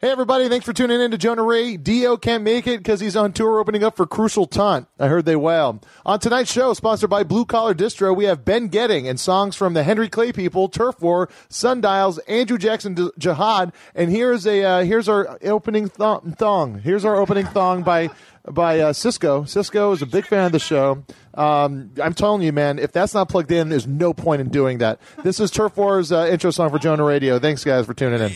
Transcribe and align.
Hey 0.00 0.10
everybody, 0.10 0.48
thanks 0.48 0.64
for 0.64 0.72
tuning 0.72 1.00
in 1.00 1.10
to 1.10 1.18
Jonah 1.18 1.42
Ray. 1.42 1.76
Dio 1.76 2.16
can't 2.16 2.44
make 2.44 2.68
it 2.68 2.78
because 2.78 3.00
he's 3.00 3.16
on 3.16 3.32
tour 3.32 3.58
opening 3.58 3.82
up 3.82 3.96
for 3.96 4.06
Crucial 4.06 4.46
Taunt. 4.46 4.86
I 4.96 5.08
heard 5.08 5.24
they 5.24 5.34
wail. 5.34 5.80
On 6.06 6.20
tonight's 6.20 6.52
show, 6.52 6.72
sponsored 6.72 7.10
by 7.10 7.24
Blue 7.24 7.44
Collar 7.44 7.74
Distro, 7.74 8.14
we 8.14 8.26
have 8.26 8.44
Ben 8.44 8.68
Getting 8.68 9.08
and 9.08 9.18
songs 9.18 9.56
from 9.56 9.74
the 9.74 9.82
Henry 9.82 10.08
Clay 10.08 10.30
People, 10.30 10.68
Turf 10.68 11.02
War, 11.02 11.28
Sundials, 11.48 12.18
Andrew 12.28 12.58
Jackson 12.58 12.94
D- 12.94 13.10
Jihad, 13.18 13.72
and 13.92 14.08
here's 14.08 14.46
a 14.46 14.62
uh, 14.62 14.84
here's 14.84 15.08
our 15.08 15.36
opening 15.42 15.88
th- 15.88 16.20
thong. 16.36 16.78
Here's 16.78 17.04
our 17.04 17.16
opening 17.16 17.46
thong 17.46 17.82
by 17.82 18.08
by 18.48 18.78
uh, 18.78 18.92
Cisco. 18.92 19.42
Cisco 19.46 19.90
is 19.90 20.00
a 20.00 20.06
big 20.06 20.26
fan 20.26 20.46
of 20.46 20.52
the 20.52 20.60
show. 20.60 21.02
Um, 21.34 21.90
I'm 22.00 22.14
telling 22.14 22.42
you, 22.42 22.52
man, 22.52 22.78
if 22.78 22.92
that's 22.92 23.14
not 23.14 23.28
plugged 23.28 23.50
in, 23.50 23.68
there's 23.68 23.88
no 23.88 24.14
point 24.14 24.42
in 24.42 24.48
doing 24.48 24.78
that. 24.78 25.00
This 25.24 25.40
is 25.40 25.50
Turf 25.50 25.76
War's 25.76 26.12
uh, 26.12 26.28
intro 26.30 26.52
song 26.52 26.70
for 26.70 26.78
Jonah 26.78 27.02
Radio. 27.02 27.40
Thanks, 27.40 27.64
guys, 27.64 27.84
for 27.84 27.94
tuning 27.94 28.20
in. 28.20 28.32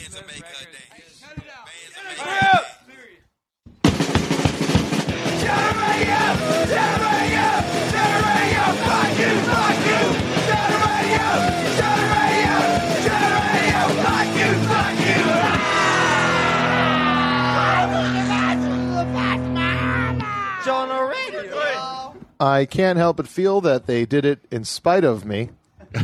I 22.43 22.65
can't 22.65 22.99
help 22.99 23.19
but 23.19 23.29
feel 23.29 23.61
that 23.61 23.87
they 23.87 24.05
did 24.05 24.25
it 24.25 24.41
in 24.51 24.65
spite 24.65 25.05
of 25.05 25.25
me. 25.25 25.51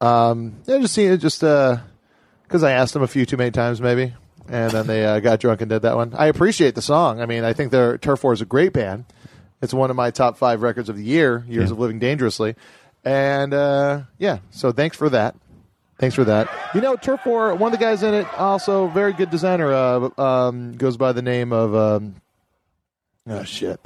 um, 0.00 0.56
yeah, 0.66 0.78
just 0.78 0.94
seeing 0.94 1.12
it 1.12 1.18
just 1.18 1.40
because 1.40 2.62
I 2.62 2.72
asked 2.72 2.92
them 2.94 3.02
a 3.02 3.06
few 3.06 3.24
too 3.26 3.36
many 3.36 3.50
times, 3.50 3.80
maybe, 3.80 4.12
and 4.48 4.70
then 4.70 4.86
they 4.86 5.04
uh, 5.04 5.20
got 5.20 5.40
drunk 5.40 5.60
and 5.62 5.70
did 5.70 5.82
that 5.82 5.96
one. 5.96 6.12
I 6.14 6.26
appreciate 6.26 6.74
the 6.74 6.82
song. 6.82 7.20
I 7.20 7.26
mean, 7.26 7.44
I 7.44 7.52
think 7.52 7.72
their 7.72 7.96
Turf 7.98 8.22
War 8.22 8.32
is 8.32 8.40
a 8.42 8.46
great 8.46 8.72
band. 8.72 9.06
It's 9.62 9.72
one 9.72 9.88
of 9.90 9.96
my 9.96 10.10
top 10.10 10.36
five 10.36 10.60
records 10.62 10.88
of 10.90 10.96
the 10.96 11.04
year, 11.04 11.44
Years 11.48 11.70
Yeah. 11.70 11.72
of 11.72 11.78
Living 11.78 11.98
Dangerously, 11.98 12.54
and 13.04 13.54
uh, 13.54 14.02
yeah. 14.18 14.38
So 14.50 14.72
thanks 14.72 14.96
for 14.96 15.08
that. 15.08 15.34
Thanks 15.98 16.14
for 16.14 16.24
that. 16.24 16.50
You 16.74 16.82
know, 16.82 16.96
Turf 16.96 17.24
War, 17.24 17.54
one 17.54 17.72
of 17.72 17.78
the 17.78 17.82
guys 17.82 18.02
in 18.02 18.12
it, 18.12 18.26
also 18.38 18.88
very 18.88 19.14
good 19.14 19.30
designer, 19.30 19.72
uh, 19.72 20.10
um, 20.20 20.74
goes 20.74 20.98
by 20.98 21.12
the 21.12 21.22
name 21.22 21.54
of 21.54 21.74
um, 21.74 22.16
oh 23.26 23.44
shit. 23.44 23.80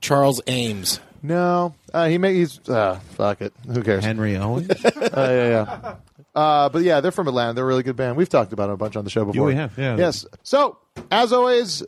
Charles 0.00 0.40
Ames. 0.46 1.00
No, 1.22 1.74
uh, 1.92 2.06
he 2.06 2.16
may 2.18 2.34
he's 2.34 2.60
uh, 2.68 3.00
fuck 3.16 3.40
it. 3.42 3.52
Who 3.66 3.82
cares? 3.82 4.04
Henry 4.04 4.36
Owens. 4.36 4.68
Uh, 4.84 5.28
yeah, 5.30 5.48
yeah. 5.48 5.94
Uh, 6.34 6.68
but 6.68 6.82
yeah, 6.82 7.00
they're 7.00 7.10
from 7.10 7.26
Atlanta. 7.26 7.54
They're 7.54 7.64
a 7.64 7.66
really 7.66 7.82
good 7.82 7.96
band. 7.96 8.16
We've 8.16 8.28
talked 8.28 8.52
about 8.52 8.66
them 8.66 8.74
a 8.74 8.76
bunch 8.76 8.94
on 8.94 9.02
the 9.04 9.10
show 9.10 9.24
before. 9.24 9.46
we 9.46 9.54
have, 9.56 9.76
yeah. 9.76 9.96
Yes. 9.96 10.26
So 10.44 10.78
as 11.10 11.32
always, 11.32 11.82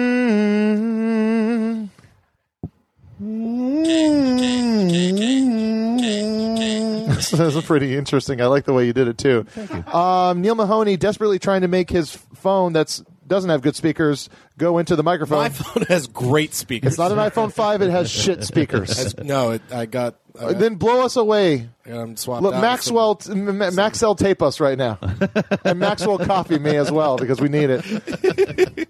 This 7.19 7.33
is 7.56 7.64
pretty 7.64 7.97
interesting. 7.97 8.41
I 8.41 8.47
like 8.47 8.64
the 8.64 8.73
way 8.73 8.86
you 8.86 8.92
did 8.92 9.08
it 9.08 9.19
too. 9.19 9.47
Um, 9.92 10.41
Neil 10.42 10.55
Mahoney 10.55 10.97
desperately 10.97 11.39
trying 11.39 11.62
to 11.62 11.69
make 11.69 11.89
his 11.91 12.14
phone 12.34 12.73
that's 12.73 13.03
doesn't 13.27 13.50
have 13.50 13.61
good 13.62 13.75
speakers 13.75 14.28
go 14.56 14.78
into 14.78 14.95
the 14.95 15.03
microphone. 15.03 15.39
My 15.39 15.48
phone 15.48 15.83
has 15.89 16.06
great 16.06 16.55
speakers. 16.55 16.92
It's 16.92 16.98
not 16.98 17.11
an 17.11 17.19
iPhone 17.19 17.53
five; 17.53 17.83
it 17.83 17.91
has 17.91 18.08
shit 18.11 18.45
speakers. 18.45 18.97
Has- 18.97 19.17
no, 19.19 19.53
it, 19.53 19.62
I 19.73 19.86
got. 19.86 20.17
I 20.39 20.45
Uh, 20.45 20.48
got 20.53 20.58
then 20.61 20.75
blow 20.77 21.05
us 21.05 21.17
away. 21.17 21.69
I 21.84 21.89
got 21.89 22.01
'em 22.03 22.17
swapped 22.17 22.42
Look, 22.42 22.55
out 22.55 22.61
Maxwell, 22.61 23.17
t- 23.17 23.33
M- 23.36 23.61
M- 23.62 23.74
Maxwell, 23.74 24.14
tape 24.14 24.42
us 24.42 24.61
right 24.61 24.79
now, 24.79 24.98
and 25.64 25.79
Maxwell 25.80 26.18
copy 26.18 26.58
me 26.58 26.77
as 26.77 26.92
well 26.92 27.17
because 27.17 27.41
we 27.41 27.48
need 27.48 27.70
it. 27.70 28.89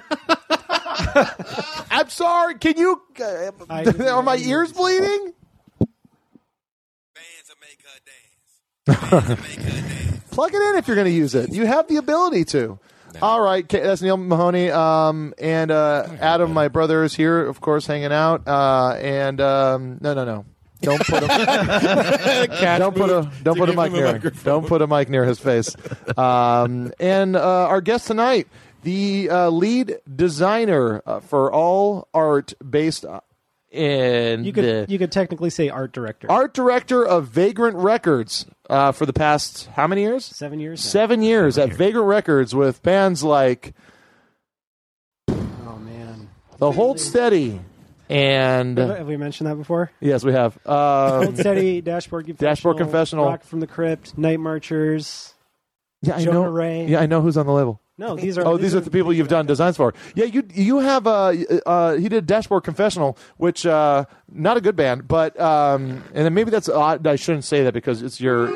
I'm 1.90 2.08
sorry. 2.08 2.56
Can 2.56 2.76
you? 2.76 3.00
Uh, 3.20 3.50
are 4.10 4.22
my 4.22 4.36
ears 4.36 4.72
bleeding? 4.72 5.32
Plug 10.30 10.54
it 10.54 10.60
in 10.60 10.76
if 10.76 10.86
you're 10.86 10.96
going 10.96 11.06
to 11.06 11.10
use 11.10 11.34
it. 11.34 11.52
You 11.52 11.66
have 11.66 11.88
the 11.88 11.96
ability 11.96 12.44
to. 12.46 12.78
All 13.22 13.40
right, 13.40 13.66
K- 13.66 13.80
that's 13.80 14.02
Neil 14.02 14.18
Mahoney, 14.18 14.70
um, 14.70 15.32
and 15.38 15.70
uh, 15.70 16.06
Adam, 16.20 16.52
my 16.52 16.68
brother, 16.68 17.02
is 17.02 17.14
here, 17.14 17.46
of 17.46 17.62
course, 17.62 17.86
hanging 17.86 18.12
out. 18.12 18.46
Uh, 18.46 18.90
and 19.00 19.40
um, 19.40 19.98
no, 20.02 20.12
no, 20.12 20.26
no, 20.26 20.44
don't 20.82 21.00
put 21.00 21.22
him. 21.22 21.28
don't 22.78 22.94
put 22.94 23.08
a 23.10 23.30
don't 23.42 23.56
put 23.56 23.70
a 23.70 23.72
mic 23.72 23.92
near. 23.92 24.18
Don't 24.18 24.66
put 24.66 24.82
a 24.82 24.86
mic 24.86 25.08
near 25.08 25.24
his 25.24 25.38
face. 25.38 25.74
Um, 26.18 26.92
and 27.00 27.36
uh, 27.36 27.68
our 27.68 27.80
guest 27.80 28.06
tonight, 28.06 28.48
the 28.86 29.28
uh, 29.28 29.50
lead 29.50 29.96
designer 30.14 31.02
uh, 31.04 31.18
for 31.20 31.52
all 31.52 32.06
art 32.14 32.54
based 32.68 33.04
in 33.72 34.44
You 34.44 34.52
could 34.52 34.64
the 34.64 34.86
you 34.88 34.96
could 34.98 35.10
technically 35.10 35.50
say 35.50 35.68
art 35.68 35.92
director. 35.92 36.30
art 36.30 36.54
director 36.54 37.04
of 37.04 37.26
Vagrant 37.26 37.76
Records 37.76 38.46
uh, 38.70 38.92
for 38.92 39.04
the 39.04 39.12
past 39.12 39.66
how 39.74 39.86
many 39.88 40.02
years? 40.02 40.24
Seven 40.24 40.60
years. 40.60 40.84
now. 40.84 40.88
Seven 40.88 41.22
years 41.22 41.58
at 41.58 41.72
Vagrant 41.74 42.06
Records 42.06 42.54
with 42.54 42.80
bands 42.82 43.24
like 43.24 43.74
Oh 45.28 45.78
man. 45.80 46.28
The 46.58 46.70
Hold 46.72 47.00
Steady 47.00 47.60
and 48.08 48.78
Have 48.78 49.08
we 49.08 49.16
mentioned 49.16 49.50
that 49.50 49.56
before? 49.56 49.90
yes, 50.00 50.24
we 50.24 50.32
have 50.32 50.56
uh, 50.64 51.24
Hold 51.24 51.36
steady, 51.38 51.80
dashboard 51.80 52.26
confessional, 52.26 52.50
Dashboard 52.54 52.76
Confessional. 52.78 53.24
Rocket 53.26 53.46
from 53.46 53.58
the 53.60 53.66
Crypt, 53.66 54.16
night 54.16 54.38
marchers. 54.38 55.34
yeah, 56.02 56.14
I 56.16 56.24
Jonah 56.24 56.42
know. 56.42 56.50
Ray. 56.50 56.86
Yeah, 56.86 57.00
I 57.00 57.06
know 57.06 57.20
who's 57.20 57.36
on 57.36 57.46
the 57.46 57.52
label. 57.52 57.80
No, 57.98 58.14
these 58.14 58.36
are 58.36 58.46
Oh, 58.46 58.56
these 58.58 58.74
are 58.74 58.80
the 58.80 58.90
people 58.90 59.12
you've 59.12 59.28
done 59.28 59.46
designs 59.46 59.76
for. 59.76 59.94
Yeah, 60.14 60.26
you 60.26 60.42
you 60.52 60.78
have 60.80 61.06
uh, 61.06 61.32
uh 61.64 61.94
he 61.94 62.08
did 62.08 62.26
Dashboard 62.26 62.62
Confessional, 62.64 63.16
which 63.38 63.64
uh 63.64 64.04
not 64.30 64.56
a 64.56 64.60
good 64.60 64.76
band, 64.76 65.08
but 65.08 65.38
um 65.40 66.04
and 66.14 66.24
then 66.26 66.34
maybe 66.34 66.50
that's 66.50 66.68
odd. 66.68 67.06
I 67.06 67.16
shouldn't 67.16 67.44
say 67.44 67.64
that 67.64 67.72
because 67.74 68.02
it's 68.02 68.20
your 68.20 68.50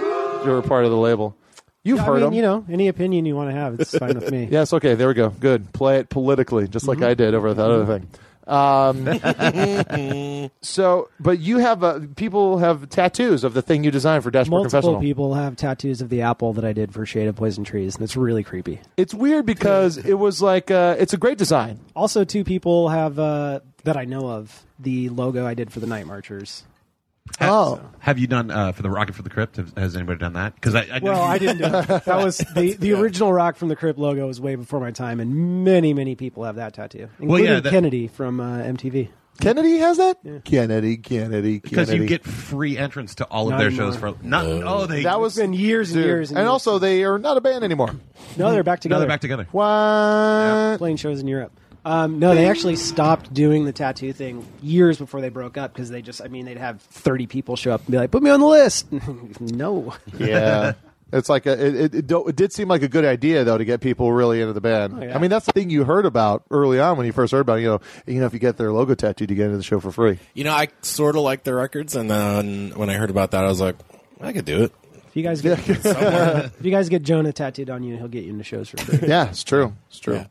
you're 0.44 0.62
part 0.62 0.84
of 0.84 0.90
the 0.90 0.96
label. 0.96 1.36
You've 1.82 1.96
Yeah, 1.96 2.02
I 2.02 2.06
heard 2.06 2.14
mean, 2.16 2.24
them. 2.24 2.32
you 2.34 2.42
know, 2.42 2.64
any 2.70 2.88
opinion 2.88 3.24
you 3.24 3.34
want 3.34 3.48
to 3.50 3.54
have, 3.56 3.80
it's 3.80 3.96
fine 3.96 4.14
with 4.14 4.30
me. 4.30 4.46
Yes, 4.50 4.74
okay, 4.74 4.94
there 4.94 5.08
we 5.08 5.14
go. 5.14 5.30
Good. 5.30 5.72
Play 5.72 5.98
it 6.00 6.10
politically, 6.10 6.68
just 6.68 6.86
like 6.86 7.00
I 7.00 7.14
did 7.14 7.34
over 7.34 7.54
that 7.54 7.70
other 7.70 7.86
thing. 7.86 8.08
Um, 8.50 10.50
so, 10.60 11.08
but 11.20 11.38
you 11.38 11.58
have 11.58 11.84
uh, 11.84 12.00
people 12.16 12.58
have 12.58 12.88
tattoos 12.88 13.44
of 13.44 13.54
the 13.54 13.62
thing 13.62 13.84
you 13.84 13.90
designed 13.90 14.24
for 14.24 14.30
Dashboard 14.30 14.62
Multiple 14.62 14.80
Confessional. 14.80 15.00
people 15.00 15.34
have 15.34 15.56
tattoos 15.56 16.00
of 16.00 16.08
the 16.08 16.22
apple 16.22 16.52
that 16.54 16.64
I 16.64 16.72
did 16.72 16.92
for 16.92 17.06
Shade 17.06 17.28
of 17.28 17.36
Poison 17.36 17.62
Trees, 17.62 17.94
and 17.94 18.02
it's 18.02 18.16
really 18.16 18.42
creepy. 18.42 18.80
It's 18.96 19.14
weird 19.14 19.46
because 19.46 19.96
it 19.96 20.14
was 20.14 20.42
like 20.42 20.70
uh, 20.70 20.96
it's 20.98 21.12
a 21.12 21.16
great 21.16 21.38
design. 21.38 21.80
Also, 21.94 22.24
two 22.24 22.42
people 22.42 22.88
have 22.88 23.18
uh, 23.18 23.60
that 23.84 23.96
I 23.96 24.04
know 24.04 24.28
of 24.28 24.64
the 24.78 25.08
logo 25.10 25.46
I 25.46 25.54
did 25.54 25.72
for 25.72 25.80
the 25.80 25.86
Night 25.86 26.06
Marchers. 26.06 26.64
Oh, 27.40 27.80
Have 28.00 28.18
you 28.18 28.26
done 28.26 28.50
uh, 28.50 28.72
for 28.72 28.82
the 28.82 28.90
Rocket 28.90 29.14
from 29.14 29.24
the 29.24 29.30
Crypt? 29.30 29.56
Has, 29.56 29.72
has 29.76 29.96
anybody 29.96 30.18
done 30.18 30.34
that? 30.34 30.54
Because 30.54 30.74
I, 30.74 30.80
I 30.92 30.98
Well, 31.02 31.14
you- 31.16 31.20
I 31.22 31.38
didn't 31.38 31.58
do 31.58 31.64
it. 31.64 32.04
That 32.04 32.22
was 32.22 32.38
the, 32.54 32.74
the 32.74 32.92
original 32.94 33.32
Rocket 33.32 33.58
from 33.58 33.68
the 33.68 33.76
Crypt 33.76 33.98
logo 33.98 34.26
was 34.26 34.40
way 34.40 34.56
before 34.56 34.80
my 34.80 34.90
time, 34.90 35.20
and 35.20 35.64
many, 35.64 35.94
many 35.94 36.16
people 36.16 36.44
have 36.44 36.56
that 36.56 36.74
tattoo, 36.74 37.08
including 37.18 37.28
Well, 37.28 37.42
yeah, 37.54 37.60
that- 37.60 37.70
Kennedy 37.70 38.08
from 38.08 38.40
uh, 38.40 38.58
MTV. 38.58 39.08
Kennedy 39.40 39.78
has 39.78 39.96
that. 39.96 40.18
Kennedy, 40.44 40.98
Kennedy, 40.98 40.98
Kennedy. 40.98 41.58
because 41.60 41.92
you 41.94 42.04
get 42.04 42.24
free 42.26 42.76
entrance 42.76 43.14
to 43.16 43.24
all 43.24 43.46
of 43.46 43.52
Not 43.52 43.58
their 43.58 43.68
anymore. 43.68 43.92
shows 43.92 43.96
for 43.96 44.14
not. 44.22 44.44
Oh, 44.44 44.84
they 44.84 45.04
that 45.04 45.18
was 45.18 45.38
It's 45.38 45.42
been 45.42 45.54
years 45.54 45.92
and 45.92 45.96
dude. 46.00 46.04
years 46.06 46.30
and 46.30 46.38
and 46.38 46.44
years. 46.44 46.50
also 46.50 46.78
they 46.78 47.04
are 47.04 47.18
not 47.18 47.38
a 47.38 47.40
band 47.40 47.64
anymore. 47.64 47.94
No, 48.36 48.52
they're 48.52 48.62
back 48.62 48.80
no, 48.80 48.82
together. 48.82 48.98
they're 49.00 49.08
back 49.08 49.20
together. 49.22 49.46
What? 49.50 50.76
playing 50.76 50.96
shows 50.96 51.20
in 51.20 51.26
Europe. 51.26 51.58
Um, 51.84 52.18
no, 52.18 52.34
they 52.34 52.46
actually 52.48 52.76
stopped 52.76 53.32
doing 53.32 53.64
the 53.64 53.72
tattoo 53.72 54.12
thing 54.12 54.46
years 54.62 54.98
before 54.98 55.20
they 55.20 55.30
broke 55.30 55.56
up 55.56 55.72
because 55.72 55.88
they 55.90 56.02
just, 56.02 56.20
I 56.22 56.28
mean, 56.28 56.44
they'd 56.44 56.58
have 56.58 56.80
30 56.82 57.26
people 57.26 57.56
show 57.56 57.72
up 57.72 57.80
and 57.82 57.90
be 57.90 57.96
like, 57.96 58.10
put 58.10 58.22
me 58.22 58.30
on 58.30 58.40
the 58.40 58.46
list. 58.46 58.86
no. 59.40 59.94
Yeah. 60.18 60.72
It's 61.12 61.28
like 61.28 61.46
a, 61.46 61.52
it, 61.66 61.74
it, 61.74 61.94
it, 61.96 62.06
do- 62.06 62.28
it 62.28 62.36
did 62.36 62.52
seem 62.52 62.68
like 62.68 62.82
a 62.82 62.88
good 62.88 63.04
idea 63.04 63.42
though 63.42 63.58
to 63.58 63.64
get 63.64 63.80
people 63.80 64.12
really 64.12 64.40
into 64.40 64.52
the 64.52 64.60
band. 64.60 64.94
Oh, 64.96 65.02
yeah. 65.04 65.16
I 65.16 65.18
mean, 65.18 65.28
that's 65.28 65.44
the 65.44 65.50
thing 65.50 65.68
you 65.68 65.82
heard 65.82 66.06
about 66.06 66.44
early 66.52 66.78
on 66.78 66.96
when 66.96 67.04
you 67.04 67.12
first 67.12 67.32
heard 67.32 67.40
about 67.40 67.58
it. 67.58 67.62
You 67.62 67.68
know, 67.68 67.80
you 68.06 68.20
know, 68.20 68.26
if 68.26 68.32
you 68.32 68.38
get 68.38 68.56
their 68.58 68.70
logo 68.70 68.94
tattooed, 68.94 69.28
you 69.28 69.34
get 69.34 69.46
into 69.46 69.56
the 69.56 69.64
show 69.64 69.80
for 69.80 69.90
free. 69.90 70.20
You 70.34 70.44
know, 70.44 70.52
I 70.52 70.68
sort 70.82 71.16
of 71.16 71.22
like 71.22 71.42
their 71.42 71.56
records, 71.56 71.96
and 71.96 72.08
then 72.08 72.70
when 72.76 72.90
I 72.90 72.94
heard 72.94 73.10
about 73.10 73.32
that, 73.32 73.42
I 73.44 73.48
was 73.48 73.60
like, 73.60 73.74
I 74.20 74.32
could 74.32 74.44
do 74.44 74.62
it. 74.62 74.72
If 75.08 75.16
you 75.16 75.24
guys 75.24 75.42
get, 75.42 75.58
if 75.68 76.64
you 76.64 76.70
guys 76.70 76.88
get 76.88 77.02
Jonah 77.02 77.32
tattooed 77.32 77.70
on 77.70 77.82
you, 77.82 77.96
he'll 77.96 78.06
get 78.06 78.22
you 78.22 78.30
into 78.30 78.44
shows 78.44 78.68
for 78.68 78.76
free. 78.76 79.08
Yeah, 79.08 79.30
it's 79.30 79.42
true. 79.42 79.74
It's 79.88 79.98
true. 79.98 80.14
Yeah. 80.14 80.26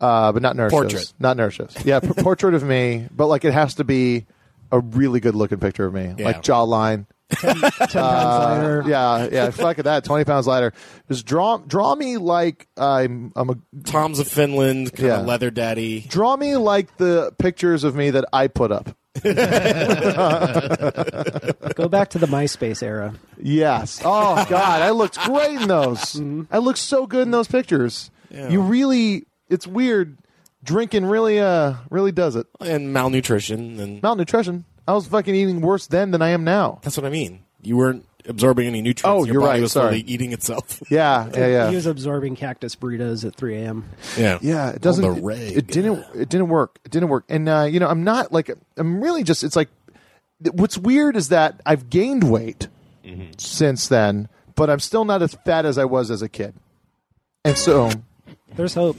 Uh, 0.00 0.30
but 0.32 0.42
not 0.42 0.54
nurse 0.56 0.70
Portrait. 0.70 0.92
shows. 1.00 1.14
Not 1.18 1.36
nurse 1.36 1.54
shows. 1.54 1.76
Yeah, 1.84 2.00
p- 2.00 2.08
portrait 2.22 2.54
of 2.54 2.62
me, 2.62 3.08
but 3.10 3.26
like 3.26 3.44
it 3.44 3.52
has 3.52 3.74
to 3.74 3.84
be 3.84 4.26
a 4.70 4.78
really 4.80 5.18
good 5.20 5.34
looking 5.34 5.58
picture 5.58 5.86
of 5.86 5.94
me, 5.94 6.14
Yeah. 6.16 6.24
like 6.26 6.42
jawline, 6.42 7.06
Ten 7.30 7.60
pounds 7.60 7.94
lighter. 7.94 8.84
Yeah, 8.86 9.28
yeah. 9.30 9.50
Fuck 9.50 9.76
that. 9.78 10.04
Twenty 10.04 10.24
pounds 10.24 10.46
lighter. 10.46 10.72
Just 11.08 11.26
draw 11.26 11.58
draw 11.58 11.94
me 11.94 12.16
like 12.16 12.68
I'm 12.76 13.32
I'm 13.36 13.50
a 13.50 13.56
Tom's 13.84 14.18
of 14.18 14.28
Finland, 14.28 14.92
kind 14.94 15.08
Yeah. 15.08 15.20
of 15.20 15.26
leather 15.26 15.50
daddy. 15.50 16.00
draw 16.08 16.36
me 16.36 16.56
like 16.56 16.96
the 16.96 17.32
pictures 17.38 17.82
of 17.84 17.94
me 17.94 18.10
that 18.10 18.24
I 18.32 18.46
put 18.48 18.70
up. 18.72 18.96
Go 21.74 21.88
back 21.88 22.10
to 22.10 22.18
the 22.18 22.26
MySpace 22.26 22.82
era. 22.82 23.14
Yes. 23.40 24.00
Oh 24.04 24.44
God, 24.48 24.82
I 24.82 24.90
looked 24.90 25.18
great 25.20 25.60
in 25.60 25.68
those. 25.68 26.20
I 26.50 26.58
looked 26.58 26.78
so 26.78 27.06
good 27.06 27.22
in 27.22 27.30
those 27.30 27.48
pictures. 27.48 28.10
Yeah. 28.30 28.48
You 28.50 28.60
really, 28.62 29.24
it's 29.48 29.66
weird. 29.66 30.18
Drinking 30.64 31.06
really, 31.06 31.38
uh, 31.38 31.74
really 31.90 32.10
does 32.12 32.34
it. 32.36 32.46
And 32.60 32.92
malnutrition, 32.92 33.78
and 33.78 34.02
Malnutrition. 34.02 34.64
I 34.88 34.92
was 34.94 35.06
fucking 35.06 35.34
eating 35.34 35.60
worse 35.60 35.86
then 35.86 36.10
than 36.10 36.20
I 36.22 36.30
am 36.30 36.42
now. 36.44 36.80
that's 36.82 36.96
what 36.96 37.06
I 37.06 37.10
mean. 37.10 37.40
You 37.62 37.76
weren't 37.76 38.06
absorbing 38.26 38.66
any 38.66 38.82
nutrients. 38.82 39.04
Oh, 39.04 39.24
Your 39.24 39.34
you're 39.34 39.42
body 39.42 39.52
right, 39.58 39.62
was 39.62 39.72
sorry. 39.72 39.88
slowly 40.00 40.04
eating 40.12 40.32
itself. 40.32 40.82
Yeah, 40.90 41.28
yeah, 41.34 41.46
yeah. 41.46 41.68
He 41.70 41.76
was 41.76 41.86
absorbing 41.86 42.34
cactus 42.36 42.74
burritos 42.74 43.24
at 43.26 43.36
3 43.36 43.56
a.m. 43.56 43.84
yeah, 44.16 44.38
Yeah, 44.42 44.70
it 44.70 44.80
doesn't. 44.82 45.04
On 45.04 45.12
the 45.14 45.18
it, 45.20 45.24
reg. 45.24 45.56
it 45.56 45.66
didn't. 45.68 46.04
It 46.14 46.28
didn't 46.28 46.48
work. 46.48 46.78
It 46.84 46.90
didn't 46.90 47.08
work. 47.08 47.24
And 47.28 47.48
uh, 47.48 47.62
you 47.70 47.78
know, 47.80 47.88
I'm 47.88 48.02
not 48.04 48.32
like. 48.32 48.50
I'm 48.76 49.00
really 49.02 49.22
just. 49.22 49.44
It's 49.44 49.56
like. 49.56 49.68
What's 50.52 50.76
weird 50.78 51.16
is 51.16 51.28
that 51.30 51.60
I've 51.66 51.88
gained 51.90 52.28
weight 52.30 52.68
since 53.38 53.88
then, 53.88 54.28
but 54.54 54.70
I'm 54.70 54.78
still 54.80 55.04
not 55.04 55.20
as 55.22 55.34
fat 55.44 55.64
as 55.66 55.78
I 55.78 55.84
was 55.84 56.10
as 56.10 56.22
a 56.22 56.28
kid. 56.28 56.54
And 57.44 57.56
so, 57.56 57.90
There's 58.54 58.74
hope. 58.74 58.96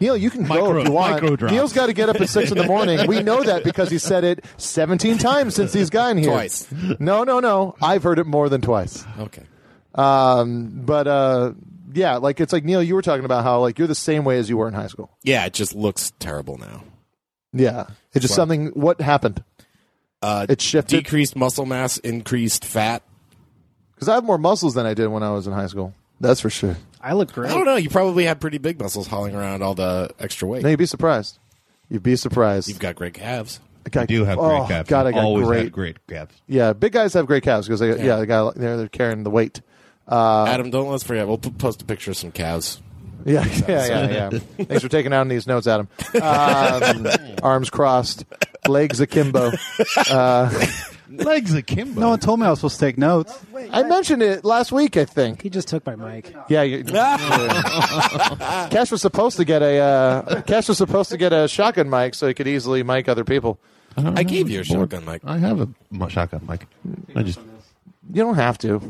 Neil, 0.00 0.16
you 0.16 0.28
can 0.30 0.44
go 0.44 0.76
if 0.78 0.86
you 0.86 0.92
want. 0.92 1.42
Neil's 1.42 1.72
got 1.72 1.86
to 1.86 1.92
get 1.92 2.08
up 2.08 2.20
at 2.20 2.28
six 2.28 2.50
in 2.50 2.58
the 2.58 2.66
morning. 2.74 3.06
We 3.06 3.22
know 3.22 3.42
that 3.42 3.64
because 3.64 3.90
he 3.90 3.98
said 3.98 4.24
it 4.24 4.44
17 4.58 5.18
times 5.18 5.54
since 5.54 5.72
he's 5.72 5.88
gotten 5.90 6.18
here. 6.18 6.30
Twice. 6.30 6.70
No, 7.00 7.24
no, 7.24 7.40
no. 7.40 7.74
I've 7.82 8.02
heard 8.02 8.18
it 8.18 8.26
more 8.26 8.48
than 8.48 8.60
twice. 8.60 9.04
Okay. 9.18 9.42
Um, 9.94 10.82
but 10.84 11.06
uh, 11.06 11.52
yeah, 11.94 12.16
like 12.16 12.40
it's 12.40 12.52
like 12.52 12.64
Neil, 12.64 12.82
you 12.82 12.94
were 12.94 13.02
talking 13.02 13.24
about 13.24 13.42
how 13.44 13.60
like 13.60 13.78
you're 13.78 13.88
the 13.88 13.94
same 13.94 14.24
way 14.24 14.38
as 14.38 14.50
you 14.50 14.56
were 14.58 14.68
in 14.68 14.74
high 14.74 14.88
school. 14.88 15.16
Yeah, 15.22 15.46
it 15.46 15.54
just 15.54 15.74
looks 15.74 16.12
terrible 16.18 16.58
now. 16.58 16.84
Yeah, 17.52 17.86
it's 18.12 18.22
just 18.22 18.32
Wow. 18.32 18.36
something. 18.42 18.66
What 18.68 19.00
happened? 19.00 19.42
Uh, 20.20 20.44
It 20.48 20.60
shifted 20.60 21.04
decreased 21.04 21.36
muscle 21.36 21.64
mass, 21.64 21.96
increased 21.98 22.64
fat. 22.64 23.02
because 23.94 24.08
I 24.08 24.14
have 24.14 24.24
more 24.24 24.36
muscles 24.38 24.74
than 24.74 24.84
I 24.84 24.92
did 24.92 25.08
when 25.08 25.22
I 25.22 25.30
was 25.30 25.46
in 25.46 25.52
high 25.54 25.66
school. 25.68 25.94
That's 26.20 26.40
for 26.40 26.50
sure. 26.50 26.76
I 27.06 27.12
look 27.12 27.32
great. 27.32 27.52
I 27.52 27.54
don't 27.54 27.64
know. 27.66 27.76
You 27.76 27.88
probably 27.88 28.24
had 28.24 28.40
pretty 28.40 28.58
big 28.58 28.80
muscles 28.80 29.06
hauling 29.06 29.36
around 29.36 29.62
all 29.62 29.74
the 29.76 30.10
extra 30.18 30.48
weight. 30.48 30.64
No, 30.64 30.70
you'd 30.70 30.78
be 30.78 30.86
surprised. 30.86 31.38
You'd 31.88 32.02
be 32.02 32.16
surprised. 32.16 32.68
You've 32.68 32.80
got 32.80 32.96
great 32.96 33.14
calves. 33.14 33.60
I 33.86 33.90
got- 33.90 34.02
I 34.02 34.06
do 34.06 34.24
have 34.24 34.38
oh, 34.40 34.48
great 34.58 34.68
calves. 34.68 34.90
God, 34.90 35.06
I 35.06 35.12
got 35.12 35.22
always 35.22 35.46
great. 35.46 35.62
had 35.62 35.72
great 35.72 36.06
calves. 36.08 36.34
Yeah, 36.48 36.72
big 36.72 36.90
guys 36.92 37.14
have 37.14 37.26
great 37.26 37.44
calves 37.44 37.68
because 37.68 37.78
they, 37.78 37.90
yeah. 37.90 38.04
Yeah. 38.04 38.16
they 38.16 38.26
got 38.26 38.56
they're, 38.56 38.76
they're 38.76 38.88
carrying 38.88 39.22
the 39.22 39.30
weight. 39.30 39.60
Uh, 40.08 40.46
Adam, 40.46 40.70
don't 40.70 40.88
let's 40.88 41.04
forget. 41.04 41.28
We'll 41.28 41.38
p- 41.38 41.50
post 41.50 41.82
a 41.82 41.84
picture 41.84 42.10
of 42.10 42.16
some 42.16 42.32
calves. 42.32 42.82
Yeah, 43.26 43.44
yeah, 43.66 43.86
yeah, 43.86 44.30
yeah. 44.30 44.38
Thanks 44.66 44.84
for 44.84 44.88
taking 44.88 45.10
down 45.10 45.26
these 45.26 45.48
notes, 45.48 45.66
Adam. 45.66 45.88
Um, 46.22 47.06
arms 47.42 47.70
crossed, 47.70 48.24
legs 48.68 49.00
akimbo. 49.00 49.50
Legs 51.08 51.54
akimbo. 51.54 52.00
No 52.00 52.08
one 52.10 52.18
told 52.18 52.40
me 52.40 52.46
I 52.46 52.50
was 52.50 52.58
supposed 52.58 52.80
to 52.80 52.84
take 52.86 52.98
notes. 52.98 53.32
I 53.72 53.82
mentioned 53.84 54.22
it 54.22 54.44
last 54.44 54.72
week, 54.72 54.96
I 54.96 55.04
think. 55.04 55.42
He 55.42 55.50
just 55.50 55.68
took 55.68 55.86
my 55.86 55.94
mic. 55.94 56.34
Yeah, 56.48 56.62
you. 56.62 56.82
Cash 58.70 58.90
was 58.90 59.00
supposed 59.02 59.36
to 59.36 59.44
get 59.44 59.62
a 59.62 59.78
uh, 59.78 60.42
Cash 60.42 60.68
was 60.68 60.78
supposed 60.78 61.10
to 61.10 61.16
get 61.16 61.32
a 61.32 61.46
shotgun 61.48 61.88
mic 61.90 62.14
so 62.14 62.26
he 62.26 62.34
could 62.34 62.48
easily 62.48 62.82
mic 62.82 63.08
other 63.08 63.24
people. 63.24 63.58
I 63.96 64.24
gave 64.24 64.50
you 64.50 64.60
a 64.60 64.64
shotgun 64.64 65.04
mic. 65.04 65.22
I 65.24 65.38
have 65.38 65.60
a 65.60 65.68
m- 65.92 66.08
shotgun 66.08 66.44
mic. 66.48 66.66
I 67.14 67.22
just 67.22 67.38
You 68.12 68.22
don't 68.22 68.34
have 68.36 68.58
to. 68.58 68.80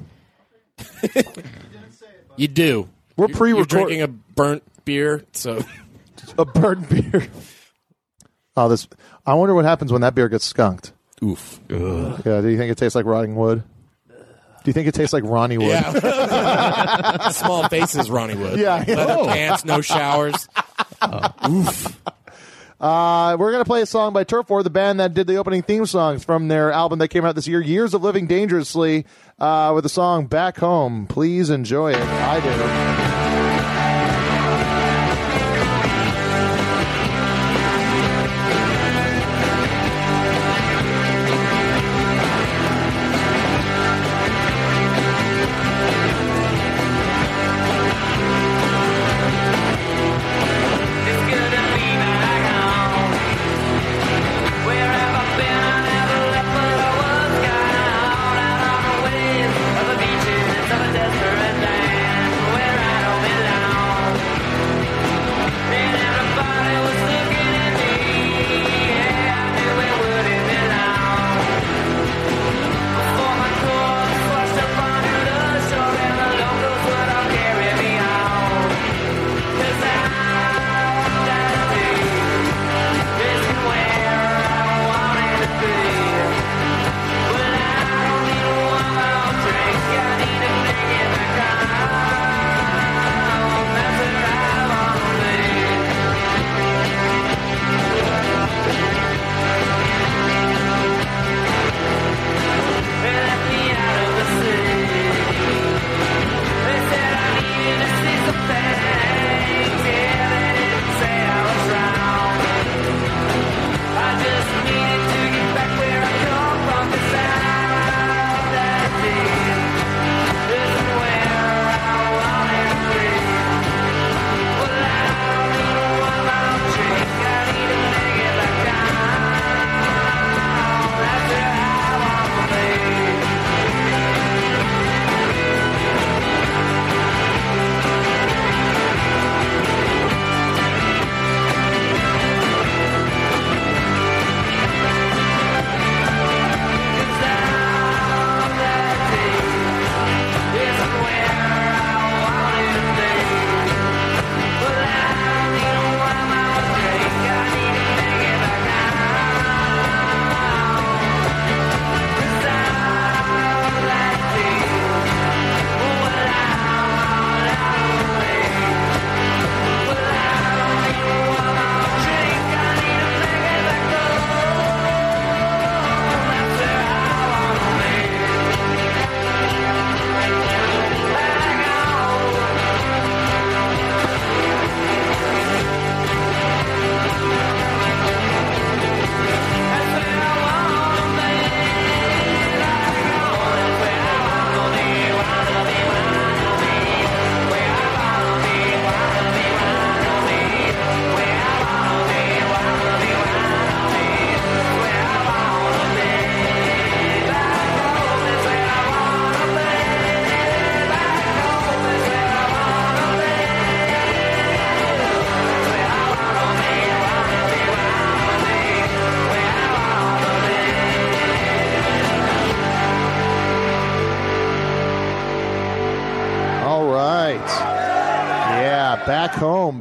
You 2.36 2.48
do. 2.48 2.88
We're 3.16 3.28
You're- 3.28 3.38
pre-record- 3.38 3.68
drinking 3.68 4.02
a 4.02 4.08
burnt 4.08 4.62
beer, 4.84 5.24
so 5.32 5.64
A 6.38 6.44
burnt 6.44 6.86
beer. 6.90 7.28
Oh, 8.58 8.68
this! 8.68 8.86
I 9.24 9.32
wonder 9.34 9.54
what 9.54 9.64
happens 9.64 9.90
when 9.90 10.02
that 10.02 10.14
beer 10.14 10.28
gets 10.28 10.44
skunked. 10.44 10.92
Oof. 11.22 11.60
Yeah, 11.68 12.40
do 12.40 12.48
you 12.48 12.58
think 12.58 12.72
it 12.72 12.78
tastes 12.78 12.94
like 12.94 13.06
rotting 13.06 13.36
wood? 13.36 13.62
Do 14.08 14.70
you 14.70 14.72
think 14.72 14.88
it 14.88 14.94
tastes 14.94 15.12
like 15.12 15.22
Ronnie 15.22 15.58
Wood? 15.58 15.68
Yeah. 15.68 17.28
Small 17.30 17.68
faces, 17.68 18.10
Ronnie 18.10 18.34
Wood. 18.34 18.58
Yeah. 18.58 18.82
Leather 18.88 19.24
pants, 19.26 19.64
no 19.64 19.80
showers. 19.80 20.48
Uh, 21.00 21.28
we're 23.38 23.52
going 23.52 23.62
to 23.62 23.68
play 23.68 23.82
a 23.82 23.86
song 23.86 24.12
by 24.12 24.24
Turf 24.24 24.50
War, 24.50 24.64
the 24.64 24.70
band 24.70 24.98
that 24.98 25.14
did 25.14 25.28
the 25.28 25.36
opening 25.36 25.62
theme 25.62 25.86
songs 25.86 26.24
from 26.24 26.48
their 26.48 26.72
album 26.72 26.98
that 26.98 27.08
came 27.08 27.24
out 27.24 27.36
this 27.36 27.46
year, 27.46 27.60
Years 27.60 27.94
of 27.94 28.02
Living 28.02 28.26
Dangerously, 28.26 29.06
uh, 29.38 29.70
with 29.72 29.84
the 29.84 29.88
song 29.88 30.26
Back 30.26 30.56
Home. 30.58 31.06
Please 31.06 31.48
enjoy 31.48 31.92
it. 31.92 32.02
I 32.02 32.40
do. 32.40 33.05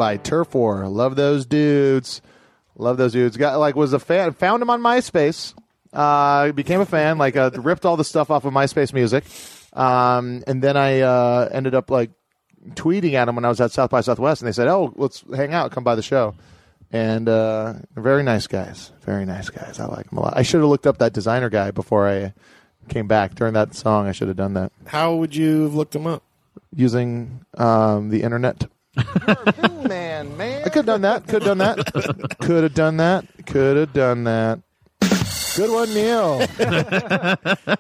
By 0.06 0.18
Turf 0.18 0.54
War. 0.54 0.88
Love 0.88 1.16
those 1.16 1.48
dudes. 1.48 2.22
Love 2.78 2.98
those 2.98 3.14
dudes. 3.14 3.38
Got 3.38 3.58
like 3.58 3.76
was 3.76 3.92
a 3.92 3.98
fan. 3.98 4.34
Found 4.34 4.62
him 4.62 4.70
on 4.70 4.80
MySpace. 4.80 5.56
Uh, 5.92 6.52
became 6.52 6.80
a 6.80 6.86
fan. 6.86 7.18
Like 7.18 7.36
uh, 7.36 7.50
ripped 7.56 7.86
all 7.86 7.98
the 7.98 8.04
stuff 8.04 8.30
off 8.30 8.46
of 8.46 8.54
MySpace 8.54 8.94
Music. 8.94 9.24
Um, 9.74 10.44
and 10.46 10.62
then 10.62 10.78
I 10.78 11.00
uh, 11.00 11.50
ended 11.52 11.74
up 11.74 11.90
like 11.90 12.12
tweeting 12.76 13.14
at 13.14 13.28
him 13.28 13.34
when 13.36 13.46
I 13.46 13.50
was 13.50 13.60
at 13.60 13.72
South 13.72 13.90
by 13.90 14.02
Southwest, 14.02 14.44
and 14.44 14.48
they 14.48 14.52
said, 14.52 14.68
"Oh, 14.68 14.94
let's 14.96 15.24
hang 15.36 15.56
out. 15.56 15.72
Come 15.72 15.84
by 15.84 15.96
the 15.96 16.04
show." 16.04 16.36
And 16.92 17.28
uh, 17.28 17.74
very 17.96 18.22
nice 18.22 18.46
guys. 18.46 18.92
Very 19.02 19.26
nice 19.26 19.50
guys. 19.50 19.80
I 19.80 19.86
like 19.88 20.08
them 20.12 20.20
a 20.20 20.22
lot. 20.22 20.38
I 20.38 20.44
should 20.44 20.62
have 20.62 20.70
looked 20.70 20.86
up 20.86 21.00
that 21.00 21.14
designer 21.14 21.50
guy 21.50 21.72
before 21.72 22.08
I 22.08 22.36
came 22.90 23.08
back 23.08 23.34
during 23.34 23.54
that 23.56 23.74
song. 23.74 24.06
I 24.06 24.12
should 24.12 24.28
have 24.28 24.38
done 24.38 24.54
that 24.54 24.72
How 24.86 25.16
would 25.16 25.36
you 25.36 25.64
have 25.64 25.74
looked 25.74 25.96
him 25.96 26.06
up? 26.06 26.22
using 26.76 27.44
um, 27.58 28.10
the 28.10 28.22
internet. 28.22 28.68
Man, 29.88 30.38
man. 30.38 30.62
I 30.66 30.70
could 30.70 30.76
have 30.76 30.86
done 30.86 31.02
that. 31.02 31.28
Could 31.28 31.44
have 31.44 31.58
done 31.58 31.58
that. 31.60 32.38
Could 32.40 32.64
have 32.64 32.74
done 32.74 32.98
that. 32.98 33.26
Could 33.46 33.78
have 33.78 33.94
done 33.94 34.24
that. 34.26 34.60
Good 35.56 35.72
one, 35.72 35.94
Neil. 35.94 36.42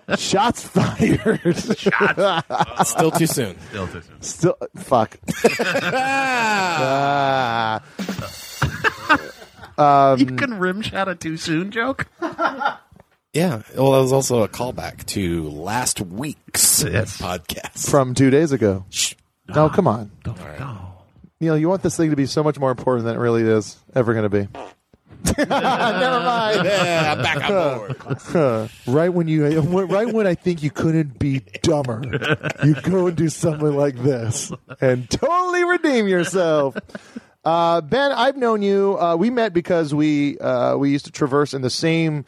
Shots 0.18 0.64
fired. 0.66 1.58
Still 2.88 3.12
too 3.12 3.28
soon. 3.28 3.60
Still 3.70 3.88
too 3.88 4.02
soon. 4.02 4.22
Still, 4.22 4.58
fuck. 4.78 5.18
Ah. 9.78 10.16
you 10.16 10.26
can 10.26 10.58
rim 10.58 10.82
shot 10.82 11.10
a 11.10 11.16
too 11.16 11.38
soon 11.38 11.72
joke. 11.72 12.08
Yeah. 13.34 13.64
Well, 13.76 13.92
that 13.92 14.00
was 14.00 14.14
also 14.14 14.44
a 14.44 14.48
callback 14.48 15.04
to 15.08 15.50
last 15.50 16.00
week's 16.00 16.82
Yes. 16.86 17.18
podcast. 17.22 17.90
From 17.92 18.14
two 18.16 18.30
days 18.30 18.54
ago. 18.54 18.86
No, 19.50 19.68
come 19.68 19.90
on. 19.90 20.10
Don't, 20.24 20.38
no. 21.46 21.54
Neil, 21.54 21.58
you 21.60 21.70
want 21.70 21.84
this 21.84 21.96
thing 21.98 22.10
to 22.10 22.16
be 22.16 22.26
so 22.26 22.44
much 22.44 22.60
more 22.60 22.72
important 22.72 23.06
than 23.06 23.16
it 23.16 23.20
really 23.20 23.44
is 23.44 23.78
ever 23.94 24.14
going 24.14 24.24
to 24.24 24.30
be. 24.30 24.48
Never 25.38 25.50
mind. 25.50 26.66
yeah, 26.66 27.16
back 27.16 27.50
on 27.50 27.78
board. 28.34 28.70
right 28.88 29.10
when 29.10 29.28
you, 29.28 29.48
right 29.48 30.14
when 30.14 30.28
I 30.28 30.36
think 30.36 30.62
you 30.62 30.70
couldn't 30.70 31.18
be 31.18 31.42
dumber, 31.64 32.02
you 32.64 32.76
go 32.82 33.08
and 33.08 33.18
do 33.18 33.30
something 33.30 33.76
like 33.76 33.96
this 33.96 34.52
and 34.82 35.10
totally 35.10 35.64
redeem 35.64 36.08
yourself. 36.08 36.78
Uh, 37.44 37.82
ben, 37.82 38.12
I've 38.12 38.38
known 38.38 38.62
you. 38.62 38.98
Uh, 39.00 39.16
we 39.16 39.30
met 39.32 39.54
because 39.54 39.94
we 39.96 40.38
uh, 40.40 40.78
we 40.78 40.92
used 40.92 41.06
to 41.06 41.12
traverse 41.12 41.54
in 41.56 41.62
the 41.64 41.70
same 41.72 42.26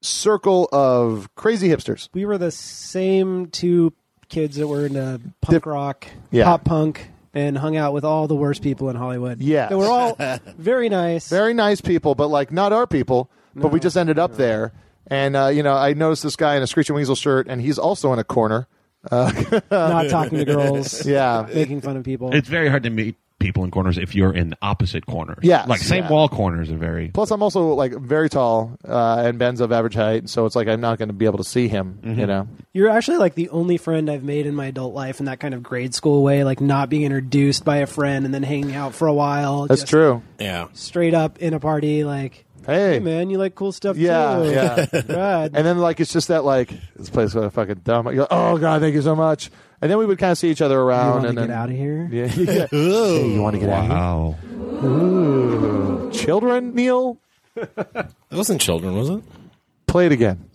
circle 0.00 0.68
of 0.72 1.28
crazy 1.34 1.68
hipsters. 1.68 2.08
We 2.14 2.24
were 2.24 2.38
the 2.38 2.50
same 2.50 3.48
two 3.48 3.92
kids 4.28 4.56
that 4.56 4.66
were 4.68 4.86
into 4.86 5.20
punk 5.42 5.52
Dif- 5.54 5.66
rock, 5.66 6.06
Yeah. 6.30 6.44
pop 6.44 6.64
punk, 6.64 7.10
and 7.34 7.56
hung 7.56 7.76
out 7.76 7.92
with 7.92 8.04
all 8.04 8.28
the 8.28 8.34
worst 8.34 8.62
people 8.62 8.90
in 8.90 8.96
Hollywood. 8.96 9.40
Yeah. 9.40 9.68
They 9.68 9.74
were 9.74 9.86
all 9.86 10.16
very 10.58 10.88
nice. 10.88 11.28
very 11.28 11.54
nice 11.54 11.80
people, 11.80 12.14
but 12.14 12.28
like 12.28 12.52
not 12.52 12.72
our 12.72 12.86
people. 12.86 13.30
But 13.54 13.70
we 13.70 13.80
just 13.80 13.98
ended 13.98 14.18
up 14.18 14.36
there, 14.36 14.72
and 15.08 15.36
uh, 15.36 15.48
you 15.48 15.62
know, 15.62 15.74
I 15.74 15.92
noticed 15.92 16.22
this 16.22 16.36
guy 16.36 16.56
in 16.56 16.62
a 16.62 16.66
Screeching 16.66 16.96
Weasel 16.96 17.14
shirt, 17.14 17.48
and 17.48 17.60
he's 17.60 17.78
also 17.78 18.14
in 18.14 18.18
a 18.18 18.24
corner. 18.24 18.66
not 19.10 19.34
talking 20.08 20.38
to 20.38 20.44
girls. 20.46 21.04
Yeah. 21.04 21.46
Making 21.52 21.82
fun 21.82 21.98
of 21.98 22.04
people. 22.04 22.34
It's 22.34 22.48
very 22.48 22.70
hard 22.70 22.82
to 22.84 22.90
meet 22.90 23.16
people 23.42 23.64
in 23.64 23.70
corners 23.70 23.98
if 23.98 24.14
you're 24.14 24.32
in 24.32 24.54
opposite 24.62 25.04
corners. 25.06 25.40
Yeah, 25.42 25.64
like 25.66 25.80
same 25.80 26.04
yeah. 26.04 26.10
wall 26.10 26.28
corners 26.28 26.70
are 26.70 26.76
very. 26.76 27.08
Plus, 27.08 27.30
I'm 27.30 27.42
also 27.42 27.74
like 27.74 27.92
very 27.92 28.30
tall, 28.30 28.78
uh, 28.86 29.22
and 29.26 29.38
Ben's 29.38 29.60
of 29.60 29.72
average 29.72 29.94
height, 29.94 30.28
so 30.28 30.46
it's 30.46 30.56
like 30.56 30.68
I'm 30.68 30.80
not 30.80 30.98
going 30.98 31.08
to 31.08 31.14
be 31.14 31.26
able 31.26 31.38
to 31.38 31.44
see 31.44 31.68
him. 31.68 31.98
You 32.22 32.26
know, 32.26 32.48
You're 32.72 32.88
actually 32.88 33.16
like 33.18 33.34
the 33.34 33.48
only 33.48 33.76
friend 33.78 34.08
I've 34.10 34.22
made 34.22 34.46
in 34.46 34.54
my 34.54 34.66
adult 34.66 34.94
life 34.94 35.18
in 35.18 35.26
that 35.26 35.40
kind 35.40 35.54
of 35.54 35.62
grade 35.62 35.94
school 35.94 36.22
way, 36.22 36.44
like 36.44 36.60
not 36.60 36.88
being 36.88 37.02
introduced 37.02 37.64
by 37.64 37.78
a 37.78 37.86
friend 37.86 38.24
and 38.24 38.32
then 38.32 38.42
hanging 38.42 38.74
out 38.74 38.94
for 38.94 39.08
a 39.08 39.14
while. 39.14 39.66
that's 39.66 39.82
just 39.82 39.90
true. 39.90 40.22
Yeah. 40.38 40.68
Straight 40.72 41.14
up 41.14 41.38
in 41.38 41.54
a 41.54 41.60
party, 41.60 42.04
like, 42.04 42.44
Hey, 42.66 42.92
hey 42.94 42.98
man, 43.00 43.28
you 43.30 43.38
like 43.38 43.54
cool 43.54 43.72
stuff 43.72 43.96
Yeah, 43.96 44.36
too. 44.38 44.50
yeah. 44.50 44.86
Rad. 45.16 45.52
and 45.54 45.66
then 45.66 45.78
like 45.78 45.98
it's 46.00 46.12
just 46.12 46.28
that 46.28 46.44
like 46.44 46.72
this 46.96 47.10
place 47.10 47.34
is 47.34 47.52
fucking 47.52 47.80
dumb. 47.84 48.06
You're 48.06 48.20
like, 48.22 48.28
oh 48.30 48.56
god, 48.58 48.80
thank 48.80 48.94
you 48.94 49.02
so 49.02 49.16
much. 49.16 49.50
And 49.80 49.90
then 49.90 49.98
we 49.98 50.06
would 50.06 50.18
kind 50.18 50.30
of 50.32 50.38
see 50.38 50.48
each 50.50 50.62
other 50.62 50.78
around, 50.80 51.10
want 51.10 51.22
to 51.22 51.28
and 51.30 51.38
get 51.38 51.48
then 51.48 51.56
out 51.56 51.68
of 51.70 51.76
here? 51.76 52.08
yeah, 52.12 52.26
yeah. 52.36 52.66
Hey, 52.70 53.32
you 53.34 53.42
want 53.42 53.54
to 53.54 53.60
get 53.60 53.68
out? 53.68 53.88
Wow. 53.90 54.36
Of 54.38 54.80
here? 54.80 54.90
Ooh. 54.90 56.10
Children, 56.12 56.74
Neil, 56.74 57.18
It 57.56 58.08
wasn't 58.30 58.60
children, 58.60 58.94
was 58.96 59.10
it? 59.10 59.22
play 59.88 60.06
it 60.06 60.12
again. 60.12 60.48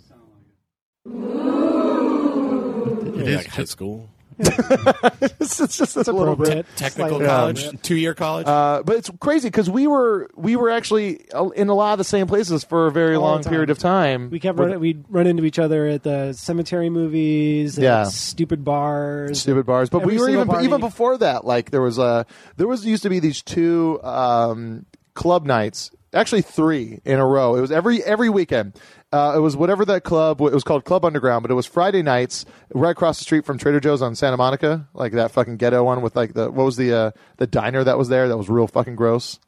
Maybe 3.17 3.35
like 3.35 3.47
high 3.47 3.63
school. 3.65 4.09
It's, 4.39 5.59
it's 5.59 5.77
just 5.77 5.95
a 5.95 5.99
little 6.11 6.35
bit. 6.35 6.47
Appropriate. 6.49 6.65
Technical 6.75 7.19
college, 7.19 7.59
appropriate. 7.59 7.83
two 7.83 7.95
year 7.95 8.13
college. 8.13 8.47
Uh, 8.47 8.83
but 8.85 8.95
it's 8.97 9.09
crazy 9.19 9.49
because 9.49 9.69
we 9.69 9.87
were 9.87 10.29
we 10.35 10.55
were 10.55 10.69
actually 10.69 11.29
uh, 11.31 11.49
in 11.49 11.69
a 11.69 11.73
lot 11.73 11.93
of 11.93 11.97
the 11.97 12.03
same 12.03 12.27
places 12.27 12.63
for 12.63 12.87
a 12.87 12.91
very 12.91 13.15
All 13.15 13.21
long 13.23 13.43
period 13.43 13.69
of 13.69 13.79
time. 13.79 14.29
We 14.29 14.39
kept 14.39 14.57
running, 14.59 14.79
we'd 14.79 15.05
run 15.09 15.27
into 15.27 15.43
each 15.45 15.59
other 15.59 15.87
at 15.87 16.03
the 16.03 16.33
cemetery 16.33 16.89
movies, 16.89 17.77
Yeah. 17.77 18.03
stupid 18.03 18.63
bars. 18.63 19.41
stupid 19.41 19.65
bars, 19.65 19.89
but 19.89 20.05
we 20.05 20.19
were 20.19 20.29
even 20.29 20.47
party. 20.47 20.65
even 20.65 20.79
before 20.79 21.17
that. 21.17 21.45
Like 21.45 21.71
there 21.71 21.81
was 21.81 21.97
a 21.97 22.25
there 22.57 22.67
was 22.67 22.85
used 22.85 23.03
to 23.03 23.09
be 23.09 23.19
these 23.19 23.41
two 23.41 24.01
um, 24.03 24.85
club 25.13 25.45
nights, 25.45 25.91
actually 26.13 26.41
three 26.41 26.99
in 27.05 27.19
a 27.19 27.25
row. 27.25 27.55
It 27.55 27.61
was 27.61 27.71
every 27.71 28.03
every 28.03 28.29
weekend. 28.29 28.79
Uh, 29.11 29.33
it 29.37 29.39
was 29.39 29.55
whatever 29.55 29.85
that 29.85 30.03
club. 30.03 30.41
It 30.41 30.53
was 30.53 30.63
called 30.65 30.83
Club 30.83 31.05
Underground, 31.05 31.41
but 31.43 31.51
it 31.51 31.53
was 31.53 31.65
Friday 31.65 32.01
nights 32.01 32.45
right 32.73 32.91
across 32.91 33.17
the 33.19 33.23
street 33.23 33.45
from 33.45 33.57
Trader 33.57 33.79
Joe's 33.79 34.01
on 34.01 34.15
Santa 34.15 34.35
Monica, 34.37 34.87
like 34.93 35.13
that 35.13 35.31
fucking 35.31 35.57
ghetto 35.57 35.83
one 35.83 36.01
with 36.01 36.15
like 36.15 36.33
the 36.33 36.51
what 36.51 36.65
was 36.65 36.75
the 36.77 36.93
uh, 36.93 37.11
the 37.37 37.47
diner 37.47 37.83
that 37.83 37.97
was 37.97 38.09
there 38.09 38.27
that 38.27 38.37
was 38.37 38.49
real 38.49 38.67
fucking 38.67 38.95
gross. 38.97 39.39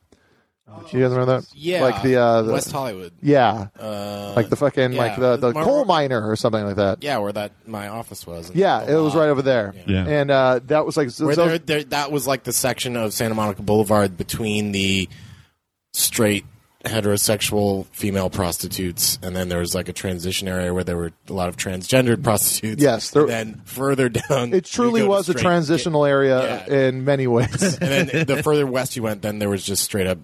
you 0.93 1.01
guys 1.01 1.11
remember 1.11 1.25
that? 1.41 1.47
yeah. 1.55 1.81
like 1.81 2.01
the, 2.03 2.15
uh, 2.15 2.41
the 2.43 2.53
West 2.53 2.71
Hollywood. 2.71 3.11
yeah, 3.23 3.67
Uh, 3.79 4.33
like 4.35 4.49
the 4.49 4.55
fucking 4.55 4.93
yeah. 4.93 4.99
like 4.99 5.17
the 5.19 5.35
the 5.35 5.51
Mar- 5.51 5.63
coal 5.63 5.83
miner 5.83 6.29
or 6.29 6.35
something 6.35 6.63
like 6.63 6.75
that. 6.77 7.03
yeah, 7.03 7.17
where 7.17 7.33
that 7.33 7.51
my 7.67 7.87
office 7.89 8.25
was. 8.27 8.51
Yeah, 8.55 8.83
it 8.83 8.95
was 8.95 9.13
right 9.15 9.29
over 9.29 9.41
there. 9.41 9.73
Yeah. 9.87 10.05
and 10.07 10.29
uh, 10.31 10.59
that 10.67 10.85
was 10.85 10.95
like 10.95 11.09
so, 11.09 11.25
Where 11.25 11.35
so- 11.35 11.47
there, 11.47 11.57
there, 11.57 11.83
that 11.85 12.11
was 12.11 12.27
like 12.27 12.43
the 12.43 12.53
section 12.53 12.95
of 12.95 13.13
Santa 13.13 13.33
Monica 13.35 13.61
Boulevard 13.63 14.15
between 14.15 14.71
the 14.71 15.09
straight 15.93 16.45
heterosexual 16.85 17.85
female 17.87 18.29
prostitutes, 18.29 19.19
and 19.21 19.35
then 19.35 19.49
there 19.49 19.59
was 19.59 19.75
like 19.75 19.89
a 19.89 19.93
transition 19.93 20.47
area 20.47 20.73
where 20.73 20.83
there 20.83 20.95
were 20.95 21.11
a 21.27 21.33
lot 21.33 21.49
of 21.49 21.57
transgendered 21.57 22.23
prostitutes. 22.23 22.81
Yes, 22.81 23.11
there- 23.11 23.23
and 23.23 23.29
then 23.55 23.61
further 23.65 24.07
down, 24.09 24.53
It 24.53 24.65
truly 24.65 25.01
you 25.01 25.07
go 25.07 25.11
to 25.13 25.17
was 25.17 25.29
a 25.29 25.33
straight 25.33 25.41
transitional 25.43 26.05
area 26.05 26.65
Yeah. 26.67 26.73
in 26.87 27.03
many 27.03 27.27
ways. 27.27 27.77
And 27.81 28.09
then 28.09 28.25
the 28.25 28.41
further 28.43 28.65
west 28.65 28.95
you 28.95 29.03
went, 29.03 29.21
then 29.21 29.39
there 29.39 29.49
was 29.49 29.63
just 29.63 29.83
straight 29.83 30.07
up 30.07 30.19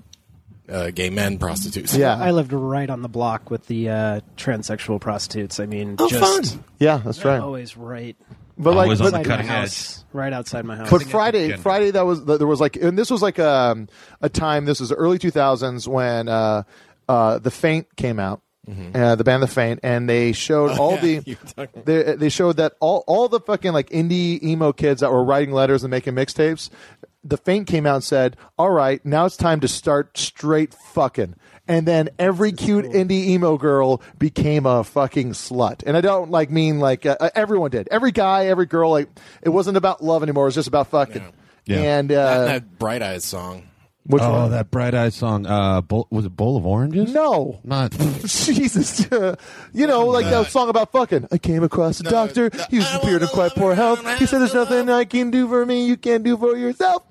uh, 0.69 0.89
gay 0.91 1.09
men 1.11 1.37
prostitutes. 1.37 1.93
yeah, 1.95 2.15
I 2.15 2.31
lived 2.31 2.51
right 2.53 2.89
on 2.89 3.01
the 3.03 3.09
block 3.09 3.51
with 3.51 3.67
the 3.67 3.89
uh, 3.89 4.19
transsexual 4.37 4.99
prostitutes. 4.99 5.59
I 5.59 5.65
mean, 5.67 5.95
Oh, 5.99 6.09
just 6.09 6.51
fun. 6.53 6.63
yeah, 6.79 7.01
that's 7.03 7.23
right. 7.23 7.39
always 7.39 7.77
right, 7.77 8.15
But 8.57 8.73
like, 8.75 8.83
Always 8.85 9.01
on 9.01 9.11
the 9.11 9.17
outside 9.19 9.25
cutting 9.29 9.47
house, 9.47 10.05
right 10.13 10.31
outside 10.31 10.63
my 10.65 10.77
house. 10.77 10.89
but 10.89 11.03
Friday, 11.03 11.45
Agenda. 11.45 11.61
Friday 11.61 11.91
that 11.91 12.05
was 12.05 12.23
there 12.25 12.47
was 12.47 12.61
like, 12.61 12.75
and 12.77 12.97
this 12.97 13.11
was 13.11 13.21
like 13.21 13.37
um, 13.39 13.89
a 14.21 14.29
time. 14.29 14.65
This 14.65 14.79
was 14.79 14.91
early 14.93 15.17
two 15.19 15.31
thousands 15.31 15.87
when 15.87 16.29
uh, 16.29 16.63
uh, 17.09 17.39
the 17.39 17.51
Faint 17.51 17.95
came 17.95 18.19
out. 18.19 18.41
Uh, 18.95 19.13
the 19.15 19.23
band 19.23 19.43
The 19.43 19.47
Faint, 19.47 19.81
and 19.83 20.09
they 20.09 20.31
showed 20.31 20.71
all 20.79 20.97
Mm-hmm. 20.97 21.29
yeah, 21.29 21.35
the 21.45 21.53
talking- 21.53 21.83
they, 21.85 22.15
they 22.15 22.29
showed 22.29 22.57
that 22.57 22.73
all 22.79 23.03
all 23.05 23.27
the 23.29 23.39
fucking 23.39 23.73
like 23.73 23.89
indie 23.91 24.41
emo 24.41 24.71
kids 24.73 25.01
that 25.01 25.11
were 25.11 25.23
writing 25.23 25.51
letters 25.53 25.83
and 25.83 25.91
making 25.91 26.15
mixtapes. 26.15 26.71
The 27.23 27.37
Faint 27.37 27.67
came 27.67 27.85
out 27.85 27.95
and 27.95 28.03
said, 28.03 28.37
"All 28.57 28.71
right, 28.71 29.05
now 29.05 29.25
it's 29.25 29.37
time 29.37 29.59
to 29.59 29.67
start 29.67 30.17
straight 30.17 30.73
fucking." 30.73 31.35
And 31.67 31.87
then 31.87 32.09
every 32.19 32.51
cute 32.51 32.85
indie 32.85 33.25
emo 33.29 33.57
girl 33.57 34.01
became 34.19 34.65
a 34.67 34.83
fucking 34.83 35.31
slut. 35.31 35.81
And 35.85 35.97
I 35.97 36.01
don't 36.01 36.29
like 36.29 36.51
mean 36.51 36.79
like 36.79 37.05
uh, 37.07 37.17
uh, 37.19 37.29
everyone 37.33 37.71
did. 37.71 37.87
Every 37.89 38.11
guy, 38.11 38.45
every 38.47 38.67
girl. 38.67 38.91
Like 38.91 39.09
it 39.41 39.49
wasn't 39.49 39.77
about 39.77 40.03
love 40.03 40.21
anymore. 40.21 40.43
It 40.45 40.49
was 40.49 40.55
just 40.55 40.67
about 40.67 40.87
fucking. 40.87 41.23
Yeah. 41.65 41.77
And 41.77 42.09
that, 42.11 42.17
uh, 42.41 42.45
that 42.45 42.77
Bright 42.77 43.01
Eyes 43.01 43.25
song. 43.25 43.63
which 44.05 44.21
Oh, 44.21 44.31
one? 44.43 44.51
that 44.51 44.69
Bright 44.69 44.93
Eyes 44.93 45.15
song. 45.15 45.47
Uh, 45.47 45.81
bowl, 45.81 46.07
was 46.11 46.25
it 46.25 46.35
Bowl 46.35 46.55
of 46.55 46.67
Oranges? 46.67 47.11
No. 47.11 47.59
Not. 47.63 47.91
Jesus, 48.25 49.07
you 49.73 49.87
know, 49.87 50.05
like 50.05 50.25
that 50.25 50.51
song 50.51 50.69
about 50.69 50.91
fucking. 50.91 51.27
I 51.31 51.39
came 51.39 51.63
across 51.63 51.99
a 51.99 52.03
No, 52.03 52.11
doctor. 52.11 52.51
no, 52.53 52.63
He 52.69 52.77
was 52.77 52.93
appeared 52.93 53.23
in 53.23 53.27
quite 53.29 53.53
poor 53.53 53.73
health. 53.73 54.05
He 54.19 54.27
said, 54.27 54.37
"There's 54.41 54.53
I 54.53 54.59
nothing 54.59 54.89
I 54.91 55.05
can 55.05 55.31
do 55.31 55.47
for 55.47 55.65
me. 55.65 55.87
You 55.87 55.97
can't 55.97 56.23
do 56.23 56.37
for 56.37 56.55
yourself." 56.55 57.01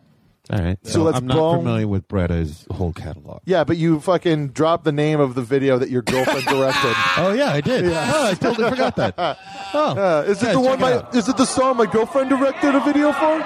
All 0.50 0.58
right. 0.58 0.78
So 0.84 0.90
So 0.92 1.02
let's 1.04 1.18
I'm 1.18 1.26
not 1.26 1.36
boom. 1.36 1.58
familiar 1.60 1.88
with 1.88 2.06
Bright 2.06 2.30
Eyes' 2.30 2.66
whole 2.70 2.92
catalog. 2.92 3.40
Yeah, 3.46 3.64
but 3.64 3.78
you 3.78 3.98
fucking 4.00 4.48
dropped 4.48 4.84
the 4.84 4.92
name 4.92 5.18
of 5.18 5.34
the 5.34 5.40
video 5.42 5.78
that 5.78 5.88
your 5.88 6.02
girlfriend 6.02 6.44
directed. 6.46 6.94
Oh 7.16 7.32
yeah, 7.32 7.50
I 7.52 7.60
did. 7.62 7.86
Oh, 7.86 8.26
I 8.30 8.34
totally 8.34 8.68
forgot 8.70 8.96
that. 8.96 9.14
Oh, 9.76 9.96
Uh, 9.98 10.22
is 10.28 10.40
it 10.42 10.46
Yeah, 10.46 10.52
the 10.52 10.60
one 10.60 10.78
check 10.78 10.94
it 11.06 11.12
my? 11.12 11.18
Is 11.18 11.28
it 11.28 11.36
the 11.36 11.46
song 11.46 11.76
my 11.78 11.86
girlfriend 11.86 12.28
directed 12.30 12.74
a 12.74 12.80
video 12.80 13.10
for? 13.12 13.40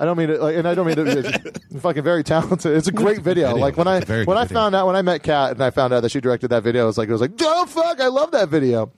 I 0.00 0.04
don't 0.04 0.16
mean 0.16 0.30
it, 0.30 0.40
like, 0.40 0.54
and 0.54 0.68
I 0.68 0.74
don't 0.76 0.86
mean 0.86 0.96
it. 0.98 1.08
It's 1.26 1.76
fucking 1.82 2.04
very 2.04 2.22
talented. 2.22 2.76
It's 2.76 2.86
a 2.86 2.92
great 2.92 3.20
video. 3.22 3.48
video. 3.48 3.60
Like 3.60 3.76
when 3.76 3.88
I 3.88 3.96
It's 3.98 4.08
a 4.10 4.24
when 4.24 4.38
I 4.38 4.44
video. 4.44 4.54
found 4.60 4.74
out 4.76 4.86
when 4.86 4.94
I 4.94 5.02
met 5.02 5.24
Kat 5.24 5.50
and 5.52 5.62
I 5.62 5.70
found 5.70 5.92
out 5.92 6.00
that 6.02 6.10
she 6.10 6.20
directed 6.20 6.48
that 6.48 6.62
video, 6.62 6.84
I 6.84 6.86
was 6.86 6.96
like, 6.98 7.08
it 7.08 7.12
was 7.12 7.20
like, 7.20 7.32
oh 7.40 7.66
fuck, 7.66 8.00
I 8.00 8.06
love 8.06 8.30
that 8.30 8.48
video. 8.48 8.92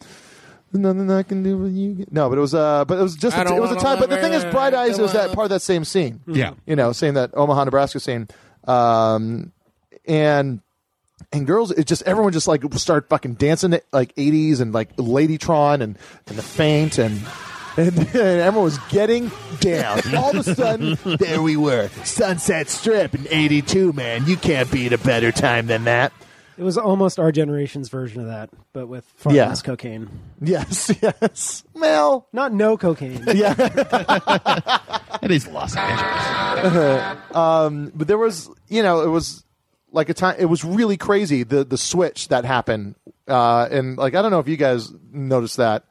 There's 0.72 0.82
nothing 0.82 1.10
I 1.10 1.22
can 1.24 1.42
do 1.42 1.58
with 1.58 1.72
you. 1.72 2.06
No, 2.10 2.28
but 2.28 2.38
it 2.38 2.40
was 2.40 2.54
uh, 2.54 2.84
but 2.84 2.98
it 2.98 3.02
was 3.02 3.16
just 3.16 3.36
I 3.36 3.42
a, 3.42 3.44
don't 3.44 3.56
it 3.56 3.60
was 3.60 3.70
a 3.70 3.74
wanna 3.74 3.84
time. 3.84 3.98
But 3.98 4.10
the 4.10 4.18
thing 4.18 4.32
is, 4.32 4.44
in 4.44 4.50
Bright 4.52 4.72
Eyes 4.72 5.00
was 5.00 5.12
that 5.14 5.32
part 5.32 5.46
of 5.46 5.50
that 5.50 5.62
same 5.62 5.84
scene. 5.84 6.20
Yeah. 6.26 6.54
you 6.64 6.76
know, 6.76 6.92
saying 6.92 7.14
that 7.14 7.30
Omaha, 7.34 7.64
Nebraska 7.64 7.98
scene, 7.98 8.28
um, 8.68 9.52
and 10.06 10.60
and 11.32 11.46
girls, 11.46 11.72
it 11.72 11.86
just 11.86 12.02
everyone 12.02 12.32
just 12.32 12.46
like 12.46 12.62
start 12.74 13.08
fucking 13.08 13.34
dancing 13.34 13.72
at 13.74 13.84
like 13.92 14.14
'80s 14.14 14.60
and 14.60 14.72
like 14.72 14.94
Ladytron 14.96 15.80
and 15.80 15.98
and 16.26 16.38
the 16.38 16.42
Faint 16.42 16.98
and. 16.98 17.20
And, 17.76 17.96
and 17.96 18.08
everyone 18.16 18.64
was 18.64 18.78
getting 18.88 19.30
down. 19.60 20.00
All 20.16 20.36
of 20.36 20.46
a 20.46 20.54
sudden, 20.56 20.98
there 21.04 21.40
we 21.40 21.56
were, 21.56 21.88
Sunset 22.02 22.68
Strip 22.68 23.14
in 23.14 23.28
'82. 23.30 23.92
Man, 23.92 24.26
you 24.26 24.36
can't 24.36 24.70
beat 24.72 24.92
a 24.92 24.98
better 24.98 25.30
time 25.30 25.68
than 25.68 25.84
that. 25.84 26.12
It 26.61 26.64
was 26.64 26.76
almost 26.76 27.19
our 27.19 27.33
generation's 27.33 27.88
version 27.88 28.21
of 28.21 28.26
that, 28.26 28.50
but 28.75 28.87
with 28.87 29.07
far 29.17 29.33
Yeah. 29.33 29.49
less 29.49 29.62
cocaine. 29.62 30.11
Yes, 30.43 30.93
yes. 31.02 31.64
Mel, 31.75 32.29
Not 32.35 32.52
no 32.52 32.76
cocaine. 32.76 33.25
yeah. 33.35 33.55
It 35.23 35.31
is 35.31 35.47
Los 35.47 35.76
Angeles. 35.76 37.90
but 37.95 38.09
there 38.09 38.19
was 38.19 38.49
you 38.69 38.83
know 38.83 39.02
it 39.02 39.09
was 39.09 39.45
like 39.93 40.09
a 40.09 40.14
time 40.14 40.37
it 40.38 40.47
was 40.47 40.64
really 40.64 40.97
crazy 40.97 41.43
the 41.43 41.64
the 41.64 41.76
switch 41.76 42.29
that 42.29 42.45
happened 42.45 42.95
uh 43.29 43.69
and 43.71 43.99
like 43.99 44.14
i 44.14 44.23
don't 44.23 44.31
know 44.31 44.38
if 44.38 44.49
you 44.49 44.57
guys 44.57 44.90
noticed 45.12 45.57
that 45.59 45.85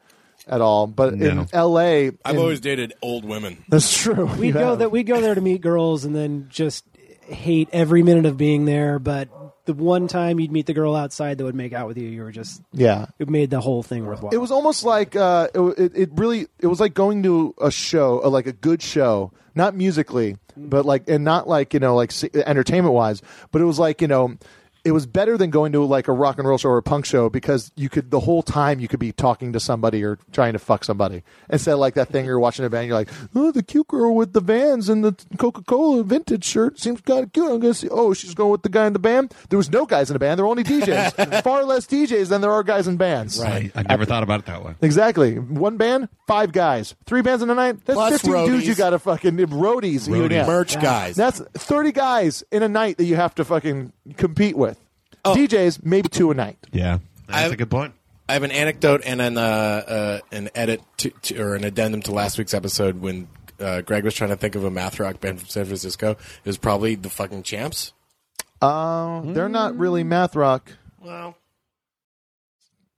at 0.48 0.60
all 0.60 0.86
but 0.86 1.12
in 1.12 1.46
No. 1.52 1.66
la 1.66 1.80
I've 1.80 2.18
in- 2.30 2.38
always 2.38 2.60
dated 2.60 2.94
old 3.02 3.24
women. 3.24 3.62
that's 3.68 3.96
true 3.96 4.26
We'd 4.26 4.48
You 4.48 4.52
go 4.54 4.70
have. 4.70 4.78
that 4.80 4.90
we 4.90 5.02
go 5.04 5.20
there 5.20 5.34
to 5.34 5.40
meet 5.40 5.60
girls 5.60 6.04
and 6.04 6.14
then 6.16 6.46
just 6.48 6.84
hate 7.28 7.68
every 7.72 8.02
minute 8.02 8.26
of 8.26 8.36
being 8.36 8.64
there. 8.64 8.98
But 8.98 9.28
the 9.66 9.74
one 9.74 10.08
time 10.08 10.40
you'd 10.40 10.52
meet 10.52 10.66
the 10.66 10.72
girl 10.72 10.94
outside 10.96 11.38
that 11.38 11.44
would 11.44 11.54
make 11.54 11.72
out 11.72 11.86
with 11.86 11.98
you, 11.98 12.08
you 12.08 12.22
were 12.22 12.32
just 12.32 12.62
yeah 12.72 13.06
it 13.18 13.28
made 13.28 13.50
the 13.50 13.60
whole 13.60 13.82
thing 13.82 14.06
worthwhile. 14.06 14.32
it 14.32 14.38
was 14.38 14.50
almost 14.50 14.84
like 14.84 15.16
uh 15.16 15.48
it, 15.54 15.60
it, 15.78 15.92
it 15.94 16.10
really 16.14 16.46
it 16.58 16.66
was 16.66 16.80
like 16.80 16.94
going 16.94 17.22
to 17.22 17.54
a 17.60 17.70
show 17.70 18.22
uh, 18.24 18.28
like 18.28 18.46
a 18.46 18.52
good 18.52 18.82
show 18.82 19.32
not 19.54 19.74
musically 19.74 20.36
but 20.56 20.84
like 20.84 21.08
and 21.08 21.24
not 21.24 21.48
like 21.48 21.74
you 21.74 21.80
know 21.80 21.94
like 21.94 22.12
entertainment 22.34 22.94
wise 22.94 23.22
but 23.50 23.60
it 23.62 23.64
was 23.64 23.78
like 23.78 24.00
you 24.00 24.08
know 24.08 24.36
it 24.84 24.92
was 24.92 25.06
better 25.06 25.36
than 25.36 25.50
going 25.50 25.72
to 25.72 25.84
like 25.84 26.08
a 26.08 26.12
rock 26.12 26.38
and 26.38 26.48
roll 26.48 26.56
show 26.58 26.70
or 26.70 26.78
a 26.78 26.82
punk 26.82 27.04
show 27.04 27.28
because 27.28 27.70
you 27.76 27.88
could 27.88 28.10
the 28.10 28.20
whole 28.20 28.42
time 28.42 28.80
you 28.80 28.88
could 28.88 29.00
be 29.00 29.12
talking 29.12 29.52
to 29.52 29.60
somebody 29.60 30.02
or 30.04 30.18
trying 30.32 30.52
to 30.54 30.58
fuck 30.58 30.84
somebody 30.84 31.22
instead 31.50 31.72
of 31.74 31.78
like 31.78 31.94
that 31.94 32.08
thing 32.08 32.24
you're 32.24 32.38
watching 32.40 32.64
a 32.64 32.70
band 32.70 32.86
you're 32.86 32.96
like 32.96 33.08
oh 33.34 33.50
the 33.52 33.62
cute 33.62 33.88
girl 33.88 34.14
with 34.14 34.32
the 34.32 34.40
vans 34.40 34.88
and 34.88 35.04
the 35.04 35.14
coca-cola 35.38 36.02
vintage 36.02 36.44
shirt 36.44 36.78
seems 36.78 37.00
kind 37.02 37.24
of 37.24 37.32
cute 37.32 37.50
i'm 37.50 37.60
gonna 37.60 37.74
see 37.74 37.88
oh 37.90 38.14
she's 38.14 38.34
going 38.34 38.50
with 38.50 38.62
the 38.62 38.68
guy 38.68 38.86
in 38.86 38.92
the 38.92 38.98
band 38.98 39.34
there 39.50 39.56
was 39.58 39.70
no 39.70 39.84
guys 39.86 40.08
in 40.10 40.14
the 40.14 40.18
band 40.18 40.38
there 40.38 40.44
were 40.44 40.50
only 40.50 40.64
djs 40.64 41.42
far 41.42 41.64
less 41.64 41.86
djs 41.86 42.28
than 42.28 42.40
there 42.40 42.52
are 42.52 42.62
guys 42.62 42.88
in 42.88 42.96
bands 42.96 43.38
Right. 43.38 43.70
I, 43.74 43.80
I 43.80 43.82
never 43.82 44.04
thought 44.04 44.22
about 44.22 44.40
it 44.40 44.46
that 44.46 44.64
way. 44.64 44.74
Exactly. 44.82 45.38
One 45.38 45.76
band, 45.76 46.08
five 46.26 46.52
guys. 46.52 46.94
Three 47.04 47.22
bands 47.22 47.42
in 47.42 47.50
a 47.50 47.54
night. 47.54 47.84
That's 47.84 47.96
Plus 47.96 48.20
15 48.22 48.46
dudes 48.46 48.66
you 48.66 48.74
got 48.74 48.90
to 48.90 48.98
fucking 48.98 49.36
roadies. 49.36 50.08
even, 50.08 50.22
Roadies. 50.22 50.30
yeah. 50.30 50.46
Merch 50.46 50.80
guys. 50.80 51.16
That's 51.16 51.40
30 51.40 51.92
guys 51.92 52.42
in 52.50 52.62
a 52.62 52.68
night 52.68 52.96
that 52.98 53.04
you 53.04 53.16
have 53.16 53.34
to 53.36 53.44
fucking 53.44 53.92
compete 54.16 54.56
with. 54.56 54.79
DJs, 55.24 55.84
maybe 55.84 56.08
two 56.08 56.30
a 56.30 56.34
night. 56.34 56.58
Yeah. 56.72 56.98
That's 57.26 57.38
I've- 57.44 57.54
a 57.54 57.56
good 57.56 57.70
point. 57.70 57.94
I 58.28 58.34
have 58.34 58.44
an 58.44 58.52
anecdote 58.52 59.02
and 59.04 59.20
an 59.20 59.36
uh, 59.36 59.40
uh, 59.40 60.18
an 60.30 60.50
edit 60.54 60.80
to, 60.98 61.10
to, 61.10 61.42
or 61.42 61.56
an 61.56 61.64
addendum 61.64 62.00
to 62.02 62.12
last 62.12 62.38
week's 62.38 62.54
episode 62.54 63.00
when 63.00 63.26
uh, 63.58 63.80
Greg 63.80 64.04
was 64.04 64.14
trying 64.14 64.30
to 64.30 64.36
think 64.36 64.54
of 64.54 64.62
a 64.62 64.70
math 64.70 65.00
rock 65.00 65.18
band 65.20 65.40
from 65.40 65.48
San 65.48 65.64
Francisco. 65.64 66.12
It 66.12 66.46
was 66.46 66.56
probably 66.56 66.94
the 66.94 67.10
fucking 67.10 67.42
Champs. 67.42 67.92
Uh, 68.62 69.22
They're 69.24 69.48
not 69.48 69.76
really 69.76 70.04
math 70.04 70.36
rock, 70.36 70.70
Well, 71.00 71.34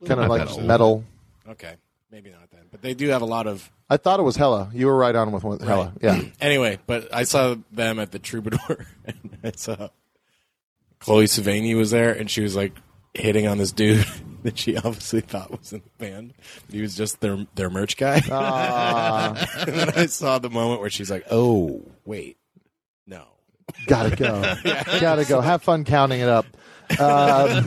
kind 0.07 0.21
of 0.21 0.29
like 0.29 0.61
metal. 0.63 1.05
okay, 1.49 1.77
maybe 2.11 2.29
not 2.31 2.51
then, 2.51 2.65
but 2.71 2.83
they 2.83 2.93
do 2.93 3.09
have 3.09 3.23
a 3.23 3.27
lot 3.27 3.47
of. 3.47 3.71
I 3.89 3.97
thought 3.97 4.21
it 4.21 4.25
was 4.25 4.37
Hella. 4.37 4.71
You 4.75 4.87
were 4.87 4.97
right 4.97 5.17
on 5.17 5.33
with 5.33 5.45
one, 5.45 5.61
Hella. 5.61 5.95
Yeah. 6.03 6.21
Anyway, 6.43 6.79
but 6.87 7.15
I 7.15 7.23
saw 7.23 7.55
them 7.71 7.99
at 7.99 8.11
the 8.11 8.19
Troubadour, 8.19 8.87
and 9.07 9.39
I 9.43 9.53
saw 9.57 9.89
Chloe 11.03 11.25
Sevigny 11.25 11.77
was 11.77 11.91
there, 11.91 12.13
and 12.13 12.31
she 12.31 12.43
was 12.43 12.55
like 12.55 12.73
hitting 13.15 13.47
on 13.47 13.59
this 13.59 13.73
dude 13.73 14.07
that 14.45 14.57
she 14.57 14.77
obviously 14.77 15.21
thought 15.21 15.51
was 15.51 15.73
in 15.73 15.81
the 15.81 16.05
band, 16.05 16.33
but 16.67 16.75
he 16.75 16.81
was 16.81 16.97
just 16.97 17.21
their 17.21 17.47
their 17.57 17.71
merch 17.71 17.97
guy. 17.97 18.23
Ah. 18.31 19.35
and 19.67 19.75
then 19.75 19.91
I 19.97 20.07
saw 20.07 20.39
the 20.39 20.51
moment 20.51 20.81
where 20.81 20.91
she's 20.91 21.11
like, 21.11 21.25
"Oh, 21.31 21.83
wait, 22.05 22.39
no." 23.07 23.25
Gotta 23.87 24.15
go. 24.15 24.55
Gotta 25.01 25.25
go. 25.25 25.41
Have 25.41 25.63
fun 25.63 25.85
counting 25.85 26.21
it 26.21 26.29
up. 26.29 26.47
Um, 26.99 27.65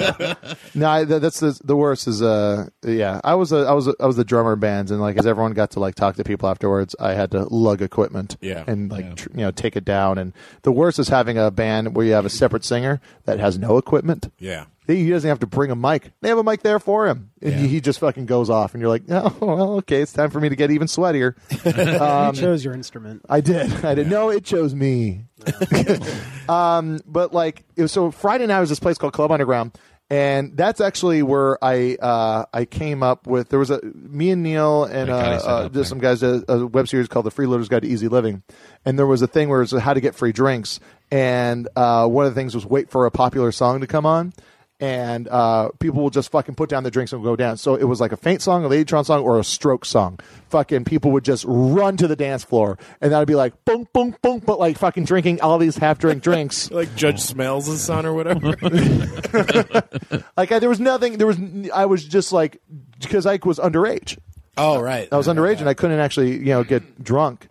no, 0.75 0.89
I, 0.89 1.04
that's 1.06 1.39
the, 1.39 1.60
the 1.63 1.75
worst. 1.75 2.08
Is 2.08 2.21
uh, 2.21 2.67
yeah. 2.84 3.21
I 3.23 3.36
was 3.36 3.51
a, 3.51 3.58
I 3.58 3.73
was 3.73 3.88
a, 3.88 3.95
I 3.99 4.06
was 4.06 4.15
the 4.15 4.23
drummer 4.23 4.56
bands, 4.56 4.91
and 4.91 5.01
like 5.01 5.17
as 5.17 5.25
everyone 5.25 5.54
got 5.54 5.71
to 5.71 5.80
like 5.80 5.95
talk 5.95 6.15
to 6.15 6.23
people 6.23 6.49
afterwards, 6.49 6.95
I 6.99 7.13
had 7.13 7.32
to 7.32 7.43
lug 7.54 7.82
equipment. 7.82 8.38
Yeah. 8.41 8.63
and 8.67 8.91
like 8.91 9.15
tr- 9.15 9.30
you 9.32 9.41
know 9.41 9.51
take 9.51 9.75
it 9.75 9.86
down. 9.86 10.17
And 10.17 10.34
the 10.62 10.71
worst 10.71 10.99
is 10.99 11.10
having 11.10 11.38
a 11.38 11.51
band 11.51 11.95
where 11.95 12.06
you 12.06 12.13
have 12.13 12.25
a 12.25 12.30
separate 12.30 12.65
singer 12.65 13.01
that 13.25 13.39
has 13.39 13.58
no 13.58 13.78
equipment. 13.78 14.32
Yeah. 14.38 14.65
He 14.88 15.10
doesn't 15.10 15.28
have 15.28 15.39
to 15.39 15.48
bring 15.48 15.71
a 15.71 15.76
mic. 15.76 16.12
They 16.21 16.30
have 16.30 16.38
a 16.38 16.43
mic 16.43 16.62
there 16.62 16.80
for 16.80 17.08
him, 17.08 17.32
and 17.41 17.54
Yeah. 17.54 17.58
he, 17.58 17.82
just 17.82 18.00
fucking 18.00 18.26
goes 18.28 18.50
off. 18.50 18.74
And 18.74 18.82
you're 18.82 18.89
like, 18.89 19.04
oh, 19.10 19.36
well, 19.39 19.71
okay, 19.78 20.02
it's 20.02 20.13
time 20.13 20.30
for 20.30 20.39
me 20.39 20.50
to 20.50 20.56
get 20.56 20.69
even 20.71 20.88
sweatier. 20.88 21.36
you 22.36 22.39
chose 22.41 22.63
your 22.63 22.74
instrument. 22.74 23.24
I 23.28 23.41
did. 23.41 23.84
I 23.84 23.95
did. 23.95 24.10
No, 24.10 24.30
it 24.30 24.43
chose 24.45 24.76
me. 24.76 25.26
um, 26.50 27.00
but 27.06 27.34
like, 27.34 27.63
it 27.76 27.82
was, 27.82 27.91
so 27.91 28.12
Friday 28.12 28.45
night 28.45 28.60
was 28.60 28.69
this 28.69 28.80
place 28.80 28.98
called 28.98 29.13
Club 29.13 29.32
Underground, 29.32 29.78
and 30.10 30.56
that's 30.56 30.82
actually 30.82 31.24
where 31.24 31.63
I 31.63 31.98
uh, 32.00 32.45
I 32.54 32.65
came 32.65 33.02
up 33.02 33.26
with. 33.28 33.50
There 33.50 33.60
was 33.60 33.71
a 33.71 33.82
me 33.84 34.30
and 34.32 34.43
Neil 34.43 34.84
and 34.84 35.10
uh, 35.10 35.15
uh, 35.15 35.67
there's 35.67 35.88
some 35.88 36.00
guys 36.00 36.19
did 36.19 36.43
a 36.48 36.67
web 36.67 36.88
series 36.88 37.08
called 37.08 37.26
The 37.26 37.32
Freeloader's 37.32 37.69
Guide 37.69 37.82
to 37.82 37.88
Easy 37.88 38.08
Living, 38.08 38.43
and 38.86 39.00
there 39.00 39.08
was 39.08 39.21
a 39.21 39.28
thing 39.28 39.50
where 39.50 39.62
it 39.62 39.71
was 39.71 39.82
how 39.82 39.93
to 39.93 40.02
get 40.02 40.13
free 40.15 40.32
drinks, 40.32 40.80
and 41.12 41.67
uh, 41.76 42.08
one 42.08 42.26
of 42.28 42.34
the 42.36 42.39
things 42.39 42.54
was 42.54 42.65
wait 42.65 42.89
for 42.91 43.06
a 43.08 43.12
popular 43.12 43.52
song 43.52 43.82
to 43.82 43.88
come 43.88 44.06
on. 44.06 44.34
And 44.78 45.30
uh, 45.30 45.70
people 45.80 46.02
will 46.02 46.10
just 46.10 46.32
fucking 46.32 46.56
put 46.56 46.70
down 46.70 46.84
the 46.84 46.92
drinks 46.92 47.14
and 47.14 47.24
go 47.24 47.38
down. 47.38 47.56
So 47.56 47.76
it 47.76 47.86
was 47.86 48.02
like 48.02 48.12
a 48.12 48.18
faint 48.18 48.42
song, 48.42 48.66
a 48.66 48.68
Ladytron 48.68 49.06
song, 49.06 49.24
or 49.24 49.40
a 49.40 49.44
stroke 49.44 49.86
song. 49.86 50.20
Fucking 50.50 50.84
people 50.84 51.12
would 51.12 51.24
just 51.24 51.46
run 51.48 51.96
to 51.96 52.10
the 52.10 52.16
dance 52.18 52.44
floor, 52.44 52.78
and 53.00 53.14
that 53.14 53.20
would 53.20 53.28
be 53.28 53.36
like 53.36 53.64
boom, 53.64 53.88
boom, 53.94 54.18
boom, 54.22 54.40
but 54.40 54.60
like 54.60 54.78
fucking 54.78 55.06
drinking 55.06 55.40
all 55.40 55.58
these 55.58 55.78
half 55.78 55.98
drink 55.98 56.22
drinks. 56.24 56.70
Like 56.76 56.94
Judge 56.94 57.22
Smails' 57.22 57.78
son 57.78 58.06
or 58.06 58.14
whatever. 58.14 58.54
Like 60.38 60.52
I, 60.52 60.60
there 60.60 60.68
was 60.68 60.82
nothing. 60.82 61.18
There 61.18 61.28
was 61.28 61.40
I 61.74 61.86
was 61.86 62.04
just 62.04 62.34
like 62.34 62.62
because 63.00 63.26
I 63.26 63.40
was 63.46 63.60
underage. 63.60 64.18
oh, 64.58 64.82
right. 64.82 65.08
I 65.10 65.16
was 65.16 65.28
underage 65.28 65.60
and 65.60 65.70
I 65.70 65.74
couldn't 65.74 66.00
actually 66.00 66.38
you 66.38 66.46
know 66.48 66.66
get 66.66 67.02
drunk 67.02 67.48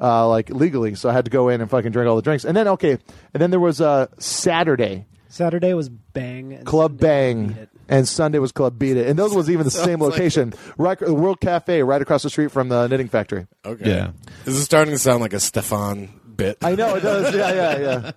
uh, 0.00 0.28
like 0.28 0.50
legally, 0.50 0.94
so 0.94 1.08
I 1.08 1.12
had 1.12 1.24
to 1.24 1.30
go 1.30 1.48
in 1.48 1.60
and 1.62 1.70
fucking 1.70 1.92
drink 1.92 2.08
all 2.08 2.16
the 2.16 2.22
drinks. 2.22 2.44
And 2.44 2.54
then 2.56 2.68
okay, 2.68 2.98
and 3.32 3.40
then 3.40 3.50
there 3.50 3.60
was 3.60 3.80
uh, 3.80 4.08
Saturday 4.18 5.06
Saturday 5.36 5.74
was 5.74 5.88
Bang. 5.88 6.52
And 6.54 6.66
Club 6.66 6.98
Sunday 6.98 6.98
was 6.98 7.00
Beat 7.00 7.06
Bang, 7.06 7.62
It. 7.62 7.68
and 7.88 8.08
Sunday 8.08 8.38
was 8.38 8.52
Club 8.52 8.78
Beat 8.78 8.96
It, 8.96 9.06
and 9.06 9.18
those 9.18 9.34
was 9.34 9.48
even 9.50 9.64
the 9.64 9.70
same 9.88 10.00
like- 10.00 10.12
location, 10.12 10.54
right? 10.78 10.98
The 10.98 11.14
World 11.14 11.40
Cafe, 11.40 11.82
right 11.82 12.00
across 12.02 12.22
the 12.22 12.30
street 12.30 12.50
from 12.50 12.68
the 12.68 12.86
Knitting 12.88 13.08
Factory. 13.08 13.46
Okay. 13.64 13.88
Yeah. 13.88 14.10
This 14.44 14.54
is 14.54 14.64
starting 14.64 14.92
to 14.94 14.98
sound 14.98 15.20
like 15.20 15.32
a 15.32 15.36
Stefon 15.36 16.08
bit. 16.36 16.58
I 16.62 16.74
know 16.74 16.94
it 16.96 17.00
does. 17.00 17.34
Yeah, 17.36 17.52
yeah, 17.52 17.78
yeah. 17.78 18.10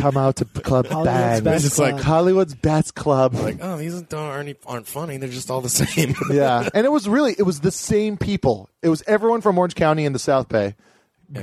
Come 0.00 0.16
out 0.16 0.36
to 0.36 0.44
Club 0.46 0.86
Hollywood's 0.88 1.40
Bang. 1.40 1.44
best 1.44 1.64
It's 1.66 1.78
like 1.78 1.94
club. 1.94 2.04
Hollywood's 2.04 2.54
best 2.54 2.94
club. 2.96 3.34
like, 3.34 3.58
oh, 3.60 3.76
these 3.76 4.00
don't, 4.02 4.18
aren't, 4.20 4.56
aren't 4.66 4.86
funny. 4.88 5.16
They're 5.18 5.28
just 5.28 5.48
all 5.50 5.60
the 5.60 5.68
same. 5.68 6.14
yeah, 6.32 6.68
and 6.74 6.84
it 6.86 6.90
was 6.90 7.08
really 7.08 7.34
it 7.38 7.42
was 7.42 7.60
the 7.60 7.70
same 7.70 8.16
people. 8.16 8.68
It 8.82 8.88
was 8.88 9.04
everyone 9.06 9.42
from 9.42 9.56
Orange 9.58 9.74
County 9.76 10.04
and 10.06 10.14
the 10.14 10.18
South 10.18 10.48
Bay 10.48 10.74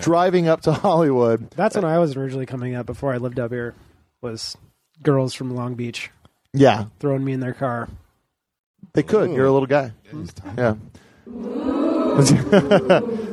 driving 0.01 0.47
up 0.47 0.61
to 0.61 0.73
Hollywood. 0.73 1.51
That's 1.51 1.75
when 1.75 1.85
I 1.85 1.99
was 1.99 2.17
originally 2.17 2.45
coming 2.45 2.75
up 2.75 2.85
before 2.85 3.13
I 3.13 3.17
lived 3.17 3.39
up 3.39 3.51
here. 3.51 3.75
Was 4.21 4.57
girls 5.01 5.33
from 5.33 5.55
Long 5.55 5.75
Beach 5.75 6.11
Yeah, 6.53 6.85
throwing 6.99 7.23
me 7.23 7.33
in 7.33 7.39
their 7.39 7.53
car. 7.53 7.89
they 8.93 9.03
could. 9.03 9.31
You're 9.31 9.47
a 9.47 9.51
little 9.51 9.67
guy. 9.67 9.91
Yeah. 10.57 10.75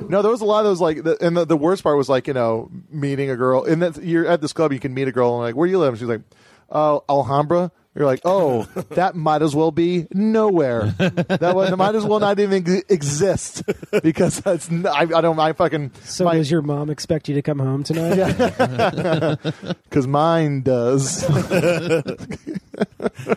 no, 0.09 0.23
there 0.23 0.31
was 0.31 0.41
a 0.41 0.45
lot 0.45 0.61
of 0.61 0.65
those 0.65 0.81
like, 0.81 1.03
the, 1.03 1.17
and 1.21 1.37
the, 1.37 1.45
the 1.45 1.57
worst 1.57 1.83
part 1.83 1.97
was 1.97 2.09
like 2.09 2.27
you 2.27 2.35
know 2.35 2.71
meeting 2.91 3.31
a 3.31 3.37
girl, 3.37 3.65
and 3.65 3.83
that 3.83 4.03
you're 4.03 4.27
at 4.27 4.41
this 4.41 4.53
club, 4.53 4.73
you 4.73 4.81
can 4.81 4.95
meet 4.95 5.09
a 5.09 5.13
girl, 5.13 5.35
and 5.35 5.43
like, 5.43 5.57
where 5.57 5.67
do 5.67 5.71
you 5.71 5.79
live? 5.79 5.91
And 5.91 5.99
she's 5.99 6.09
like, 6.09 6.23
oh, 6.71 7.05
Alhambra. 7.09 7.73
You're 7.95 8.07
like, 8.07 8.21
oh, 8.25 8.63
that 8.91 9.17
might 9.17 9.43
as 9.43 9.55
well 9.57 9.73
be 9.73 10.07
nowhere. 10.13 10.95
That 10.99 11.53
one 11.57 11.77
might 11.77 11.95
as 11.97 12.05
well 12.05 12.21
not 12.21 12.39
even 12.39 12.65
exist 12.89 13.65
because 14.03 14.41
that's 14.41 14.71
n- 14.71 14.87
I, 14.87 15.01
I 15.13 15.21
don't 15.21 15.39
I 15.39 15.53
fucking 15.53 15.91
So 16.05 16.25
my- 16.25 16.37
does 16.37 16.51
your 16.51 16.63
mom 16.63 16.89
expect 16.89 17.29
you 17.29 17.35
to 17.35 17.43
come 17.43 17.59
home 17.59 17.83
tonight? 17.83 18.17
because 19.89 20.07
mine 20.07 20.63
does. 20.63 21.29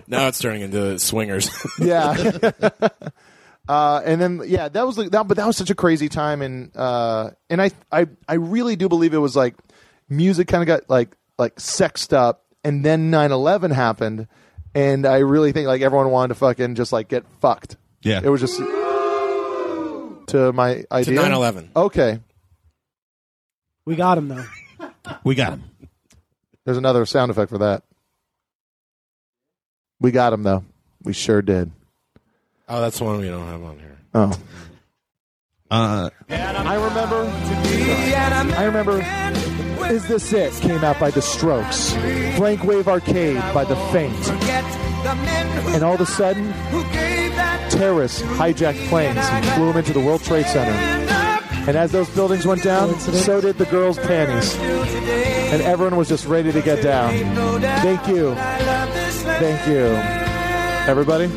now 0.07 0.27
it's 0.27 0.39
turning 0.39 0.61
into 0.61 0.99
swingers. 0.99 1.49
yeah. 1.79 2.39
uh, 3.67 4.01
and 4.05 4.21
then 4.21 4.41
yeah, 4.45 4.69
that 4.69 4.85
was 4.85 4.97
like 4.97 5.11
that, 5.11 5.27
but 5.27 5.37
that 5.37 5.47
was 5.47 5.57
such 5.57 5.69
a 5.69 5.75
crazy 5.75 6.09
time, 6.09 6.41
and 6.41 6.75
uh, 6.75 7.31
and 7.49 7.61
I 7.61 7.71
I 7.91 8.07
I 8.27 8.35
really 8.35 8.75
do 8.75 8.89
believe 8.89 9.13
it 9.13 9.17
was 9.19 9.35
like 9.35 9.55
music 10.09 10.47
kind 10.47 10.61
of 10.61 10.67
got 10.67 10.89
like 10.89 11.15
like 11.37 11.59
sexed 11.59 12.13
up, 12.13 12.43
and 12.63 12.85
then 12.85 13.11
9-11 13.11 13.71
happened, 13.73 14.27
and 14.75 15.05
I 15.05 15.19
really 15.19 15.51
think 15.51 15.67
like 15.67 15.81
everyone 15.81 16.09
wanted 16.09 16.33
to 16.33 16.39
fucking 16.39 16.75
just 16.75 16.91
like 16.91 17.07
get 17.07 17.25
fucked. 17.41 17.77
Yeah. 18.01 18.21
it 18.23 18.29
was 18.29 18.41
just 18.41 18.57
to 20.27 20.51
my 20.53 20.83
idea? 20.91 21.19
9/11. 21.19 21.69
Okay. 21.75 22.19
We 23.85 23.95
got 23.95 24.17
him 24.17 24.29
though. 24.29 24.45
We 25.23 25.35
got 25.35 25.53
him. 25.53 25.63
There's 26.65 26.77
another 26.77 27.05
sound 27.05 27.31
effect 27.31 27.49
for 27.49 27.59
that. 27.59 27.83
We 29.99 30.11
got 30.11 30.33
him 30.33 30.43
though. 30.43 30.63
We 31.03 31.13
sure 31.13 31.41
did. 31.41 31.71
Oh, 32.69 32.81
that's 32.81 32.97
the 32.97 33.03
one 33.03 33.19
we 33.19 33.27
don't 33.27 33.45
have 33.45 33.63
on 33.63 33.79
here. 33.79 33.97
Oh. 34.13 34.39
Uh, 35.69 36.09
I 36.29 36.75
remember. 36.75 37.25
I 38.55 38.63
remember. 38.65 39.01
Is 39.91 40.07
This 40.07 40.33
It 40.33 40.53
came 40.61 40.83
out 40.83 40.99
by 40.99 41.11
The 41.11 41.21
Strokes. 41.21 41.93
Blank 42.37 42.63
Wave 42.63 42.87
Arcade 42.87 43.41
by 43.53 43.65
The 43.65 43.75
Faint. 43.91 44.29
And 45.73 45.83
all 45.83 45.95
of 45.95 46.01
a 46.01 46.05
sudden, 46.05 46.51
terrorists 47.69 48.21
hijacked 48.21 48.87
planes 48.87 49.17
and 49.17 49.45
flew 49.47 49.67
them 49.67 49.77
into 49.77 49.93
the 49.93 49.99
World 49.99 50.23
Trade 50.23 50.45
Center. 50.45 50.71
And 51.67 51.77
as 51.77 51.91
those 51.91 52.09
buildings 52.09 52.45
went 52.45 52.63
down, 52.63 52.97
so 52.99 53.41
did 53.41 53.57
the 53.57 53.65
girls' 53.65 53.97
panties. 53.97 54.55
And 54.57 55.61
everyone 55.61 55.95
was 55.95 56.09
just 56.09 56.25
ready 56.25 56.51
to 56.51 56.61
get 56.61 56.81
down. 56.81 57.13
Thank 57.61 58.07
you. 58.07 58.35
Thank 58.35 59.67
you. 59.67 59.95
Everybody? 60.89 61.27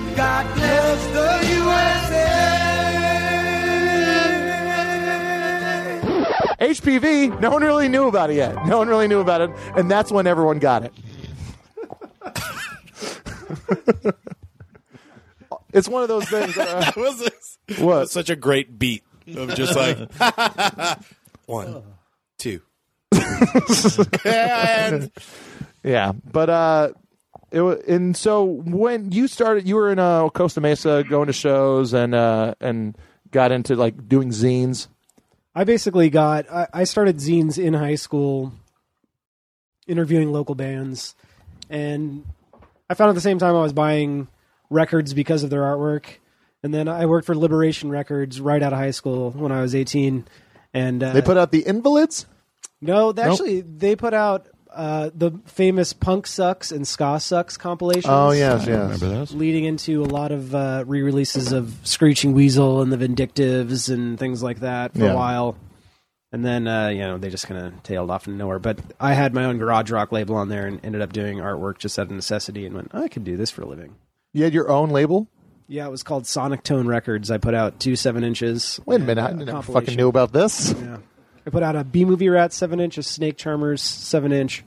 HPV, 6.61 7.41
no 7.41 7.51
one 7.51 7.63
really 7.63 7.89
knew 7.89 8.09
about 8.09 8.31
it 8.31 8.37
yet. 8.37 8.67
No 8.67 8.79
one 8.79 8.89
really 8.89 9.09
knew 9.09 9.21
about 9.21 9.43
it, 9.43 9.51
and 9.77 9.91
that's 9.91 10.11
when 10.11 10.27
everyone 10.27 10.59
got 10.59 10.85
it. 10.85 10.93
it's 15.73 15.89
one 15.89 16.03
of 16.03 16.09
those 16.09 16.29
things. 16.29 16.55
That, 16.55 16.69
uh, 16.69 16.93
What 16.95 16.97
was 16.97 17.19
this? 17.19 17.59
What? 17.79 18.01
was 18.01 18.13
such 18.13 18.31
a 18.31 18.37
great 18.37 18.79
beat 18.79 19.05
of 19.37 19.55
just 19.55 19.77
like 19.77 19.99
one, 21.47 21.83
two, 22.39 22.63
and 24.25 25.11
yeah, 25.83 26.13
but 26.33 26.49
uh, 26.49 26.89
it 27.51 27.61
was, 27.61 27.81
and 27.87 28.17
so 28.17 28.45
when 28.45 29.13
you 29.13 29.29
started, 29.29 29.69
you 29.69 29.77
were 29.77 29.91
in 29.91 29.99
uh, 29.99 30.29
Costa 30.31 30.61
Mesa, 30.61 31.05
going 31.09 31.27
to 31.27 31.33
shows 31.33 31.93
and 31.93 32.15
uh, 32.15 32.55
and 32.61 32.97
got 33.31 33.53
into 33.53 33.75
like 33.77 34.09
doing 34.09 34.31
zines. 34.31 34.89
I 35.57 35.65
basically 35.65 36.11
got. 36.11 36.49
I, 36.53 36.69
I 36.73 36.85
started 36.85 37.17
zines 37.17 37.57
in 37.59 37.73
high 37.73 37.95
school, 37.95 38.53
interviewing 39.87 40.31
local 40.31 40.55
bands, 40.55 41.15
and 41.71 42.27
I 42.91 42.95
found 42.95 43.09
at 43.09 43.15
the 43.15 43.23
same 43.23 43.39
time 43.39 43.57
I 43.57 43.63
was 43.63 43.73
buying 43.73 44.29
records 44.69 45.15
because 45.15 45.43
of 45.43 45.51
their 45.51 45.63
artwork. 45.63 46.05
And 46.63 46.75
then 46.75 46.89
I 46.89 47.07
worked 47.07 47.27
for 47.27 47.37
Liberation 47.37 47.91
Records 47.91 48.41
right 48.41 48.63
out 48.63 48.73
of 48.73 48.79
high 48.79 48.91
school 48.91 49.31
when 49.31 49.51
I 49.51 49.63
was 49.63 49.75
eighteen. 49.75 50.27
And 50.75 51.03
uh, 51.03 51.13
They 51.13 51.23
put 51.23 51.37
out 51.39 51.53
the 51.53 51.61
Invalids. 51.61 52.27
no, 52.81 53.13
they 53.13 53.23
actually 53.23 53.61
they 53.63 53.97
put 53.97 54.13
out 54.13 54.49
uh, 54.77 55.11
the 55.15 55.33
famous 55.47 55.93
Punk 55.93 56.27
Sucks 56.27 56.71
and 56.71 56.87
Ska 56.87 57.19
Sucks 57.19 57.57
compilations. 57.57 58.07
Oh 58.09 58.31
yes, 58.31 58.67
yes. 58.67 58.69
remember 58.69 59.09
those? 59.09 59.33
leading 59.35 59.65
into 59.65 60.03
a 60.03 60.07
lot 60.07 60.31
of 60.33 60.55
uh, 60.55 60.85
re-releases 60.87 61.53
of 61.53 61.75
Screeching 61.83 62.33
Weasel 62.35 62.83
and 62.83 62.93
the 62.93 62.97
Vindictives 62.97 63.89
and 63.89 64.19
things 64.19 64.43
like 64.43 64.61
that 64.61 64.93
for 64.93 65.01
Yeah. 65.01 65.13
a 65.13 65.17
while. 65.17 65.57
And 66.33 66.45
then, 66.45 66.67
uh, 66.69 66.89
you 66.89 66.99
know, 67.01 67.19
they 67.19 67.31
just 67.31 67.47
kind 67.47 67.65
of 67.65 67.83
tailed 67.83 68.11
off 68.11 68.27
into 68.27 68.37
nowhere. 68.39 68.59
But 68.59 68.79
I 69.01 69.15
had 69.15 69.33
my 69.33 69.45
own 69.47 69.59
garage 69.59 69.91
rock 69.91 70.13
label 70.13 70.35
on 70.37 70.49
there 70.49 70.67
and 70.67 70.85
ended 70.85 71.01
up 71.01 71.13
doing 71.13 71.39
artwork 71.39 71.79
just 71.79 71.99
out 71.99 72.07
of 72.07 72.11
necessity 72.13 72.67
and 72.67 72.75
went, 72.75 72.91
I 72.93 73.09
could 73.09 73.25
do 73.25 73.37
this 73.37 73.51
for 73.51 73.63
a 73.63 73.67
living. 73.67 73.95
You 74.35 74.45
had 74.45 74.53
your 74.53 74.69
own 74.69 74.91
label. 74.91 75.29
Yeah, 75.69 75.87
it 75.87 75.91
was 75.91 76.03
called 76.03 76.27
Sonic 76.27 76.63
Tone 76.63 76.87
Records. 76.87 77.31
I 77.31 77.39
put 77.39 77.55
out 77.55 77.81
two 77.81 77.97
seven 77.97 78.23
inches. 78.23 78.79
Wait 78.87 79.01
a 79.01 79.05
minute, 79.05 79.23
I 79.23 79.27
uh, 79.29 79.33
never 79.33 79.51
compilation. 79.53 79.87
fucking 79.87 79.97
knew 79.97 80.09
about 80.09 80.33
this. 80.33 80.73
Yeah. 80.79 80.99
I 81.47 81.51
put 81.51 81.63
out 81.63 81.77
a 81.77 81.85
B 81.85 82.05
Movie 82.05 82.29
Rat 82.29 82.53
seven 82.53 82.81
inch, 82.81 82.99
a 82.99 83.03
Snake 83.03 83.37
Charmers 83.37 83.81
seven 83.81 84.33
inch, 84.33 84.65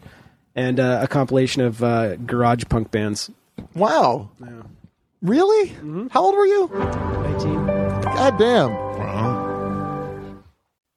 and 0.55 0.79
uh, 0.79 0.99
a 1.03 1.07
compilation 1.07 1.61
of 1.61 1.83
uh, 1.83 2.15
garage 2.15 2.63
punk 2.69 2.89
bands. 2.91 3.29
Wow, 3.75 4.29
Yeah. 4.39 4.47
really? 5.21 5.67
How 6.11 6.23
old 6.23 6.35
were 6.35 6.45
you? 6.45 6.69
19. 6.69 7.65
God 8.01 8.37
damn. 8.39 8.71
Wow. 8.71 9.45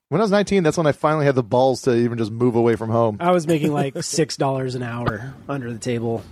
When 0.09 0.21
I 0.21 0.25
was 0.25 0.31
19, 0.31 0.63
that's 0.63 0.77
when 0.77 0.87
I 0.87 0.93
finally 0.93 1.25
had 1.25 1.35
the 1.35 1.43
balls 1.43 1.83
to 1.83 1.95
even 1.97 2.19
just 2.19 2.31
move 2.31 2.55
away 2.55 2.77
from 2.77 2.91
home. 2.91 3.17
I 3.19 3.33
was 3.33 3.47
making 3.47 3.73
like 3.73 4.01
six 4.05 4.37
dollars 4.37 4.75
an 4.77 4.83
hour 4.83 5.35
under 5.49 5.73
the 5.73 5.79
table. 5.79 6.23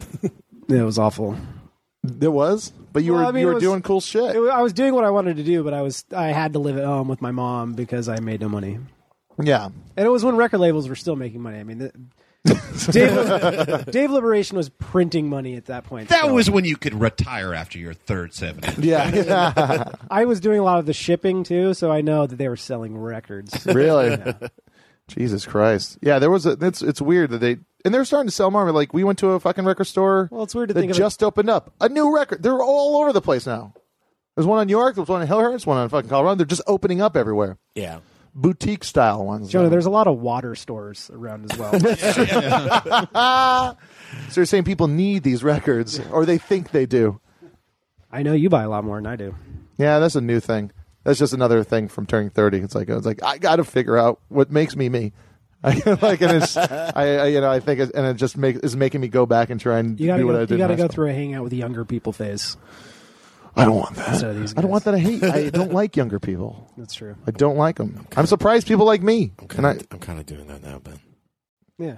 it 0.22 0.32
was 0.82 0.98
awful. 0.98 1.36
There 2.04 2.30
was, 2.30 2.72
but 2.92 3.02
you 3.02 3.12
Well, 3.12 3.22
were 3.22 3.28
I 3.28 3.32
mean, 3.32 3.40
you 3.42 3.46
it 3.46 3.50
were 3.50 3.54
was- 3.54 3.62
doing 3.62 3.82
cool 3.82 4.00
shit. 4.00 4.36
It, 4.36 4.38
I 4.50 4.62
was 4.62 4.72
doing 4.72 4.94
what 4.94 5.04
I 5.04 5.10
wanted 5.10 5.36
to 5.38 5.42
do, 5.42 5.62
but 5.64 5.74
I 5.74 5.82
was 5.82 6.04
I 6.16 6.28
had 6.28 6.52
to 6.54 6.58
live 6.58 6.78
at 6.78 6.84
home 6.84 7.08
with 7.08 7.20
my 7.20 7.32
mom 7.32 7.74
because 7.74 8.08
I 8.08 8.20
made 8.20 8.40
no 8.40 8.48
money. 8.48 8.78
yeah, 9.42 9.66
And 9.96 10.06
it 10.06 10.10
was 10.10 10.24
when 10.24 10.36
record 10.36 10.58
labels 10.58 10.88
were 10.88 10.96
still 10.96 11.16
making 11.16 11.40
money. 11.42 11.58
I 11.58 11.64
mean, 11.64 11.78
the, 11.78 11.92
Dave, 12.92 13.86
Dave 13.92 14.10
Liberation 14.10 14.56
was 14.56 14.68
printing 14.68 15.28
money 15.28 15.56
at 15.56 15.66
that 15.66 15.84
point. 15.84 16.08
That 16.08 16.22
so 16.22 16.32
was 16.34 16.48
when 16.48 16.64
you 16.64 16.76
could 16.76 16.94
retire 16.94 17.52
after 17.52 17.78
your 17.78 17.94
third 17.94 18.32
70. 18.32 18.80
yeah, 18.88 19.90
I 20.10 20.24
was 20.24 20.40
doing 20.40 20.58
a 20.58 20.62
lot 20.62 20.78
of 20.78 20.86
the 20.86 20.92
shipping 20.94 21.42
too, 21.42 21.74
so 21.74 21.90
I 21.90 22.00
know 22.00 22.26
that 22.26 22.36
they 22.36 22.48
were 22.48 22.56
selling 22.56 22.96
records. 22.96 23.66
really. 23.66 24.16
Jesus 25.08 25.44
Christ. 25.46 25.98
Yeah, 26.02 26.18
there 26.18 26.30
was 26.30 26.46
a. 26.46 26.52
It's 26.60 26.82
it's 26.82 27.00
weird 27.02 27.30
that 27.30 27.38
they 27.38 27.56
and 27.84 27.92
they're 27.94 28.04
starting 28.04 28.28
to 28.28 28.34
sell 28.34 28.50
more. 28.50 28.70
Like 28.72 28.92
we 28.94 29.04
went 29.04 29.18
to 29.20 29.28
a 29.30 29.40
fucking 29.40 29.64
record 29.64 29.84
store. 29.86 30.28
Well, 30.30 30.44
it's 30.44 30.54
weird 30.54 30.68
to 30.68 30.74
that 30.74 30.80
think 30.80 30.90
of 30.92 30.96
it- 30.96 31.00
just 31.00 31.22
opened 31.22 31.50
up 31.50 31.72
a 31.80 31.88
new 31.88 32.14
record. 32.14 32.42
They're 32.42 32.62
all 32.62 32.96
over 33.02 33.12
the 33.12 33.20
place 33.22 33.46
now. 33.46 33.72
There's 34.36 34.46
one 34.46 34.60
in 34.60 34.68
New 34.68 34.72
York. 34.72 34.94
There's 34.94 35.08
one 35.08 35.20
in 35.22 35.26
Hillhurst. 35.28 35.66
One 35.66 35.78
on 35.78 35.88
fucking 35.88 36.08
Colorado. 36.10 36.36
They're 36.36 36.46
just 36.46 36.62
opening 36.68 37.00
up 37.00 37.16
everywhere. 37.16 37.58
yeah. 37.74 38.00
Boutique 38.34 38.84
style 38.84 39.24
ones. 39.24 39.48
Jonah, 39.50 39.68
there's 39.68 39.86
a 39.86 39.90
lot 39.90 40.06
of 40.06 40.20
water 40.20 40.54
stores 40.54 41.10
around 41.12 41.50
as 41.50 41.58
well. 41.58 41.72
so 44.28 44.40
you're 44.40 44.46
saying 44.46 44.62
people 44.64 44.86
need 44.86 45.24
these 45.24 45.42
records, 45.42 45.98
or 46.12 46.24
they 46.24 46.38
think 46.38 46.70
they 46.70 46.86
do. 46.86 47.20
I 48.12 48.22
know 48.22 48.34
you 48.34 48.48
buy 48.48 48.62
a 48.62 48.68
lot 48.68 48.84
more 48.84 48.96
than 48.96 49.06
I 49.06 49.16
do. 49.16 49.34
Yeah, 49.76 49.98
that's 49.98 50.14
a 50.14 50.20
new 50.20 50.38
thing. 50.38 50.70
That's 51.08 51.18
just 51.18 51.32
another 51.32 51.64
thing 51.64 51.88
from 51.88 52.04
turning 52.04 52.28
thirty. 52.28 52.58
It's 52.58 52.74
like 52.74 52.90
it's 52.90 53.06
like 53.06 53.22
I 53.22 53.38
got 53.38 53.56
to 53.56 53.64
figure 53.64 53.96
out 53.96 54.20
what 54.28 54.50
makes 54.50 54.76
me 54.76 54.90
me. 54.90 55.14
I, 55.64 55.70
like 56.02 56.20
and 56.20 56.42
it's, 56.42 56.54
I, 56.54 56.92
I 57.16 57.26
you 57.28 57.40
know 57.40 57.50
I 57.50 57.60
think 57.60 57.80
it, 57.80 57.92
and 57.94 58.04
it 58.06 58.14
just 58.18 58.36
make 58.36 58.56
is 58.62 58.76
making 58.76 59.00
me 59.00 59.08
go 59.08 59.24
back 59.24 59.48
and 59.48 59.58
try 59.58 59.78
and 59.78 59.98
You 59.98 60.08
gotta 60.08 60.20
do 60.20 60.26
what 60.26 60.32
go, 60.34 60.38
I 60.38 60.40
did. 60.42 60.50
you 60.50 60.58
gotta 60.58 60.74
high 60.74 60.82
go 60.82 60.88
through 60.88 61.08
a 61.08 61.14
hangout 61.14 61.44
with 61.44 61.50
the 61.50 61.56
younger 61.56 61.86
people 61.86 62.12
phase. 62.12 62.58
I 63.56 63.64
don't 63.64 63.76
want 63.76 63.96
that. 63.96 64.08
Instead 64.10 64.30
of 64.32 64.38
these 64.38 64.54
I 64.54 64.60
don't 64.60 64.70
want 64.70 64.84
that. 64.84 64.94
I 64.94 64.98
hate. 64.98 65.22
I 65.24 65.48
don't 65.50 65.72
like 65.72 65.96
younger 65.96 66.20
people. 66.20 66.70
That's 66.76 66.92
true. 66.92 67.16
I 67.26 67.30
don't 67.30 67.56
like 67.56 67.76
them. 67.76 68.06
I'm 68.14 68.26
surprised 68.26 68.68
people 68.68 68.84
like 68.84 69.02
me. 69.02 69.32
I'm 69.38 69.44
And 69.44 69.48
kind 69.48 69.66
I, 69.66 69.70
of 69.70 69.86
I'm 69.90 69.98
kind 70.00 70.20
of 70.20 70.26
doing 70.26 70.46
that 70.48 70.62
now, 70.62 70.78
Ben. 70.78 71.00
Yeah, 71.78 71.96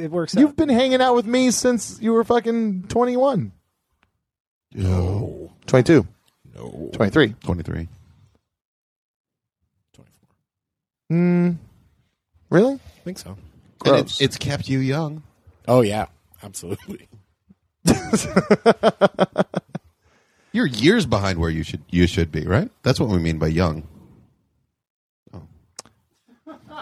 it 0.00 0.10
works. 0.10 0.34
you've 0.34 0.48
out. 0.48 0.56
been 0.56 0.70
hanging 0.70 1.02
out 1.02 1.14
with 1.14 1.26
me 1.26 1.50
since 1.50 1.98
you 2.00 2.14
were 2.14 2.24
fucking 2.24 2.84
21, 2.88 3.52
No. 4.72 5.52
22, 5.66 6.06
No. 6.54 6.90
23. 6.94 7.34
23. 7.44 7.88
Hmm. 11.08 11.52
Really? 12.50 12.74
I 12.74 13.00
think 13.04 13.18
so. 13.18 13.30
And 13.30 13.38
Gross. 13.78 14.00
it's, 14.00 14.20
it's 14.20 14.36
kept 14.36 14.68
you 14.68 14.78
young. 14.78 15.22
Oh 15.68 15.80
yeah, 15.82 16.06
absolutely. 16.42 17.08
You're 20.52 20.66
years 20.66 21.06
behind 21.06 21.38
where 21.38 21.50
you 21.50 21.62
should 21.62 21.82
you 21.90 22.06
should 22.06 22.32
be, 22.32 22.46
right? 22.46 22.70
That's 22.82 22.98
what 22.98 23.08
we 23.10 23.18
mean 23.18 23.38
by 23.38 23.48
young. 23.48 23.86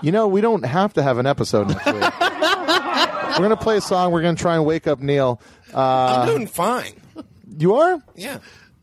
You 0.03 0.13
know, 0.13 0.27
we 0.27 0.41
don't 0.41 0.65
have 0.65 0.93
to 0.95 1.03
have 1.03 1.19
an 1.19 1.27
episode 1.27 1.69
next 1.69 1.87
week. 1.87 1.95
we're 2.21 3.39
gonna 3.39 3.57
play 3.57 3.77
a 3.79 3.81
song. 3.81 4.13
We're 4.13 4.23
gonna 4.23 4.37
try 4.37 4.57
and 4.57 4.65
wake 4.65 4.87
up 4.87 5.01
Neil. 5.01 5.41
Uh, 5.73 6.23
I'm 6.23 6.29
doing 6.29 6.47
fine. 6.47 6.95
you 7.59 7.75
are? 7.75 8.03
Yeah. 8.15 8.39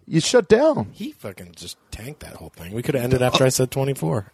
You 0.08 0.20
shut 0.20 0.50
down. 0.50 0.90
He 0.94 1.12
fucking 1.12 1.54
just 1.56 1.78
tanked 1.92 2.22
that 2.22 2.36
whole 2.36 2.50
thing. 2.50 2.74
We 2.74 2.82
could 2.82 2.96
have 2.96 3.04
ended 3.04 3.22
after 3.22 3.44
I 3.46 3.50
said 3.50 3.72
24. 3.72 4.32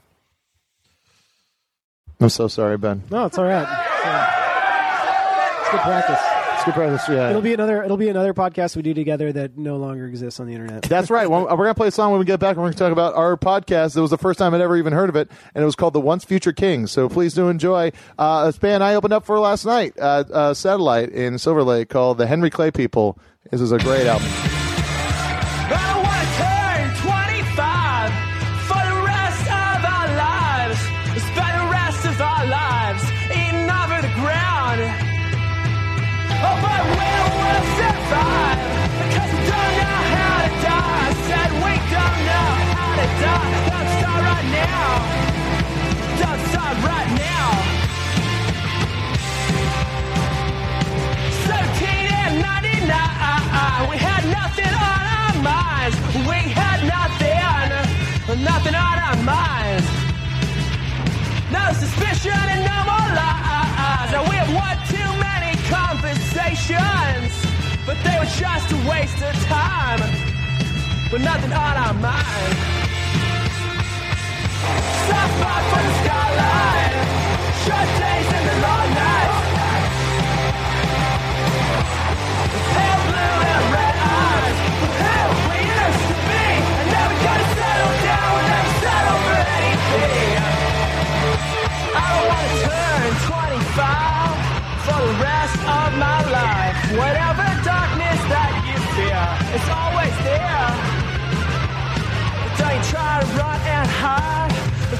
I'm 2.19 2.29
so 2.29 2.47
sorry, 2.47 2.77
Ben. 2.77 3.03
No, 3.11 3.25
it's 3.25 3.37
all 3.37 3.45
right. 3.45 3.61
It's, 3.61 4.05
right. 4.05 5.59
It's 5.61 5.69
good 5.71 5.81
practice. 5.81 6.19
It's 6.55 6.65
good 6.65 6.73
practice. 6.73 7.07
Yeah. 7.09 7.29
It'll 7.29 7.41
be 7.43 7.53
another. 7.53 7.83
It'll 7.83 7.97
be 7.97 8.09
another 8.09 8.33
podcast 8.33 8.75
we 8.75 8.81
do 8.81 8.93
together 8.95 9.31
that 9.33 9.55
no 9.57 9.77
longer 9.77 10.07
exists 10.07 10.39
on 10.39 10.47
the 10.47 10.53
internet. 10.53 10.81
That's 10.83 11.11
right. 11.11 11.29
Well, 11.29 11.43
we're 11.43 11.55
going 11.55 11.67
to 11.69 11.73
play 11.75 11.89
a 11.89 11.91
song 11.91 12.09
when 12.11 12.19
we 12.19 12.25
get 12.25 12.39
back. 12.39 12.51
and 12.55 12.57
We're 12.57 12.65
going 12.69 12.73
to 12.73 12.79
talk 12.79 12.91
about 12.91 13.13
our 13.13 13.37
podcast. 13.37 13.95
It 13.95 14.01
was 14.01 14.09
the 14.09 14.17
first 14.17 14.39
time 14.39 14.53
I'd 14.55 14.61
ever 14.61 14.75
even 14.77 14.93
heard 14.93 15.09
of 15.09 15.15
it, 15.15 15.29
and 15.53 15.61
it 15.61 15.65
was 15.65 15.75
called 15.75 15.93
The 15.93 15.99
Once 15.99 16.25
Future 16.25 16.53
Kings. 16.53 16.91
So 16.91 17.07
please 17.07 17.35
do 17.35 17.49
enjoy. 17.49 17.91
Uh, 18.17 18.51
a 18.55 18.59
band 18.59 18.83
I 18.83 18.95
opened 18.95 19.13
up 19.13 19.23
for 19.25 19.37
last 19.37 19.65
night 19.65 19.95
at 19.97 20.31
uh, 20.31 20.53
Satellite 20.55 21.09
in 21.09 21.37
Silver 21.37 21.63
Lake 21.63 21.89
called 21.89 22.17
the 22.17 22.25
Henry 22.25 22.49
Clay 22.49 22.71
People. 22.71 23.19
This 23.51 23.61
is 23.61 23.71
a 23.71 23.77
great 23.77 24.07
album. 24.07 24.27
Waste 68.87 69.21
of 69.21 69.35
time. 69.45 69.99
With 71.11 71.23
nothing 71.23 71.53
on 71.53 71.75
our 71.83 71.93
mind. 71.93 72.53
Soft 75.07 75.33
spot 75.37 75.63
for 75.71 75.81
the 75.87 75.93
skyline. 76.01 76.95
Short 77.65 77.89
days 78.01 78.16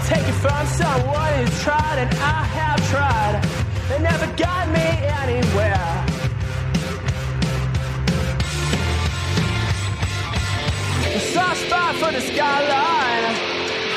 take 0.08 0.26
it 0.26 0.39
from 0.39 0.65
someone 0.67 1.34
who's 1.34 1.62
tried, 1.62 2.00
and 2.00 2.10
I 2.15 2.43
have 2.60 2.80
tried. 2.89 3.43
They 3.89 4.00
never 4.00 4.28
got 4.38 4.70
me 4.70 4.88
anywhere. 5.24 5.88
A 11.13 11.20
soft 11.34 11.60
spot 11.65 11.96
for 11.96 12.12
the 12.13 12.22
skyline. 12.22 13.26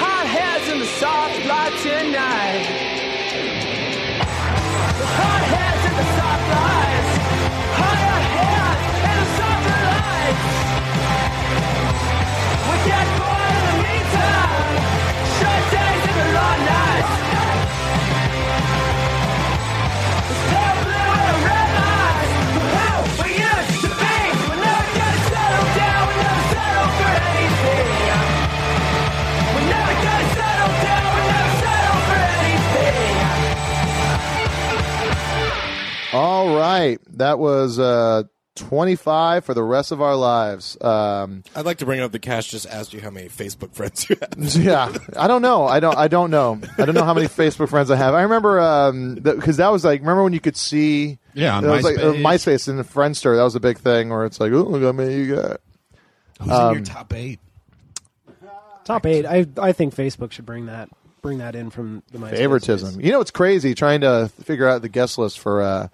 Hot 0.03 0.27
heads 0.27 0.67
in 0.73 0.81
the 0.81 0.91
soft 0.99 1.47
light 1.47 1.75
tonight. 1.83 2.90
All 36.13 36.57
right, 36.57 36.99
that 37.19 37.39
was 37.39 37.79
uh, 37.79 38.25
25 38.57 39.45
for 39.45 39.55
the 39.55 39.63
rest 39.63 39.93
of 39.93 40.03
our 40.03 40.17
lives. 40.17 40.77
Um, 40.81 41.45
I'd 41.55 41.65
like 41.65 41.79
to 41.79 41.85
bring 41.87 42.01
up 42.01 42.11
the 42.11 42.19
cash. 42.19 42.49
Just 42.49 42.67
asked 42.67 42.93
you 42.93 43.01
how 43.01 43.11
many 43.11 43.29
Facebook 43.29 43.73
friends 43.75 44.09
you 44.09 44.17
have. 44.21 44.55
yeah, 44.57 44.93
I 45.17 45.29
don't 45.29 45.43
know. 45.43 45.65
I 45.67 45.79
don't. 45.79 45.97
I 45.97 46.09
don't 46.09 46.31
know. 46.31 46.61
I 46.79 46.85
don't 46.85 46.95
know 46.97 47.05
how 47.05 47.15
many 47.15 47.27
Facebook 47.29 47.69
friends 47.69 47.91
I 47.91 47.97
have. 47.97 48.15
I 48.15 48.23
remember 48.23 48.93
because 49.23 49.59
that 49.59 49.71
was 49.71 49.85
like. 49.85 50.01
Remember 50.01 50.25
when 50.25 50.33
you 50.33 50.41
could 50.41 50.57
see? 50.57 51.19
Yeah, 51.35 51.57
on 51.57 51.65
it 51.65 51.69
was 51.69 51.85
like 51.85 51.99
uh, 51.99 52.13
MySpace. 52.15 52.23
MySpace 52.23 52.69
and 52.69 52.81
Friendster. 52.81 53.37
That 53.37 53.45
was 53.45 53.55
a 53.55 53.61
big 53.61 53.79
thing 53.79 54.09
where 54.09 54.25
it's 54.25 54.41
like, 54.41 54.51
oh, 54.53 54.63
look 54.63 54.83
how 54.83 54.93
many 54.93 55.15
you 55.15 55.37
got. 55.37 55.61
Who's 56.43 56.51
Um, 56.51 56.69
in 56.71 56.75
your 56.79 56.85
top 56.85 57.13
eight? 57.15 57.39
Top 58.85 59.07
eight. 59.07 59.27
I 59.27 59.47
I 59.59 59.71
think 59.73 59.95
Facebook 59.95 60.33
should 60.33 60.47
bring 60.47 60.67
that 60.67 60.89
bring 61.23 61.39
that 61.39 61.55
in 61.55 61.71
from 61.71 62.03
the 62.13 62.19
MySpace 62.19 62.37
favoritism. 62.37 62.95
days. 62.97 63.05
You 63.07 63.13
know, 63.13 63.21
it's 63.21 63.31
crazy 63.31 63.75
trying 63.75 64.01
to 64.03 64.31
figure 64.43 64.69
out 64.69 64.83
the 64.83 64.89
guest 64.89 65.19
list 65.19 65.39
for 65.39 65.63
uh, 65.63 65.89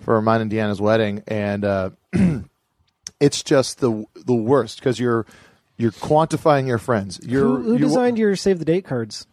for 0.00 0.20
mine 0.22 0.40
and 0.40 0.50
Deanna's 0.50 0.80
wedding, 0.80 1.22
and 1.28 1.64
uh, 1.64 1.90
it's 3.20 3.42
just 3.42 3.80
the 3.80 4.04
the 4.14 4.34
worst 4.34 4.78
because 4.78 4.98
you're 4.98 5.26
you're 5.76 5.92
quantifying 5.92 6.66
your 6.66 6.78
friends. 6.78 7.20
You're 7.22 7.44
Who, 7.44 7.62
who 7.62 7.72
you- 7.74 7.78
designed 7.78 8.18
your 8.18 8.36
save 8.36 8.58
the 8.58 8.64
date 8.64 8.84
cards? 8.84 9.26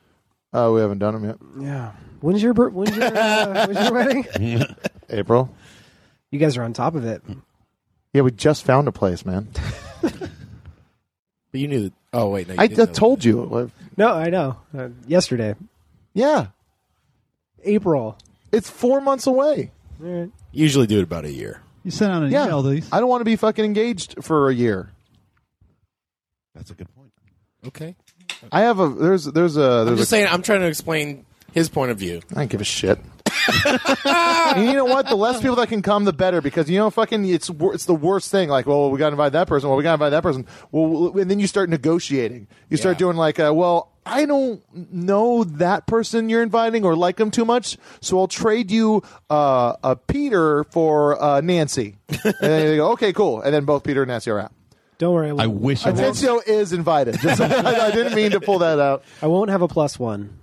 Oh, 0.53 0.73
we 0.73 0.81
haven't 0.81 0.99
done 0.99 1.13
them 1.13 1.25
yet. 1.25 1.37
Yeah. 1.59 1.91
When's 2.21 2.41
your 2.41 2.53
bir- 2.53 2.69
when's 2.69 2.95
your 2.95 3.05
uh, 3.05 3.67
when's 3.67 3.79
your 3.79 3.93
wedding? 3.93 4.65
April. 5.09 5.53
You 6.31 6.39
guys 6.39 6.57
are 6.57 6.63
on 6.63 6.73
top 6.73 6.95
of 6.95 7.05
it. 7.05 7.21
Yeah, 8.13 8.21
we 8.23 8.31
just 8.31 8.63
found 8.63 8.87
a 8.87 8.91
place, 8.91 9.25
man. 9.25 9.47
But 11.51 11.61
you 11.61 11.67
knew. 11.67 11.81
That, 11.85 11.93
oh 12.13 12.29
wait, 12.29 12.47
no, 12.47 12.53
you 12.53 12.59
I, 12.59 12.63
I 12.63 12.67
didn't 12.67 12.89
know 12.89 12.93
told 12.93 13.25
you. 13.25 13.71
No, 13.99 14.13
I 14.15 14.29
know. 14.29 14.57
Uh, 14.75 14.89
yesterday, 15.07 15.55
Yeah, 16.13 16.47
April. 17.63 18.17
it's 18.51 18.69
four 18.69 19.01
months 19.01 19.27
away. 19.27 19.71
All 20.01 20.07
right. 20.09 20.31
Usually 20.53 20.87
do 20.87 20.99
it 20.99 21.03
about 21.03 21.25
a 21.25 21.31
year. 21.31 21.61
You 21.83 21.91
sent 21.91 22.11
out 22.11 22.23
an 22.23 22.31
Yeah, 22.31 22.45
email 22.45 22.63
to 22.63 22.69
these. 22.69 22.87
I 22.91 22.99
don't 23.01 23.09
want 23.09 23.21
to 23.21 23.25
be 23.25 23.35
fucking 23.35 23.63
engaged 23.63 24.23
for 24.23 24.49
a 24.49 24.53
year. 24.53 24.89
That's 26.55 26.71
a 26.71 26.73
good 26.73 26.87
point. 26.95 27.11
Okay. 27.67 27.95
I 28.53 28.61
have 28.61 28.79
a 28.79 28.87
there's 28.89 29.25
there's 29.25 29.57
a 29.57 29.61
I'm 29.61 29.85
there's 29.87 29.99
just 29.99 30.09
a, 30.11 30.15
saying. 30.15 30.27
I'm 30.31 30.41
trying 30.41 30.61
to 30.61 30.67
explain 30.67 31.25
his 31.53 31.67
point 31.67 31.91
of 31.91 31.97
view. 31.97 32.21
I 32.31 32.35
don't 32.35 32.49
give 32.49 32.61
a 32.61 32.63
shit. 32.65 32.99
And 34.05 34.65
you 34.65 34.73
know 34.73 34.85
what? 34.85 35.07
The 35.07 35.15
less 35.15 35.39
people 35.41 35.55
that 35.57 35.69
can 35.69 35.81
come, 35.81 36.05
the 36.05 36.13
better. 36.13 36.41
Because 36.41 36.69
you 36.69 36.77
know, 36.77 36.89
fucking, 36.89 37.25
it's 37.25 37.49
it's 37.49 37.85
the 37.85 37.95
worst 37.95 38.31
thing. 38.31 38.49
Like, 38.49 38.65
well, 38.65 38.89
we 38.91 38.97
got 38.99 39.09
to 39.09 39.13
invite 39.13 39.33
that 39.33 39.47
person. 39.47 39.69
Well, 39.69 39.77
we 39.77 39.83
got 39.83 39.91
to 39.91 40.05
invite 40.05 40.11
that 40.11 40.23
person. 40.23 40.45
Well, 40.71 41.17
and 41.17 41.29
then 41.29 41.39
you 41.39 41.47
start 41.47 41.69
negotiating. 41.69 42.47
You 42.69 42.77
start 42.77 42.95
Yeah. 42.95 42.99
doing 42.99 43.17
like, 43.17 43.39
uh, 43.39 43.51
well, 43.53 43.91
I 44.05 44.25
don't 44.25 44.61
know 44.91 45.43
that 45.43 45.85
person 45.85 46.29
you're 46.29 46.41
inviting 46.41 46.83
or 46.83 46.95
like 46.95 47.17
them 47.17 47.29
too 47.31 47.45
much, 47.45 47.77
so 48.01 48.17
I'll 48.19 48.27
trade 48.27 48.71
you 48.71 49.03
uh, 49.29 49.75
a 49.83 49.95
Peter 49.95 50.63
for 50.65 51.21
uh, 51.21 51.41
Nancy. 51.41 51.97
and 52.23 52.33
then 52.39 52.71
you 52.71 52.77
go, 52.77 52.91
okay, 52.93 53.13
cool. 53.13 53.41
And 53.41 53.53
then 53.53 53.65
both 53.65 53.83
Peter 53.83 54.01
and 54.03 54.09
Nancy 54.09 54.31
are 54.31 54.39
out. 54.39 54.51
Don't 54.97 55.13
worry. 55.13 55.29
I 55.29 55.33
won't, 55.33 55.41
I 55.41 55.47
wish 55.47 55.85
I 55.85 55.91
was. 55.91 55.99
Atencio 56.01 56.45
is 56.47 56.73
invited. 56.73 57.19
Just, 57.19 57.39
I 57.39 57.91
didn't 57.91 58.15
mean 58.15 58.31
to 58.31 58.41
pull 58.41 58.59
that 58.59 58.79
out. 58.79 59.03
I 59.21 59.27
won't 59.27 59.49
have 59.49 59.61
a 59.61 59.67
plus 59.67 59.97
one. 59.99 60.39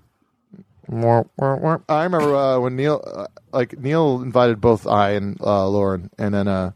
I 0.88 2.04
remember 2.04 2.34
uh, 2.34 2.58
when 2.60 2.76
Neil, 2.76 3.02
uh, 3.04 3.26
like 3.52 3.78
Neil, 3.78 4.22
invited 4.22 4.60
both 4.60 4.86
I 4.86 5.10
and 5.12 5.40
uh, 5.40 5.68
Lauren, 5.68 6.10
and 6.18 6.34
then 6.34 6.48
uh, 6.48 6.72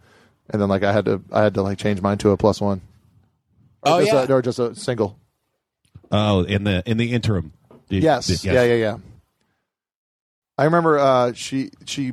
and 0.49 0.61
then 0.61 0.69
like 0.69 0.83
I 0.83 0.93
had 0.93 1.05
to 1.07 1.23
I 1.33 1.43
had 1.43 1.55
to 1.55 1.63
like 1.63 1.79
change 1.79 2.01
mine 2.03 2.19
to 2.19 2.31
a 2.31 2.37
plus 2.37 2.61
one. 2.61 2.81
Or 3.83 3.93
Oh, 3.95 4.01
just 4.01 4.13
yeah. 4.13 4.27
a, 4.29 4.33
or 4.33 4.43
just 4.43 4.59
a 4.59 4.75
single. 4.75 5.17
Oh, 6.11 6.43
in 6.43 6.65
the 6.65 6.83
in 6.87 6.97
the 6.97 7.13
interim. 7.13 7.53
Did- 7.89 8.03
Yes. 8.03 8.27
did- 8.27 8.45
Yeah, 8.45 8.63
yeah, 8.65 8.75
yeah. 8.75 8.97
I 10.59 10.65
remember 10.65 10.99
uh, 10.99 11.33
she 11.33 11.71
she 11.87 12.13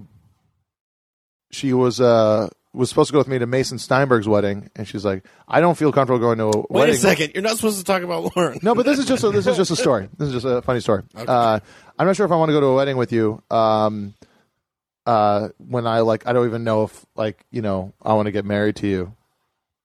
she 1.51 1.73
was 1.73 1.99
uh, 1.99 2.49
was 2.77 2.89
supposed 2.89 3.07
to 3.07 3.13
go 3.13 3.17
with 3.17 3.27
me 3.27 3.39
to 3.39 3.47
Mason 3.47 3.79
Steinberg's 3.79 4.27
wedding, 4.27 4.69
and 4.75 4.87
she's 4.87 5.03
like, 5.03 5.25
I 5.47 5.59
don't 5.59 5.77
feel 5.77 5.91
comfortable 5.91 6.19
going 6.19 6.37
to 6.37 6.43
a 6.43 6.47
wedding. 6.47 6.65
Wait 6.69 6.79
wedding. 6.79 6.95
a 6.95 6.97
second. 6.97 7.31
You're 7.33 7.43
not 7.43 7.55
supposed 7.57 7.79
to 7.79 7.83
talk 7.83 8.03
about 8.03 8.35
Lauren. 8.35 8.59
No, 8.61 8.75
but 8.75 8.85
this 8.85 8.99
is 8.99 9.05
just 9.05 9.23
a, 9.23 9.31
this 9.31 9.47
is 9.47 9.57
just 9.57 9.71
a 9.71 9.75
story. 9.83 10.09
This 10.17 10.27
is 10.27 10.33
just 10.35 10.45
a 10.45 10.61
funny 10.61 10.79
story. 10.79 11.03
Uh, 11.15 11.59
I'm 11.97 12.07
not 12.07 12.15
sure 12.15 12.25
if 12.25 12.31
I 12.31 12.35
want 12.35 12.49
to 12.49 12.53
go 12.53 12.61
to 12.61 12.67
a 12.67 12.75
wedding 12.75 12.97
with 12.97 13.11
you. 13.11 13.41
Um, 13.49 14.13
uh, 15.05 15.49
when 15.57 15.87
I 15.87 16.01
like, 16.01 16.27
I 16.27 16.33
don't 16.33 16.45
even 16.47 16.63
know 16.63 16.83
if 16.83 17.05
like 17.15 17.43
you 17.49 17.61
know 17.61 17.93
I 18.01 18.13
want 18.13 18.27
to 18.27 18.31
get 18.31 18.45
married 18.45 18.75
to 18.77 18.87
you, 18.87 19.13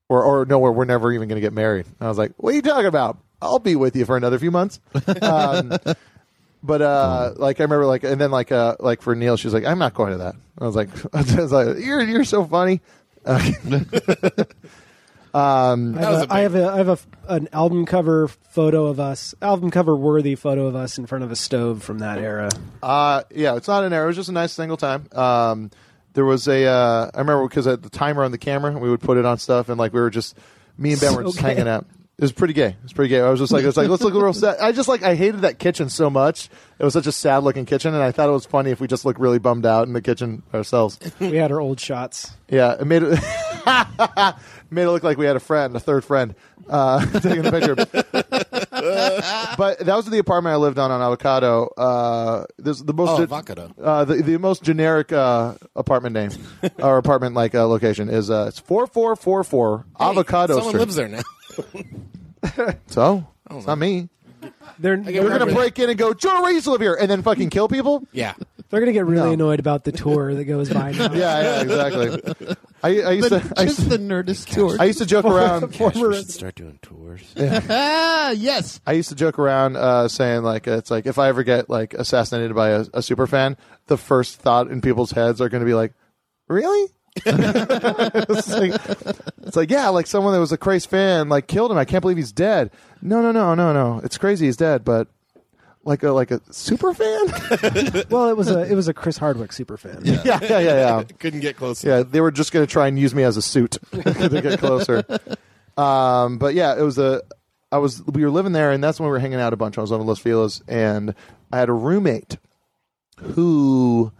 or 0.08 0.22
or 0.22 0.44
no, 0.44 0.58
we're, 0.58 0.72
we're 0.72 0.84
never 0.84 1.12
even 1.12 1.28
going 1.28 1.36
to 1.36 1.44
get 1.44 1.52
married. 1.52 1.86
And 1.86 2.06
I 2.06 2.08
was 2.08 2.18
like, 2.18 2.32
what 2.36 2.52
are 2.52 2.56
you 2.56 2.62
talking 2.62 2.86
about? 2.86 3.18
I'll 3.40 3.58
be 3.58 3.74
with 3.74 3.96
you 3.96 4.04
for 4.04 4.16
another 4.16 4.38
few 4.38 4.50
months. 4.50 4.80
Um, 5.22 5.72
but 6.62 6.82
uh, 6.82 7.32
like 7.36 7.60
I 7.60 7.64
remember 7.64 7.86
like, 7.86 8.04
and 8.04 8.20
then 8.20 8.30
like 8.30 8.52
uh, 8.52 8.76
like 8.80 9.02
for 9.02 9.14
Neil, 9.14 9.36
she's 9.36 9.54
like, 9.54 9.64
I'm 9.64 9.78
not 9.78 9.94
going 9.94 10.12
to 10.12 10.18
that. 10.18 10.34
I 10.58 10.64
was 10.64 10.76
like, 10.76 10.88
I 11.14 11.22
was 11.40 11.52
like 11.52 11.78
you're 11.78 12.02
you're 12.02 12.24
so 12.24 12.44
funny. 12.44 12.80
um, 13.26 13.86
I 15.96 16.02
have, 16.02 16.12
a 16.12 16.22
a, 16.22 16.26
I 16.30 16.40
have 16.40 16.54
a 16.54 16.68
I 16.68 16.76
have 16.78 16.88
a 16.88 16.98
an 17.28 17.48
album 17.52 17.86
cover 17.86 18.28
photo 18.28 18.86
of 18.86 19.00
us, 19.00 19.34
album 19.40 19.70
cover 19.70 19.96
worthy 19.96 20.34
photo 20.34 20.66
of 20.66 20.76
us 20.76 20.98
in 20.98 21.06
front 21.06 21.24
of 21.24 21.30
a 21.30 21.36
stove 21.36 21.82
from 21.82 22.00
that 22.00 22.18
era. 22.18 22.50
Uh, 22.82 23.22
yeah, 23.30 23.56
it's 23.56 23.68
not 23.68 23.84
an 23.84 23.92
error. 23.92 24.04
It 24.04 24.08
was 24.08 24.16
just 24.16 24.28
a 24.28 24.32
nice 24.32 24.52
single 24.52 24.76
time. 24.76 25.06
Um, 25.12 25.70
there 26.14 26.24
was 26.26 26.46
a, 26.48 26.66
uh, 26.66 27.10
I 27.14 27.18
remember 27.18 27.48
because 27.48 27.66
I 27.66 27.70
had 27.70 27.82
the 27.82 27.88
timer 27.88 28.22
on 28.22 28.32
the 28.32 28.38
camera, 28.38 28.76
we 28.78 28.90
would 28.90 29.00
put 29.00 29.16
it 29.16 29.24
on 29.24 29.38
stuff, 29.38 29.70
and 29.70 29.78
like 29.78 29.94
we 29.94 30.00
were 30.00 30.10
just, 30.10 30.36
me 30.76 30.92
and 30.92 31.00
Ben 31.00 31.14
were 31.14 31.22
just 31.22 31.38
Okay. 31.42 31.54
hanging 31.54 31.68
out. 31.68 31.86
It 32.22 32.26
was 32.26 32.32
pretty 32.32 32.54
gay. 32.54 32.68
It 32.68 32.76
was 32.84 32.92
pretty 32.92 33.08
gay. 33.08 33.18
I 33.18 33.28
was 33.30 33.40
just 33.40 33.50
like, 33.50 33.64
it 33.64 33.66
was 33.66 33.76
like, 33.76 33.88
let's 33.88 34.00
look 34.00 34.14
real 34.14 34.32
sad. 34.32 34.58
I 34.60 34.70
just 34.70 34.88
like, 34.88 35.02
I 35.02 35.16
hated 35.16 35.40
that 35.40 35.58
kitchen 35.58 35.88
so 35.88 36.08
much. 36.08 36.48
It 36.78 36.84
was 36.84 36.92
such 36.92 37.08
a 37.08 37.10
sad 37.10 37.38
looking 37.42 37.66
kitchen, 37.66 37.94
and 37.94 38.02
I 38.02 38.12
thought 38.12 38.28
it 38.28 38.32
was 38.32 38.46
funny 38.46 38.70
if 38.70 38.80
we 38.80 38.86
just 38.86 39.04
looked 39.04 39.18
really 39.18 39.40
bummed 39.40 39.66
out 39.66 39.88
in 39.88 39.92
the 39.92 40.00
kitchen 40.00 40.44
ourselves. 40.54 41.00
We 41.18 41.38
had 41.38 41.50
our 41.50 41.60
old 41.60 41.80
shots. 41.80 42.30
Yeah, 42.48 42.76
it 42.78 42.84
made 42.86 43.02
it 43.02 43.10
made 44.70 44.82
it 44.84 44.90
look 44.90 45.02
like 45.02 45.18
we 45.18 45.26
had 45.26 45.34
a 45.34 45.40
friend, 45.40 45.74
a 45.74 45.80
third 45.80 46.04
friend, 46.04 46.36
uh, 46.68 47.04
taking 47.20 47.44
a 47.44 47.50
picture. 47.50 48.21
but 49.56 49.78
that 49.80 49.94
was 49.96 50.06
the 50.06 50.18
apartment 50.18 50.52
I 50.54 50.56
lived 50.56 50.78
on 50.78 50.90
on 50.90 51.00
Avocado. 51.00 51.66
Uh, 51.76 52.44
this 52.58 52.80
the 52.80 52.92
most 52.92 53.18
Oh, 53.18 53.22
Avocado. 53.22 53.72
Uh, 53.80 54.04
the 54.04 54.16
the 54.16 54.38
most 54.38 54.62
generic 54.62 55.12
uh, 55.12 55.54
apartment 55.76 56.14
name 56.14 56.30
or 56.78 56.98
apartment 56.98 57.34
like 57.34 57.54
uh, 57.54 57.66
location 57.66 58.08
is 58.08 58.30
uh, 58.30 58.46
it's 58.48 58.58
four 58.58 58.86
four 58.86 59.14
four 59.16 59.44
four 59.44 59.86
Avocado 60.00 60.54
Someone 60.54 60.68
Street. 60.70 60.80
lives 60.80 60.96
there 60.96 61.08
now. 61.08 61.22
So 62.88 63.26
it's 63.50 63.66
not 63.66 63.78
me. 63.78 64.08
They're 64.82 64.96
get 64.98 65.12
They're 65.14 65.28
they're, 65.28 65.38
gonna 65.38 65.54
break 65.54 65.78
in 65.78 65.88
and 65.88 65.98
go, 65.98 66.12
Joe 66.12 66.44
Ray 66.44 66.52
used 66.52 66.64
to 66.64 66.72
live 66.72 66.80
here, 66.80 66.94
and 67.00 67.10
then 67.10 67.22
fucking 67.22 67.50
kill 67.50 67.68
people. 67.68 68.06
Yeah. 68.12 68.34
they're 68.68 68.80
gonna 68.80 68.92
get 68.92 69.06
really 69.06 69.28
No. 69.28 69.32
annoyed 69.32 69.60
about 69.60 69.84
the 69.84 69.92
tour 69.92 70.34
that 70.34 70.44
goes 70.44 70.68
by 70.68 70.90
now. 70.98 71.12
Yeah, 71.12 71.40
yeah, 71.42 71.60
exactly. 71.62 72.56
I, 72.82 72.88
I 73.02 73.10
used 73.12 73.28
to, 73.28 73.52
I 73.56 73.62
used 73.62 73.76
Just 73.76 73.88
the 73.90 73.98
Nerdist 73.98 74.52
tour. 74.52 74.76
I 74.80 74.84
used 74.86 74.98
to 74.98 75.06
joke 75.06 75.24
around. 75.24 75.74
Former 75.74 76.08
We 76.08 76.16
should 76.16 76.30
start 76.30 76.56
doing 76.56 76.78
tours. 76.82 77.22
ah, 77.38 78.30
yes. 78.30 78.80
I 78.86 78.92
used 78.92 79.08
to 79.10 79.14
joke 79.14 79.38
around 79.38 79.76
uh, 79.76 80.08
saying 80.08 80.42
like 80.42 80.66
it's 80.66 80.90
like 80.90 81.06
if 81.06 81.18
I 81.18 81.28
ever 81.28 81.42
get 81.44 81.70
like 81.70 81.94
assassinated 81.94 82.54
by 82.54 82.70
a, 82.70 82.84
a 82.94 83.02
super 83.02 83.26
fan, 83.26 83.56
the 83.86 83.96
first 83.96 84.40
thought 84.40 84.68
in 84.68 84.80
people's 84.80 85.12
heads 85.12 85.40
are 85.40 85.48
going 85.48 85.60
to 85.62 85.66
be 85.66 85.74
like, 85.74 85.92
really? 86.48 86.90
it's 87.26 88.48
like 88.48 88.72
it's 89.42 89.56
like 89.56 89.70
yeah, 89.70 89.88
like 89.88 90.06
someone 90.06 90.32
that 90.32 90.40
was 90.40 90.52
a 90.52 90.56
crazy 90.56 90.88
fan 90.88 91.28
like 91.28 91.46
killed 91.46 91.70
him. 91.70 91.76
I 91.78 91.84
can't 91.84 92.00
believe 92.00 92.16
he's 92.16 92.32
dead. 92.32 92.70
No, 93.02 93.20
no, 93.20 93.32
no, 93.32 93.54
no, 93.54 93.72
no. 93.72 94.00
It's 94.02 94.16
crazy 94.16 94.46
he's 94.46 94.56
dead, 94.56 94.82
but 94.84 95.08
like 95.84 96.02
a 96.02 96.12
like 96.12 96.30
a 96.30 96.40
super 96.50 96.94
fan. 96.94 97.26
Well, 98.10 98.28
it 98.28 98.36
was 98.36 98.50
a 98.50 98.60
it 98.62 98.74
was 98.74 98.88
a 98.88 98.94
Chris 98.94 99.18
Hardwick 99.18 99.52
super 99.52 99.76
fan. 99.76 100.00
yeah, 100.04 100.22
yeah, 100.24 100.38
yeah, 100.40 100.60
yeah. 100.60 101.02
Couldn't 101.18 101.40
get 101.40 101.56
close. 101.56 101.84
Yeah, 101.84 102.02
they 102.02 102.20
were 102.20 102.30
just 102.30 102.52
going 102.52 102.66
to 102.66 102.70
try 102.70 102.88
and 102.88 102.98
use 102.98 103.14
me 103.14 103.22
as 103.22 103.36
a 103.36 103.42
suit 103.42 103.78
to 103.92 104.40
get 104.42 104.58
closer. 104.58 105.04
Um, 105.76 106.38
but 106.38 106.54
yeah, 106.54 106.78
it 106.78 106.82
was 106.82 106.98
a. 106.98 107.22
I 107.70 107.78
was 107.78 108.02
we 108.06 108.22
were 108.24 108.30
living 108.30 108.52
there, 108.52 108.70
and 108.70 108.82
that's 108.82 109.00
when 109.00 109.06
we 109.06 109.12
were 109.12 109.18
hanging 109.18 109.40
out 109.40 109.52
a 109.52 109.56
bunch. 109.56 109.78
I 109.78 109.80
was 109.80 109.92
on 109.92 110.04
Los 110.06 110.18
Feliz, 110.18 110.62
and 110.68 111.14
I 111.50 111.58
had 111.58 111.68
a 111.70 111.72
roommate 111.72 112.36
who, 113.18 114.12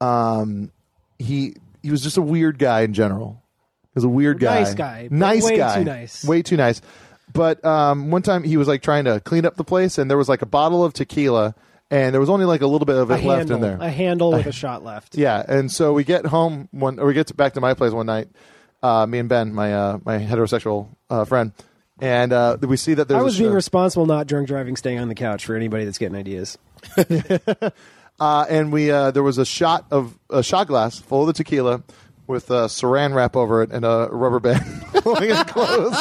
um, 0.00 0.72
he 1.18 1.56
he 1.82 1.90
was 1.90 2.02
just 2.02 2.16
a 2.16 2.22
weird 2.22 2.58
guy 2.58 2.80
in 2.82 2.92
general. 2.94 3.42
He 3.82 3.90
was 3.94 4.04
a 4.04 4.08
weird 4.08 4.38
guy, 4.38 4.60
Nice 4.60 4.74
guy, 4.74 5.08
nice 5.10 5.44
way 5.44 5.56
guy, 5.56 5.78
too 5.78 5.84
nice. 5.84 6.24
way 6.24 6.42
too 6.42 6.56
nice. 6.56 6.80
But 7.32 7.64
um, 7.64 8.10
one 8.10 8.22
time 8.22 8.42
he 8.44 8.56
was 8.56 8.68
like 8.68 8.82
trying 8.82 9.04
to 9.04 9.20
clean 9.20 9.44
up 9.46 9.56
the 9.56 9.64
place, 9.64 9.98
and 9.98 10.10
there 10.10 10.18
was 10.18 10.28
like 10.28 10.42
a 10.42 10.46
bottle 10.46 10.84
of 10.84 10.92
tequila, 10.92 11.54
and 11.90 12.12
there 12.12 12.20
was 12.20 12.30
only 12.30 12.44
like 12.44 12.60
a 12.60 12.66
little 12.66 12.86
bit 12.86 12.96
of 12.96 13.10
A 13.10 13.14
it 13.14 13.24
left 13.24 13.48
handle, 13.50 13.56
in 13.56 13.62
there. 13.62 13.78
a 13.80 13.90
handle 13.90 14.32
with 14.32 14.46
a 14.46 14.52
shot 14.62 14.84
left. 14.84 15.16
Yeah, 15.16 15.44
and 15.46 15.70
so 15.70 15.92
we 15.92 16.04
get 16.04 16.26
home 16.26 16.68
one, 16.72 16.98
or 16.98 17.06
we 17.06 17.14
get 17.14 17.28
to, 17.28 17.34
back 17.34 17.54
to 17.54 17.60
my 17.60 17.74
place 17.74 17.92
one 17.92 18.06
night. 18.06 18.28
Uh, 18.82 19.06
me 19.06 19.18
and 19.18 19.28
Ben, 19.28 19.52
my 19.54 19.74
uh, 19.74 19.98
my 20.04 20.18
heterosexual 20.18 20.88
uh, 21.08 21.24
friend, 21.24 21.52
and 22.00 22.32
uh, 22.32 22.56
we 22.62 22.76
see 22.76 22.94
that 22.94 23.08
there's 23.08 23.20
I 23.20 23.22
was 23.22 23.38
a 23.38 23.42
being 23.42 23.52
responsible, 23.54 24.06
not 24.06 24.26
drunk 24.26 24.48
driving, 24.48 24.74
staying 24.76 24.98
on 24.98 25.08
the 25.08 25.14
couch. 25.14 25.44
For 25.46 25.54
anybody 25.54 25.84
that's 25.84 25.98
getting 25.98 26.16
ideas, 26.16 26.56
uh, 28.20 28.44
and 28.48 28.72
we 28.72 28.90
uh, 28.90 29.10
there 29.10 29.22
was 29.22 29.38
a 29.38 29.44
shot 29.46 29.86
of 29.90 30.16
a 30.28 30.42
shot 30.42 30.66
glass 30.68 30.98
full 30.98 31.22
of 31.22 31.26
the 31.28 31.32
tequila 31.32 31.82
with 32.26 32.48
a 32.50 32.66
saran 32.66 33.12
wrap 33.12 33.34
over 33.34 33.60
it 33.62 33.72
and 33.72 33.84
a 33.84 34.08
rubber 34.12 34.38
band 34.38 34.62
holding 35.02 35.30
it 35.30 35.46
closed. 35.48 35.98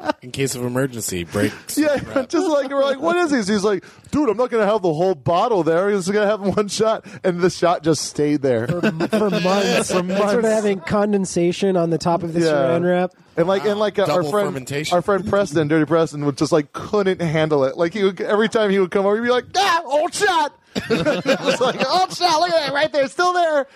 In 0.22 0.32
case 0.32 0.56
of 0.56 0.64
emergency, 0.64 1.22
breaks. 1.22 1.78
Yeah, 1.78 1.96
just 2.28 2.48
like 2.48 2.68
we're 2.70 2.82
like, 2.82 2.98
what 3.00 3.16
is 3.16 3.30
this? 3.30 3.46
He's 3.46 3.62
like, 3.62 3.84
dude, 4.10 4.28
I'm 4.28 4.36
not 4.36 4.50
gonna 4.50 4.66
have 4.66 4.82
the 4.82 4.92
whole 4.92 5.14
bottle 5.14 5.62
there. 5.62 5.88
He's 5.90 6.08
gonna 6.08 6.26
have 6.26 6.40
one 6.40 6.66
shot, 6.66 7.04
and 7.22 7.40
the 7.40 7.50
shot 7.50 7.84
just 7.84 8.06
stayed 8.06 8.42
there. 8.42 8.66
for 8.66 8.80
months, 8.90 9.90
For 9.92 10.02
Like, 10.02 10.30
sort 10.30 10.44
of 10.44 10.50
having 10.50 10.80
condensation 10.80 11.76
on 11.76 11.90
the 11.90 11.98
top 11.98 12.24
of 12.24 12.32
the 12.32 12.40
Yeah. 12.40 12.46
saran 12.46 12.84
wrap. 12.84 13.12
And 13.36 13.46
like, 13.46 13.64
and 13.64 13.78
like 13.78 14.00
uh, 14.00 14.06
our 14.10 14.24
friend, 14.24 14.68
our 14.92 15.02
friend 15.02 15.28
Preston, 15.28 15.68
Dirty 15.68 15.84
Preston, 15.86 16.24
would 16.24 16.36
just 16.36 16.50
like 16.50 16.72
couldn't 16.72 17.20
handle 17.20 17.62
it. 17.64 17.76
Like 17.76 17.94
he 17.94 18.02
would, 18.02 18.20
every 18.20 18.48
time 18.48 18.70
he 18.70 18.80
would 18.80 18.90
come 18.90 19.06
over, 19.06 19.14
he'd 19.14 19.22
be 19.22 19.28
like, 19.30 19.44
"Ah, 19.56 19.82
old 19.84 20.12
shot!" 20.12 20.57
it 20.90 21.40
was 21.40 21.60
like 21.60 21.86
old 21.86 22.12
shot. 22.12 22.40
Look 22.40 22.50
at 22.50 22.66
that 22.66 22.72
right 22.72 22.92
there, 22.92 23.08
still 23.08 23.32
there. 23.32 23.66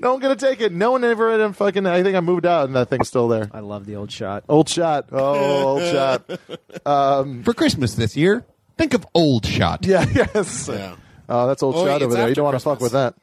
No 0.00 0.12
one 0.12 0.20
gonna 0.20 0.36
take 0.36 0.60
it. 0.60 0.72
No 0.72 0.92
one 0.92 1.04
ever 1.04 1.30
had 1.30 1.40
him 1.40 1.52
fucking. 1.52 1.86
I 1.86 2.02
think 2.02 2.16
I 2.16 2.20
moved 2.20 2.46
out, 2.46 2.66
and 2.66 2.74
that 2.76 2.88
thing's 2.88 3.08
still 3.08 3.28
there. 3.28 3.50
I 3.52 3.60
love 3.60 3.84
the 3.86 3.96
old 3.96 4.10
shot. 4.10 4.44
Old 4.48 4.68
shot. 4.68 5.08
Oh, 5.12 5.78
old 5.78 5.82
shot. 5.82 6.40
Um, 6.86 7.42
For 7.42 7.52
Christmas 7.52 7.94
this 7.94 8.16
year, 8.16 8.44
think 8.78 8.94
of 8.94 9.06
Old 9.14 9.44
Shot. 9.44 9.84
Yeah. 9.84 10.04
Yes. 10.14 10.68
Yeah. 10.72 10.96
Oh, 11.28 11.46
that's 11.46 11.62
old 11.62 11.74
Oh, 11.76 11.84
shot 11.84 12.00
wait, 12.00 12.02
over 12.02 12.14
there. 12.14 12.22
You 12.22 12.28
after 12.30 12.34
don't 12.36 12.44
want 12.44 12.54
to 12.56 12.60
fuck 12.60 12.80
with 12.80 12.92
that. 12.92 13.14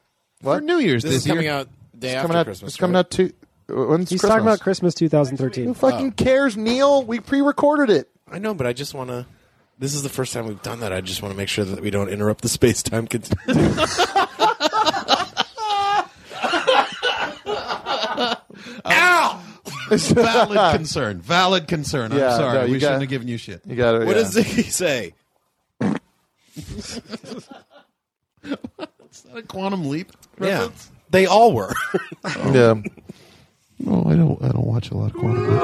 For 0.42 0.46
What? 0.54 0.62
New 0.62 0.78
Year's 0.78 1.02
This, 1.02 1.12
this, 1.12 1.22
is 1.22 1.28
coming 1.28 1.44
year. 1.44 1.52
out 1.54 1.68
day 1.98 2.08
It's 2.08 2.14
after 2.16 2.22
coming 2.28 2.36
out. 2.38 2.46
Christmas. 2.46 2.68
It's 2.70 2.76
coming 2.78 2.94
right? 2.94 3.00
out. 3.00 3.10
Two, 3.10 3.32
uh, 3.70 3.74
when's 3.74 4.08
He's 4.10 4.20
Christmas? 4.20 4.28
talking 4.30 4.46
about 4.46 4.60
Christmas 4.60 4.94
2013. 4.94 5.64
Who 5.64 5.74
fucking 5.74 6.12
cares, 6.12 6.56
Neil? 6.56 7.02
We 7.02 7.18
pre-recorded 7.20 7.90
it. 7.90 8.08
I 8.30 8.38
know, 8.38 8.54
but 8.54 8.66
I 8.68 8.72
just 8.72 8.94
want 8.94 9.10
to. 9.10 9.26
This 9.78 9.94
is 9.94 10.02
the 10.02 10.08
first 10.08 10.32
time 10.32 10.46
we've 10.46 10.62
done 10.62 10.80
that. 10.80 10.92
I 10.92 11.00
just 11.00 11.22
want 11.22 11.32
to 11.32 11.36
make 11.36 11.48
sure 11.48 11.64
that 11.64 11.80
we 11.80 11.90
don't 11.90 12.08
interrupt 12.08 12.42
the 12.42 12.48
space 12.48 12.82
time 12.82 13.06
continuum. 13.06 13.78
Ow! 18.86 19.42
Valid 19.90 20.76
concern. 20.76 21.20
Valid 21.20 21.68
concern. 21.68 22.12
I'm 22.12 22.18
Yeah, 22.18 22.36
sorry. 22.36 22.58
no, 22.58 22.64
you 22.64 22.72
we 22.72 22.78
got- 22.78 22.86
shouldn't 22.88 23.02
have 23.02 23.10
given 23.10 23.28
you 23.28 23.38
shit. 23.38 23.62
You 23.66 23.76
got 23.76 23.94
it. 23.94 24.06
What 24.06 24.16
yeah. 24.16 24.22
does 24.22 24.34
Ziggy 24.36 24.64
say? 24.64 25.14
Is 26.56 27.00
that 28.42 29.36
a 29.36 29.42
quantum 29.42 29.88
leap? 29.88 30.12
Yeah, 30.40 30.48
reference? 30.60 30.90
they 31.10 31.26
all 31.26 31.52
were. 31.52 31.72
Yeah. 32.52 32.74
No, 33.80 34.04
I 34.06 34.16
don't. 34.16 34.42
I 34.42 34.48
don't 34.48 34.66
watch 34.66 34.90
a 34.90 34.96
lot 34.96 35.12
of 35.12 35.16
quantum 35.16 35.54
leap. 35.54 35.62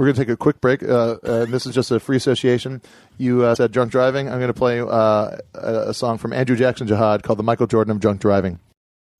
We're 0.00 0.06
going 0.06 0.16
to 0.16 0.20
take 0.22 0.32
a 0.32 0.36
quick 0.38 0.62
break. 0.62 0.82
Uh, 0.82 1.18
uh, 1.22 1.44
this 1.44 1.66
is 1.66 1.74
just 1.74 1.90
a 1.90 2.00
free 2.00 2.16
association. 2.16 2.80
You 3.18 3.44
uh, 3.44 3.54
said 3.54 3.70
drunk 3.70 3.92
driving. 3.92 4.30
I'm 4.30 4.38
going 4.38 4.48
to 4.48 4.54
play 4.54 4.80
uh, 4.80 4.86
a, 4.86 5.88
a 5.88 5.92
song 5.92 6.16
from 6.16 6.32
Andrew 6.32 6.56
Jackson 6.56 6.86
Jihad 6.86 7.22
called 7.22 7.38
"The 7.38 7.42
Michael 7.42 7.66
Jordan 7.66 7.90
of 7.90 8.00
Drunk 8.00 8.18
Driving." 8.22 8.60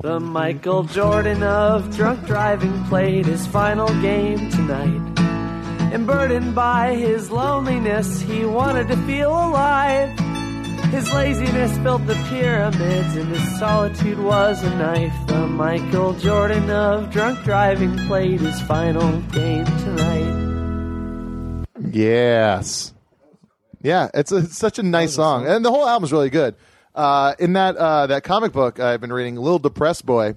The 0.03 0.19
Michael 0.19 0.85
Jordan 0.85 1.43
of 1.43 1.95
drunk 1.95 2.25
driving 2.25 2.83
played 2.85 3.27
his 3.27 3.47
final 3.47 3.89
game 4.01 4.51
tonight. 4.53 5.21
And 5.93 6.07
burdened 6.07 6.55
by 6.55 6.95
his 6.95 7.31
loneliness, 7.31 8.23
he 8.23 8.47
wanted 8.47 8.89
to 8.89 8.97
feel 9.05 9.33
alive. 9.33 10.19
His 10.89 11.13
laziness 11.13 11.77
built 11.77 12.07
the 12.07 12.15
pyramids, 12.31 13.17
and 13.17 13.29
his 13.29 13.59
solitude 13.59 14.19
was 14.19 14.63
a 14.63 14.75
knife. 14.77 15.27
The 15.27 15.47
Michael 15.47 16.15
Jordan 16.15 16.71
of 16.71 17.11
drunk 17.11 17.45
driving 17.45 17.99
played 18.07 18.41
his 18.41 18.59
final 18.63 19.21
game 19.33 19.67
tonight. 19.67 20.50
Yes. 21.81 22.95
Yeah, 23.83 24.09
it's, 24.13 24.33
a, 24.33 24.39
it's 24.39 24.59
such 24.59 24.79
a 24.79 24.83
nice 24.83 25.15
song, 25.15 25.47
and 25.47 25.65
the 25.65 25.71
whole 25.71 25.87
album's 25.87 26.13
really 26.13 26.31
good. 26.31 26.55
Uh, 26.95 27.35
in 27.39 27.55
that 27.55 27.77
uh, 27.77 28.07
that 28.09 28.25
comic 28.25 28.53
book 28.53 28.81
I've 28.81 29.01
been 29.01 29.13
reading, 29.13 29.37
Little 29.37 29.59
Depressed 29.59 30.05
Boy, 30.05 30.35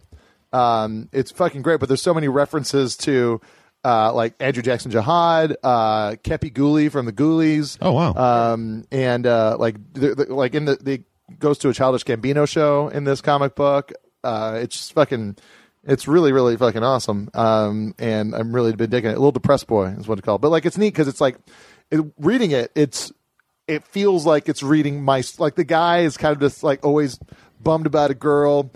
um, 0.53 1.09
it's 1.11 1.31
fucking 1.31 1.61
great. 1.61 1.79
But 1.79 1.89
there's 1.89 2.01
so 2.01 2.13
many 2.13 2.27
references 2.27 2.95
to 2.97 3.41
uh, 3.83 4.13
like 4.13 4.35
Andrew 4.39 4.63
Jackson 4.63 4.91
Jihad, 4.91 5.57
uh, 5.63 6.11
Kepi 6.23 6.53
Ghoulie 6.53 6.91
from 6.91 7.05
the 7.05 7.11
Ghoulies. 7.11 7.77
Oh, 7.81 7.91
wow. 7.91 8.13
Um, 8.13 8.85
and 8.91 9.25
uh, 9.25 9.57
like 9.59 9.75
the, 9.93 10.15
the, 10.15 10.33
like 10.33 10.55
in 10.55 10.65
the 10.65 10.75
the 10.75 11.03
goes 11.39 11.57
to 11.59 11.69
a 11.69 11.73
Childish 11.73 12.05
Gambino 12.05 12.47
show 12.47 12.87
in 12.87 13.03
this 13.03 13.19
comic 13.19 13.55
book. 13.55 13.91
Uh, 14.23 14.59
it's 14.61 14.77
just 14.77 14.93
fucking. 14.93 15.37
It's 15.85 16.07
really, 16.07 16.31
really 16.31 16.55
fucking 16.55 16.83
awesome. 16.83 17.29
Um, 17.33 17.93
and 17.99 18.33
I'm 18.33 18.55
really 18.55 18.73
been 18.73 18.89
digging 18.89 19.11
it. 19.11 19.15
A 19.15 19.17
little 19.17 19.31
Depressed 19.31 19.67
Boy 19.67 19.87
is 19.87 20.07
what 20.07 20.17
it's 20.17 20.25
called. 20.25 20.41
But 20.41 20.49
like, 20.49 20.65
it's 20.65 20.77
neat 20.77 20.93
because 20.93 21.07
it's 21.07 21.19
like, 21.19 21.37
it, 21.91 22.01
reading 22.17 22.51
it, 22.51 22.71
it's, 22.73 23.11
it 23.67 23.83
feels 23.83 24.25
like 24.25 24.47
it's 24.47 24.63
reading 24.63 25.03
my, 25.03 25.23
like 25.39 25.55
the 25.55 25.63
guy 25.63 25.99
is 25.99 26.15
kind 26.17 26.33
of 26.33 26.39
just 26.39 26.63
like 26.63 26.85
always 26.85 27.19
bummed 27.61 27.85
about 27.85 28.11
a 28.11 28.13
girl, 28.13 28.71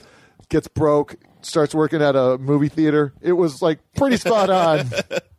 gets 0.49 0.67
broke, 0.67 1.15
starts 1.41 1.73
working 1.73 2.01
at 2.01 2.15
a 2.15 2.37
movie 2.37 2.69
theater. 2.69 3.13
It 3.21 3.33
was 3.33 3.61
like 3.61 3.79
pretty 3.95 4.17
spot 4.17 4.49
on. 4.49 4.89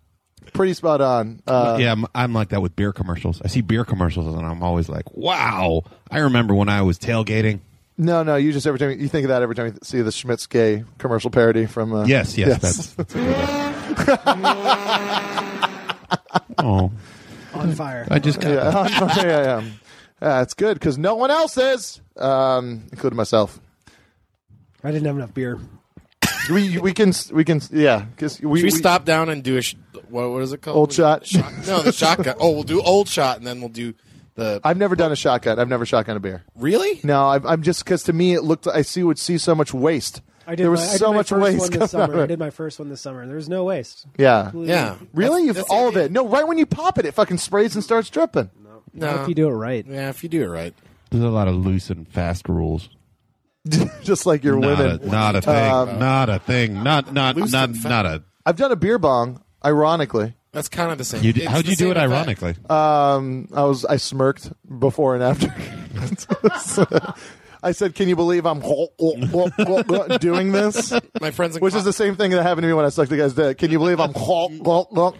pretty 0.52 0.74
spot 0.74 1.00
on. 1.00 1.40
Uh, 1.46 1.76
yeah, 1.80 1.92
I'm, 1.92 2.06
I'm 2.14 2.32
like 2.32 2.48
that 2.50 2.62
with 2.62 2.76
beer 2.76 2.92
commercials. 2.92 3.40
I 3.42 3.48
see 3.48 3.60
beer 3.60 3.84
commercials 3.84 4.34
and 4.34 4.46
I'm 4.46 4.62
always 4.62 4.88
like, 4.88 5.14
wow. 5.14 5.82
I 6.10 6.18
remember 6.20 6.54
when 6.54 6.68
I 6.68 6.82
was 6.82 6.98
tailgating. 6.98 7.60
No, 8.00 8.22
no, 8.22 8.36
you 8.36 8.52
just 8.52 8.64
every 8.66 8.78
time 8.78 8.98
you 9.00 9.08
think 9.08 9.24
of 9.24 9.28
that 9.30 9.42
every 9.42 9.56
time 9.56 9.66
you 9.66 9.78
see 9.82 10.00
the 10.02 10.10
Schmitts 10.10 10.48
Gay 10.48 10.84
commercial 10.98 11.30
parody 11.30 11.66
from. 11.66 11.92
Uh, 11.92 12.04
Yes, 12.06 12.38
yes, 12.38 12.60
that's. 12.62 12.94
that's 12.94 13.14
a 13.14 13.18
good 13.18 14.18
one. 14.24 14.38
oh, 16.58 16.92
On 17.54 17.72
fire. 17.74 18.06
I 18.10 18.18
just 18.20 18.40
got 18.40 18.50
yeah, 18.50 19.16
yeah, 19.16 19.24
yeah. 19.26 19.62
Yeah, 20.22 20.42
it's 20.42 20.54
good 20.54 20.74
because 20.74 20.98
no 20.98 21.14
one 21.14 21.30
else 21.30 21.56
is, 21.56 22.00
um, 22.16 22.84
including 22.92 23.16
myself. 23.16 23.60
I 24.82 24.90
didn't 24.90 25.06
have 25.06 25.16
enough 25.16 25.34
beer. 25.34 25.58
We 26.50 26.78
we 26.78 26.92
can 26.94 27.12
we 27.32 27.44
can 27.44 27.60
yeah 27.70 28.00
because 28.14 28.40
we, 28.40 28.60
Should 28.60 28.62
we, 28.62 28.62
we- 28.64 28.70
stop 28.70 29.04
down 29.04 29.28
and 29.28 29.42
do 29.42 29.56
a 29.58 29.62
sh- 29.62 29.74
what? 30.08 30.30
What 30.30 30.42
is 30.42 30.52
it 30.52 30.62
called? 30.62 30.76
Old 30.76 30.92
shot. 30.92 31.30
No, 31.66 31.82
the 31.82 31.92
shotgun. 31.92 32.36
Oh, 32.40 32.52
we'll 32.52 32.62
do 32.62 32.80
old 32.80 33.08
shot, 33.08 33.36
and 33.38 33.46
then 33.46 33.60
we'll 33.60 33.68
do 33.68 33.92
the. 34.38 34.60
I've 34.64 34.78
never 34.78 34.96
done 34.96 35.12
a 35.12 35.16
shotgun. 35.16 35.58
I've 35.58 35.68
never 35.68 35.84
shotgun 35.84 36.16
a 36.16 36.20
beer. 36.20 36.42
really? 36.56 37.00
No, 37.04 37.28
I'm, 37.28 37.46
I'm 37.46 37.62
just 37.62 37.84
because 37.84 38.04
to 38.04 38.12
me 38.12 38.32
it 38.34 38.42
looked. 38.42 38.66
I 38.66 38.82
see 38.82 39.02
would 39.02 39.18
see 39.18 39.36
so 39.38 39.54
much 39.54 39.74
waste. 39.74 40.22
I 40.46 40.54
did 40.54 40.64
there 40.64 40.70
was 40.70 40.80
my, 40.80 40.86
I 40.86 40.90
did 40.92 40.98
so 40.98 41.10
my 41.10 41.16
much 41.18 41.28
first 41.28 41.42
waste 41.42 41.58
one 41.60 41.68
coming 41.68 41.80
this 41.80 41.94
out 41.94 42.00
of 42.00 42.06
summer. 42.10 42.20
I 42.20 42.24
it. 42.24 42.26
did 42.28 42.38
my 42.38 42.50
first 42.50 42.78
one 42.78 42.88
this 42.88 43.00
summer. 43.02 43.26
There 43.26 43.36
was 43.36 43.50
no 43.50 43.64
waste. 43.64 44.06
Yeah, 44.16 44.50
Yeah. 44.54 44.96
really, 45.12 45.42
That's- 45.42 45.46
You've 45.46 45.56
that's 45.56 45.68
all 45.70 45.88
of 45.88 45.94
the 45.94 46.04
it. 46.04 46.12
No, 46.12 46.26
right 46.26 46.48
when 46.48 46.56
you 46.56 46.64
pop 46.64 46.98
it, 46.98 47.04
it 47.04 47.12
fucking 47.12 47.36
sprays 47.36 47.74
and 47.74 47.84
starts 47.84 48.08
dripping. 48.08 48.50
No. 48.94 49.22
if 49.22 49.28
you 49.28 49.34
do 49.34 49.48
it 49.48 49.52
right. 49.52 49.84
yeah, 49.86 50.08
if 50.08 50.22
you 50.22 50.30
do 50.30 50.42
it 50.42 50.46
right. 50.46 50.72
There's 51.10 51.22
a 51.22 51.28
lot 51.28 51.46
of 51.48 51.54
loose 51.54 51.90
and 51.90 52.08
fast 52.08 52.48
rules. 52.48 52.88
Just 54.02 54.24
like 54.24 54.42
your 54.44 54.58
not 54.58 54.78
women. 54.78 55.00
A, 55.02 55.06
not 55.06 55.36
a 55.36 55.42
thing. 55.42 55.70
Um, 55.72 55.98
not 55.98 56.28
a 56.30 56.38
thing. 56.38 56.82
Not 56.82 57.12
not 57.12 57.36
Loose 57.36 57.52
not 57.52 57.68
and 57.68 57.76
fast. 57.76 57.88
not 57.88 58.06
a. 58.06 58.22
I've 58.46 58.56
done 58.56 58.72
a 58.72 58.76
beer 58.76 58.98
bong, 58.98 59.42
ironically. 59.62 60.34
That's 60.52 60.68
kind 60.68 60.90
of 60.90 60.98
the 60.98 61.04
same. 61.04 61.22
You, 61.22 61.32
d- 61.32 61.42
It's 61.42 61.50
how'd 61.50 61.64
the 61.64 61.70
you 61.70 61.76
do 61.76 61.84
same 61.84 61.90
it? 61.92 61.96
effect. 61.98 62.42
Ironically, 62.42 62.54
Um, 62.70 63.48
I 63.54 63.64
was 63.64 63.84
I 63.84 63.96
smirked 63.96 64.50
before 64.78 65.14
and 65.14 65.22
after. 65.22 65.54
I 67.62 67.72
said, 67.72 67.94
"Can 67.94 68.08
you 68.08 68.16
believe 68.16 68.46
I'm 68.46 68.60
doing 70.20 70.52
this?" 70.52 70.92
My 71.20 71.30
friends, 71.32 71.56
in 71.56 71.60
Which 71.60 71.74
is 71.74 71.84
the 71.84 71.92
same 71.92 72.16
thing 72.16 72.30
that 72.30 72.42
happened 72.42 72.62
to 72.62 72.68
me 72.68 72.74
when 72.74 72.84
I 72.84 72.88
sucked 72.88 73.10
the 73.10 73.16
guy's 73.16 73.34
dick. 73.34 73.58
Can 73.58 73.70
you 73.70 73.78
believe 73.78 73.98
I'm? 74.00 74.12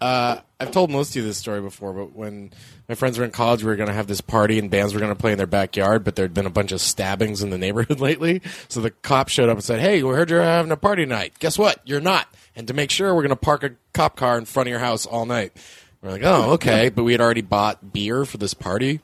uh, 0.00 0.40
I've 0.60 0.70
told 0.70 0.90
most 0.90 1.10
of 1.10 1.16
you 1.16 1.22
this 1.22 1.38
story 1.38 1.60
before, 1.60 1.92
but 1.92 2.14
when 2.14 2.52
my 2.88 2.94
friends 2.94 3.18
were 3.18 3.24
in 3.24 3.30
college, 3.30 3.62
we 3.62 3.68
were 3.70 3.76
going 3.76 3.88
to 3.88 3.94
have 3.94 4.06
this 4.06 4.20
party 4.20 4.58
and 4.58 4.70
bands 4.70 4.94
were 4.94 5.00
going 5.00 5.12
to 5.14 5.18
play 5.20 5.32
in 5.32 5.38
their 5.38 5.46
backyard, 5.46 6.04
but 6.04 6.16
there 6.16 6.24
had 6.24 6.34
been 6.34 6.46
a 6.46 6.50
bunch 6.50 6.70
of 6.72 6.80
stabbings 6.80 7.42
in 7.42 7.50
the 7.50 7.58
neighborhood 7.58 7.98
lately. 8.00 8.40
So 8.68 8.80
the 8.80 8.90
cop 8.90 9.28
showed 9.28 9.48
up 9.48 9.56
and 9.56 9.64
said, 9.64 9.80
Hey, 9.80 10.02
we 10.02 10.14
heard 10.14 10.30
you're 10.30 10.42
having 10.42 10.70
a 10.72 10.76
party 10.76 11.04
tonight. 11.04 11.34
Guess 11.38 11.58
what? 11.58 11.80
You're 11.84 12.00
not. 12.00 12.28
And 12.56 12.68
to 12.68 12.74
make 12.74 12.90
sure, 12.90 13.14
we're 13.14 13.22
going 13.22 13.30
to 13.30 13.36
park 13.36 13.64
a 13.64 13.72
cop 13.92 14.16
car 14.16 14.38
in 14.38 14.44
front 14.44 14.68
of 14.68 14.70
your 14.70 14.80
house 14.80 15.06
all 15.06 15.26
night. 15.26 15.52
We're 16.02 16.10
like, 16.10 16.22
Oh, 16.24 16.52
okay. 16.52 16.88
But 16.88 17.04
we 17.04 17.12
had 17.12 17.20
already 17.20 17.40
bought 17.40 17.92
beer 17.92 18.24
for 18.24 18.36
this 18.36 18.54
party. 18.54 19.00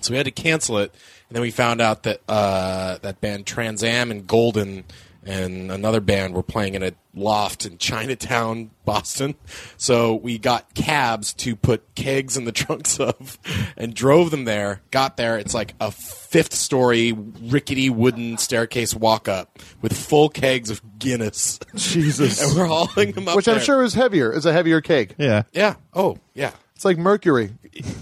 So 0.00 0.12
we 0.12 0.16
had 0.16 0.26
to 0.26 0.32
cancel 0.32 0.78
it, 0.78 0.92
and 1.28 1.34
then 1.34 1.42
we 1.42 1.50
found 1.50 1.80
out 1.80 2.04
that 2.04 2.20
uh, 2.28 2.98
that 2.98 3.20
band 3.20 3.46
Trans 3.46 3.82
Am 3.82 4.12
and 4.12 4.28
Golden 4.28 4.84
and 5.28 5.70
another 5.70 6.00
band 6.00 6.34
were 6.34 6.42
playing 6.42 6.74
in 6.74 6.82
a 6.82 6.92
loft 7.14 7.66
in 7.66 7.76
Chinatown, 7.76 8.70
Boston. 8.86 9.34
So 9.76 10.14
we 10.14 10.38
got 10.38 10.72
cabs 10.74 11.34
to 11.34 11.54
put 11.54 11.94
kegs 11.94 12.36
in 12.38 12.46
the 12.46 12.52
trunks 12.62 12.98
of, 12.98 13.38
and 13.76 13.92
drove 13.94 14.30
them 14.30 14.44
there. 14.46 14.80
Got 14.90 15.18
there, 15.18 15.38
it's 15.38 15.52
like 15.52 15.74
a 15.80 15.90
fifth 15.90 16.54
story 16.54 17.12
rickety 17.12 17.90
wooden 17.90 18.38
staircase 18.38 18.94
walk 18.94 19.28
up 19.28 19.58
with 19.82 19.92
full 19.96 20.30
kegs 20.30 20.70
of 20.70 20.80
Guinness, 20.98 21.60
Jesus. 21.74 22.42
and 22.48 22.56
we're 22.58 22.66
hauling 22.66 23.12
them 23.12 23.28
up. 23.28 23.36
Which 23.36 23.48
I'm 23.48 23.56
there. 23.56 23.64
sure 23.64 23.82
is 23.82 23.92
heavier. 23.94 24.32
Is 24.32 24.46
a 24.46 24.52
heavier 24.52 24.80
cake. 24.80 25.14
yeah. 25.18 25.42
Yeah. 25.52 25.74
Oh, 25.92 26.18
yeah. 26.34 26.52
It's 26.74 26.84
like 26.84 26.96
mercury. 26.96 27.50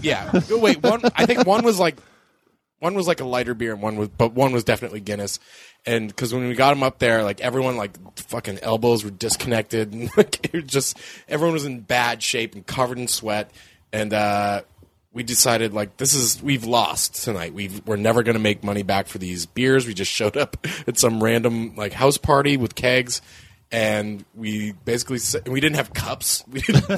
Yeah. 0.01 0.31
Wait, 0.49 0.81
one. 0.83 1.01
I 1.15 1.25
think 1.25 1.45
one 1.45 1.65
was 1.65 1.79
like 1.79 1.97
one 2.79 2.93
was 2.93 3.07
like 3.07 3.21
a 3.21 3.25
lighter 3.25 3.53
beer, 3.53 3.73
and 3.73 3.81
one 3.81 3.95
was, 3.97 4.09
but 4.09 4.33
one 4.33 4.51
was 4.51 4.63
definitely 4.63 4.99
Guinness. 4.99 5.39
And 5.85 6.07
because 6.07 6.33
when 6.33 6.47
we 6.47 6.53
got 6.53 6.71
them 6.71 6.83
up 6.83 6.99
there, 6.99 7.23
like 7.23 7.41
everyone, 7.41 7.77
like 7.77 7.97
fucking 8.17 8.59
elbows 8.61 9.03
were 9.03 9.09
disconnected, 9.09 9.93
and 9.93 10.09
like 10.17 10.53
it 10.53 10.67
just 10.67 10.97
everyone 11.27 11.53
was 11.53 11.65
in 11.65 11.81
bad 11.81 12.21
shape 12.21 12.55
and 12.55 12.65
covered 12.65 12.99
in 12.99 13.07
sweat. 13.07 13.51
And 13.91 14.13
uh, 14.13 14.61
we 15.13 15.23
decided 15.23 15.73
like 15.73 15.97
this 15.97 16.13
is 16.13 16.41
we've 16.43 16.65
lost 16.65 17.23
tonight. 17.23 17.53
We've 17.53 17.85
we're 17.87 17.95
never 17.95 18.21
going 18.21 18.35
to 18.35 18.41
make 18.41 18.63
money 18.63 18.83
back 18.83 19.07
for 19.07 19.17
these 19.17 19.45
beers. 19.45 19.87
We 19.87 19.93
just 19.93 20.11
showed 20.11 20.37
up 20.37 20.57
at 20.87 20.97
some 20.97 21.23
random 21.23 21.75
like 21.75 21.93
house 21.93 22.17
party 22.17 22.57
with 22.57 22.75
kegs. 22.75 23.21
And 23.69 24.23
we 24.33 24.71
basically 24.71 25.17
said, 25.17 25.45
we 25.49 25.59
didn't 25.59 25.75
have 25.75 25.93
cups. 25.93 26.41
We 26.51 26.61
didn't, 26.61 26.87
we 26.87 26.97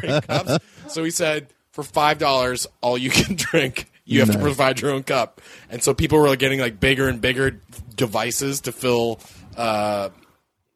didn't 0.00 0.26
cups. 0.26 0.58
So 0.88 1.02
we 1.02 1.10
said, 1.10 1.46
for 1.70 1.84
five 1.84 2.18
dollars, 2.18 2.66
all 2.80 2.98
you 2.98 3.10
can 3.10 3.36
drink. 3.36 3.88
You 4.08 4.20
have 4.20 4.30
to 4.30 4.38
provide 4.38 4.80
your 4.80 4.92
own 4.92 5.02
cup. 5.02 5.40
And 5.68 5.82
so 5.82 5.92
people 5.92 6.18
were 6.20 6.34
getting 6.36 6.60
like 6.60 6.78
bigger 6.78 7.08
and 7.08 7.20
bigger 7.20 7.60
devices 7.96 8.60
to 8.62 8.72
fill 8.72 9.18
uh, 9.56 10.10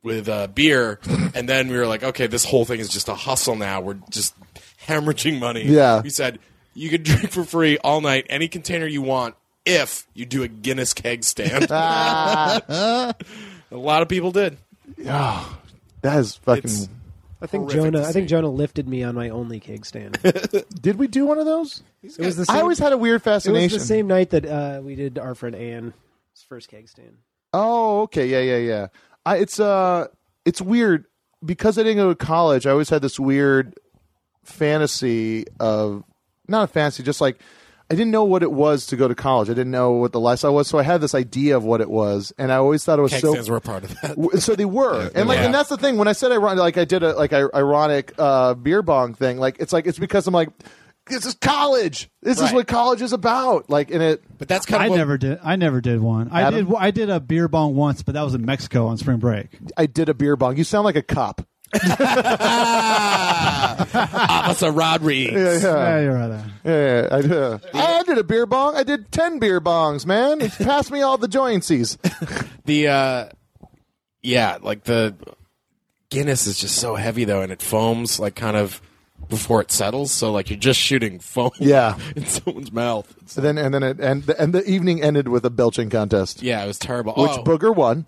with 0.03 0.29
uh, 0.29 0.49
beer. 0.49 0.99
And 1.35 1.49
then 1.49 1.69
we 1.69 1.77
were 1.77 1.87
like, 1.87 2.03
okay, 2.03 2.27
this 2.27 2.45
whole 2.45 2.65
thing 2.65 2.81
is 2.81 2.89
just 2.89 3.09
a 3.09 3.15
hustle 3.15 3.55
now. 3.55 3.81
We're 3.81 3.99
just 4.11 4.35
hemorrhaging 4.87 5.39
money. 5.39 5.65
Yeah. 5.65 6.03
We 6.03 6.11
said 6.11 6.41
you 6.75 6.91
can 6.91 7.03
drink 7.05 7.31
for 7.31 7.45
free 7.45 7.79
all 7.79 8.01
night, 8.01 8.27
any 8.29 8.49
container 8.49 8.87
you 8.87 9.03
want, 9.03 9.37
if 9.65 10.09
you 10.13 10.27
do 10.27 10.43
a 10.43 10.49
Guinness 10.49 10.93
keg 10.93 11.23
stand. 11.23 11.65
a 11.71 13.15
lot 13.71 14.03
of 14.03 14.09
people 14.09 14.33
did. 14.33 14.57
Yeah, 14.99 15.45
That 16.03 16.19
is 16.19 16.35
fucking. 16.37 16.65
It's- 16.65 16.89
I 17.43 17.47
think 17.47 17.71
Jonah. 17.71 18.03
I 18.03 18.13
think. 18.13 18.29
Jonah 18.29 18.51
lifted 18.51 18.89
me 18.89 19.03
on 19.03 19.15
my 19.15 19.31
only 19.31 19.61
keg 19.61 19.87
stand. 19.87 20.19
it 20.23 20.67
Did 20.83 20.97
we 20.97 21.07
do 21.07 21.25
one 21.25 21.39
of 21.39 21.47
those? 21.47 21.83
was 22.03 22.37
the 22.37 22.45
same. 22.45 22.57
I 22.57 22.61
always 22.61 22.79
had 22.79 22.93
a 22.93 22.99
weird 22.99 23.23
fascination. 23.23 23.63
it 23.63 23.65
was 23.65 23.73
fascination. 23.73 23.79
the 23.79 23.87
same 23.87 24.07
night 24.07 24.31
that 24.31 24.47
uh, 24.47 24.81
we 24.83 24.95
did 24.95 25.19
our 25.19 25.35
friend 25.35 25.55
Anne's 25.55 25.95
first 26.49 26.69
keg 26.69 26.89
stand. 26.89 27.17
Oh, 27.53 28.03
okay, 28.03 28.27
yeah, 28.27 28.41
yeah, 28.41 28.59
yeah. 28.59 28.87
I, 29.25 29.37
it's 29.39 29.59
uh, 29.59 30.09
it's 30.45 30.61
weird 30.61 31.07
because 31.45 31.79
I 31.79 31.83
didn't 31.83 31.99
go 31.99 32.11
to 32.11 32.15
college. 32.15 32.67
I 32.67 32.71
always 32.71 32.91
had 32.91 33.03
this 33.03 33.19
weird 33.19 33.75
fantasy 34.45 35.47
of 35.59 36.05
not 36.49 36.65
a 36.65 36.67
fantasy, 36.67 37.03
just 37.03 37.21
like 37.21 37.41
I 37.91 37.95
didn't 37.95 38.13
know 38.13 38.23
what 38.23 38.45
it 38.45 38.53
was 38.53 38.87
to 38.87 38.97
go 38.97 39.09
to 39.09 39.17
college. 39.17 39.51
I 39.51 39.55
didn't 39.55 39.73
know 39.73 39.93
what 39.93 40.13
the 40.13 40.21
lifestyle 40.21 40.55
was, 40.55 40.69
so 40.69 40.79
I 40.79 40.85
had 40.85 41.01
this 41.01 41.13
idea 41.15 41.57
of 41.57 41.65
what 41.65 41.81
it 41.81 41.91
was, 41.91 42.33
and 42.39 42.53
I 42.53 42.57
always 42.57 42.85
thought 42.85 43.01
it 43.01 43.03
was 43.03 43.11
Keg 43.11 43.21
so. 43.21 43.33
stands 43.33 43.51
were 43.51 43.57
a 43.57 43.61
part 43.61 43.83
of 43.83 44.01
that. 44.01 44.41
So 44.41 44.55
they 44.55 44.65
were, 44.65 45.11
and 45.13 45.29
like, 45.29 45.41
were. 45.41 45.45
and 45.47 45.53
that's 45.55 45.69
the 45.69 45.77
thing. 45.77 45.99
When 45.99 46.07
I 46.07 46.13
said 46.13 46.31
ironic, 46.31 46.61
like 46.61 46.79
I 46.79 46.85
did 46.85 47.03
a 47.03 47.15
like 47.15 47.33
ironic 47.33 48.13
uh, 48.17 48.55
beer 48.55 48.83
bong 48.83 49.15
thing. 49.15 49.39
Like 49.39 49.57
it's 49.59 49.73
like 49.73 49.87
it's 49.87 49.99
because 49.99 50.29
I'm 50.29 50.35
like, 50.35 50.51
this 51.07 51.27
is 51.27 51.35
college. 51.35 52.09
This 52.23 52.41
is 52.41 52.53
what 52.53 52.69
college 52.69 53.03
is 53.03 53.13
about. 53.13 53.69
Like, 53.69 53.91
in 53.91 54.01
it, 54.01 54.23
But 54.39 54.49
that's 54.49 54.67
kind 54.67 54.83
I 54.83 54.87
of 54.87 54.91
what, 54.91 54.97
never 54.97 55.19
did. 55.19 55.41
I 55.43 55.57
never 55.57 55.81
did 55.81 56.01
one. 56.01 56.29
I 56.31 56.43
Adam? 56.43 56.67
did. 56.67 56.75
I 56.77 56.91
did 56.93 57.11
a 57.11 57.19
beer 57.21 57.49
bong 57.49 57.75
once, 57.75 58.03
but 58.03 58.15
that 58.15 58.23
was 58.23 58.35
in 58.35 58.45
Mexico 58.45 58.87
on 58.87 58.99
spring 58.99 59.19
break. 59.19 59.49
I 59.77 59.87
did 59.87 60.09
a 60.09 60.15
beer 60.15 60.37
bong. 60.37 60.57
You 60.57 60.65
sound 60.65 60.85
like 60.85 60.97
a 60.97 61.03
cop. 61.03 61.45
Officer 63.95 64.71
Rodriguez. 64.73 65.63
Yeah, 65.63 65.69
yeah. 65.75 65.89
Yeah, 65.97 66.01
you're 66.01 66.15
right. 66.15 66.45
there. 66.65 67.09
Yeah, 67.11 67.17
I 67.17 67.21
did. 67.23 67.61
I 67.75 68.03
did 68.05 68.19
a 68.19 68.25
beer 68.25 68.47
bong. 68.47 68.75
I 68.77 68.83
did 68.83 69.11
ten 69.13 69.39
beer 69.39 69.61
bongs, 69.61 70.05
man. 70.07 70.41
Pass 70.51 70.91
me 70.91 71.03
all 71.03 71.19
the 71.19 71.29
jointsies. 71.29 71.97
The 72.67 72.89
uh 72.89 73.29
yeah, 74.23 74.59
like 74.63 74.85
the 74.85 75.15
Guinness 76.11 76.47
is 76.47 76.59
just 76.59 76.77
so 76.77 76.95
heavy 76.95 77.25
though, 77.25 77.41
and 77.43 77.51
it 77.51 77.63
foams 77.63 78.21
like 78.21 78.35
kind 78.37 78.57
of 78.57 78.81
before 79.29 79.61
it 79.61 79.73
settles. 79.73 80.13
So 80.13 80.31
like 80.31 80.51
you're 80.51 80.59
just 80.59 80.79
shooting 80.79 81.19
foam, 81.19 81.51
Yeah. 81.59 81.99
in 82.15 82.27
someone's 82.27 82.71
mouth. 82.71 83.11
It's- 83.23 83.37
And 83.37 83.45
then 83.47 83.59
and 83.59 83.75
then 83.75 83.83
it 83.83 83.99
and 84.01 84.29
and 84.31 84.53
the 84.53 84.63
evening 84.71 85.03
ended 85.03 85.27
with 85.29 85.45
a 85.45 85.51
belching 85.51 85.91
contest, 85.91 86.43
yeah, 86.43 86.63
it 86.63 86.67
was 86.67 86.79
terrible. 86.79 87.15
which 87.17 87.31
oh, 87.33 87.43
Booger 87.43 87.75
won. 87.75 88.07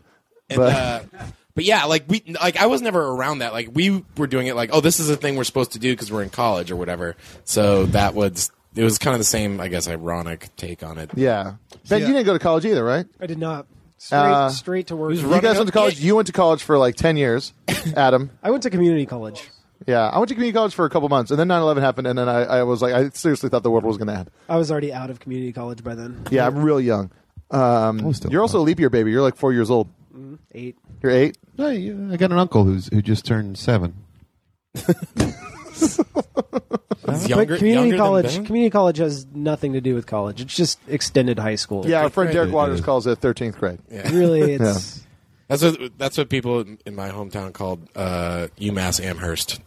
and, 0.51 0.59
but- 0.59 0.73
uh, 0.75 1.01
but 1.55 1.65
yeah, 1.65 1.85
like 1.85 2.05
we 2.09 2.23
like 2.41 2.57
I 2.57 2.67
was 2.67 2.83
never 2.83 3.01
around 3.03 3.39
that. 3.39 3.53
Like 3.53 3.69
we 3.73 4.05
were 4.17 4.27
doing 4.27 4.47
it 4.47 4.55
like, 4.57 4.71
oh, 4.73 4.81
this 4.81 5.01
is 5.01 5.09
a 5.11 5.17
thing 5.17 5.37
we're 5.37 5.45
supposed 5.45 5.73
to 5.73 5.79
do 5.79 5.93
because 5.93 6.11
we're 6.13 6.23
in 6.23 6.31
college 6.31 6.71
or 6.71 6.77
whatever. 6.77 7.17
So 7.45 7.87
that 7.87 8.15
was 8.15 8.51
it 8.75 8.83
was 8.85 8.99
kind 8.99 9.15
of 9.15 9.21
the 9.21 9.25
same, 9.25 9.61
I 9.61 9.69
guess, 9.69 9.87
ironic 9.89 10.49
take 10.57 10.83
on 10.83 10.99
it. 10.99 11.11
Yeah, 11.15 11.55
Ben, 11.89 12.01
you 12.01 12.07
didn't 12.09 12.25
go 12.25 12.33
to 12.33 12.39
college 12.39 12.65
either, 12.65 12.85
right? 12.85 13.07
I 13.21 13.27
did 13.27 13.39
not. 13.39 13.67
Straight, 13.99 14.19
Uh, 14.19 14.49
straight 14.49 14.87
to 14.89 14.97
work. 14.97 15.13
You 15.15 15.23
guys 15.41 15.57
went 15.57 15.67
to 15.69 15.73
college. 15.73 16.01
You 16.01 16.17
went 16.17 16.27
to 16.27 16.33
college 16.33 16.63
for 16.63 16.77
like 16.79 16.97
ten 16.97 17.17
years, 17.17 17.53
Adam. 17.97 18.31
I 18.43 18.51
went 18.51 18.63
to 18.65 18.71
community 18.71 19.07
college. 19.07 19.49
Yeah, 19.87 20.09
I 20.09 20.19
went 20.19 20.29
to 20.29 20.35
community 20.35 20.55
college 20.57 20.75
for 20.75 20.85
a 20.85 20.91
couple 20.91 21.09
months, 21.09 21.33
and 21.33 21.41
then 21.41 21.49
9-11 21.49 21.81
happened, 21.81 22.07
and 22.07 22.17
then 22.17 22.29
I, 22.29 22.43
I 22.45 22.63
was 22.63 22.83
like, 22.83 22.95
I 22.95 23.09
seriously 23.09 23.49
thought 23.49 23.65
the 23.65 23.71
world 23.71 23.83
was 23.83 23.97
going 23.97 24.07
to 24.07 24.15
end. 24.15 24.31
I 24.49 24.57
was 24.57 24.71
already 24.71 24.93
out 24.93 25.11
of 25.11 25.19
community 25.19 25.53
college 25.53 25.83
by 25.83 25.97
then. 25.97 26.25
Yeah, 26.31 26.47
I'm 26.47 26.63
real 26.63 26.81
young. 26.81 27.11
Um, 27.51 28.13
still 28.15 28.31
you're 28.31 28.43
also 28.43 28.61
a 28.61 28.63
leap 28.63 28.79
year 28.79 28.91
baby. 28.91 29.11
You're 29.11 29.23
like 29.23 29.35
four 29.37 29.53
years 29.53 29.71
old. 29.71 29.89
Eight. 30.55 30.77
You're 31.03 31.13
eight. 31.13 31.39
Hey, 31.57 31.91
I 32.11 32.17
got 32.17 32.33
an 32.33 32.39
uncle 32.39 32.65
who's 32.65 32.89
who 32.89 33.01
just 33.03 33.25
turned 33.25 33.57
seven. 33.59 33.95
It's 37.09 37.29
younger, 37.29 37.47
but 37.47 37.59
community 37.59 37.73
younger 37.73 37.91
than 37.91 37.99
college, 37.99 38.35
Ben? 38.37 38.45
community 38.47 38.71
college 38.71 38.97
has 38.99 39.27
nothing 39.35 39.73
to 39.73 39.81
do 39.81 39.95
with 39.95 40.07
college. 40.07 40.41
It's 40.41 40.55
just 40.55 40.79
extended 40.89 41.39
high 41.39 41.57
school. 41.57 41.87
Yeah, 41.87 42.03
our 42.03 42.11
friend 42.11 42.33
Derek 42.33 42.51
it 42.51 42.53
Waters 42.53 42.79
is. 42.79 42.85
calls 42.85 43.07
it 43.07 43.21
13th 43.21 43.59
grade. 43.59 43.81
really, 44.13 44.53
it's 44.55 45.03
That's 45.49 45.63
what 45.63 45.99
that's 45.99 46.17
what 46.17 46.29
people 46.31 46.61
in- 46.61 46.79
in 46.87 46.95
my 46.95 47.11
hometown 47.11 47.53
called 47.53 47.87
uh, 47.97 48.47
UMass 48.59 49.05
Amherst. 49.05 49.61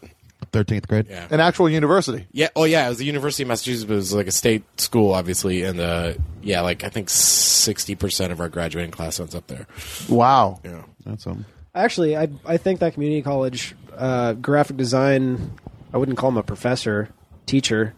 Thirteenth 0.56 0.88
grade. 0.88 1.08
Yeah. 1.10 1.28
An 1.30 1.42
actual 1.42 1.70
university. 1.70 2.28
Yeah. 2.32 2.48
Oh, 2.56 2.64
yeah. 2.64 2.86
It 2.86 2.90
was 2.90 2.98
the 3.00 3.06
University 3.06 3.44
of 3.44 3.50
Massachusetts, 3.50 3.84
but 3.84 3.96
it 3.96 3.98
was 3.98 4.14
like 4.14 4.28
a 4.28 4.32
state 4.32 4.64
school, 4.80 5.14
obviously, 5.14 5.64
and 5.64 5.82
uh, 5.82 6.14
yeah, 6.42 6.62
like 6.62 6.86
I 6.86 6.90
think 6.90 7.10
sixty 7.10 7.94
percent 7.94 8.32
of 8.32 8.40
our 8.40 8.48
graduating 8.48 8.92
class 8.92 9.20
ends 9.20 9.36
up 9.36 9.48
there. 9.48 9.68
Wow. 10.08 10.62
Yeah. 10.64 10.84
That's 11.06 11.28
um. 11.28 11.46
actually 11.76 12.16
I 12.16 12.30
I 12.46 12.56
think 12.56 12.80
that 12.80 12.94
community 12.94 13.22
college 13.22 13.76
uh, 13.98 14.32
graphic 14.34 14.78
design. 14.78 15.52
I 15.94 15.98
wouldn't 15.98 16.18
call 16.18 16.30
him 16.30 16.38
a 16.38 16.44
professor, 16.44 17.10
teacher. 17.46 17.94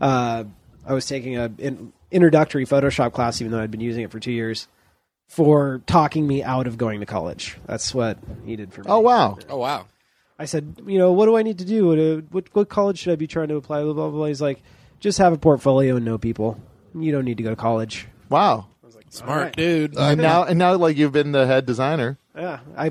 Uh, 0.00 0.44
I 0.86 0.92
was 0.92 1.06
taking 1.06 1.38
a 1.38 1.50
in, 1.56 1.92
introductory 2.10 2.66
Photoshop 2.66 3.14
class, 3.14 3.40
even 3.40 3.50
though 3.50 3.60
I'd 3.60 3.70
been 3.70 3.80
using 3.80 4.02
it 4.04 4.10
for 4.10 4.20
two 4.20 4.32
years, 4.32 4.68
for 5.28 5.80
talking 5.86 6.26
me 6.26 6.42
out 6.42 6.66
of 6.66 6.76
going 6.76 7.00
to 7.00 7.06
college. 7.06 7.56
That's 7.66 7.94
what 7.94 8.18
he 8.44 8.56
did 8.56 8.72
for 8.74 8.82
me. 8.82 8.86
Oh 8.90 9.00
wow. 9.00 9.38
Oh 9.48 9.56
wow. 9.56 9.86
I 10.38 10.46
said, 10.46 10.76
you 10.86 10.98
know, 10.98 11.12
what 11.12 11.26
do 11.26 11.36
I 11.36 11.42
need 11.42 11.58
to 11.58 11.64
do? 11.64 11.86
What, 11.88 11.98
uh, 11.98 12.16
what, 12.30 12.44
what 12.54 12.68
college 12.68 12.98
should 12.98 13.12
I 13.12 13.16
be 13.16 13.26
trying 13.26 13.48
to 13.48 13.56
apply? 13.56 13.82
Blah, 13.82 13.92
blah, 13.92 14.10
blah. 14.10 14.26
He's 14.26 14.42
like, 14.42 14.62
just 15.00 15.18
have 15.18 15.32
a 15.32 15.38
portfolio 15.38 15.96
and 15.96 16.04
know 16.04 16.18
people. 16.18 16.58
You 16.94 17.12
don't 17.12 17.24
need 17.24 17.36
to 17.36 17.42
go 17.42 17.50
to 17.50 17.56
college. 17.56 18.06
Wow. 18.28 18.66
I 18.82 18.86
was 18.86 18.96
like, 18.96 19.06
Smart 19.10 19.42
right. 19.42 19.56
dude. 19.56 19.96
and 19.96 20.20
now 20.20 20.42
and 20.44 20.58
now 20.58 20.74
like 20.76 20.96
you've 20.96 21.12
been 21.12 21.32
the 21.32 21.46
head 21.46 21.66
designer. 21.66 22.18
Yeah, 22.36 22.58
I 22.76 22.90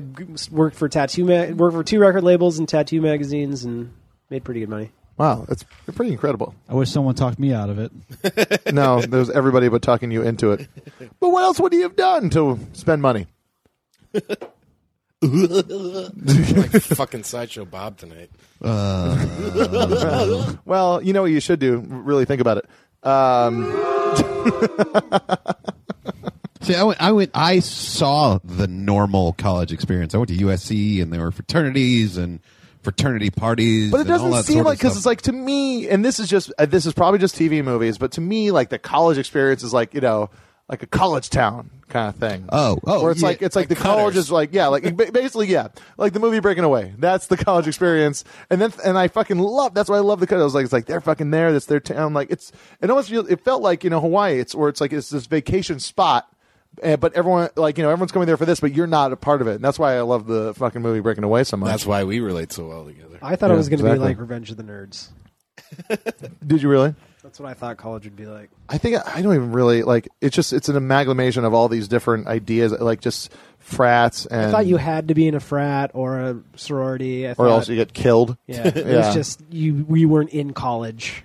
worked 0.50 0.76
for 0.76 0.88
tattoo 0.88 1.24
ma- 1.24 1.54
worked 1.54 1.74
for 1.76 1.84
two 1.84 1.98
record 1.98 2.22
labels 2.24 2.58
and 2.58 2.66
tattoo 2.66 3.02
magazines 3.02 3.64
and 3.64 3.92
made 4.30 4.42
pretty 4.44 4.60
good 4.60 4.70
money. 4.70 4.90
Wow, 5.18 5.44
that's 5.46 5.64
pretty 5.94 6.12
incredible. 6.12 6.54
I 6.68 6.74
wish 6.74 6.90
someone 6.90 7.14
talked 7.14 7.38
me 7.38 7.52
out 7.52 7.68
of 7.70 7.78
it. 7.78 7.92
No, 8.74 9.00
there's 9.02 9.28
everybody 9.30 9.68
but 9.68 9.82
talking 9.82 10.10
you 10.10 10.22
into 10.22 10.52
it. 10.52 10.66
But 11.20 11.28
what 11.30 11.42
else 11.42 11.60
would 11.60 11.72
he 11.74 11.82
have 11.82 11.94
done 11.96 12.30
to 12.30 12.58
spend 12.72 13.02
money? 13.02 13.26
like 15.24 16.82
fucking 16.82 17.22
sideshow 17.24 17.64
Bob 17.64 17.96
tonight. 17.98 18.30
Well, 20.64 21.02
you 21.02 21.12
know 21.12 21.22
what 21.22 21.30
you 21.30 21.40
should 21.40 21.60
do. 21.60 21.78
Really 21.78 22.24
think 22.24 22.40
about 22.40 22.58
it. 22.58 22.66
Um, 23.06 23.64
See, 26.62 26.74
I 26.74 26.82
went, 26.82 27.02
I 27.02 27.12
went. 27.12 27.30
I 27.34 27.58
saw 27.60 28.38
the 28.42 28.66
normal 28.66 29.34
college 29.34 29.70
experience. 29.72 30.14
I 30.14 30.18
went 30.18 30.30
to 30.30 30.36
USC, 30.36 31.02
and 31.02 31.12
there 31.12 31.20
were 31.20 31.30
fraternities 31.30 32.16
and 32.16 32.40
fraternity 32.82 33.30
parties. 33.30 33.90
but 33.90 33.98
it 33.98 34.00
and 34.02 34.10
all 34.10 34.16
doesn't 34.18 34.30
that 34.30 34.44
seem 34.44 34.64
like 34.64 34.78
because 34.78 34.96
it's 34.96 35.04
like 35.04 35.20
to 35.22 35.32
me, 35.32 35.88
and 35.90 36.02
this 36.02 36.18
is 36.18 36.28
just 36.28 36.52
uh, 36.58 36.64
this 36.64 36.86
is 36.86 36.94
probably 36.94 37.18
just 37.18 37.36
TV 37.36 37.62
movies, 37.62 37.98
but 37.98 38.12
to 38.12 38.22
me, 38.22 38.50
like 38.50 38.70
the 38.70 38.78
college 38.78 39.18
experience 39.18 39.62
is 39.62 39.74
like 39.74 39.92
you 39.92 40.00
know 40.00 40.30
like 40.68 40.82
a 40.82 40.86
college 40.86 41.28
town 41.30 41.70
kind 41.88 42.08
of 42.08 42.16
thing. 42.16 42.46
Oh, 42.50 42.78
oh, 42.86 43.02
where 43.02 43.12
it's 43.12 43.20
yeah, 43.20 43.28
like 43.28 43.42
it's 43.42 43.54
like, 43.54 43.68
like 43.68 43.76
the 43.78 43.82
college 43.82 44.16
is 44.16 44.30
like 44.30 44.52
yeah, 44.52 44.68
like 44.68 44.82
ba- 44.96 45.12
basically 45.12 45.46
yeah, 45.48 45.68
like 45.98 46.12
the 46.12 46.20
movie 46.20 46.40
Breaking 46.40 46.64
Away. 46.64 46.94
That's 46.98 47.26
the 47.26 47.36
college 47.44 47.66
experience, 47.68 48.24
and 48.50 48.60
then 48.60 48.72
and 48.84 48.96
I 48.98 49.08
fucking 49.08 49.38
love. 49.38 49.74
That's 49.74 49.90
why 49.90 49.96
I 49.96 50.00
love 50.00 50.20
the 50.20 50.26
cut. 50.26 50.40
I 50.40 50.44
was 50.44 50.54
like, 50.54 50.64
it's 50.64 50.72
like 50.72 50.86
they're 50.86 51.00
fucking 51.00 51.30
there. 51.30 51.52
That's 51.52 51.66
their 51.66 51.80
town. 51.80 52.14
Like 52.14 52.30
it's 52.30 52.50
it 52.80 52.88
almost 52.90 53.10
feel, 53.10 53.26
it 53.26 53.40
felt 53.44 53.62
like 53.62 53.84
you 53.84 53.90
know 53.90 54.00
Hawaii. 54.00 54.38
It's 54.40 54.54
where 54.54 54.68
it's 54.68 54.80
like 54.80 54.92
it's 54.92 55.10
this 55.10 55.26
vacation 55.26 55.80
spot. 55.80 56.26
Uh, 56.82 56.96
but 56.96 57.12
everyone, 57.14 57.48
like 57.54 57.78
you 57.78 57.84
know, 57.84 57.90
everyone's 57.90 58.10
coming 58.10 58.26
there 58.26 58.36
for 58.36 58.46
this, 58.46 58.58
but 58.58 58.74
you're 58.74 58.88
not 58.88 59.12
a 59.12 59.16
part 59.16 59.40
of 59.40 59.46
it, 59.46 59.54
and 59.56 59.64
that's 59.64 59.78
why 59.78 59.94
I 59.96 60.00
love 60.00 60.26
the 60.26 60.54
fucking 60.54 60.82
movie 60.82 60.98
Breaking 61.00 61.22
Away 61.22 61.44
so 61.44 61.56
much. 61.56 61.68
That's 61.68 61.86
why 61.86 62.02
we 62.02 62.18
relate 62.18 62.50
so 62.50 62.66
well 62.66 62.84
together. 62.84 63.18
I 63.22 63.36
thought 63.36 63.50
Yeah, 63.50 63.54
it 63.54 63.58
was 63.58 63.68
going 63.68 63.78
to 63.78 63.84
exactly. 63.86 63.98
be 64.06 64.08
like 64.08 64.18
Revenge 64.20 64.50
of 64.50 64.56
the 64.56 64.64
Nerds. 64.64 65.08
Did 66.46 66.62
you 66.62 66.68
really? 66.68 66.94
That's 67.34 67.40
what 67.40 67.50
I 67.50 67.54
thought 67.54 67.78
college 67.78 68.04
would 68.04 68.14
be 68.14 68.26
like. 68.26 68.48
I 68.68 68.78
think 68.78 68.96
I 69.04 69.20
don't 69.20 69.34
even 69.34 69.50
really 69.50 69.82
like. 69.82 70.08
It's 70.20 70.36
just 70.36 70.52
it's 70.52 70.68
an 70.68 70.76
amalgamation 70.76 71.44
of 71.44 71.52
all 71.52 71.66
these 71.68 71.88
different 71.88 72.28
ideas, 72.28 72.70
like 72.70 73.00
just 73.00 73.32
frats 73.58 74.24
and 74.26 74.40
I 74.40 74.50
thought 74.52 74.66
you 74.66 74.76
had 74.76 75.08
to 75.08 75.14
be 75.14 75.26
in 75.26 75.34
a 75.34 75.40
frat 75.40 75.90
or 75.94 76.20
a 76.20 76.40
sorority. 76.54 77.26
I 77.26 77.32
or 77.32 77.48
else 77.48 77.68
you 77.68 77.74
get 77.74 77.92
killed. 77.92 78.36
yeah, 78.46 78.68
it 78.72 78.86
Yeah. 78.86 78.98
was 79.06 79.14
just 79.16 79.40
you. 79.50 79.84
We 79.88 80.06
weren't 80.06 80.30
in 80.30 80.52
college. 80.52 81.24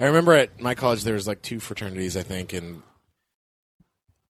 I 0.00 0.06
remember 0.06 0.32
at 0.32 0.60
my 0.60 0.74
college 0.74 1.04
there 1.04 1.14
was 1.14 1.28
like 1.28 1.40
two 1.40 1.60
fraternities, 1.60 2.16
I 2.16 2.22
think, 2.24 2.52
and 2.52 2.82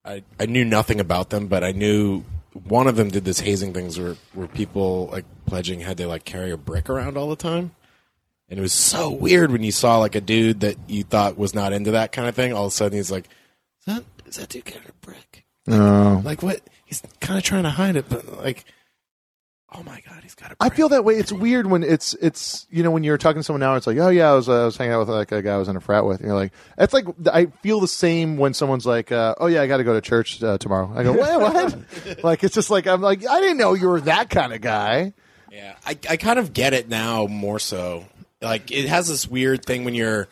I 0.04 0.24
I 0.38 0.44
knew 0.44 0.66
nothing 0.66 1.00
about 1.00 1.30
them, 1.30 1.46
but 1.46 1.64
I 1.64 1.72
knew 1.72 2.22
one 2.68 2.86
of 2.86 2.96
them 2.96 3.08
did 3.08 3.24
this 3.24 3.40
hazing 3.40 3.72
things 3.72 3.98
where 3.98 4.16
where 4.34 4.46
people 4.46 5.08
like 5.10 5.24
pledging 5.46 5.80
had 5.80 5.96
to 5.96 6.06
like 6.06 6.26
carry 6.26 6.50
a 6.50 6.58
brick 6.58 6.90
around 6.90 7.16
all 7.16 7.30
the 7.30 7.34
time. 7.36 7.70
And 8.48 8.58
it 8.58 8.62
was 8.62 8.72
so 8.72 9.10
weird 9.10 9.50
when 9.50 9.62
you 9.62 9.72
saw 9.72 9.98
like 9.98 10.14
a 10.14 10.20
dude 10.20 10.60
that 10.60 10.76
you 10.88 11.02
thought 11.02 11.36
was 11.36 11.54
not 11.54 11.72
into 11.72 11.92
that 11.92 12.12
kind 12.12 12.28
of 12.28 12.34
thing. 12.34 12.52
All 12.52 12.66
of 12.66 12.72
a 12.72 12.74
sudden 12.74 12.96
he's 12.96 13.10
like, 13.10 13.24
"Is 13.80 13.86
that 13.86 14.04
is 14.26 14.36
that 14.36 14.48
dude 14.48 14.64
carrying 14.64 14.88
a 14.88 15.06
brick?" 15.06 15.44
No. 15.66 16.22
Like 16.24 16.42
what? 16.42 16.60
He's 16.84 17.02
kind 17.20 17.38
of 17.38 17.44
trying 17.44 17.64
to 17.64 17.70
hide 17.70 17.96
it, 17.96 18.08
but 18.08 18.38
like, 18.38 18.64
oh 19.72 19.82
my 19.82 20.00
god, 20.08 20.20
he's 20.22 20.36
got 20.36 20.52
a. 20.52 20.56
I 20.60 20.68
brick. 20.68 20.76
feel 20.76 20.88
that 20.90 21.04
way. 21.04 21.14
It's 21.14 21.32
weird 21.32 21.66
when 21.66 21.82
it's 21.82 22.14
it's 22.14 22.68
you 22.70 22.84
know 22.84 22.92
when 22.92 23.02
you're 23.02 23.18
talking 23.18 23.40
to 23.40 23.42
someone 23.42 23.58
now, 23.60 23.74
it's 23.74 23.88
like 23.88 23.98
oh 23.98 24.10
yeah, 24.10 24.30
I 24.30 24.34
was 24.34 24.48
uh, 24.48 24.62
I 24.62 24.64
was 24.64 24.76
hanging 24.76 24.94
out 24.94 25.00
with 25.00 25.08
like 25.08 25.32
a 25.32 25.42
guy 25.42 25.54
I 25.54 25.56
was 25.56 25.66
in 25.66 25.74
a 25.74 25.80
frat 25.80 26.04
with. 26.04 26.20
And 26.20 26.28
you're 26.28 26.36
like 26.36 26.52
it's 26.78 26.94
like 26.94 27.06
I 27.32 27.46
feel 27.46 27.80
the 27.80 27.88
same 27.88 28.36
when 28.36 28.54
someone's 28.54 28.86
like 28.86 29.10
uh, 29.10 29.34
oh 29.40 29.46
yeah, 29.46 29.62
I 29.62 29.66
got 29.66 29.78
to 29.78 29.84
go 29.84 29.94
to 29.94 30.00
church 30.00 30.40
uh, 30.40 30.56
tomorrow. 30.58 30.92
I 30.94 31.02
go 31.02 31.12
what 31.14 31.74
what? 31.74 32.22
like 32.24 32.44
it's 32.44 32.54
just 32.54 32.70
like 32.70 32.86
I'm 32.86 33.00
like 33.00 33.26
I 33.26 33.40
didn't 33.40 33.58
know 33.58 33.74
you 33.74 33.88
were 33.88 34.00
that 34.02 34.30
kind 34.30 34.52
of 34.52 34.60
guy. 34.60 35.14
Yeah, 35.50 35.74
I 35.84 35.98
I 36.08 36.16
kind 36.16 36.38
of 36.38 36.52
get 36.52 36.72
it 36.74 36.88
now 36.88 37.26
more 37.26 37.58
so. 37.58 38.04
Like 38.40 38.70
it 38.70 38.88
has 38.88 39.08
this 39.08 39.28
weird 39.28 39.64
thing 39.64 39.84
when 39.84 39.94
you're 39.94 40.28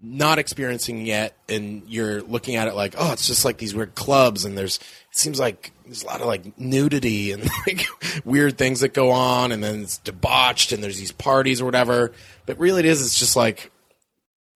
not 0.00 0.38
experiencing 0.38 1.06
yet 1.06 1.34
and 1.48 1.82
you're 1.88 2.20
looking 2.22 2.56
at 2.56 2.68
it 2.68 2.74
like, 2.74 2.94
oh, 2.98 3.12
it's 3.12 3.26
just 3.26 3.44
like 3.44 3.56
these 3.56 3.74
weird 3.74 3.94
clubs 3.94 4.44
and 4.44 4.56
there's 4.56 4.76
it 4.76 5.18
seems 5.18 5.40
like 5.40 5.72
there's 5.84 6.02
a 6.02 6.06
lot 6.06 6.20
of 6.20 6.26
like 6.26 6.58
nudity 6.58 7.32
and 7.32 7.42
like 7.66 7.86
weird 8.24 8.58
things 8.58 8.80
that 8.80 8.92
go 8.92 9.10
on 9.10 9.52
and 9.52 9.64
then 9.64 9.82
it's 9.82 9.98
debauched 9.98 10.72
and 10.72 10.84
there's 10.84 10.98
these 10.98 11.12
parties 11.12 11.60
or 11.60 11.64
whatever. 11.64 12.12
But 12.44 12.58
really 12.58 12.80
it 12.80 12.86
is 12.86 13.00
it's 13.00 13.18
just 13.18 13.36
like 13.36 13.70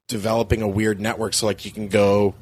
developing 0.08 0.62
a 0.62 0.68
weird 0.68 1.00
network 1.00 1.34
so 1.34 1.46
like 1.46 1.64
you 1.64 1.70
can 1.70 1.88
go 1.88 2.34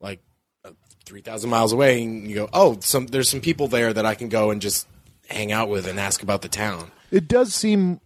like 0.00 0.20
uh, 0.64 0.70
3000 1.06 1.48
miles 1.50 1.72
away 1.72 2.02
and 2.02 2.28
you 2.28 2.34
go, 2.34 2.48
"Oh, 2.52 2.78
some 2.80 3.06
there's 3.06 3.30
some 3.30 3.40
people 3.40 3.68
there 3.68 3.92
that 3.92 4.06
I 4.06 4.14
can 4.14 4.28
go 4.28 4.50
and 4.50 4.60
just 4.60 4.86
hang 5.28 5.50
out 5.52 5.68
with 5.68 5.86
and 5.86 5.98
ask 5.98 6.22
about 6.22 6.42
the 6.42 6.48
town." 6.48 6.90
It 7.10 7.28
does 7.28 7.54
seem 7.54 8.00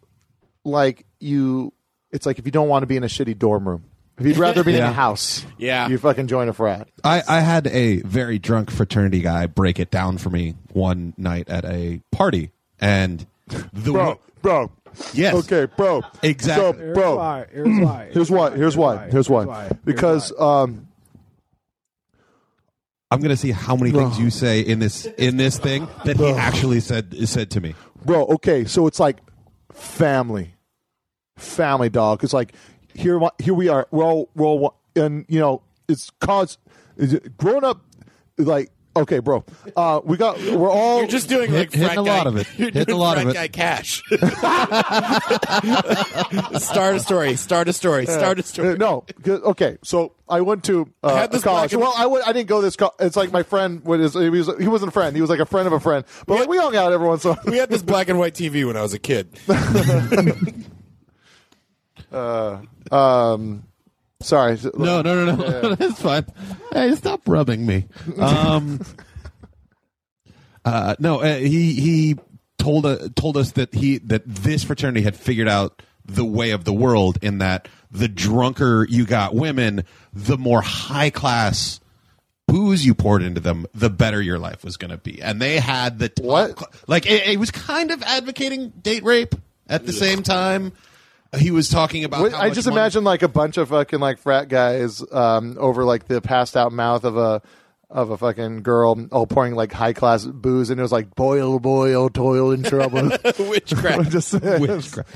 like 0.64 1.05
you. 1.20 1.72
It's 2.10 2.24
like 2.26 2.38
if 2.38 2.46
you 2.46 2.52
don't 2.52 2.68
want 2.68 2.82
to 2.82 2.86
be 2.86 2.96
in 2.96 3.04
a 3.04 3.08
shitty 3.08 3.38
dorm 3.38 3.68
room, 3.68 3.84
if 4.18 4.24
you'd 4.24 4.36
rather 4.38 4.64
be 4.64 4.74
in 4.76 4.82
a 4.82 4.92
house, 4.92 5.44
Yeah. 5.58 5.88
you 5.88 5.98
fucking 5.98 6.26
join 6.28 6.48
a 6.48 6.52
frat. 6.52 6.88
I, 7.04 7.22
I 7.28 7.40
had 7.40 7.66
a 7.66 8.00
very 8.02 8.38
drunk 8.38 8.70
fraternity 8.70 9.20
guy 9.20 9.46
break 9.46 9.78
it 9.78 9.90
down 9.90 10.16
for 10.18 10.30
me 10.30 10.54
one 10.72 11.12
night 11.18 11.48
at 11.50 11.64
a 11.66 12.00
party, 12.12 12.50
and 12.80 13.26
the 13.46 13.92
Bro, 13.92 14.20
bro. 14.40 14.70
yes, 15.12 15.34
Okay, 15.34 15.66
bro. 15.76 16.02
Exactly. 16.22 16.64
So, 16.64 16.72
Here's 16.72 16.94
bro, 16.94 17.16
why. 17.16 17.46
Here's 17.52 17.80
why. 17.80 18.08
Here's 18.12 18.30
why. 18.30 18.50
Here's 18.56 18.76
why. 18.76 19.08
Here's 19.10 19.28
why. 19.28 19.70
Because 19.84 20.32
um, 20.40 20.88
I'm 23.10 23.20
gonna 23.20 23.36
see 23.36 23.50
how 23.52 23.76
many 23.76 23.90
things 23.92 24.18
you 24.18 24.30
say 24.30 24.60
in 24.60 24.78
this 24.78 25.04
in 25.06 25.36
this 25.36 25.58
thing 25.58 25.86
that 26.04 26.16
he 26.16 26.30
actually 26.30 26.80
said 26.80 27.14
said 27.28 27.50
to 27.52 27.60
me. 27.60 27.74
bro. 28.04 28.24
Okay, 28.26 28.64
so 28.64 28.86
it's 28.86 28.98
like 28.98 29.18
family, 29.72 30.54
family 31.36 31.88
dog. 31.88 32.22
It's 32.24 32.32
like 32.32 32.54
here, 32.94 33.20
here 33.38 33.54
we 33.54 33.68
are. 33.68 33.86
We're 33.90 34.04
all, 34.04 34.28
we're 34.34 34.46
all, 34.46 34.74
and 34.94 35.24
you 35.28 35.38
know, 35.38 35.62
it's 35.88 36.10
cause 36.20 36.58
is 36.96 37.12
it 37.14 37.36
grown 37.36 37.62
up. 37.64 37.80
Like, 38.38 38.70
okay, 38.96 39.18
bro. 39.18 39.44
Uh, 39.76 40.00
we 40.04 40.16
got. 40.16 40.38
We're 40.42 40.70
all. 40.70 40.98
You're 41.00 41.08
just 41.08 41.28
doing 41.28 41.50
Hit- 41.50 41.58
like 41.58 41.72
hitting 41.72 41.86
frat 41.88 41.98
a 41.98 42.02
guy, 42.04 42.16
lot 42.18 42.26
of 42.26 42.36
it. 42.36 42.46
You're 42.58 42.66
Hitting 42.68 42.82
a 42.82 42.84
doing 42.86 42.98
lot 42.98 43.18
of 43.18 43.28
it. 43.28 43.34
guy 43.34 43.48
cash. 43.48 44.02
start 46.60 46.96
a 46.96 47.00
story. 47.00 47.36
Start 47.36 47.68
a 47.68 47.72
story. 47.72 48.06
Start 48.06 48.38
a 48.38 48.42
Uh, 48.42 48.44
story. 48.44 48.76
no, 48.78 49.04
'cause- 49.22 49.40
okay. 49.42 49.78
So 49.84 50.12
I 50.28 50.40
went 50.42 50.64
to 50.64 50.88
uh, 51.02 51.14
had 51.16 51.30
this 51.32 51.42
a 51.42 51.44
college. 51.44 51.70
black 51.70 51.72
and- 51.72 51.80
Well, 51.82 51.94
I 51.96 52.06
went, 52.06 52.26
I 52.28 52.32
didn't 52.32 52.48
go 52.48 52.60
this. 52.60 52.76
Co- 52.76 52.92
it's 52.98 53.16
like 53.16 53.32
my 53.32 53.42
friend. 53.42 53.80
What 53.84 54.00
is 54.00 54.14
he 54.14 54.28
was? 54.30 54.50
He 54.58 54.68
wasn't 54.68 54.88
a 54.88 54.92
friend. 54.92 55.14
He 55.14 55.20
was 55.22 55.30
like 55.30 55.40
a 55.40 55.46
friend 55.46 55.66
of 55.66 55.72
a 55.72 55.80
friend. 55.80 56.04
But 56.26 56.40
like 56.40 56.48
we 56.48 56.58
hung 56.58 56.76
out 56.76 56.92
every 56.92 57.06
once 57.06 57.24
in 57.24 57.30
a 57.30 57.34
while. 57.34 57.42
We 57.46 57.58
had 57.58 57.70
this 57.70 57.82
black 57.82 58.08
and 58.08 58.18
white 58.18 58.34
TV 58.34 58.66
when 58.66 58.76
I 58.76 58.82
was 58.82 58.92
a 58.94 58.98
kid. 58.98 59.28
Sorry. 64.20 64.58
No, 64.74 65.02
no, 65.02 65.24
no, 65.24 65.36
no. 65.36 65.74
That's 65.74 66.00
fine. 66.00 66.26
Hey, 66.72 66.94
stop 66.94 67.20
rubbing 67.26 67.66
me. 67.66 67.86
Um, 68.18 68.80
uh, 70.64 70.96
no, 70.98 71.20
uh, 71.20 71.36
he 71.36 71.74
he 71.74 72.16
told 72.58 72.86
uh, 72.86 73.08
told 73.14 73.36
us 73.36 73.52
that 73.52 73.74
he 73.74 73.98
that 73.98 74.22
this 74.26 74.64
fraternity 74.64 75.02
had 75.02 75.16
figured 75.16 75.48
out 75.48 75.82
the 76.04 76.24
way 76.24 76.50
of 76.52 76.64
the 76.64 76.72
world 76.72 77.18
in 77.22 77.38
that 77.38 77.68
the 77.90 78.08
drunker 78.08 78.86
you 78.88 79.04
got 79.06 79.34
women, 79.34 79.84
the 80.12 80.38
more 80.38 80.62
high 80.62 81.10
class 81.10 81.80
booze 82.48 82.86
you 82.86 82.94
poured 82.94 83.22
into 83.22 83.40
them, 83.40 83.66
the 83.74 83.90
better 83.90 84.22
your 84.22 84.38
life 84.38 84.64
was 84.64 84.76
going 84.76 84.90
to 84.92 84.96
be. 84.96 85.20
And 85.20 85.42
they 85.42 85.58
had 85.58 85.98
the 85.98 86.08
top 86.08 86.24
What? 86.24 86.88
like 86.88 87.06
it, 87.06 87.26
it 87.28 87.38
was 87.40 87.50
kind 87.50 87.90
of 87.90 88.02
advocating 88.02 88.70
date 88.70 89.02
rape 89.04 89.34
at 89.68 89.84
the 89.84 89.92
same 89.92 90.22
time. 90.22 90.72
He 91.38 91.50
was 91.50 91.68
talking 91.68 92.04
about. 92.04 92.32
How 92.32 92.40
I 92.40 92.50
just 92.50 92.66
money- 92.68 92.80
imagine 92.80 93.04
like 93.04 93.22
a 93.22 93.28
bunch 93.28 93.56
of 93.56 93.68
fucking 93.70 94.00
like 94.00 94.18
frat 94.18 94.48
guys 94.48 95.02
um, 95.12 95.56
over 95.58 95.84
like 95.84 96.06
the 96.06 96.20
passed 96.20 96.56
out 96.56 96.72
mouth 96.72 97.04
of 97.04 97.16
a 97.16 97.42
of 97.90 98.10
a 98.10 98.16
fucking 98.18 98.62
girl, 98.62 99.06
all 99.12 99.26
pouring 99.26 99.54
like 99.54 99.72
high 99.72 99.92
class 99.92 100.24
booze, 100.24 100.70
and 100.70 100.78
it 100.80 100.82
was 100.82 100.92
like 100.92 101.14
boil, 101.14 101.58
boil, 101.58 102.08
toil 102.08 102.50
in 102.52 102.62
trouble. 102.62 103.10
Witchcraft. 103.38 104.10
just 104.10 104.32
witchcraft. 104.40 105.08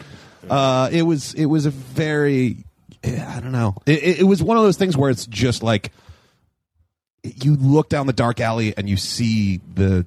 Uh, 0.49 0.89
it 0.93 1.03
was 1.03 1.35
it 1.35 1.47
was 1.47 1.67
a 1.67 1.71
very 1.71 2.65
I 3.05 3.41
don't 3.41 3.53
know. 3.53 3.77
It, 3.87 4.03
it, 4.03 4.21
it 4.21 4.25
was 4.25 4.43
one 4.43 4.57
of 4.57 4.63
those 4.63 4.77
things 4.77 4.97
where 4.97 5.11
it's 5.11 5.27
just 5.27 5.63
like 5.63 5.91
you 7.23 7.57
look 7.57 7.89
down 7.89 8.07
the 8.07 8.13
dark 8.13 8.41
alley 8.41 8.75
and 8.77 8.89
you 8.89 8.97
see 8.97 9.61
the 9.75 10.07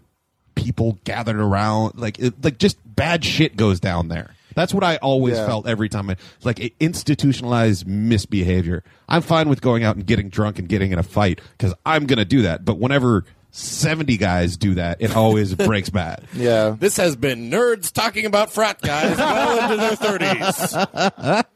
people 0.55 0.99
gathered 1.03 1.35
around, 1.37 1.97
like 1.97 2.19
it, 2.19 2.43
like 2.43 2.57
just 2.57 2.77
bad 2.95 3.23
shit 3.23 3.55
goes 3.55 3.79
down 3.79 4.07
there. 4.07 4.31
That's 4.55 4.73
what 4.73 4.83
I 4.83 4.97
always 4.97 5.35
Yeah. 5.37 5.45
felt 5.47 5.67
every 5.67 5.89
time. 5.89 6.09
I, 6.09 6.15
like 6.43 6.59
it 6.59 6.73
institutionalized 6.79 7.87
misbehavior. 7.87 8.83
I'm 9.09 9.21
fine 9.21 9.49
with 9.49 9.61
going 9.61 9.83
out 9.83 9.95
and 9.95 10.05
getting 10.05 10.29
drunk 10.29 10.59
and 10.59 10.67
getting 10.67 10.91
in 10.91 10.99
a 10.99 11.03
fight 11.03 11.41
because 11.57 11.73
I'm 11.85 12.05
going 12.05 12.19
to 12.19 12.25
do 12.25 12.43
that. 12.43 12.65
But 12.65 12.79
whenever 12.79 13.25
70 13.51 14.17
guys 14.17 14.57
do 14.57 14.73
that, 14.75 14.97
it 15.01 15.15
always 15.15 15.53
breaks 15.55 15.89
bad. 15.89 16.25
yeah. 16.33 16.75
This 16.79 16.97
has 16.97 17.15
been 17.15 17.51
nerds 17.51 17.91
talking 17.91 18.25
about 18.25 18.51
frat 18.51 18.81
guys 18.81 19.17
well 19.17 19.71
into 19.71 19.77
their 19.77 19.95
thirties. 19.95 21.43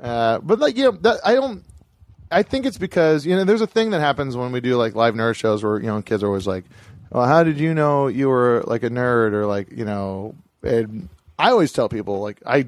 Uh, 0.00 0.38
but 0.40 0.58
like 0.58 0.76
you 0.76 0.84
know, 0.84 0.90
that, 1.02 1.20
I 1.24 1.34
don't. 1.34 1.64
I 2.30 2.42
think 2.42 2.66
it's 2.66 2.78
because 2.78 3.24
you 3.24 3.34
know 3.36 3.44
there's 3.44 3.60
a 3.60 3.66
thing 3.66 3.90
that 3.90 4.00
happens 4.00 4.36
when 4.36 4.52
we 4.52 4.60
do 4.60 4.76
like 4.76 4.94
live 4.94 5.14
nerd 5.14 5.36
shows 5.36 5.62
where 5.62 5.78
you 5.80 5.86
know 5.86 6.02
kids 6.02 6.22
are 6.22 6.26
always 6.26 6.46
like, 6.46 6.64
"Well, 7.10 7.26
how 7.26 7.42
did 7.44 7.58
you 7.58 7.72
know 7.74 8.08
you 8.08 8.28
were 8.28 8.64
like 8.66 8.82
a 8.82 8.90
nerd?" 8.90 9.32
or 9.32 9.46
like 9.46 9.70
you 9.70 9.84
know, 9.84 10.34
and 10.62 11.08
I 11.38 11.50
always 11.50 11.72
tell 11.72 11.88
people 11.88 12.20
like 12.20 12.40
I, 12.46 12.56
I 12.58 12.64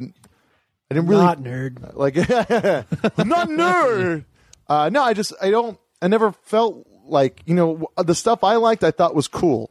didn't 0.91 1.07
really 1.07 1.23
Not 1.25 1.39
nerd. 1.41 1.95
like 1.97 2.17
not 3.27 3.49
nerd. 3.49 4.25
Uh, 4.69 4.89
no, 4.91 5.03
I 5.03 5.15
just 5.15 5.33
I 5.41 5.51
don't. 5.51 5.79
I 6.03 6.09
never 6.09 6.33
felt 6.43 6.87
like 7.05 7.41
you 7.47 7.55
know 7.55 7.89
the 7.97 8.15
stuff 8.15 8.43
I 8.45 8.57
liked. 8.57 8.83
I 8.85 8.91
thought 8.91 9.15
was 9.15 9.29
cool, 9.29 9.71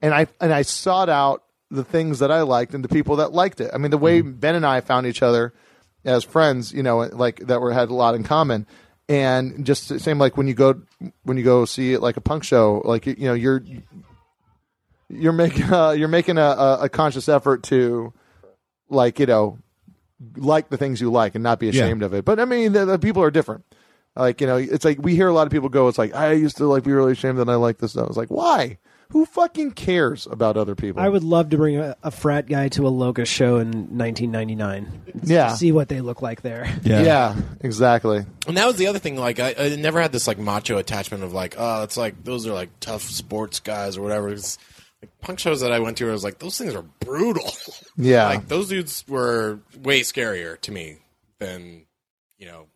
and 0.00 0.14
I 0.14 0.26
and 0.40 0.52
I 0.52 0.62
sought 0.62 1.08
out 1.08 1.42
the 1.70 1.84
things 1.84 2.20
that 2.20 2.30
I 2.30 2.42
liked 2.42 2.74
and 2.74 2.84
the 2.84 2.88
people 2.88 3.16
that 3.16 3.32
liked 3.32 3.60
it. 3.60 3.70
I 3.74 3.78
mean, 3.78 3.90
the 3.90 3.98
way 3.98 4.20
Ben 4.20 4.54
and 4.54 4.64
I 4.64 4.80
found 4.80 5.06
each 5.06 5.22
other 5.22 5.52
as 6.04 6.22
friends, 6.22 6.72
you 6.72 6.82
know, 6.84 6.98
like 6.98 7.40
that 7.46 7.60
were 7.60 7.72
had 7.72 7.88
a 7.90 7.94
lot 7.94 8.14
in 8.14 8.22
common. 8.22 8.66
And 9.08 9.64
just 9.66 9.88
the 9.88 10.00
same 10.00 10.18
like 10.18 10.36
when 10.36 10.48
you 10.48 10.54
go 10.54 10.80
when 11.24 11.36
you 11.36 11.44
go 11.44 11.64
see 11.64 11.92
it 11.92 12.00
like 12.00 12.16
a 12.16 12.20
punk 12.20 12.42
show, 12.44 12.82
like 12.84 13.06
you 13.06 13.14
know 13.18 13.34
you're 13.34 13.62
you're 15.08 15.32
making 15.32 15.72
uh, 15.72 15.90
you're 15.90 16.08
making 16.08 16.38
a, 16.38 16.78
a 16.82 16.88
conscious 16.88 17.28
effort 17.28 17.62
to 17.64 18.12
like 18.88 19.18
you 19.18 19.26
know 19.26 19.58
like 20.36 20.68
the 20.70 20.76
things 20.76 21.00
you 21.00 21.10
like 21.10 21.34
and 21.34 21.44
not 21.44 21.58
be 21.58 21.68
ashamed 21.68 22.02
of 22.02 22.14
it. 22.14 22.24
But 22.24 22.40
I 22.40 22.44
mean, 22.44 22.72
the, 22.72 22.84
the 22.84 22.98
people 22.98 23.22
are 23.22 23.30
different. 23.30 23.64
Like 24.14 24.40
you 24.40 24.46
know, 24.46 24.56
it's 24.56 24.84
like 24.84 24.98
we 25.00 25.14
hear 25.14 25.28
a 25.28 25.32
lot 25.32 25.46
of 25.46 25.52
people 25.52 25.68
go, 25.68 25.88
"It's 25.88 25.98
like 25.98 26.14
I 26.14 26.32
used 26.32 26.56
to 26.56 26.66
like 26.66 26.84
be 26.84 26.92
really 26.92 27.12
ashamed 27.12 27.38
that 27.38 27.48
I 27.50 27.56
like 27.56 27.78
this 27.78 27.92
stuff." 27.92 28.08
It's 28.08 28.16
like 28.16 28.30
why? 28.30 28.78
Who 29.10 29.24
fucking 29.24 29.72
cares 29.72 30.26
about 30.26 30.56
other 30.56 30.74
people? 30.74 31.00
I 31.00 31.08
would 31.08 31.22
love 31.22 31.50
to 31.50 31.56
bring 31.56 31.76
a, 31.76 31.96
a 32.02 32.10
frat 32.10 32.48
guy 32.48 32.68
to 32.70 32.88
a 32.88 32.90
Locust 32.90 33.32
show 33.32 33.58
in 33.58 33.96
1999. 33.96 35.22
Yeah. 35.22 35.54
see 35.54 35.70
what 35.70 35.88
they 35.88 36.00
look 36.00 36.22
like 36.22 36.42
there. 36.42 36.68
Yeah. 36.82 37.36
exactly. 37.60 38.24
And 38.48 38.56
that 38.56 38.66
was 38.66 38.76
the 38.76 38.88
other 38.88 38.98
thing. 38.98 39.16
Like, 39.16 39.38
I, 39.38 39.54
I 39.56 39.76
never 39.76 40.02
had 40.02 40.10
this 40.10 40.26
like 40.26 40.38
macho 40.38 40.76
attachment 40.78 41.22
of 41.22 41.32
like, 41.32 41.54
oh, 41.56 41.84
it's 41.84 41.96
like 41.96 42.24
those 42.24 42.48
are 42.48 42.52
like 42.52 42.70
tough 42.80 43.02
sports 43.02 43.60
guys 43.60 43.96
or 43.96 44.02
whatever. 44.02 44.30
It's, 44.30 44.58
like 45.02 45.10
punk 45.20 45.38
shows 45.38 45.60
that 45.60 45.72
I 45.72 45.78
went 45.80 45.96
to, 45.98 46.08
I 46.08 46.12
was 46.12 46.24
like, 46.24 46.38
those 46.38 46.56
things 46.58 46.74
are 46.74 46.82
brutal. 47.00 47.50
Yeah. 47.98 48.26
like 48.26 48.48
those 48.48 48.68
dudes 48.68 49.04
were 49.08 49.60
way 49.80 50.00
scarier 50.02 50.60
to 50.60 50.70
me 50.70 50.98
than 51.38 51.86
you 52.36 52.44
know 52.46 52.66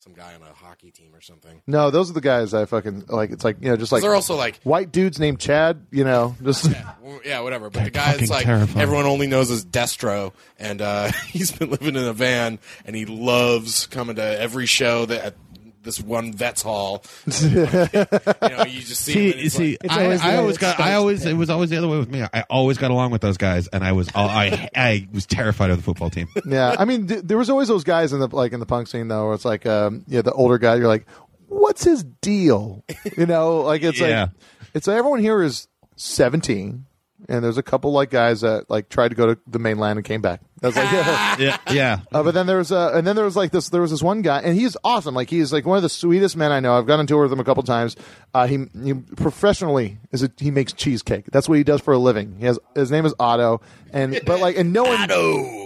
some 0.00 0.12
guy 0.12 0.34
on 0.34 0.42
a 0.42 0.52
hockey 0.52 0.90
team 0.90 1.14
or 1.14 1.22
something. 1.22 1.62
No, 1.66 1.90
those 1.90 2.10
are 2.10 2.12
the 2.12 2.20
guys 2.20 2.52
I 2.52 2.66
fucking 2.66 3.04
like. 3.08 3.30
It's 3.30 3.42
like 3.42 3.56
you 3.62 3.70
know, 3.70 3.76
just 3.78 3.90
like 3.90 4.02
they're 4.02 4.14
also 4.14 4.34
like 4.36 4.60
white 4.62 4.92
dudes 4.92 5.18
named 5.18 5.40
Chad. 5.40 5.86
You 5.90 6.04
know, 6.04 6.36
just 6.42 6.70
Well, 7.00 7.20
yeah, 7.24 7.40
whatever. 7.40 7.70
But 7.70 7.84
the 7.84 7.90
guy 7.90 8.04
fucking 8.12 8.18
that's 8.20 8.30
like 8.30 8.44
terrifying. 8.44 8.82
everyone 8.82 9.06
only 9.06 9.26
knows 9.28 9.50
as 9.50 9.64
Destro, 9.64 10.34
and 10.58 10.82
uh, 10.82 11.10
he's 11.28 11.52
been 11.52 11.70
living 11.70 11.96
in 11.96 12.04
a 12.04 12.12
van, 12.12 12.58
and 12.84 12.94
he 12.94 13.06
loves 13.06 13.86
coming 13.86 14.16
to 14.16 14.22
every 14.40 14.66
show 14.66 15.06
that 15.06 15.24
at 15.24 15.34
this 15.82 16.00
one 16.00 16.32
vets 16.32 16.62
hall. 16.62 17.02
you 17.42 17.48
know, 17.50 18.64
you 18.66 18.80
just 18.80 19.02
see. 19.02 19.12
See, 19.12 19.30
it's 19.30 19.54
see, 19.54 19.78
like, 19.82 19.90
I, 19.90 20.04
always 20.04 20.20
I 20.20 20.36
always 20.36 20.58
got, 20.58 20.80
I 20.80 20.94
always, 20.94 21.22
Tim. 21.22 21.32
it 21.32 21.38
was 21.38 21.50
always 21.50 21.70
the 21.70 21.76
other 21.78 21.88
way 21.88 21.98
with 21.98 22.10
me. 22.10 22.22
I 22.22 22.44
always 22.50 22.78
got 22.78 22.90
along 22.90 23.10
with 23.12 23.22
those 23.22 23.36
guys, 23.36 23.66
and 23.68 23.82
I 23.84 23.92
was, 23.92 24.08
all, 24.14 24.28
I, 24.28 24.68
I 24.76 25.08
was 25.12 25.26
terrified 25.26 25.70
of 25.70 25.76
the 25.78 25.82
football 25.82 26.10
team. 26.10 26.28
yeah. 26.46 26.76
I 26.78 26.84
mean, 26.84 27.06
th- 27.06 27.22
there 27.24 27.38
was 27.38 27.48
always 27.50 27.68
those 27.68 27.84
guys 27.84 28.12
in 28.12 28.20
the 28.20 28.28
like 28.28 28.52
in 28.52 28.60
the 28.60 28.66
punk 28.66 28.88
scene 28.88 29.08
though, 29.08 29.26
where 29.26 29.34
it's 29.34 29.44
like, 29.44 29.66
um, 29.66 30.04
yeah, 30.06 30.22
the 30.22 30.32
older 30.32 30.58
guy. 30.58 30.74
You're 30.76 30.88
like, 30.88 31.06
what's 31.48 31.84
his 31.84 32.04
deal? 32.04 32.84
You 33.16 33.26
know, 33.26 33.60
like 33.60 33.82
it's 33.82 34.00
Yeah. 34.00 34.20
like 34.22 34.30
it's 34.74 34.86
like 34.86 34.96
everyone 34.98 35.20
here 35.20 35.42
is 35.42 35.66
17, 35.96 36.86
and 37.28 37.44
there's 37.44 37.58
a 37.58 37.62
couple 37.62 37.92
like 37.92 38.10
guys 38.10 38.40
that 38.40 38.70
like 38.70 38.88
tried 38.88 39.08
to 39.08 39.14
go 39.14 39.34
to 39.34 39.40
the 39.46 39.58
mainland 39.58 39.98
and 39.98 40.04
came 40.04 40.20
back. 40.20 40.40
That's 40.60 40.76
like. 40.76 40.90
yeah, 41.38 41.56
yeah. 41.70 42.00
Uh, 42.12 42.22
but 42.22 42.34
then 42.34 42.46
there 42.46 42.58
was 42.58 42.70
uh, 42.70 42.92
and 42.94 43.06
then 43.06 43.16
there 43.16 43.24
was 43.24 43.36
like 43.36 43.50
this. 43.50 43.70
There 43.70 43.80
was 43.80 43.90
this 43.90 44.02
one 44.02 44.20
guy, 44.22 44.40
and 44.40 44.54
he's 44.56 44.76
awesome. 44.84 45.14
Like 45.14 45.30
he's 45.30 45.52
like 45.52 45.64
one 45.64 45.76
of 45.76 45.82
the 45.82 45.88
sweetest 45.88 46.36
men 46.36 46.52
I 46.52 46.60
know. 46.60 46.76
I've 46.76 46.86
gone 46.86 47.00
on 47.00 47.06
tour 47.06 47.22
with 47.22 47.32
him 47.32 47.40
a 47.40 47.44
couple 47.44 47.62
times. 47.62 47.96
Uh, 48.34 48.46
he, 48.46 48.66
he 48.84 48.94
professionally 48.94 49.98
is 50.12 50.22
a, 50.22 50.30
he 50.36 50.50
makes 50.50 50.72
cheesecake. 50.72 51.26
That's 51.32 51.48
what 51.48 51.56
he 51.56 51.64
does 51.64 51.80
for 51.80 51.94
a 51.94 51.98
living. 51.98 52.36
He 52.38 52.44
has 52.44 52.58
his 52.74 52.90
name 52.90 53.06
is 53.06 53.14
Otto, 53.18 53.62
and 53.92 54.20
but 54.26 54.40
like 54.40 54.56
and 54.56 54.72
no 54.72 54.84
one 54.84 55.00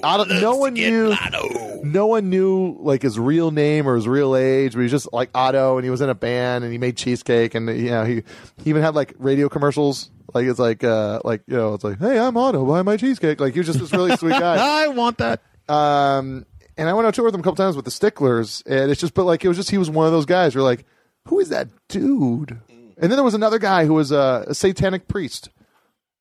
Otto, 0.05 0.25
no 0.41 0.57
one 0.57 0.75
knew 0.75 1.15
no 1.83 2.07
one 2.07 2.31
knew 2.31 2.77
like 2.81 3.03
his 3.03 3.19
real 3.19 3.51
name 3.51 3.89
or 3.89 3.97
his 3.97 4.07
real 4.07 4.37
age. 4.37 4.73
But 4.73 4.81
he 4.81 4.85
was 4.85 4.93
just 4.93 5.13
like 5.13 5.31
Otto, 5.35 5.77
and 5.77 5.85
he 5.85 5.91
was 5.91 6.03
in 6.03 6.09
a 6.09 6.15
band, 6.15 6.63
and 6.63 6.73
he 6.73 6.79
made 6.79 6.97
cheesecake, 6.97 7.57
and 7.57 7.69
you 7.69 7.91
know 7.91 8.05
he 8.05 8.23
he 8.63 8.71
even 8.71 8.83
had 8.83 8.95
like 8.95 9.15
radio 9.19 9.49
commercials. 9.49 10.11
Like 10.35 10.47
it's 10.47 10.59
like 10.59 10.83
uh 10.85 11.21
like 11.25 11.43
you 11.47 11.57
know 11.57 11.75
it's 11.75 11.85
like 11.85 11.99
hey 11.99 12.19
I'm 12.19 12.37
Otto 12.37 12.65
buy 12.67 12.83
my 12.83 12.97
cheesecake 12.97 13.41
like 13.41 13.53
he 13.55 13.61
was 13.61 13.69
just 13.69 13.79
this 13.79 13.93
really 13.93 14.17
sweet 14.17 14.31
guy 14.33 14.57
I 14.85 14.89
want 14.89 15.19
that. 15.19 15.41
um, 15.69 16.45
and 16.77 16.89
I 16.89 16.93
went 16.93 17.07
on 17.07 17.13
tour 17.13 17.25
with 17.25 17.35
him 17.35 17.41
a 17.41 17.45
couple 17.45 17.57
times 17.57 17.77
with 17.77 17.85
the 17.85 17.91
Sticklers, 17.93 18.63
and 18.67 18.91
it's 18.91 19.01
just, 19.01 19.15
but 19.15 19.25
like, 19.27 19.45
it 19.45 19.49
was 19.49 19.57
just, 19.57 19.71
he 19.71 19.79
was 19.79 19.89
one 19.89 20.07
of 20.07 20.13
those 20.13 20.27
guys. 20.27 20.55
You're 20.55 20.65
like, 20.65 20.85
who 21.29 21.39
is 21.39 21.51
that 21.51 21.69
dude? 21.89 22.59
And 22.69 22.93
then 22.99 23.11
there 23.11 23.23
was 23.23 23.35
another 23.35 23.61
guy 23.61 23.87
who 23.87 23.95
was 23.95 24.11
a, 24.11 24.45
a 24.49 24.55
satanic 24.57 25.07
priest. 25.07 25.51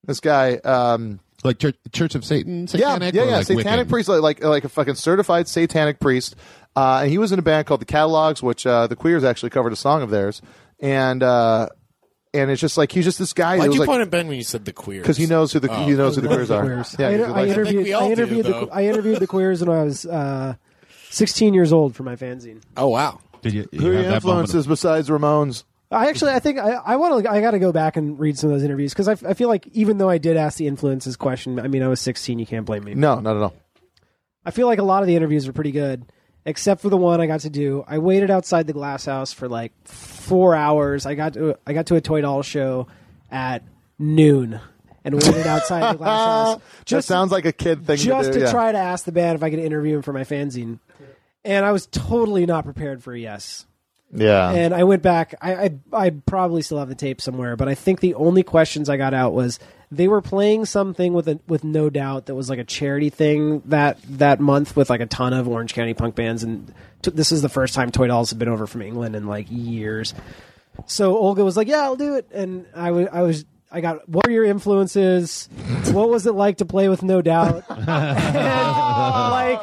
This 0.06 0.20
guy, 0.20 0.58
um, 0.58 1.20
Like 1.44 1.58
Church, 1.58 1.76
Church 1.92 2.14
of 2.14 2.24
Satan, 2.24 2.62
yeah, 2.62 2.66
satanic, 2.68 3.16
yeah, 3.16 3.22
or 3.24 3.26
yeah, 3.26 3.38
like 3.38 3.48
satanic 3.48 3.88
Wiccan? 3.88 3.90
priest, 3.90 4.10
like, 4.10 4.22
like 4.22 4.44
like 4.44 4.64
a 4.64 4.70
fucking 4.70 4.94
certified 4.94 5.48
satanic 5.48 6.00
priest. 6.00 6.36
Uh, 6.76 7.00
and 7.02 7.10
he 7.10 7.18
was 7.18 7.32
in 7.32 7.40
a 7.40 7.42
band 7.42 7.66
called 7.66 7.82
the 7.82 7.86
Catalogs, 7.86 8.44
which 8.44 8.68
uh, 8.68 8.86
the 8.86 8.96
Queers 8.96 9.24
actually 9.24 9.50
covered 9.50 9.74
a 9.74 9.76
song 9.76 10.04
of 10.04 10.12
theirs, 10.12 10.40
and 10.80 11.24
uh, 11.24 11.68
and 12.34 12.50
it's 12.50 12.62
just 12.62 12.78
like 12.78 12.92
he's 12.92 13.06
just 13.06 13.20
this 13.20 13.34
guy. 13.34 13.58
Why'd 13.58 13.74
you 13.74 13.80
like, 13.80 13.88
point 13.88 14.02
at 14.02 14.10
Ben 14.10 14.28
when 14.28 14.38
you 14.38 14.44
said 14.44 14.66
the 14.66 14.74
queers? 14.74 15.04
because 15.04 15.18
he 15.18 15.26
knows 15.26 15.54
who 15.54 15.60
the 15.60 15.74
he 15.74 15.92
knows 15.94 16.16
who 16.16 16.22
the 16.22 16.28
Queers 16.28 16.52
are. 16.52 16.64
Queers. 16.64 16.96
Yeah, 16.98 17.08
I, 17.08 17.42
I 17.42 17.46
interviewed. 17.46 17.84
we 17.84 17.94
all 17.94 18.08
I 18.08 18.12
interviewed 18.12 18.46
though. 18.46 18.66
the. 18.66 18.74
I 18.74 18.84
interviewed 18.84 19.20
the 19.20 19.28
queers 19.28 19.64
when 19.64 19.70
I 19.70 19.84
was 19.84 20.06
uh, 20.06 20.56
16 21.10 21.54
years 21.54 21.72
old 21.72 21.96
for 21.96 22.04
my 22.04 22.16
fanzine. 22.16 22.62
Oh 22.76 22.90
wow. 22.90 23.20
Did 23.42 23.54
you, 23.54 23.68
you 23.72 23.82
who 23.82 23.90
are 23.90 23.94
your 23.94 24.04
influences 24.04 24.66
besides 24.66 25.10
Ramones? 25.10 25.64
I 25.92 26.08
actually, 26.08 26.32
I 26.32 26.40
think 26.40 26.58
I, 26.58 26.72
I 26.72 26.96
want 26.96 27.24
to. 27.24 27.32
I 27.32 27.40
got 27.42 27.52
to 27.52 27.60
go 27.60 27.72
back 27.72 27.98
and 27.98 28.20
read 28.20 28.38
some 28.38 28.50
of 28.50 28.56
those 28.56 28.64
interviews 28.64 28.94
because 28.94 29.08
I, 29.08 29.30
I 29.30 29.34
feel 29.34 29.48
like 29.48 29.68
even 29.74 30.00
though 30.00 30.10
I 30.10 30.18
did 30.18 30.38
ask 30.38 30.58
the 30.58 30.68
influences 30.68 31.16
question, 31.16 31.60
I 31.60 31.68
mean 31.68 31.84
I 31.84 31.88
was 31.88 32.02
16. 32.02 32.40
You 32.40 32.46
can't 32.46 32.66
blame 32.66 32.84
me. 32.84 32.96
No, 32.96 33.20
not 33.20 33.36
at 33.36 33.44
all. 33.44 33.54
I 34.46 34.52
feel 34.52 34.68
like 34.68 34.80
a 34.80 34.84
lot 34.84 35.04
of 35.04 35.08
the 35.08 35.16
interviews 35.16 35.46
were 35.46 35.54
pretty 35.54 35.72
good, 35.72 36.06
except 36.46 36.82
for 36.82 36.90
the 36.90 36.98
one 36.98 37.22
I 37.22 37.28
got 37.28 37.42
to 37.42 37.50
do. 37.50 37.84
I 37.88 37.98
waited 38.00 38.30
outside 38.30 38.68
the 38.68 38.74
Glass 38.74 39.06
House 39.06 39.34
for 39.34 39.48
like 39.48 39.72
four 39.86 40.56
hours. 40.56 41.06
I 41.06 41.16
got 41.16 41.34
to 41.34 41.58
I 41.66 41.74
got 41.74 41.88
to 41.88 41.96
a 41.96 42.02
Toy 42.02 42.22
Doll 42.22 42.42
show 42.42 42.88
at 43.32 43.64
noon 44.00 44.60
and 45.04 45.16
waited 45.16 45.48
outside 45.48 45.94
the 45.94 45.98
Glass 45.98 46.08
House. 46.54 46.62
Just 46.86 47.08
sounds 47.08 47.32
like 47.32 47.46
a 47.46 47.52
kid 47.52 47.86
thing 47.86 47.98
just 47.98 48.28
to 48.28 48.34
to, 48.34 48.40
do. 48.40 48.46
yeah. 48.46 48.52
try 48.52 48.72
to 48.72 48.78
ask 48.78 49.06
the 49.06 49.12
band 49.12 49.36
if 49.36 49.44
I 49.44 49.50
could 49.50 49.60
interview 49.60 49.98
him 49.98 50.02
for 50.02 50.14
my 50.14 50.24
fanzine. 50.24 50.80
And 51.46 51.66
I 51.66 51.72
was 51.74 51.88
totally 51.88 52.46
not 52.46 52.64
prepared 52.64 53.04
for 53.04 53.14
a 53.14 53.20
yes. 53.20 53.66
Yeah. 54.16 54.52
And 54.52 54.74
I 54.74 54.84
went 54.84 55.02
back. 55.02 55.36
I, 55.42 55.54
I 55.54 55.72
I 55.92 56.10
probably 56.12 56.62
still 56.62 56.78
have 56.78 56.90
the 56.90 56.96
tape 56.96 57.20
somewhere, 57.20 57.56
but 57.56 57.68
I 57.68 57.76
think 57.76 58.00
the 58.00 58.14
only 58.14 58.44
questions 58.44 58.90
I 58.90 58.98
got 58.98 59.14
out 59.14 59.34
was 59.34 59.60
they 59.92 60.08
were 60.08 60.22
playing 60.22 60.66
something 60.66 61.14
with 61.14 61.28
a, 61.28 61.40
with 61.48 61.64
no 61.64 61.90
doubt 61.90 62.28
that 62.28 62.36
was 62.36 62.50
like 62.50 62.60
a 62.60 62.64
charity 62.64 63.10
thing 63.10 63.62
that 63.66 63.98
that 64.08 64.40
month 64.40 64.76
with 64.76 64.90
like 64.90 65.02
a 65.02 65.06
ton 65.06 65.34
of 65.34 65.48
Orange 65.48 65.74
County 65.74 65.94
punk 65.94 66.16
bands, 66.16 66.44
and 66.44 66.74
t- 67.02 67.12
this 67.12 67.32
is 67.32 67.42
the 67.42 67.50
first 67.50 67.74
time 67.74 67.92
Toy 67.92 68.08
Dolls 68.08 68.30
had 68.30 68.40
been 68.40 68.50
over 68.50 68.68
from 68.68 68.82
England 68.82 69.16
in 69.16 69.28
like 69.28 69.48
years. 69.50 70.14
So 70.86 71.18
Olga 71.18 71.44
was 71.44 71.58
like, 71.58 71.68
"Yeah, 71.68 71.82
I'll 71.82 71.96
do 71.96 72.16
it," 72.16 72.30
and 72.34 72.66
I 72.76 72.92
was 72.92 73.08
I 73.12 73.22
was. 73.22 73.46
I 73.76 73.82
got 73.82 74.08
what 74.08 74.28
were 74.28 74.32
your 74.32 74.44
influences? 74.44 75.50
what 75.92 76.08
was 76.08 76.28
it 76.28 76.34
like 76.34 76.58
to 76.58 76.66
play 76.66 76.90
with 76.90 77.02
No 77.02 77.24
Doubt? 77.24 77.64
and, 77.70 77.88
like 77.88 79.60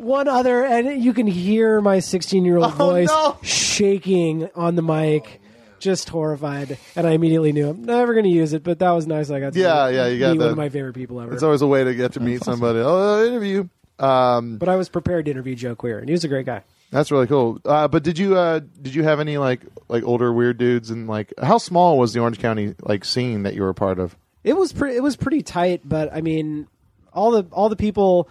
one 0.00 0.28
other, 0.28 0.64
and 0.64 1.02
you 1.02 1.12
can 1.12 1.26
hear 1.26 1.80
my 1.80 1.98
16 2.00 2.44
year 2.44 2.58
old 2.58 2.74
voice 2.74 3.08
no. 3.08 3.38
shaking 3.42 4.48
on 4.54 4.74
the 4.74 4.82
mic, 4.82 5.40
just 5.78 6.08
horrified. 6.08 6.78
And 6.96 7.06
I 7.06 7.12
immediately 7.12 7.52
knew 7.52 7.68
I'm 7.70 7.82
never 7.84 8.12
going 8.14 8.24
to 8.24 8.30
use 8.30 8.52
it, 8.52 8.62
but 8.62 8.78
that 8.80 8.90
was 8.90 9.06
nice. 9.06 9.30
I 9.30 9.40
got 9.40 9.52
to 9.52 9.58
Yeah, 9.58 9.88
meet, 9.88 9.96
yeah, 9.96 10.06
you 10.08 10.18
got 10.18 10.32
meet 10.32 10.40
one 10.40 10.48
of 10.50 10.56
my 10.56 10.68
favorite 10.68 10.94
people 10.94 11.20
ever. 11.20 11.32
it's 11.32 11.42
always 11.42 11.62
a 11.62 11.66
way 11.66 11.84
to 11.84 11.94
get 11.94 12.12
to 12.14 12.20
meet 12.20 12.42
somebody. 12.44 12.80
Oh, 12.82 13.24
interview. 13.26 13.68
Um, 13.98 14.56
but 14.56 14.68
I 14.68 14.76
was 14.76 14.88
prepared 14.88 15.26
to 15.26 15.30
interview 15.30 15.54
Joe 15.54 15.74
Queer, 15.74 15.98
and 15.98 16.08
he 16.08 16.12
was 16.12 16.24
a 16.24 16.28
great 16.28 16.46
guy. 16.46 16.62
that's 16.90 17.10
really 17.10 17.26
cool. 17.26 17.58
Uh, 17.64 17.86
but 17.86 18.02
did 18.02 18.18
you 18.18 18.34
uh, 18.36 18.60
did 18.80 18.94
you 18.94 19.02
have 19.02 19.20
any 19.20 19.36
like 19.36 19.60
like 19.88 20.04
older 20.04 20.32
weird 20.32 20.56
dudes 20.56 20.90
and 20.90 21.06
like 21.06 21.34
how 21.42 21.58
small 21.58 21.98
was 21.98 22.14
the 22.14 22.20
Orange 22.20 22.38
County 22.38 22.74
like 22.80 23.04
scene 23.04 23.42
that 23.42 23.54
you 23.54 23.60
were 23.62 23.68
a 23.68 23.74
part 23.74 23.98
of? 23.98 24.16
It 24.42 24.54
was 24.54 24.72
pretty. 24.72 24.96
It 24.96 25.02
was 25.02 25.16
pretty 25.16 25.42
tight, 25.42 25.82
but 25.84 26.10
I 26.14 26.22
mean, 26.22 26.66
all 27.12 27.30
the 27.32 27.46
all 27.52 27.68
the 27.68 27.76
people. 27.76 28.28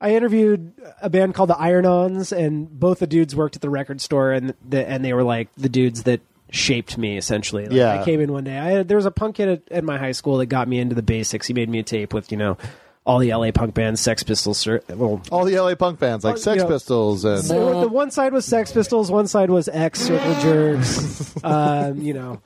I 0.00 0.14
interviewed 0.14 0.72
a 1.00 1.08
band 1.08 1.34
called 1.34 1.48
the 1.50 1.56
Iron-Ons, 1.58 2.32
and 2.32 2.68
both 2.68 2.98
the 2.98 3.06
dudes 3.06 3.34
worked 3.34 3.56
at 3.56 3.62
the 3.62 3.70
record 3.70 4.00
store, 4.00 4.32
and 4.32 4.54
the, 4.68 4.86
and 4.86 5.04
they 5.04 5.12
were 5.14 5.22
like 5.24 5.48
the 5.56 5.68
dudes 5.70 6.02
that 6.04 6.20
shaped 6.50 6.96
me 6.98 7.16
essentially. 7.16 7.64
Like, 7.64 7.72
Yeah. 7.72 8.00
I 8.00 8.04
came 8.04 8.20
in 8.20 8.32
one 8.32 8.44
day. 8.44 8.56
I 8.58 8.70
had, 8.70 8.88
there 8.88 8.96
was 8.98 9.06
a 9.06 9.10
punk 9.10 9.36
kid 9.36 9.48
at, 9.48 9.62
at 9.70 9.84
my 9.84 9.98
high 9.98 10.12
school 10.12 10.36
that 10.38 10.46
got 10.46 10.68
me 10.68 10.78
into 10.78 10.94
the 10.94 11.02
basics. 11.02 11.46
He 11.46 11.54
made 11.54 11.68
me 11.68 11.78
a 11.78 11.82
tape 11.82 12.12
with 12.14 12.30
you 12.30 12.38
know 12.38 12.56
all 13.04 13.18
the 13.20 13.32
LA 13.32 13.52
punk 13.52 13.72
bands, 13.74 14.00
Sex 14.00 14.22
Pistols. 14.22 14.66
Well, 14.66 15.22
All 15.30 15.44
the 15.44 15.58
LA 15.58 15.76
punk 15.76 15.98
bands 16.00 16.24
like 16.24 16.34
Oh, 16.34 16.38
Sex 16.38 16.62
yeah. 16.62 16.68
Pistols 16.68 17.24
and 17.24 17.44
so 17.44 17.80
the 17.82 17.88
one 17.88 18.10
side 18.10 18.32
was 18.32 18.44
Sex 18.44 18.72
Pistols, 18.72 19.10
one 19.10 19.26
side 19.28 19.48
was 19.48 19.68
X, 19.68 20.00
Circle 20.00 20.34
Jerks, 20.40 21.34
um, 21.44 22.00
you 22.02 22.12
know, 22.14 22.40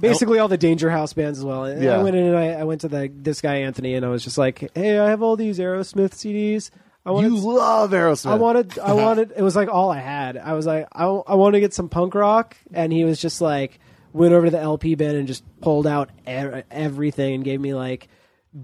basically 0.00 0.38
all 0.38 0.48
the 0.48 0.58
Danger 0.58 0.90
House 0.90 1.12
bands 1.12 1.38
as 1.38 1.44
well. 1.44 1.64
And 1.64 1.82
Yeah. 1.82 1.98
I 1.98 2.02
went 2.02 2.16
in 2.16 2.24
and 2.26 2.36
I, 2.36 2.52
I 2.60 2.64
went 2.64 2.80
to 2.82 2.88
the 2.88 3.10
this 3.14 3.40
guy 3.40 3.56
Anthony, 3.56 3.94
and 3.94 4.04
I 4.04 4.08
was 4.08 4.24
just 4.24 4.38
like, 4.38 4.70
"Hey, 4.74 4.98
I 4.98 5.10
have 5.10 5.22
all 5.22 5.36
these 5.36 5.58
Aerosmith 5.58 6.10
CDs. 6.12 6.70
I 7.04 7.12
want 7.12 7.26
you 7.26 7.36
love 7.36 7.92
Aerosmith. 7.92 8.30
I 8.30 8.34
wanted, 8.34 8.78
I 8.78 8.92
wanted. 8.92 9.32
It 9.34 9.42
was 9.42 9.56
like 9.56 9.68
all 9.70 9.90
I 9.90 10.00
had. 10.00 10.36
I 10.36 10.52
was 10.52 10.66
like, 10.66 10.86
I, 10.92 11.04
I 11.04 11.34
want 11.34 11.54
to 11.54 11.60
get 11.60 11.72
some 11.72 11.88
punk 11.88 12.14
rock, 12.14 12.56
and 12.74 12.92
he 12.92 13.04
was 13.04 13.18
just 13.18 13.40
like, 13.40 13.80
went 14.12 14.34
over 14.34 14.46
to 14.46 14.50
the 14.50 14.60
LP 14.60 14.96
bin 14.96 15.16
and 15.16 15.26
just 15.26 15.42
pulled 15.62 15.86
out 15.86 16.10
e- 16.28 16.62
everything 16.70 17.36
and 17.36 17.44
gave 17.44 17.58
me 17.60 17.72
like 17.74 18.08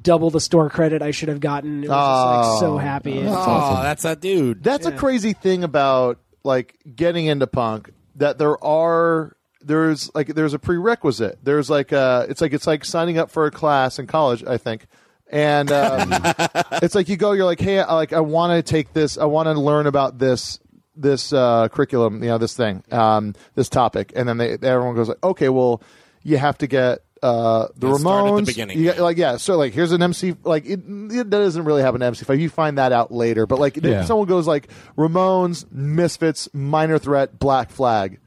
double 0.02 0.30
the 0.30 0.40
store 0.40 0.68
credit 0.68 1.00
I 1.00 1.12
should 1.12 1.28
have 1.28 1.40
gotten. 1.40 1.84
It 1.84 1.88
was 1.88 1.96
just 1.96 2.26
like 2.26 2.44
oh. 2.44 2.60
so 2.60 2.74
Oh. 2.74 2.78
happy. 2.78 3.18
And- 3.18 3.28
Oh, 3.30 3.80
that's 3.82 4.02
that 4.02 4.20
dude. 4.20 4.62
That's 4.62 4.84
a 4.86 4.92
crazy 4.92 5.32
thing 5.32 5.64
about 5.64 6.18
like 6.44 6.76
getting 6.94 7.26
into 7.26 7.46
punk 7.46 7.90
that 8.16 8.36
there 8.38 8.62
are 8.64 9.35
there's 9.66 10.14
like 10.14 10.28
there's 10.34 10.54
a 10.54 10.58
prerequisite. 10.58 11.38
There's 11.42 11.68
like 11.68 11.92
uh 11.92 12.26
it's 12.28 12.40
like 12.40 12.52
it's 12.52 12.66
like 12.66 12.84
signing 12.84 13.18
up 13.18 13.30
for 13.30 13.46
a 13.46 13.50
class 13.50 13.98
in 13.98 14.06
college, 14.06 14.44
I 14.44 14.56
think. 14.56 14.86
And 15.28 15.72
um, 15.72 16.12
it's 16.82 16.94
like 16.94 17.08
you 17.08 17.16
go, 17.16 17.32
you're 17.32 17.44
like, 17.44 17.60
hey, 17.60 17.80
I, 17.80 17.94
like 17.94 18.12
I 18.12 18.20
want 18.20 18.52
to 18.52 18.62
take 18.62 18.92
this, 18.92 19.18
I 19.18 19.24
want 19.24 19.46
to 19.48 19.54
learn 19.60 19.86
about 19.86 20.18
this 20.18 20.60
this 20.94 21.32
uh, 21.32 21.68
curriculum, 21.68 22.22
you 22.22 22.28
know, 22.30 22.38
this 22.38 22.56
thing, 22.56 22.82
um, 22.92 23.34
this 23.54 23.68
topic, 23.68 24.12
and 24.16 24.28
then 24.28 24.38
they 24.38 24.52
everyone 24.52 24.94
goes 24.94 25.08
like, 25.08 25.22
okay, 25.24 25.48
well, 25.48 25.82
you 26.22 26.38
have 26.38 26.56
to 26.58 26.66
get 26.68 27.00
uh, 27.22 27.66
the 27.76 27.88
Gotta 27.88 27.98
start 28.00 28.28
at 28.28 28.36
the 28.36 28.42
beginning. 28.42 28.78
You 28.78 28.84
get- 28.84 29.00
like 29.00 29.16
yeah, 29.16 29.36
so 29.36 29.56
like 29.56 29.72
here's 29.74 29.90
an 29.90 30.00
MC 30.00 30.36
like 30.44 30.64
it, 30.64 30.80
it 30.86 31.28
doesn't 31.28 31.64
really 31.64 31.82
have 31.82 31.94
an 31.96 32.02
MC5. 32.02 32.38
You 32.38 32.48
find 32.48 32.78
that 32.78 32.92
out 32.92 33.10
later, 33.10 33.46
but 33.46 33.58
like 33.58 33.76
Yeah. 33.82 34.04
someone 34.04 34.28
goes 34.28 34.46
like 34.46 34.68
Ramones, 34.96 35.70
Misfits, 35.72 36.48
Minor 36.54 36.98
Threat, 36.98 37.38
Black 37.38 37.70
Flag, 37.70 38.20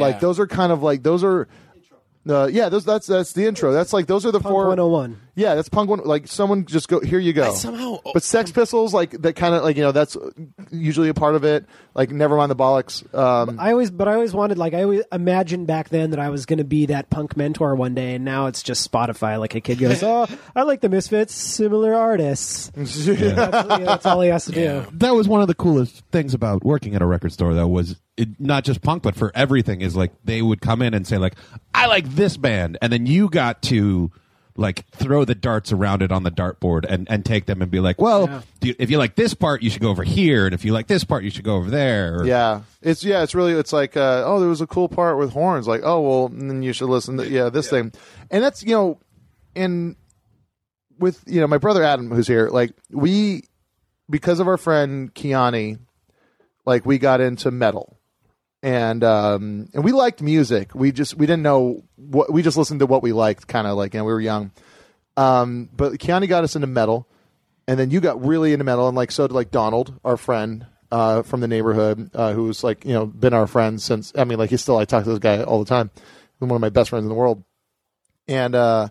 like 0.00 0.20
those 0.20 0.38
are 0.40 0.46
kind 0.46 0.72
of 0.72 0.82
like 0.82 1.02
those 1.02 1.22
are. 1.24 1.48
Uh, 2.28 2.46
yeah, 2.46 2.68
those 2.68 2.84
that's 2.84 3.08
that's 3.08 3.32
the 3.32 3.44
intro. 3.46 3.72
That's 3.72 3.92
like 3.92 4.06
those 4.06 4.24
are 4.24 4.30
the 4.30 4.38
Punk 4.38 4.52
four. 4.52 4.68
101. 4.68 5.18
Yeah, 5.34 5.56
that's 5.56 5.68
punk 5.68 5.90
one. 5.90 6.00
Like 6.04 6.28
someone 6.28 6.66
just 6.66 6.86
go 6.86 7.00
here. 7.00 7.18
You 7.18 7.32
go. 7.32 7.50
I 7.50 7.54
somehow- 7.54 7.98
but 8.14 8.22
Sex 8.22 8.52
Pistols, 8.52 8.94
like 8.94 9.10
that 9.22 9.34
kind 9.34 9.56
of 9.56 9.64
like 9.64 9.76
you 9.76 9.82
know 9.82 9.90
that's 9.90 10.16
usually 10.70 11.08
a 11.08 11.14
part 11.14 11.34
of 11.34 11.42
it. 11.42 11.66
Like 11.94 12.10
never 12.12 12.36
mind 12.36 12.48
the 12.52 12.54
bollocks. 12.54 13.02
Um, 13.12 13.58
I 13.58 13.72
always, 13.72 13.90
but 13.90 14.06
I 14.06 14.14
always 14.14 14.32
wanted, 14.34 14.56
like, 14.56 14.72
I 14.72 14.84
always 14.84 15.02
imagined 15.10 15.66
back 15.66 15.88
then 15.88 16.10
that 16.10 16.20
I 16.20 16.28
was 16.28 16.46
going 16.46 16.58
to 16.58 16.64
be 16.64 16.86
that 16.86 17.10
punk 17.10 17.36
mentor 17.36 17.74
one 17.74 17.94
day, 17.96 18.14
and 18.14 18.24
now 18.24 18.46
it's 18.46 18.62
just 18.62 18.88
Spotify. 18.88 19.40
Like 19.40 19.56
a 19.56 19.60
kid 19.60 19.80
goes, 19.80 20.00
"Oh, 20.04 20.28
I 20.54 20.62
like 20.62 20.80
the 20.80 20.88
Misfits, 20.88 21.34
similar 21.34 21.92
artists." 21.92 22.70
That's, 22.76 23.04
yeah, 23.08 23.32
that's 23.80 24.06
all 24.06 24.20
he 24.20 24.28
has 24.28 24.44
to 24.44 24.52
do. 24.52 24.86
that 24.92 25.12
was 25.16 25.26
one 25.26 25.40
of 25.40 25.48
the 25.48 25.56
coolest 25.56 26.04
things 26.12 26.34
about 26.34 26.62
working 26.62 26.94
at 26.94 27.02
a 27.02 27.06
record 27.06 27.32
store 27.32 27.52
though 27.52 27.66
was 27.66 27.96
it, 28.16 28.38
not 28.40 28.64
just 28.64 28.82
punk 28.82 29.02
but 29.02 29.14
for 29.14 29.32
everything 29.34 29.80
is 29.80 29.96
like 29.96 30.12
they 30.24 30.42
would 30.42 30.60
come 30.60 30.82
in 30.82 30.92
and 30.94 31.06
say 31.06 31.16
like 31.18 31.34
i 31.74 31.86
like 31.86 32.06
this 32.10 32.36
band 32.36 32.76
and 32.82 32.92
then 32.92 33.06
you 33.06 33.28
got 33.30 33.62
to 33.62 34.10
like 34.54 34.86
throw 34.90 35.24
the 35.24 35.34
darts 35.34 35.72
around 35.72 36.02
it 36.02 36.12
on 36.12 36.22
the 36.24 36.30
dartboard 36.30 36.84
and, 36.86 37.10
and 37.10 37.24
take 37.24 37.46
them 37.46 37.62
and 37.62 37.70
be 37.70 37.80
like 37.80 37.98
well 37.98 38.26
Yeah. 38.28 38.42
do 38.60 38.68
you, 38.68 38.74
if 38.78 38.90
you 38.90 38.98
like 38.98 39.14
this 39.14 39.32
part 39.32 39.62
you 39.62 39.70
should 39.70 39.80
go 39.80 39.88
over 39.88 40.02
here 40.04 40.44
and 40.44 40.52
if 40.54 40.62
you 40.62 40.74
like 40.74 40.88
this 40.88 41.04
part 41.04 41.24
you 41.24 41.30
should 41.30 41.44
go 41.44 41.56
over 41.56 41.70
there 41.70 42.18
or- 42.18 42.26
yeah, 42.26 42.60
it's 42.82 43.02
yeah, 43.02 43.22
it's 43.22 43.34
really 43.34 43.54
it's 43.54 43.72
like 43.72 43.96
uh, 43.96 44.24
oh, 44.26 44.40
there 44.40 44.48
was 44.50 44.60
a 44.60 44.66
cool 44.66 44.88
part 44.90 45.16
with 45.16 45.32
horns. 45.32 45.66
Like 45.66 45.80
oh 45.84 46.00
well, 46.02 46.26
and 46.26 46.50
then 46.50 46.62
you 46.62 46.74
should 46.74 46.88
listen 46.90 47.16
to 47.16 47.26
yeah 47.28 47.48
this 47.48 47.70
thing, 47.70 47.92
and 48.30 48.42
that's 48.44 48.62
you 48.62 48.74
know, 48.74 48.98
and 49.56 49.96
with 50.98 51.22
you 51.26 51.40
know 51.40 51.46
my 51.46 51.58
brother 51.58 51.82
Adam 51.82 52.10
who's 52.10 52.26
here. 52.26 52.48
Like 52.50 52.72
we 52.90 53.44
because 54.10 54.38
of 54.40 54.48
our 54.48 54.56
friend 54.58 55.14
Kiani, 55.14 55.78
like 56.66 56.84
we 56.84 56.98
got 56.98 57.20
into 57.20 57.50
metal. 57.50 57.98
And 58.62 59.02
um 59.02 59.68
and 59.74 59.82
we 59.82 59.92
liked 59.92 60.22
music. 60.22 60.74
We 60.74 60.92
just 60.92 61.16
we 61.16 61.26
didn't 61.26 61.42
know 61.42 61.82
what 61.96 62.32
we 62.32 62.42
just 62.42 62.56
listened 62.56 62.80
to 62.80 62.86
what 62.86 63.02
we 63.02 63.12
liked, 63.12 63.48
kind 63.48 63.66
of 63.66 63.76
like 63.76 63.94
know 63.94 64.04
we 64.04 64.12
were 64.12 64.20
young. 64.20 64.52
Um, 65.16 65.68
but 65.74 65.94
Kiani 65.94 66.28
got 66.28 66.44
us 66.44 66.54
into 66.56 66.66
metal, 66.66 67.06
and 67.66 67.78
then 67.78 67.90
you 67.90 68.00
got 68.00 68.24
really 68.24 68.52
into 68.52 68.64
metal, 68.64 68.88
and 68.88 68.96
like 68.96 69.10
so 69.10 69.26
did 69.26 69.34
like 69.34 69.50
Donald, 69.50 69.98
our 70.04 70.16
friend 70.16 70.66
uh, 70.90 71.22
from 71.22 71.40
the 71.40 71.48
neighborhood, 71.48 72.10
uh, 72.14 72.32
who's 72.32 72.62
like 72.62 72.84
you 72.84 72.92
know 72.92 73.06
been 73.06 73.34
our 73.34 73.46
friend 73.46 73.80
since. 73.80 74.12
I 74.16 74.24
mean, 74.24 74.38
like 74.38 74.50
he's 74.50 74.60
still 74.60 74.76
I 74.76 74.84
talk 74.84 75.04
to 75.04 75.10
this 75.10 75.18
guy 75.18 75.42
all 75.42 75.58
the 75.58 75.68
time. 75.68 75.90
He's 75.94 76.40
one 76.40 76.52
of 76.52 76.60
my 76.60 76.70
best 76.70 76.90
friends 76.90 77.04
in 77.04 77.08
the 77.08 77.14
world, 77.14 77.42
and 78.28 78.54
uh, 78.54 78.88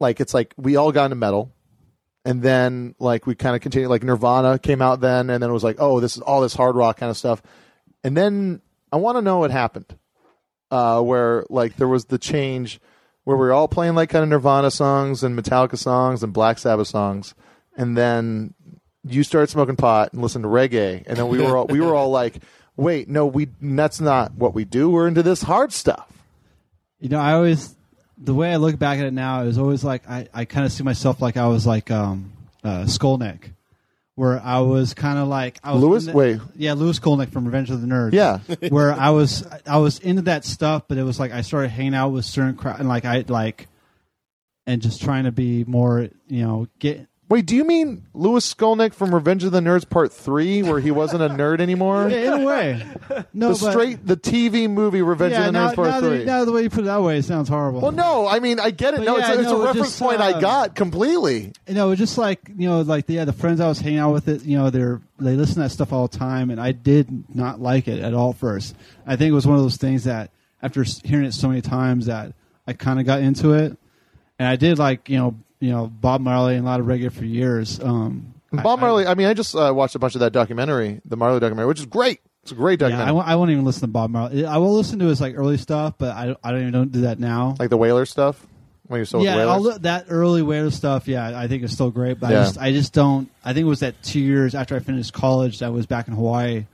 like 0.00 0.20
it's 0.20 0.32
like 0.32 0.54
we 0.56 0.76
all 0.76 0.92
got 0.92 1.06
into 1.06 1.16
metal, 1.16 1.52
and 2.24 2.42
then 2.42 2.94
like 2.98 3.26
we 3.26 3.34
kind 3.34 3.54
of 3.54 3.62
continued. 3.62 3.88
Like 3.88 4.02
Nirvana 4.02 4.58
came 4.58 4.80
out 4.80 5.00
then, 5.00 5.28
and 5.30 5.42
then 5.42 5.50
it 5.50 5.52
was 5.52 5.64
like 5.64 5.76
oh 5.78 6.00
this 6.00 6.16
is 6.16 6.22
all 6.22 6.40
this 6.40 6.54
hard 6.54 6.76
rock 6.76 6.98
kind 6.98 7.10
of 7.10 7.16
stuff, 7.16 7.42
and 8.06 8.16
then 8.16 8.60
I 8.92 8.98
want 8.98 9.18
to 9.18 9.22
know 9.22 9.38
what 9.38 9.50
happened, 9.50 9.98
uh, 10.70 11.00
where 11.00 11.44
like 11.50 11.74
there 11.74 11.88
was 11.88 12.04
the 12.04 12.18
change 12.18 12.80
where 13.24 13.36
we 13.36 13.40
were 13.40 13.52
all 13.52 13.66
playing 13.66 13.96
like 13.96 14.10
kind 14.10 14.22
of 14.22 14.28
Nirvana 14.28 14.70
songs 14.70 15.24
and 15.24 15.36
Metallica 15.36 15.76
songs 15.76 16.22
and 16.22 16.32
Black 16.32 16.58
Sabbath 16.58 16.86
songs, 16.86 17.34
and 17.76 17.96
then 17.96 18.54
you 19.02 19.24
started 19.24 19.50
smoking 19.50 19.74
pot 19.74 20.12
and 20.12 20.22
listened 20.22 20.44
to 20.44 20.48
reggae, 20.48 21.02
and 21.04 21.16
then 21.16 21.26
we 21.26 21.42
were 21.42 21.56
all, 21.56 21.66
we 21.66 21.80
were 21.80 21.96
all 21.96 22.10
like, 22.10 22.36
"Wait, 22.76 23.08
no, 23.08 23.26
we 23.26 23.48
that's 23.60 24.00
not 24.00 24.34
what 24.34 24.54
we 24.54 24.64
do. 24.64 24.88
We're 24.88 25.08
into 25.08 25.24
this 25.24 25.42
hard 25.42 25.72
stuff." 25.72 26.12
You 27.00 27.08
know, 27.08 27.18
I 27.18 27.32
always 27.32 27.74
the 28.16 28.34
way 28.34 28.52
I 28.52 28.56
look 28.56 28.78
back 28.78 29.00
at 29.00 29.06
it 29.06 29.14
now 29.14 29.42
is 29.42 29.58
always 29.58 29.82
like 29.82 30.08
I, 30.08 30.28
I 30.32 30.44
kind 30.44 30.64
of 30.64 30.70
see 30.70 30.84
myself 30.84 31.20
like 31.20 31.36
I 31.36 31.48
was 31.48 31.66
like 31.66 31.90
um 31.90 32.32
uh, 32.62 32.86
where 34.16 34.40
I 34.42 34.60
was 34.60 34.92
kind 34.94 35.18
of 35.18 35.28
like 35.28 35.58
I 35.62 35.74
was 35.74 36.06
the- 36.06 36.12
Wait. 36.12 36.40
yeah 36.56 36.72
Lewis 36.72 36.98
Skolnick 36.98 37.30
from 37.30 37.44
Revenge 37.44 37.70
of 37.70 37.80
the 37.80 37.86
Nerds 37.86 38.12
Yeah. 38.12 38.38
where 38.70 38.92
I 38.92 39.10
was 39.10 39.46
I 39.66 39.78
was 39.78 39.98
into 40.00 40.22
that 40.22 40.44
stuff, 40.44 40.84
but 40.88 40.98
it 40.98 41.04
was 41.04 41.20
like 41.20 41.32
I 41.32 41.42
started 41.42 41.68
hanging 41.68 41.94
out 41.94 42.08
with 42.08 42.24
certain 42.24 42.56
crowd 42.56 42.80
and 42.80 42.88
like 42.88 43.04
I 43.04 43.24
like 43.28 43.68
and 44.66 44.82
just 44.82 45.00
trying 45.02 45.24
to 45.24 45.32
be 45.32 45.64
more 45.64 46.08
you 46.28 46.42
know 46.44 46.66
get 46.80 47.06
Wait, 47.28 47.44
do 47.44 47.56
you 47.56 47.64
mean 47.64 48.04
Lewis 48.14 48.54
Skolnick 48.54 48.94
from 48.94 49.12
Revenge 49.12 49.42
of 49.42 49.50
the 49.50 49.58
Nerds 49.58 49.88
Part 49.88 50.12
Three, 50.12 50.62
where 50.62 50.78
he 50.78 50.92
wasn't 50.92 51.22
a 51.22 51.28
nerd 51.28 51.60
anymore? 51.60 52.08
Yeah, 52.08 52.36
in 52.36 52.42
a 52.42 52.44
way 52.44 52.86
no 53.34 53.52
the 53.52 53.64
but, 53.64 53.70
straight 53.72 54.06
the 54.06 54.16
TV 54.16 54.70
movie 54.70 55.02
Revenge 55.02 55.32
yeah 55.32 55.40
of 55.40 55.46
the 55.46 55.52
now, 55.52 55.70
Nerds 55.70 55.74
Part 55.74 55.88
now, 55.88 56.00
Three. 56.00 56.18
the, 56.18 56.24
now 56.24 56.44
the 56.44 56.52
way 56.52 56.62
you 56.62 56.70
put 56.70 56.80
it 56.80 56.86
that 56.86 57.02
way 57.02 57.18
it 57.18 57.24
sounds 57.24 57.48
horrible 57.48 57.80
well, 57.80 57.90
no, 57.92 58.28
I 58.28 58.38
mean 58.38 58.60
I 58.60 58.70
get 58.70 58.94
it. 58.94 58.98
But 58.98 59.06
no, 59.06 59.18
yeah, 59.18 59.28
it's, 59.28 59.36
a, 59.36 59.40
it's 59.40 59.50
no, 59.50 59.60
a 59.62 59.64
reference 59.64 59.88
just, 59.88 60.00
point 60.00 60.20
I 60.20 60.32
uh, 60.32 60.40
got 60.40 60.74
completely. 60.76 61.52
you 61.66 61.74
know, 61.74 61.94
just 61.96 62.16
like 62.16 62.48
you 62.56 62.68
know, 62.68 62.82
like 62.82 63.06
yeah, 63.08 63.24
the 63.24 63.32
friends 63.32 63.60
I 63.60 63.66
was 63.66 63.80
hanging 63.80 63.98
out 63.98 64.12
with, 64.12 64.28
it, 64.28 64.42
you 64.44 64.56
know, 64.56 64.70
they're 64.70 65.00
they 65.18 65.34
listen 65.34 65.54
to 65.54 65.60
that 65.60 65.70
stuff 65.70 65.92
all 65.92 66.06
the 66.06 66.16
time, 66.16 66.50
and 66.50 66.60
I 66.60 66.72
did 66.72 67.34
not 67.34 67.60
like 67.60 67.88
it 67.88 68.00
at 68.00 68.14
all 68.14 68.34
first. 68.34 68.76
I 69.06 69.16
think 69.16 69.30
it 69.30 69.34
was 69.34 69.46
one 69.46 69.56
of 69.56 69.62
those 69.62 69.78
things 69.78 70.04
that 70.04 70.30
after 70.62 70.84
hearing 71.04 71.26
it 71.26 71.34
so 71.34 71.48
many 71.48 71.60
times 71.60 72.06
that 72.06 72.34
I 72.66 72.72
kind 72.72 73.00
of 73.00 73.06
got 73.06 73.20
into 73.20 73.52
it, 73.52 73.76
and 74.38 74.48
I 74.48 74.56
did 74.56 74.78
like 74.78 75.08
you 75.08 75.18
know, 75.18 75.36
you 75.60 75.70
know, 75.70 75.86
Bob 75.86 76.20
Marley 76.20 76.56
and 76.56 76.64
a 76.66 76.68
lot 76.68 76.80
of 76.80 76.86
reggae 76.86 77.12
for 77.12 77.24
years. 77.24 77.80
Um, 77.80 78.34
Bob 78.52 78.78
I- 78.78 78.82
Marley. 78.82 79.06
I, 79.06 79.14
mean, 79.14 79.26
I 79.26 79.34
just 79.34 79.54
uh, 79.54 79.72
watched 79.74 79.94
a 79.94 79.98
bunch 79.98 80.14
of 80.14 80.20
that 80.20 80.32
documentary, 80.32 81.00
the 81.04 81.16
Marley 81.16 81.40
documentary, 81.40 81.68
which 81.68 81.80
is 81.80 81.86
great. 81.86 82.20
It's 82.42 82.52
a 82.52 82.54
great 82.54 82.80
I, 82.82 82.86
yeah, 82.88 82.96
documentary, 82.98 83.30
I, 83.32 83.34
won't- 83.36 83.50
even 83.50 83.64
listen 83.64 83.80
to 83.82 83.86
Bob 83.88 84.10
Marley. 84.10 84.44
I 84.46 84.58
will 84.58 84.74
listen 84.76 84.98
to 85.00 85.06
his 85.06 85.20
like 85.20 85.34
early 85.36 85.56
stuff, 85.56 85.94
but 85.98 86.10
I, 86.16 86.36
I 86.44 86.50
don't 86.52 86.60
even 86.60 86.72
don't 86.72 86.92
do 86.92 87.00
that 87.02 87.18
now. 87.18 87.56
like 87.58 87.70
the 87.70 87.76
Wailer 87.76 88.06
stuff. 88.06 88.44
When 88.88 88.98
you're 88.98 89.04
still 89.04 89.24
yeah, 89.24 89.34
Wailers. 89.36 89.48
all 89.48 89.62
the- 89.64 89.78
that 89.80 90.06
early 90.10 90.42
Wailer 90.42 90.70
stuff. 90.70 91.08
Yeah, 91.08 91.36
I 91.36 91.48
think 91.48 91.64
is 91.64 91.72
still 91.72 91.90
great, 91.90 92.20
but 92.20 92.30
Yeah. 92.30 92.40
I 92.40 92.44
just 92.44 92.58
I 92.58 92.72
just 92.72 92.92
don't. 92.92 93.28
I 93.44 93.52
think 93.52 93.64
it 93.64 93.68
was 93.68 93.80
that 93.80 94.00
two 94.04 94.20
years 94.20 94.54
after 94.54 94.76
I 94.76 94.78
finished 94.78 95.12
college, 95.12 95.58
that 95.58 95.72
was 95.72 95.86
back 95.86 96.06
in 96.06 96.14
Hawaii, 96.14 96.66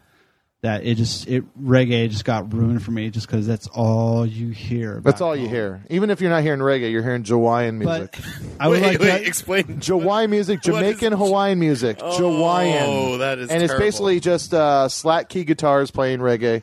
that 0.62 0.84
it 0.84 0.94
just 0.94 1.26
it 1.26 1.44
reggae 1.60 2.08
just 2.08 2.24
got 2.24 2.52
ruined 2.54 2.82
for 2.84 2.92
me, 2.92 3.10
just 3.10 3.26
because 3.26 3.46
that's 3.46 3.66
all 3.68 4.24
you 4.24 4.50
hear. 4.50 5.00
That's 5.02 5.20
back 5.20 5.20
all 5.22 5.34
you 5.36 5.48
hear. 5.48 5.82
Even 5.90 6.08
if 6.10 6.20
you're 6.20 6.30
not 6.30 6.42
hearing 6.42 6.60
reggae, 6.60 6.90
you're 6.92 7.02
hearing 7.02 7.24
Jawaiian 7.24 7.78
music. 7.78 8.12
But 8.12 8.24
I 8.60 8.68
would 8.68 8.80
wait, 8.80 8.88
like 8.88 8.98
wait, 9.00 9.06
that. 9.06 9.26
explain. 9.26 9.80
Jawaiian 9.80 10.30
music, 10.30 10.60
What 10.64 10.68
is- 10.84 10.96
Jamaican 10.98 11.12
Hawaiian 11.18 11.58
music, 11.58 11.98
Oh, 12.00 12.16
Jawaiian. 12.16 13.18
that 13.18 13.38
is 13.40 13.50
and 13.50 13.60
it's 13.62 13.74
basically 13.74 14.20
just 14.20 14.54
uh, 14.54 14.88
slack 14.88 15.28
key 15.28 15.42
guitars 15.44 15.90
playing 15.90 16.20
reggae 16.20 16.62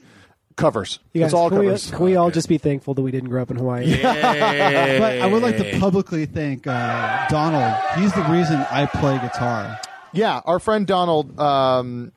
covers. 0.55 0.99
You 1.13 1.19
guys, 1.21 1.27
it's 1.27 1.33
all 1.33 1.49
can, 1.49 1.59
we, 1.59 1.65
covers. 1.65 1.91
can 1.91 1.99
we 2.05 2.15
all 2.15 2.31
just 2.31 2.47
be 2.47 2.57
thankful 2.57 2.93
that 2.93 3.01
we 3.01 3.11
didn't 3.11 3.29
grow 3.29 3.41
up 3.41 3.51
in 3.51 3.57
Hawaii? 3.57 3.85
Yeah. 3.85 4.99
but 4.99 5.19
I 5.21 5.25
would 5.25 5.43
like 5.43 5.57
to 5.57 5.77
publicly 5.77 6.25
thank 6.25 6.65
uh, 6.67 7.27
Donald. 7.27 7.75
He's 7.97 8.13
the 8.13 8.23
reason 8.23 8.65
I 8.71 8.85
play 8.85 9.17
guitar. 9.19 9.77
yeah, 10.13 10.39
our 10.45 10.59
friend 10.59 10.87
Donald, 10.87 11.37
um, 11.39 12.11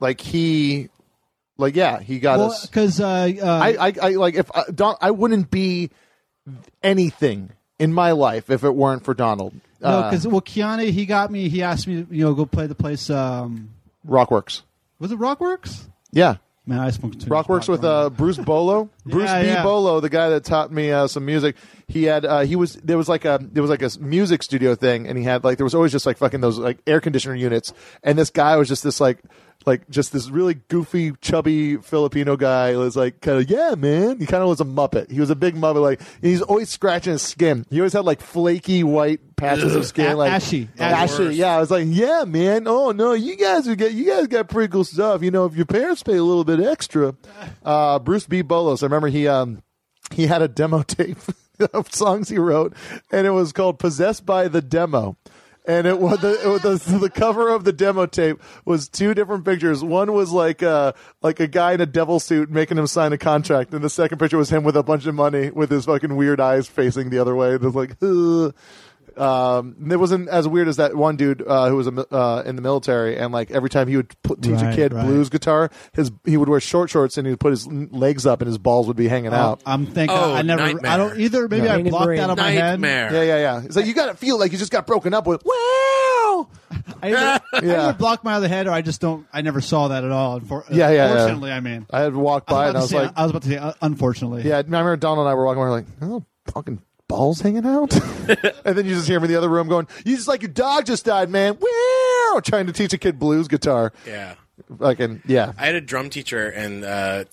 like 0.00 0.20
he, 0.20 0.88
like 1.58 1.76
yeah, 1.76 2.00
he 2.00 2.18
got 2.18 2.38
Well, 2.38 2.50
us. 2.52 2.66
because 2.66 3.00
uh, 3.00 3.06
uh, 3.06 3.46
I, 3.46 3.88
I, 3.88 3.92
I 4.02 4.08
like 4.10 4.34
if 4.34 4.50
uh, 4.54 4.64
Don, 4.74 4.96
I 5.00 5.10
wouldn't 5.10 5.50
be 5.50 5.90
anything 6.82 7.50
in 7.78 7.92
my 7.92 8.12
life 8.12 8.50
if 8.50 8.64
it 8.64 8.74
weren't 8.74 9.04
for 9.04 9.14
Donald. 9.14 9.54
no, 9.80 9.88
Uh, 9.88 10.10
because 10.10 10.26
well, 10.26 10.40
Kiani, 10.40 10.90
he 10.90 11.06
got 11.06 11.30
me. 11.30 11.48
He 11.48 11.62
asked 11.62 11.86
me 11.86 12.06
you 12.10 12.24
know 12.24 12.34
go 12.34 12.46
play 12.46 12.66
the 12.66 12.74
place. 12.74 13.10
Um, 13.10 13.70
Rockworks. 14.06 14.62
was 14.98 15.10
it 15.12 15.18
Rockworks? 15.18 15.88
Yeah, 16.12 16.36
Man, 16.68 16.78
I 16.80 16.90
smoked 16.90 17.20
too 17.20 17.30
Rockworks 17.30 17.68
with 17.68 17.84
uh. 17.84 18.10
Bruce 18.10 18.38
Bolo. 18.38 18.88
Bruce 19.06 19.28
Yeah, 19.28 19.42
B. 19.42 19.48
yeah. 19.48 19.62
Bolo, 19.62 20.00
the 20.00 20.08
guy 20.08 20.30
that 20.30 20.44
taught 20.44 20.72
me 20.72 20.90
uh, 20.90 21.06
some 21.06 21.24
music. 21.24 21.56
He 21.88 22.04
had 22.04 22.24
uh, 22.24 22.40
he 22.40 22.56
was 22.56 22.74
there 22.76 22.96
was 22.96 23.08
like 23.08 23.24
a 23.24 23.38
there 23.40 23.62
was 23.62 23.70
like 23.70 23.82
a 23.82 23.90
music 24.00 24.42
studio 24.42 24.74
thing, 24.74 25.06
and 25.06 25.16
he 25.18 25.22
had 25.24 25.44
like 25.44 25.58
there 25.58 25.64
was 25.64 25.74
always 25.74 25.92
just 25.92 26.06
like 26.06 26.18
fucking 26.18 26.40
those 26.40 26.58
like 26.58 26.78
air 26.86 27.00
conditioner 27.00 27.34
units, 27.34 27.72
and 28.02 28.18
this 28.18 28.30
guy 28.30 28.56
was 28.56 28.68
just 28.68 28.82
this 28.82 29.00
like 29.00 29.18
like 29.66 29.88
just 29.90 30.12
this 30.12 30.30
really 30.30 30.54
goofy, 30.54 31.12
chubby 31.20 31.76
Filipino 31.76 32.36
guy. 32.36 32.76
Was 32.76 32.96
like 32.96 33.20
kind 33.20 33.38
of 33.42 33.50
yeah, 33.50 33.74
man. 33.76 34.18
He 34.18 34.26
kind 34.26 34.42
of 34.42 34.48
was 34.48 34.60
a 34.60 34.64
muppet. 34.64 35.10
He 35.10 35.18
was 35.20 35.28
a 35.30 35.34
big 35.36 35.56
muppet. 35.56 35.82
Like 35.82 36.00
he's 36.22 36.40
always 36.40 36.68
scratching 36.70 37.12
his 37.12 37.22
skin. 37.22 37.66
He 37.68 37.80
always 37.80 37.92
had 37.92 38.04
like 38.04 38.20
flaky 38.20 38.84
white 38.84 39.36
patches 39.36 39.74
of 39.74 39.84
skin, 39.84 40.12
A- 40.12 40.16
like 40.16 40.32
ashy. 40.32 40.68
ashy. 40.78 41.34
Yeah, 41.34 41.56
I 41.56 41.60
was 41.60 41.70
like, 41.70 41.86
yeah, 41.88 42.24
man. 42.26 42.66
Oh 42.68 42.92
no, 42.92 43.12
you 43.12 43.36
guys 43.36 43.66
are 43.68 43.74
get 43.74 43.92
you 43.92 44.06
guys 44.06 44.28
got 44.28 44.48
pretty 44.48 44.70
cool 44.70 44.84
stuff. 44.84 45.22
You 45.22 45.30
know, 45.30 45.44
if 45.46 45.56
your 45.56 45.66
parents 45.66 46.02
pay 46.02 46.16
a 46.16 46.22
little 46.24 46.44
bit 46.44 46.60
extra. 46.60 47.14
Uh, 47.64 47.98
Bruce 47.98 48.26
B. 48.26 48.42
Bolos. 48.42 48.82
I 48.84 48.86
remember 48.86 49.08
he 49.08 49.26
um 49.26 49.62
he 50.12 50.28
had 50.28 50.40
a 50.40 50.46
demo 50.48 50.82
tape. 50.86 51.18
of 51.72 51.92
songs 51.92 52.28
he 52.28 52.36
wrote, 52.38 52.74
and 53.10 53.26
it 53.26 53.30
was 53.30 53.50
called 53.52 53.78
"Possessed 53.78 54.26
by 54.26 54.46
the 54.46 54.60
Demo." 54.60 55.16
And 55.66 55.86
it 55.86 55.98
was 55.98 56.20
the, 56.20 56.40
it 56.40 56.64
was 56.64 56.84
the 56.84 56.98
the 57.06 57.10
cover 57.10 57.48
of 57.48 57.64
the 57.64 57.72
demo 57.72 58.06
tape 58.06 58.40
was 58.64 58.88
two 58.88 59.14
different 59.14 59.44
pictures. 59.44 59.82
One 59.82 60.12
was 60.12 60.30
like 60.30 60.62
uh 60.62 60.92
like 61.22 61.40
a 61.40 61.48
guy 61.48 61.72
in 61.72 61.80
a 61.80 61.86
devil 61.86 62.20
suit 62.20 62.50
making 62.50 62.78
him 62.78 62.86
sign 62.86 63.12
a 63.12 63.18
contract, 63.18 63.74
and 63.74 63.82
the 63.82 63.90
second 63.90 64.18
picture 64.18 64.38
was 64.38 64.50
him 64.50 64.62
with 64.62 64.76
a 64.76 64.82
bunch 64.82 65.06
of 65.06 65.14
money 65.14 65.50
with 65.50 65.70
his 65.70 65.86
fucking 65.86 66.14
weird 66.14 66.40
eyes 66.40 66.68
facing 66.68 67.10
the 67.10 67.18
other 67.18 67.34
way. 67.34 67.54
It 67.54 67.60
was 67.62 67.74
like, 67.74 67.96
Ugh. 68.02 68.54
Um, 69.18 69.90
it 69.90 69.96
wasn't 69.96 70.28
as 70.28 70.46
weird 70.46 70.68
as 70.68 70.76
that 70.76 70.94
one 70.94 71.16
dude 71.16 71.42
uh, 71.46 71.68
who 71.68 71.76
was 71.76 71.86
a, 71.86 72.14
uh, 72.14 72.42
in 72.44 72.56
the 72.56 72.62
military, 72.62 73.16
and 73.16 73.32
like 73.32 73.50
every 73.50 73.70
time 73.70 73.88
he 73.88 73.96
would 73.96 74.14
put, 74.22 74.42
teach 74.42 74.60
a 74.60 74.72
kid 74.74 74.92
right. 74.92 75.04
blues 75.06 75.28
guitar, 75.28 75.70
his 75.92 76.10
he 76.24 76.36
would 76.36 76.48
wear 76.48 76.60
short 76.60 76.90
shorts 76.90 77.16
and 77.16 77.26
he 77.26 77.32
would 77.32 77.40
put 77.40 77.50
his 77.50 77.66
legs 77.66 78.26
up 78.26 78.40
and 78.40 78.46
his 78.48 78.58
balls 78.58 78.86
would 78.86 78.96
be 78.96 79.08
hanging 79.08 79.32
out. 79.32 79.62
I'm 79.66 79.86
thinking. 79.86 80.16
Oh, 80.16 80.34
I 80.34 80.42
never. 80.42 80.62
nightmare. 80.62 80.90
I 80.90 80.96
don't 80.96 81.20
either. 81.20 81.48
Maybe 81.48 81.66
Yeah. 81.66 81.76
I 81.76 81.82
blocked 81.82 82.08
that 82.08 82.20
out 82.20 82.30
of 82.30 82.38
my 82.38 82.50
head. 82.50 82.80
Nightmare. 82.80 83.12
Yeah, 83.12 83.22
yeah, 83.22 83.36
yeah. 83.38 83.62
It's 83.64 83.76
like 83.76 83.86
you 83.86 83.94
got 83.94 84.06
to 84.06 84.14
feel 84.14 84.38
like 84.38 84.52
you 84.52 84.58
just 84.58 84.72
got 84.72 84.86
broken 84.86 85.14
up 85.14 85.26
with. 85.26 85.42
Wow. 85.44 86.48
I 87.02 87.08
either, 87.14 87.40
I 87.52 87.58
either 87.58 87.92
blocked 87.94 88.24
my 88.24 88.34
other 88.34 88.48
head 88.48 88.66
or 88.66 88.72
I 88.72 88.82
just 88.82 89.00
don't. 89.00 89.26
I 89.32 89.42
never 89.42 89.60
saw 89.60 89.88
that 89.88 90.04
at 90.04 90.10
all. 90.10 90.40
Unfor- 90.40 90.64
Yeah, 90.70 90.90
yeah, 90.90 90.94
yeah. 90.94 91.12
Unfortunately, 91.12 91.52
I 91.52 91.60
mean, 91.60 91.86
I 91.90 92.00
had 92.00 92.14
walked 92.14 92.48
by 92.48 92.66
I 92.66 92.68
and 92.68 92.76
I 92.76 92.80
was, 92.80 92.92
was 92.92 92.92
about 92.92 93.00
to 93.00 93.06
like, 93.06 93.18
I 93.18 93.22
was 93.22 93.30
about 93.30 93.42
to 93.42 93.48
say, 93.48 93.56
uh, 93.56 93.72
unfortunately. 93.82 94.42
yeah. 94.42 94.56
I 94.56 94.60
remember 94.60 94.96
Donald 94.96 95.26
and 95.26 95.30
I 95.30 95.34
were 95.34 95.44
walking. 95.44 95.60
We 95.60 95.64
were 95.66 95.72
like, 95.72 95.86
oh, 96.02 96.24
fucking 96.52 96.82
balls 97.08 97.40
hanging 97.40 97.66
out. 97.66 97.94
and 98.64 98.76
then 98.78 98.86
you 98.86 98.94
just 98.94 99.06
hear 99.08 99.16
him 99.18 99.24
in 99.24 99.30
the 99.30 99.36
other 99.36 99.48
room 99.48 99.68
going, 99.68 99.86
"You 100.04 100.16
just 100.16 100.28
like 100.28 100.42
your 100.42 100.50
dog 100.50 100.86
just 100.86 101.04
died, 101.04 101.30
man." 101.30 101.58
Wow. 101.60 102.40
Trying 102.40 102.66
to 102.66 102.72
teach 102.72 102.92
a 102.92 102.98
kid 102.98 103.18
blues 103.18 103.48
guitar. 103.48 103.92
Yeah. 104.06 104.34
Fucking 104.78 105.22
yeah. 105.26 105.52
I 105.58 105.66
had 105.66 105.74
a 105.74 105.80
drum 105.80 106.10
teacher, 106.10 106.48
and 106.48 106.84
uh, 106.84 107.24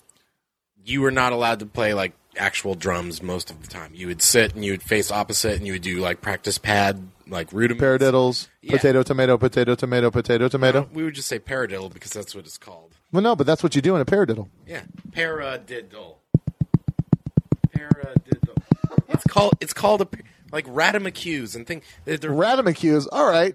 you 0.84 1.00
were 1.00 1.10
not 1.10 1.32
allowed 1.32 1.58
to 1.60 1.66
play 1.66 1.94
like 1.94 2.12
actual 2.36 2.74
drums 2.74 3.22
most 3.22 3.50
of 3.50 3.60
the 3.62 3.68
time. 3.68 3.92
You 3.94 4.08
would 4.08 4.20
sit 4.22 4.54
and 4.54 4.64
you 4.64 4.72
would 4.72 4.82
face 4.82 5.10
opposite, 5.10 5.56
and 5.56 5.66
you 5.66 5.72
would 5.74 5.82
do 5.82 5.98
like 5.98 6.20
practice 6.20 6.58
pad, 6.58 7.06
like 7.28 7.52
rudiments. 7.52 7.82
Paradiddles, 7.84 8.48
Yeah. 8.60 8.76
potato, 8.76 9.02
tomato, 9.02 9.38
potato, 9.38 9.74
tomato, 9.74 10.10
potato, 10.10 10.48
tomato. 10.48 10.88
We 10.92 11.02
would 11.04 11.14
just 11.14 11.28
say 11.28 11.38
paradiddle 11.38 11.92
because 11.92 12.12
that's 12.12 12.34
what 12.34 12.44
it's 12.46 12.58
called. 12.58 12.92
Well, 13.12 13.22
no, 13.22 13.36
but 13.36 13.46
that's 13.46 13.62
what 13.62 13.74
you 13.76 13.82
do 13.82 13.94
in 13.94 14.00
a 14.00 14.04
paradiddle. 14.04 14.48
Yeah, 14.66 14.82
paradiddle. 15.10 16.16
Paradiddle. 17.76 18.33
It's 19.14 19.24
called. 19.24 19.54
It's 19.60 19.72
called 19.72 20.02
a 20.02 20.08
like 20.52 20.66
radamocues 20.66 21.56
and 21.56 21.66
thing. 21.66 21.82
They're, 22.04 22.16
they're, 22.16 22.30
Radamocues, 22.30 23.06
all 23.10 23.28
right. 23.28 23.54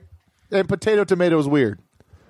And 0.51 0.67
potato, 0.67 1.03
tomato 1.03 1.37
is 1.39 1.47
weird. 1.47 1.79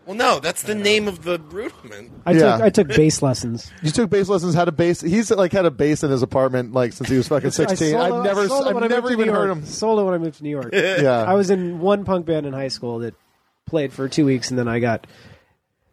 well, 0.06 0.16
no, 0.16 0.40
that's 0.40 0.64
the 0.64 0.76
name 0.76 1.08
of 1.08 1.24
the 1.24 1.40
rudiment. 1.40 2.12
I 2.26 2.34
Yeah. 2.34 2.40
took 2.58 2.62
I 2.62 2.70
took 2.70 2.88
bass 2.90 3.22
lessons. 3.22 3.72
You 3.82 3.92
took 3.92 4.10
bass 4.10 4.28
lessons. 4.28 4.54
How 4.56 4.66
to 4.66 4.72
bass? 4.72 5.00
He's 5.02 5.32
like 5.32 5.52
had 5.54 5.66
a 5.66 5.72
bass 5.72 6.04
in 6.04 6.12
his 6.12 6.22
apartment 6.22 6.74
like 6.74 6.94
since 6.94 7.10
he 7.10 7.16
was 7.18 7.28
fucking 7.30 7.52
sixteen. 7.62 7.96
I 7.96 8.10
I've 8.10 8.24
never, 8.24 8.48
solo 8.48 8.74
when 8.74 8.84
I 8.84 8.86
I've 8.86 8.92
moved 8.92 8.92
never 8.92 9.08
to 9.08 9.14
even 9.14 9.28
New 9.28 9.34
heard 9.34 9.46
York. 9.48 9.58
him. 9.60 9.66
Solo 9.66 10.06
when 10.06 10.14
I 10.14 10.18
moved 10.18 10.38
to 10.38 10.44
New 10.44 10.50
York. 10.50 10.70
Yeah, 10.74 11.24
I 11.24 11.34
was 11.36 11.50
in 11.50 11.80
one 11.80 12.04
punk 12.06 12.26
band 12.26 12.46
in 12.46 12.54
high 12.54 12.68
school 12.68 13.00
that 13.00 13.16
played 13.66 13.94
for 13.94 14.10
two 14.10 14.26
weeks, 14.26 14.50
and 14.50 14.60
then 14.60 14.68
I 14.68 14.80
got. 14.80 15.08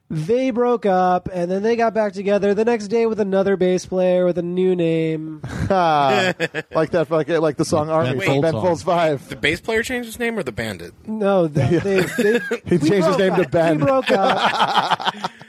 They 0.09 0.50
broke 0.50 0.86
up, 0.86 1.28
and 1.32 1.50
then 1.50 1.64
they 1.64 1.74
got 1.74 1.92
back 1.92 2.12
together 2.12 2.54
the 2.54 2.64
next 2.64 2.86
day 2.88 3.07
with 3.07 3.18
another 3.18 3.57
bass 3.57 3.86
player 3.86 4.24
with 4.24 4.38
a 4.38 4.42
new 4.42 4.76
name. 4.76 5.42
Ah, 5.68 6.32
like 6.70 6.90
that, 6.92 7.09
fucking 7.09 7.40
like 7.40 7.57
the 7.57 7.64
song 7.64 7.88
"Army" 7.90 8.11
Ben 8.11 8.18
from 8.20 8.26
Folds 8.26 8.42
Ben. 8.42 8.52
Folds 8.52 8.82
Five. 8.84 9.28
The 9.28 9.34
bass 9.34 9.61
player 9.61 9.82
changed 9.82 10.07
his 10.07 10.20
name, 10.20 10.38
or 10.38 10.44
the 10.44 10.52
bandit? 10.52 10.94
No, 11.09 11.48
they, 11.48 11.78
they, 11.78 12.00
they 12.02 12.38
He 12.66 12.76
we 12.76 12.88
changed 12.88 12.92
his 12.92 13.16
broke 13.16 13.18
name 13.18 13.34
to 13.34 13.42
up. 13.42 13.50
Ben. 13.50 13.78
We 13.78 13.84
broke 13.84 14.11
up. 14.12 15.30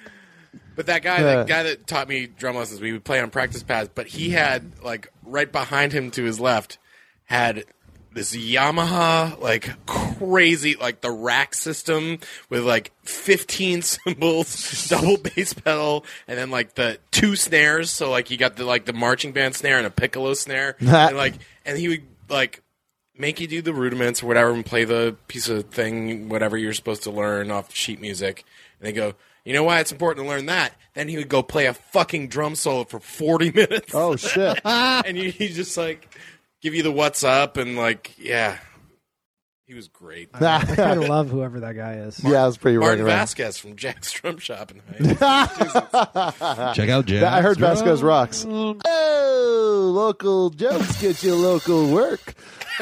But 0.75 0.85
that 0.87 1.01
guy, 1.01 1.17
Yeah. 1.17 1.23
that 1.35 1.47
guy 1.47 1.63
that 1.63 1.87
taught 1.87 2.07
me 2.07 2.27
drum 2.27 2.55
lessons, 2.55 2.79
we 2.81 2.91
would 2.91 3.03
play 3.03 3.19
on 3.19 3.29
practice 3.31 3.63
pads. 3.63 3.89
But 3.93 4.05
he 4.07 4.29
had 4.31 4.83
like 4.83 5.11
right 5.23 5.51
behind 5.51 5.91
him 5.91 6.11
to 6.11 6.23
his 6.23 6.39
left 6.39 6.77
had 7.25 7.63
this 8.17 8.35
Yamaha 8.35 9.39
like 9.39 9.69
crazy 9.85 10.75
like 10.75 11.01
the 11.01 11.11
rack 11.11 11.53
system 11.53 12.17
with 12.49 12.63
like 12.63 12.91
15 13.03 13.81
cymbals, 13.83 14.89
double 14.89 15.17
bass 15.17 15.53
pedal, 15.53 16.03
and 16.27 16.37
then 16.37 16.49
like 16.49 16.73
the 16.73 16.97
two 17.11 17.35
snares. 17.35 17.91
So 17.91 18.09
like 18.09 18.31
you 18.31 18.37
got 18.37 18.55
the 18.55 18.65
like 18.65 18.85
the 18.85 18.93
marching 18.93 19.33
band 19.33 19.55
snare 19.55 19.77
and 19.77 19.85
a 19.85 19.91
piccolo 19.91 20.33
snare, 20.33 20.75
and 20.79 21.15
like 21.15 21.35
and 21.63 21.77
he 21.77 21.87
would 21.87 22.03
like 22.27 22.63
make 23.15 23.39
you 23.39 23.47
do 23.47 23.61
the 23.61 23.73
rudiments 23.73 24.23
or 24.23 24.27
whatever 24.27 24.51
and 24.51 24.65
play 24.65 24.83
the 24.83 25.15
piece 25.27 25.47
of 25.47 25.65
thing, 25.65 26.27
whatever 26.27 26.57
you're 26.57 26.73
supposed 26.73 27.03
to 27.03 27.11
learn 27.11 27.51
off 27.51 27.73
sheet 27.73 28.01
music. 28.01 28.45
And 28.79 28.87
they 28.87 28.93
go, 28.93 29.13
you 29.43 29.53
know 29.53 29.63
why 29.63 29.79
it's 29.79 29.91
important 29.91 30.25
to 30.25 30.29
learn 30.29 30.47
that? 30.47 30.73
Then 30.95 31.07
he 31.07 31.17
would 31.17 31.29
go 31.29 31.43
play 31.43 31.67
a 31.67 31.73
fucking 31.73 32.29
drum 32.29 32.55
solo 32.55 32.83
for 32.83 32.99
40 32.99 33.51
minutes. 33.55 33.93
Oh 33.93 34.15
shit! 34.15 34.59
and 34.65 35.15
you, 35.15 35.29
he 35.31 35.49
just 35.49 35.77
like 35.77 36.13
give 36.67 36.75
you 36.75 36.83
the 36.83 36.91
what's 36.91 37.23
up 37.23 37.55
and 37.55 37.77
like, 37.77 38.13
yeah. 38.17 38.57
He 39.67 39.73
was 39.73 39.87
great. 39.87 40.29
I 40.33 40.65
kind 40.75 41.01
of 41.01 41.07
love 41.07 41.29
whoever 41.29 41.61
that 41.61 41.77
guy 41.77 41.93
is. 41.93 42.21
yeah, 42.23 42.45
it's 42.47 42.57
pretty 42.57 42.77
Martin 42.77 43.05
right 43.05 43.11
around. 43.11 43.19
Vasquez 43.19 43.57
from 43.57 43.77
Jack's 43.77 44.11
Drum 44.11 44.37
Shop 44.37 44.71
in 44.71 44.79
Heights. 44.79 45.19
Check 46.75 46.89
out 46.89 47.05
Jack. 47.05 47.23
I 47.23 47.41
heard 47.41 47.57
Vasquez 47.57 48.03
rocks. 48.03 48.45
Oh, 48.47 49.91
local 49.93 50.49
jokes 50.49 51.01
get 51.01 51.23
you 51.23 51.35
local 51.35 51.93
work. 51.93 52.33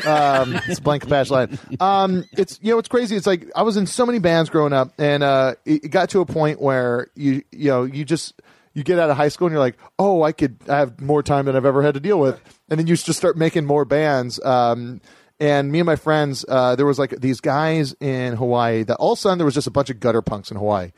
Um, 0.05 0.55
it's 0.67 0.79
blank 0.79 1.07
patch 1.07 1.29
line. 1.29 1.57
Um, 1.79 2.25
it's 2.33 2.59
you 2.61 2.71
know 2.71 2.79
it's 2.79 2.89
crazy. 2.89 3.15
It's 3.15 3.27
like 3.27 3.49
I 3.55 3.63
was 3.63 3.77
in 3.77 3.87
so 3.87 4.05
many 4.05 4.19
bands 4.19 4.49
growing 4.51 4.73
up, 4.73 4.93
and 4.99 5.23
uh, 5.23 5.55
it, 5.65 5.85
it 5.85 5.89
got 5.89 6.09
to 6.11 6.21
a 6.21 6.25
point 6.25 6.61
where 6.61 7.07
you 7.15 7.43
you 7.51 7.69
know 7.69 7.83
you 7.83 8.05
just 8.05 8.39
you 8.75 8.83
get 8.83 8.99
out 8.99 9.09
of 9.09 9.17
high 9.17 9.29
school 9.29 9.47
and 9.47 9.53
you're 9.53 9.59
like, 9.59 9.77
oh, 9.97 10.21
I 10.21 10.33
could 10.33 10.57
I 10.69 10.77
have 10.77 11.01
more 11.01 11.23
time 11.23 11.45
than 11.45 11.55
I've 11.55 11.65
ever 11.65 11.81
had 11.81 11.95
to 11.95 11.99
deal 11.99 12.19
with, 12.19 12.39
and 12.69 12.77
then 12.79 12.85
you 12.85 12.95
just 12.95 13.17
start 13.17 13.37
making 13.37 13.65
more 13.65 13.85
bands. 13.85 14.39
Um, 14.43 15.01
and 15.39 15.71
me 15.71 15.79
and 15.79 15.85
my 15.85 15.95
friends, 15.95 16.45
uh, 16.47 16.75
there 16.75 16.85
was 16.85 16.99
like 16.99 17.11
these 17.19 17.41
guys 17.41 17.95
in 17.99 18.35
Hawaii 18.35 18.83
that 18.83 18.97
all 18.97 19.13
of 19.13 19.17
a 19.17 19.21
sudden 19.21 19.37
there 19.37 19.45
was 19.45 19.53
just 19.53 19.67
a 19.67 19.71
bunch 19.71 19.89
of 19.89 19.99
gutter 19.99 20.21
punks 20.21 20.51
in 20.51 20.57
Hawaii. 20.57 20.91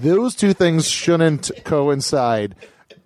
Those 0.00 0.34
two 0.34 0.52
things 0.52 0.88
shouldn't 0.88 1.50
coincide. 1.64 2.56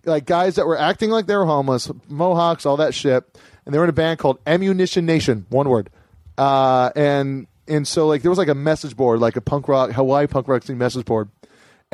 Like 0.04 0.24
guys 0.24 0.54
that 0.54 0.66
were 0.66 0.78
acting 0.78 1.10
like 1.10 1.26
they 1.26 1.36
were 1.36 1.44
homeless, 1.44 1.90
mohawks, 2.08 2.64
all 2.64 2.76
that 2.78 2.94
shit, 2.94 3.24
and 3.64 3.74
they 3.74 3.78
were 3.78 3.84
in 3.84 3.90
a 3.90 3.92
band 3.92 4.18
called 4.20 4.38
Ammunition 4.46 5.04
Nation, 5.04 5.46
one 5.50 5.68
word. 5.68 5.90
Uh, 6.38 6.90
and 6.94 7.46
and 7.68 7.86
so 7.86 8.06
like 8.06 8.22
there 8.22 8.30
was 8.30 8.38
like 8.38 8.48
a 8.48 8.54
message 8.54 8.96
board, 8.96 9.20
like 9.20 9.36
a 9.36 9.40
punk 9.40 9.68
rock 9.68 9.90
Hawaii 9.90 10.26
punk 10.26 10.48
rock 10.48 10.62
scene 10.62 10.78
message 10.78 11.04
board, 11.04 11.28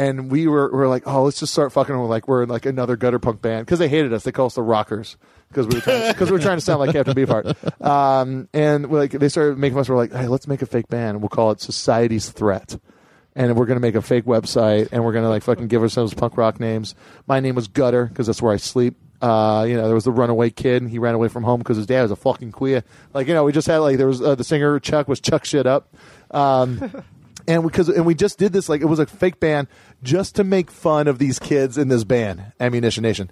and 0.02 0.30
we 0.30 0.48
were, 0.48 0.70
were 0.70 0.88
like, 0.88 1.04
oh, 1.06 1.22
let's 1.22 1.38
just 1.38 1.52
start 1.52 1.72
fucking 1.72 1.98
with 1.98 2.10
like 2.10 2.26
we're 2.26 2.42
in 2.42 2.48
like 2.48 2.66
another 2.66 2.96
gutter 2.96 3.18
punk 3.18 3.40
band 3.40 3.64
because 3.64 3.78
they 3.78 3.88
hated 3.88 4.12
us. 4.12 4.24
They 4.24 4.32
call 4.32 4.46
us 4.46 4.54
the 4.54 4.62
Rockers 4.62 5.16
because 5.48 5.66
we 5.66 5.76
were 5.76 6.08
because 6.12 6.30
we 6.30 6.36
were 6.36 6.42
trying 6.42 6.56
to 6.56 6.60
sound 6.60 6.80
like 6.80 6.92
Captain 6.92 7.14
Beefheart. 7.14 7.82
Um, 7.82 8.48
and 8.52 8.88
we're 8.90 9.00
like 9.00 9.12
they 9.12 9.28
started 9.28 9.58
making 9.58 9.78
us. 9.78 9.88
We're 9.88 9.96
like, 9.96 10.12
hey, 10.12 10.28
let's 10.28 10.48
make 10.48 10.62
a 10.62 10.66
fake 10.66 10.88
band. 10.88 11.20
We'll 11.20 11.28
call 11.28 11.50
it 11.52 11.60
Society's 11.60 12.30
Threat. 12.30 12.78
And 13.34 13.56
we're 13.56 13.66
gonna 13.66 13.80
make 13.80 13.94
a 13.94 14.02
fake 14.02 14.24
website, 14.24 14.88
and 14.92 15.04
we're 15.04 15.12
gonna 15.12 15.30
like 15.30 15.42
fucking 15.42 15.68
give 15.68 15.82
ourselves 15.82 16.12
punk 16.14 16.36
rock 16.36 16.60
names. 16.60 16.94
My 17.26 17.40
name 17.40 17.54
was 17.54 17.68
Gutter 17.68 18.06
because 18.06 18.26
that's 18.26 18.42
where 18.42 18.52
I 18.52 18.56
sleep. 18.56 18.96
Uh, 19.22 19.64
you 19.68 19.76
know, 19.76 19.86
there 19.86 19.94
was 19.94 20.04
the 20.04 20.10
runaway 20.10 20.50
kid, 20.50 20.82
he 20.88 20.98
ran 20.98 21.14
away 21.14 21.28
from 21.28 21.44
home 21.44 21.58
because 21.58 21.76
his 21.76 21.86
dad 21.86 22.02
was 22.02 22.10
a 22.10 22.16
fucking 22.16 22.50
queer. 22.50 22.82
Like, 23.14 23.28
you 23.28 23.34
know, 23.34 23.44
we 23.44 23.52
just 23.52 23.68
had 23.68 23.78
like 23.78 23.96
there 23.96 24.08
was 24.08 24.20
uh, 24.20 24.34
the 24.34 24.42
singer 24.42 24.80
Chuck 24.80 25.06
was 25.06 25.20
Chuck 25.20 25.44
shit 25.44 25.64
up. 25.66 25.94
Um, 26.32 27.04
and 27.46 27.62
because 27.62 27.88
and 27.88 28.06
we 28.06 28.14
just 28.14 28.38
did 28.38 28.52
this 28.52 28.68
like 28.68 28.80
it 28.80 28.86
was 28.86 28.98
a 28.98 29.06
fake 29.06 29.40
band 29.40 29.68
just 30.02 30.36
to 30.36 30.44
make 30.44 30.70
fun 30.70 31.08
of 31.08 31.18
these 31.18 31.38
kids 31.38 31.78
in 31.78 31.88
this 31.88 32.04
band 32.04 32.52
Ammunition 32.60 33.02
Nation. 33.02 33.30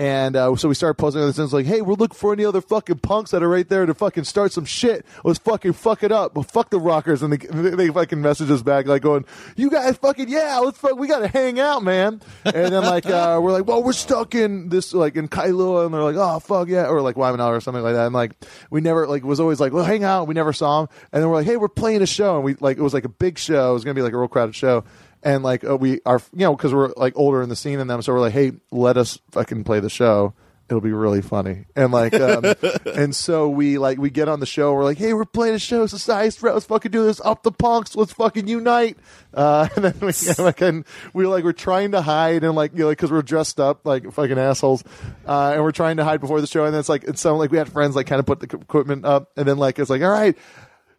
And 0.00 0.34
uh, 0.34 0.56
so 0.56 0.66
we 0.66 0.74
started 0.74 0.94
posting 0.94 1.20
other 1.20 1.34
things 1.34 1.52
like, 1.52 1.66
"Hey, 1.66 1.82
we're 1.82 1.92
looking 1.92 2.16
for 2.16 2.32
any 2.32 2.46
other 2.46 2.62
fucking 2.62 3.00
punks 3.00 3.32
that 3.32 3.42
are 3.42 3.48
right 3.50 3.68
there 3.68 3.84
to 3.84 3.92
fucking 3.92 4.24
start 4.24 4.50
some 4.50 4.64
shit. 4.64 5.04
Let's 5.24 5.38
fucking 5.40 5.74
fuck 5.74 6.02
it 6.02 6.10
up. 6.10 6.34
Well, 6.34 6.42
fuck 6.42 6.70
the 6.70 6.80
rockers." 6.80 7.22
And 7.22 7.34
they, 7.34 7.36
they 7.76 7.88
fucking 7.90 8.18
message 8.18 8.50
us 8.50 8.62
back 8.62 8.86
like, 8.86 9.02
"Going, 9.02 9.26
you 9.56 9.68
guys 9.68 9.98
fucking 9.98 10.30
yeah, 10.30 10.58
let's 10.60 10.78
fuck. 10.78 10.96
We 10.98 11.06
got 11.06 11.18
to 11.18 11.28
hang 11.28 11.60
out, 11.60 11.82
man." 11.82 12.22
And 12.46 12.72
then 12.72 12.82
like 12.82 13.04
uh, 13.04 13.40
we're 13.42 13.52
like, 13.52 13.66
"Well, 13.66 13.82
we're 13.82 13.92
stuck 13.92 14.34
in 14.34 14.70
this 14.70 14.94
like 14.94 15.16
in 15.16 15.28
Kailua," 15.28 15.84
and 15.84 15.92
they're 15.92 16.02
like, 16.02 16.16
"Oh 16.16 16.38
fuck 16.38 16.68
yeah," 16.68 16.86
or 16.86 17.02
like 17.02 17.16
Waimanalo 17.16 17.50
or 17.50 17.60
something 17.60 17.82
like 17.82 17.92
that. 17.92 18.06
And 18.06 18.14
like 18.14 18.32
we 18.70 18.80
never 18.80 19.06
like 19.06 19.22
was 19.22 19.38
always 19.38 19.60
like, 19.60 19.74
"Well, 19.74 19.84
hang 19.84 20.02
out." 20.02 20.28
We 20.28 20.32
never 20.32 20.54
saw 20.54 20.80
them. 20.80 20.96
And 21.12 21.22
then 21.22 21.28
we're 21.28 21.36
like, 21.36 21.46
"Hey, 21.46 21.58
we're 21.58 21.68
playing 21.68 22.00
a 22.00 22.06
show," 22.06 22.36
and 22.36 22.44
we 22.44 22.54
like 22.54 22.78
it 22.78 22.82
was 22.82 22.94
like 22.94 23.04
a 23.04 23.10
big 23.10 23.36
show. 23.38 23.72
It 23.72 23.74
was 23.74 23.84
gonna 23.84 23.92
be 23.92 24.00
like 24.00 24.14
a 24.14 24.18
real 24.18 24.28
crowded 24.28 24.54
show 24.54 24.82
and 25.22 25.42
like 25.42 25.64
uh, 25.64 25.76
we 25.76 26.00
are 26.06 26.20
you 26.32 26.40
know 26.40 26.56
because 26.56 26.72
we're 26.74 26.92
like 26.96 27.12
older 27.16 27.42
in 27.42 27.48
the 27.48 27.56
scene 27.56 27.78
than 27.78 27.88
them 27.88 28.02
so 28.02 28.12
we're 28.12 28.20
like 28.20 28.32
hey 28.32 28.52
let 28.70 28.96
us 28.96 29.18
fucking 29.30 29.64
play 29.64 29.80
the 29.80 29.90
show. 29.90 30.34
It'll 30.68 30.80
be 30.80 30.92
really 30.92 31.20
funny. 31.20 31.64
And 31.74 31.92
like 31.92 32.14
um, 32.14 32.44
and 32.94 33.14
so 33.14 33.48
we 33.48 33.76
like 33.76 33.98
we 33.98 34.08
get 34.08 34.28
on 34.28 34.38
the 34.38 34.46
show 34.46 34.72
we're 34.72 34.84
like 34.84 34.98
hey 34.98 35.12
we're 35.12 35.24
playing 35.24 35.54
a 35.54 35.58
show 35.58 35.84
society 35.86 36.30
threat 36.30 36.54
let's 36.54 36.66
fucking 36.66 36.92
do 36.92 37.04
this 37.04 37.20
up 37.22 37.42
the 37.42 37.50
punks 37.50 37.96
let's 37.96 38.12
fucking 38.12 38.46
unite. 38.46 38.96
Uh, 39.34 39.68
and 39.76 39.84
then 39.84 39.94
we 40.00 40.12
like 40.38 40.60
and 40.60 40.84
we 41.12 41.24
were 41.26 41.30
like 41.30 41.42
we're 41.42 41.52
trying 41.52 41.90
to 41.90 42.02
hide 42.02 42.44
and 42.44 42.54
like 42.54 42.72
you 42.72 42.84
know 42.84 42.88
because 42.90 43.10
we're 43.10 43.20
dressed 43.20 43.58
up 43.58 43.84
like 43.84 44.12
fucking 44.12 44.38
assholes 44.38 44.84
uh, 45.26 45.52
and 45.54 45.62
we're 45.64 45.72
trying 45.72 45.96
to 45.96 46.04
hide 46.04 46.20
before 46.20 46.40
the 46.40 46.46
show 46.46 46.64
and 46.64 46.72
then 46.72 46.78
it's 46.78 46.88
like 46.88 47.02
it's 47.02 47.20
sounded 47.20 47.38
like 47.38 47.50
we 47.50 47.58
had 47.58 47.70
friends 47.72 47.96
like 47.96 48.06
kind 48.06 48.20
of 48.20 48.26
put 48.26 48.38
the 48.38 48.46
equipment 48.56 49.04
up 49.04 49.28
and 49.36 49.48
then 49.48 49.58
like 49.58 49.76
it's 49.80 49.90
like 49.90 50.02
all 50.02 50.08
right 50.08 50.38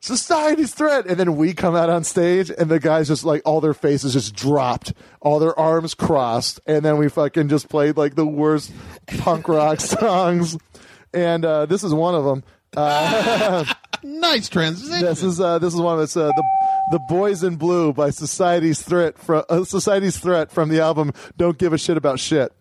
society's 0.01 0.73
threat. 0.73 1.07
And 1.07 1.17
then 1.17 1.37
we 1.37 1.53
come 1.53 1.75
out 1.75 1.89
on 1.89 2.03
stage 2.03 2.51
and 2.51 2.69
the 2.69 2.79
guys 2.79 3.07
just 3.07 3.23
like 3.23 3.41
all 3.45 3.61
their 3.61 3.73
faces 3.73 4.13
just 4.13 4.35
dropped. 4.35 4.93
All 5.21 5.39
their 5.39 5.57
arms 5.57 5.93
crossed. 5.93 6.59
And 6.65 6.83
then 6.83 6.97
we 6.97 7.07
fucking 7.07 7.47
just 7.47 7.69
played 7.69 7.95
like 7.95 8.15
the 8.15 8.25
worst 8.25 8.71
punk 9.19 9.47
rock 9.47 9.79
songs. 9.79 10.57
And 11.13 11.45
uh, 11.45 11.65
this 11.65 11.83
is 11.83 11.93
one 11.93 12.15
of 12.15 12.25
them. 12.25 12.43
Nice 14.03 14.49
transition. 14.49 15.05
This 15.05 15.21
is 15.21 15.39
uh, 15.39 15.59
this 15.59 15.73
is 15.73 15.79
one 15.79 15.97
of 15.97 16.01
it's 16.01 16.17
uh, 16.17 16.31
the 16.35 16.43
the 16.91 16.99
Boys 17.07 17.43
in 17.43 17.55
Blue 17.55 17.93
by 17.93 18.09
Society's 18.09 18.81
Threat 18.81 19.17
from 19.17 19.43
uh, 19.47 19.63
Society's 19.63 20.17
Threat 20.17 20.51
from 20.51 20.69
the 20.69 20.79
album 20.79 21.13
Don't 21.37 21.57
Give 21.57 21.71
a 21.71 21.77
Shit 21.77 21.97
About 21.97 22.19
Shit. 22.19 22.51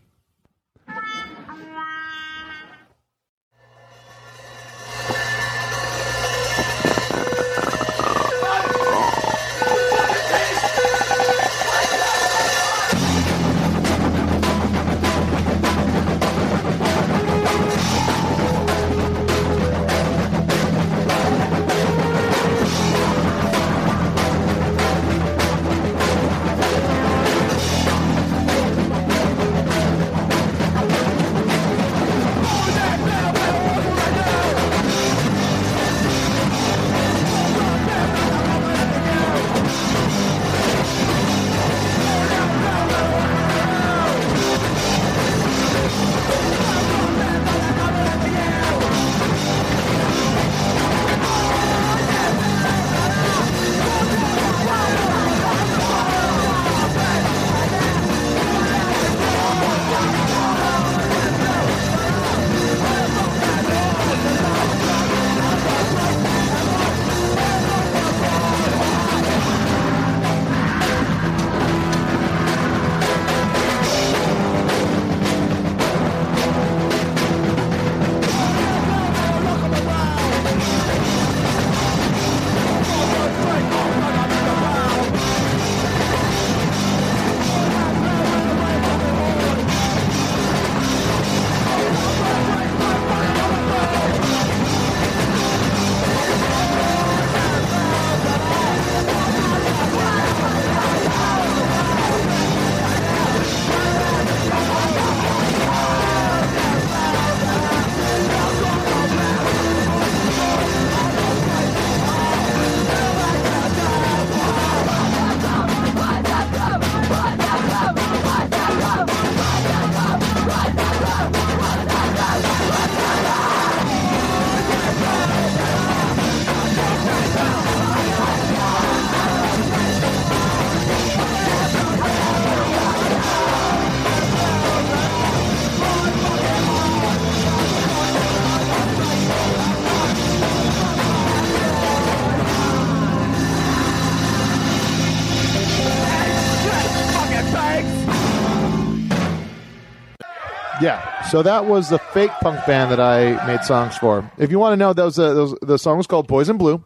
So 151.30 151.44
that 151.44 151.66
was 151.66 151.88
the 151.88 152.00
fake 152.00 152.32
punk 152.40 152.66
band 152.66 152.90
that 152.90 152.98
I 152.98 153.46
made 153.46 153.62
songs 153.62 153.96
for. 153.96 154.28
If 154.36 154.50
you 154.50 154.58
want 154.58 154.72
to 154.72 154.76
know, 154.76 154.92
was, 154.92 155.16
uh, 155.16 155.32
those 155.32 155.54
the 155.62 155.78
song 155.78 155.96
was 155.96 156.08
called 156.08 156.26
Boys 156.26 156.48
in 156.48 156.58
Blue. 156.58 156.84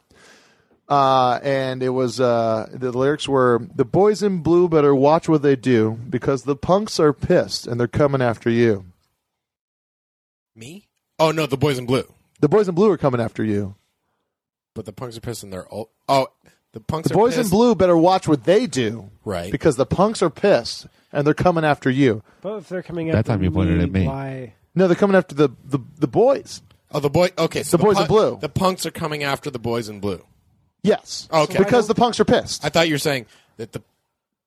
Uh, 0.86 1.40
and 1.42 1.82
it 1.82 1.88
was 1.88 2.20
uh, 2.20 2.68
the 2.70 2.92
lyrics 2.92 3.26
were 3.26 3.66
the 3.74 3.86
boys 3.86 4.22
in 4.22 4.42
blue 4.42 4.68
better 4.68 4.94
watch 4.94 5.30
what 5.30 5.40
they 5.40 5.56
do 5.56 5.98
because 6.10 6.42
the 6.42 6.56
punks 6.56 7.00
are 7.00 7.14
pissed 7.14 7.66
and 7.66 7.80
they're 7.80 7.88
coming 7.88 8.20
after 8.20 8.50
you. 8.50 8.84
Me? 10.54 10.88
Oh 11.18 11.30
no, 11.30 11.46
the 11.46 11.56
boys 11.56 11.78
in 11.78 11.86
blue. 11.86 12.04
The 12.40 12.48
boys 12.48 12.68
in 12.68 12.74
blue 12.74 12.90
are 12.90 12.98
coming 12.98 13.22
after 13.22 13.42
you. 13.42 13.76
But 14.74 14.84
the 14.84 14.92
punks 14.92 15.16
are 15.16 15.22
pissed 15.22 15.42
and 15.42 15.50
they're 15.54 15.66
all. 15.68 15.90
Oh, 16.06 16.26
the 16.72 16.80
punks. 16.80 17.08
The 17.08 17.14
are 17.14 17.16
boys 17.16 17.38
in 17.38 17.48
blue 17.48 17.74
better 17.74 17.96
watch 17.96 18.28
what 18.28 18.44
they 18.44 18.66
do, 18.66 19.10
Right. 19.24 19.50
Because 19.50 19.76
the 19.76 19.86
punks 19.86 20.22
are 20.22 20.28
pissed 20.28 20.86
and 21.14 21.26
they're 21.26 21.34
coming 21.34 21.64
after 21.64 21.88
you. 21.90 22.22
But 22.42 22.56
if 22.56 22.68
they're 22.68 22.82
coming 22.82 23.08
after 23.10 23.22
That 23.22 23.26
time 23.26 23.42
you 23.42 23.50
pointed 23.50 23.80
at 23.80 23.90
me. 23.90 24.06
Why? 24.06 24.54
No, 24.74 24.86
they're 24.88 24.96
coming 24.96 25.16
after 25.16 25.34
the 25.34 25.48
the, 25.64 25.78
the 25.98 26.08
boys. 26.08 26.62
Oh, 26.90 27.00
the 27.00 27.10
boy. 27.10 27.30
Okay, 27.38 27.62
so 27.62 27.76
The 27.76 27.82
boys 27.82 27.96
in 27.98 28.06
pun- 28.06 28.08
blue. 28.08 28.38
The 28.40 28.48
punks 28.48 28.84
are 28.86 28.90
coming 28.90 29.22
after 29.24 29.50
the 29.50 29.58
boys 29.58 29.88
in 29.88 30.00
blue. 30.00 30.24
Yes. 30.82 31.28
Okay. 31.32 31.58
Because 31.58 31.88
the 31.88 31.94
punks 31.94 32.20
are 32.20 32.24
pissed. 32.24 32.64
I 32.64 32.68
thought 32.68 32.86
you 32.88 32.94
were 32.94 32.98
saying 32.98 33.26
that 33.56 33.72
the 33.72 33.82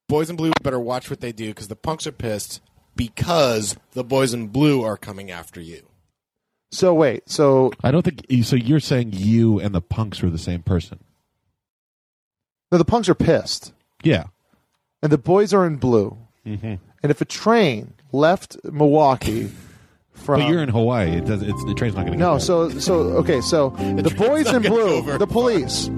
boys 0.08 0.30
in 0.30 0.36
blue 0.36 0.52
better 0.62 0.80
watch 0.80 1.10
what 1.10 1.20
they 1.20 1.32
do 1.32 1.48
because 1.50 1.68
the 1.68 1.76
punks 1.76 2.06
are 2.08 2.12
pissed 2.12 2.62
because 2.96 3.76
the 3.92 4.04
boys 4.04 4.34
in 4.34 4.48
blue 4.48 4.84
are 4.84 4.98
coming 4.98 5.30
after 5.32 5.60
you. 5.60 5.88
So 6.72 6.94
wait. 6.94 7.30
So 7.30 7.72
I 7.84 7.92
don't 7.92 8.04
think 8.04 8.26
so. 8.46 8.56
You're 8.56 8.80
saying 8.80 9.14
you 9.14 9.60
and 9.60 9.74
the 9.74 9.82
punks 9.82 10.22
were 10.22 10.30
the 10.30 10.38
same 10.38 10.62
person? 10.64 11.00
no, 12.72 12.78
the 12.78 12.86
punks 12.86 13.08
are 13.10 13.16
pissed, 13.16 13.74
Yeah. 14.04 14.26
and 15.02 15.12
the 15.12 15.18
boys 15.18 15.54
are 15.54 15.66
in 15.66 15.78
blue. 15.78 16.18
Mm-hmm. 16.48 16.76
And 17.04 17.12
if 17.12 17.20
a 17.22 17.26
train 17.26 17.94
left 18.12 18.58
Milwaukee 18.64 19.52
from 20.14 20.40
But 20.40 20.50
you're 20.50 20.64
in 20.64 20.70
Hawaii. 20.70 21.18
It 21.18 21.26
does. 21.26 21.42
It's 21.44 21.64
the 21.66 21.74
train's 21.76 21.94
not 21.96 22.06
going 22.06 22.14
to. 22.18 22.24
no, 22.24 22.38
so 22.40 22.70
so 22.70 22.94
okay, 23.18 23.42
so 23.42 23.70
the 23.78 24.14
boys 24.18 24.52
in 24.52 24.62
blue, 24.64 24.98
over. 24.98 25.18
the 25.18 25.28
police 25.28 25.90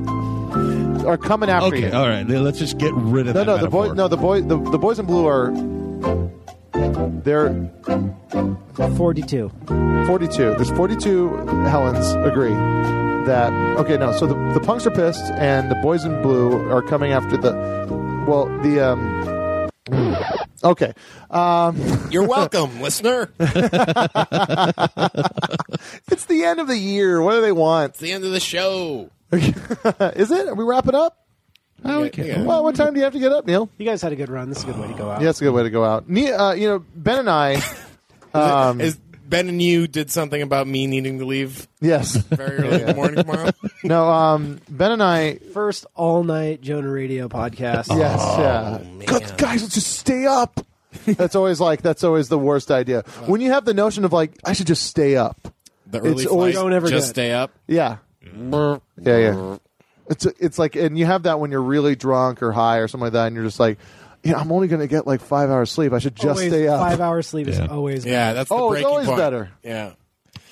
are 1.05 1.17
coming 1.17 1.49
after 1.49 1.67
Okay. 1.67 1.87
you. 1.87 1.93
All 1.93 2.07
right. 2.07 2.27
Let's 2.27 2.59
just 2.59 2.77
get 2.77 2.93
rid 2.93 3.27
of 3.27 3.35
No, 3.35 3.43
that. 3.43 3.47
no, 3.47 3.57
the 3.57 3.69
boy, 3.69 3.93
metaphor. 3.93 3.95
no, 3.95 4.07
the 4.09 4.17
boy, 4.17 4.41
the, 4.41 4.57
the 4.71 4.77
boys 4.77 4.99
in 4.99 5.05
blue 5.05 5.25
are 5.25 5.51
they're 7.23 7.53
42. 8.97 9.51
42. 10.07 10.37
There's 10.55 10.71
42 10.71 11.29
Helens 11.67 12.11
agree 12.25 12.53
that 13.25 13.51
okay, 13.79 13.97
no. 13.97 14.11
So 14.13 14.25
the, 14.27 14.33
the 14.53 14.59
punks 14.59 14.85
are 14.87 14.91
pissed, 14.91 15.23
and 15.33 15.69
the 15.71 15.75
boys 15.75 16.03
in 16.05 16.21
blue 16.21 16.69
are 16.69 16.81
coming 16.81 17.11
after 17.11 17.37
the 17.37 17.53
well, 18.27 18.45
the 18.63 18.79
um. 18.81 19.38
Okay, 20.63 20.93
um, 21.29 21.77
You're 22.11 22.27
welcome, 22.27 22.81
listener. 22.81 23.31
it's 23.39 23.59
the 26.25 26.43
end 26.43 26.59
of 26.59 26.67
the 26.67 26.77
year. 26.77 27.21
What 27.21 27.33
do 27.33 27.41
they 27.41 27.51
want? 27.51 27.91
It's 27.91 27.99
the 27.99 28.11
end 28.11 28.23
of 28.25 28.31
the 28.31 28.39
show. 28.39 29.09
Is 29.31 30.31
it? 30.31 30.47
Are 30.47 30.55
we 30.55 30.63
wrapping 30.63 30.95
up? 30.95 31.15
Oh, 31.85 32.03
Yeah, 32.03 32.23
yeah. 32.23 32.41
Well, 32.43 32.63
what 32.63 32.75
time 32.75 32.93
do 32.93 32.99
you 32.99 33.03
have 33.05 33.13
to 33.13 33.19
get 33.19 33.31
up, 33.31 33.45
Neil? 33.47 33.69
You 33.77 33.85
guys 33.85 34.01
had 34.01 34.11
a 34.11 34.15
good 34.17 34.29
run. 34.29 34.49
This 34.49 34.57
is 34.59 34.63
a 34.65 34.67
good 34.67 34.79
way 34.79 34.87
to 34.87 34.93
go 34.93 35.09
out. 35.09 35.21
Yeah, 35.21 35.27
that's 35.27 35.39
a 35.39 35.43
good 35.45 35.53
way 35.53 35.63
to 35.63 35.69
go 35.69 35.85
out. 35.85 36.09
Ne- 36.09 36.33
uh, 36.33 36.51
you 36.53 36.67
know, 36.67 36.83
Ben 36.95 37.19
and 37.19 37.29
I. 37.29 37.61
Um, 38.33 38.81
Is 38.81 38.99
Ben 39.29 39.47
and 39.47 39.61
you 39.61 39.87
did 39.87 40.09
something 40.09 40.41
about 40.41 40.67
me 40.67 40.87
needing 40.87 41.19
to 41.19 41.25
leave 41.25 41.67
yes. 41.79 42.15
very 42.15 42.57
early 42.57 42.81
in 42.81 42.87
the 42.87 42.93
morning 42.95 43.15
tomorrow? 43.17 43.51
No. 43.83 44.09
Um, 44.09 44.59
ben 44.69 44.91
and 44.91 45.01
I. 45.01 45.35
First 45.53 45.85
all 45.95 46.23
night 46.23 46.59
Jonah 46.61 46.89
Radio 46.89 47.29
podcast. 47.29 47.87
Yes. 47.97 48.19
yeah. 48.37 48.79
man. 48.83 49.05
God, 49.05 49.37
guys, 49.37 49.61
let's 49.61 49.73
just 49.75 49.93
stay 49.97 50.25
up. 50.25 50.59
that's 51.05 51.35
always 51.35 51.61
like 51.61 51.81
that's 51.81 52.03
always 52.03 52.27
the 52.27 52.37
worst 52.37 52.71
idea. 52.71 53.03
When 53.25 53.39
you 53.39 53.51
have 53.51 53.63
the 53.63 53.73
notion 53.73 54.03
of 54.03 54.11
like 54.11 54.33
I 54.43 54.51
should 54.53 54.67
just 54.67 54.83
stay 54.83 55.15
up. 55.15 55.53
The 55.87 55.99
early 55.99 56.23
It's 56.23 56.25
always- 56.25 56.55
flight, 56.55 56.63
Don't 56.63 56.73
ever 56.73 56.89
just 56.89 57.07
good. 57.07 57.13
stay 57.13 57.31
up. 57.31 57.51
Yeah. 57.67 57.97
Yeah, 58.21 58.79
yeah. 58.97 59.57
It's 60.09 60.25
it's 60.25 60.57
like, 60.59 60.75
and 60.75 60.97
you 60.97 61.05
have 61.05 61.23
that 61.23 61.39
when 61.39 61.51
you're 61.51 61.61
really 61.61 61.95
drunk 61.95 62.41
or 62.41 62.51
high 62.51 62.77
or 62.77 62.87
something 62.87 63.05
like 63.05 63.13
that, 63.13 63.27
and 63.27 63.35
you're 63.35 63.45
just 63.45 63.59
like, 63.59 63.77
you 64.23 64.31
know, 64.31 64.37
I'm 64.37 64.51
only 64.51 64.67
going 64.67 64.81
to 64.81 64.87
get 64.87 65.05
like 65.07 65.21
five 65.21 65.49
hours 65.49 65.71
sleep. 65.71 65.93
I 65.93 65.99
should 65.99 66.15
just 66.15 66.27
Always 66.27 66.49
stay 66.51 66.67
up. 66.67 66.79
Five 66.79 67.01
hours 67.01 67.27
sleep 67.27 67.47
is 67.47 67.57
Yeah. 67.59 67.67
always 67.67 68.05
Yeah, 68.05 68.33
that's 68.33 68.49
the 68.49 68.55
Oh, 68.55 68.67
it's 68.71 68.81
breaking 68.81 68.87
always 68.87 69.05
point. 69.07 69.17
better. 69.19 69.49
Yeah. 69.63 69.91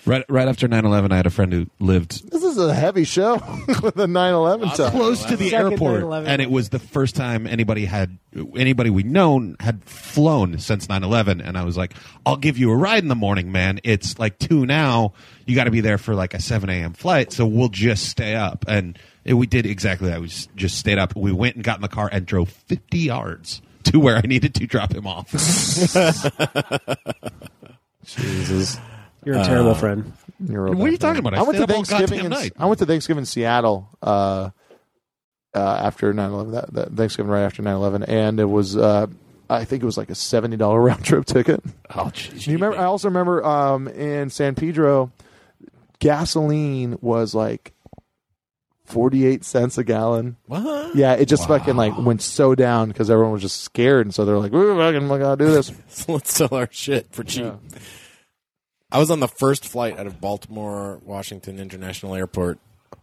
Right, 0.05 0.23
right 0.29 0.47
after 0.47 0.69
9-11, 0.69 1.11
I 1.11 1.17
had 1.17 1.25
a 1.25 1.29
friend 1.29 1.51
who 1.51 1.65
lived 1.81 2.31
This 2.31 2.41
is 2.41 2.57
a 2.57 2.73
heavy 2.73 3.03
show 3.03 3.33
with 3.67 3.97
a 3.97 4.07
9/11 4.07 4.73
time. 4.77 4.91
close 4.91 5.21
to 5.25 5.35
the 5.35 5.49
Second 5.49 5.73
airport, 5.73 6.03
9/11. 6.03 6.27
and 6.27 6.41
it 6.41 6.49
was 6.49 6.69
the 6.69 6.79
first 6.79 7.13
time 7.13 7.45
anybody 7.45 7.83
had 7.83 8.17
anybody 8.55 8.89
we'd 8.89 9.05
known 9.11 9.57
had 9.59 9.83
flown 9.83 10.59
since 10.59 10.87
9-11. 10.87 11.45
And 11.45 11.57
I 11.57 11.65
was 11.65 11.75
like, 11.75 11.93
"I'll 12.25 12.37
give 12.37 12.57
you 12.57 12.71
a 12.71 12.75
ride 12.77 13.03
in 13.03 13.09
the 13.09 13.15
morning, 13.15 13.51
man. 13.51 13.81
It's 13.83 14.17
like 14.17 14.39
two 14.39 14.65
now. 14.65 15.11
You 15.45 15.55
got 15.55 15.65
to 15.65 15.71
be 15.71 15.81
there 15.81 15.97
for 15.97 16.15
like 16.15 16.33
a 16.33 16.41
seven 16.41 16.69
a.m. 16.69 16.93
flight, 16.93 17.33
so 17.33 17.45
we'll 17.45 17.67
just 17.67 18.05
stay 18.07 18.33
up." 18.33 18.63
And 18.65 18.97
it, 19.27 19.33
we 19.33 19.45
did 19.45 19.65
exactly 19.65 20.09
that. 20.09 20.21
We 20.21 20.27
just 20.55 20.77
stayed 20.77 20.97
up. 20.97 21.15
We 21.15 21.31
went 21.31 21.55
and 21.55 21.63
got 21.63 21.77
in 21.77 21.81
the 21.81 21.87
car 21.87 22.09
and 22.11 22.25
drove 22.25 22.49
fifty 22.49 22.99
yards 22.99 23.61
to 23.83 23.99
where 23.99 24.15
I 24.15 24.21
needed 24.21 24.55
to 24.55 24.65
drop 24.65 24.93
him 24.93 25.05
off. 25.05 25.29
Jesus. 28.05 28.77
You're 29.25 29.35
a 29.35 29.43
terrible 29.43 29.75
friend. 29.75 30.13
You're 30.39 30.67
a 30.67 30.71
what 30.71 30.87
are 30.87 30.91
you 30.91 30.97
bad 30.97 31.01
talking 31.01 31.23
man. 31.23 31.33
about? 31.33 31.39
I, 31.39 31.43
I 31.43 31.47
went 31.47 31.57
to 31.59 31.67
Thanksgiving. 31.67 32.19
In, 32.25 32.29
night. 32.29 32.53
I 32.57 32.65
went 32.65 32.79
to 32.79 32.85
Thanksgiving 32.85 33.23
in 33.23 33.25
Seattle 33.25 33.89
uh, 34.01 34.51
uh, 35.53 35.79
after 35.83 36.13
9/11. 36.13 36.51
That, 36.53 36.73
that 36.73 36.93
Thanksgiving 36.93 37.31
right 37.31 37.43
after 37.43 37.61
9/11, 37.61 38.05
and 38.07 38.39
it 38.39 38.45
was 38.45 38.77
uh, 38.77 39.07
I 39.49 39.65
think 39.65 39.83
it 39.83 39.85
was 39.85 39.97
like 39.97 40.09
a 40.09 40.15
seventy 40.15 40.55
dollar 40.55 40.79
round 40.83 41.03
trip 41.03 41.25
ticket. 41.25 41.61
Oh, 41.93 42.05
jeez. 42.05 42.45
Do 42.45 42.51
you 42.51 42.57
remember? 42.57 42.77
I 42.77 42.85
also 42.85 43.09
remember 43.09 43.43
um, 43.43 43.89
in 43.89 44.29
San 44.29 44.55
Pedro, 44.55 45.11
gasoline 45.99 46.97
was 47.01 47.35
like 47.35 47.73
forty 48.87 49.25
eight 49.25 49.45
cents 49.45 49.77
a 49.77 49.83
gallon. 49.83 50.37
What? 50.47 50.95
Yeah, 50.95 51.13
it 51.13 51.27
just 51.27 51.47
fucking 51.47 51.75
like 51.75 51.97
went 51.97 52.21
so 52.21 52.55
down 52.55 52.87
because 52.87 53.09
everyone 53.09 53.33
was 53.33 53.41
just 53.41 53.61
scared, 53.61 54.07
and 54.07 54.15
so 54.15 54.25
they're 54.25 54.39
like, 54.39 54.51
"We're 54.51 54.75
fucking 54.75 55.07
gotta 55.07 55.45
do 55.45 55.51
this." 55.51 55.71
Let's 56.07 56.33
sell 56.33 56.49
our 56.51 56.69
shit 56.71 57.07
for 57.11 57.23
cheap. 57.23 57.53
I 58.91 58.99
was 58.99 59.11
on 59.11 59.19
the 59.19 59.27
first 59.27 59.67
flight 59.67 59.99
out 59.99 60.07
of 60.07 60.21
Baltimore 60.21 61.01
Washington 61.03 61.59
International 61.59 62.15
Airport 62.15 62.57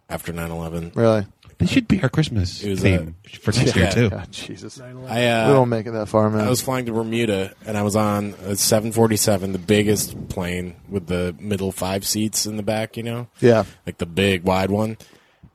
after 0.08 0.32
9/11. 0.32 0.96
really? 0.96 1.26
This 1.58 1.70
should 1.70 1.86
be 1.86 2.02
our 2.02 2.08
Christmas 2.08 2.62
It 2.64 2.70
was 2.70 2.80
theme 2.80 3.14
for 3.40 3.52
next 3.52 3.76
year 3.76 3.90
too. 3.90 4.10
God, 4.10 4.30
Jesus, 4.32 4.80
we 4.80 5.06
I 5.06 5.26
uh, 5.26 5.52
don't 5.52 5.68
make 5.68 5.86
it 5.86 5.92
that 5.92 6.08
far, 6.08 6.28
man. 6.28 6.44
I 6.44 6.50
was 6.50 6.60
flying 6.60 6.86
to 6.86 6.92
Bermuda, 6.92 7.54
and 7.64 7.78
I 7.78 7.82
was 7.82 7.94
on 7.94 8.34
a 8.44 8.56
747, 8.56 9.52
the 9.52 9.58
biggest 9.58 10.28
plane 10.28 10.74
with 10.88 11.06
the 11.06 11.34
middle 11.38 11.70
five 11.70 12.04
seats 12.04 12.44
in 12.44 12.56
the 12.56 12.62
back. 12.62 12.96
You 12.96 13.04
know, 13.04 13.28
yeah, 13.40 13.64
like 13.86 13.98
the 13.98 14.06
big 14.06 14.42
wide 14.42 14.70
one. 14.70 14.96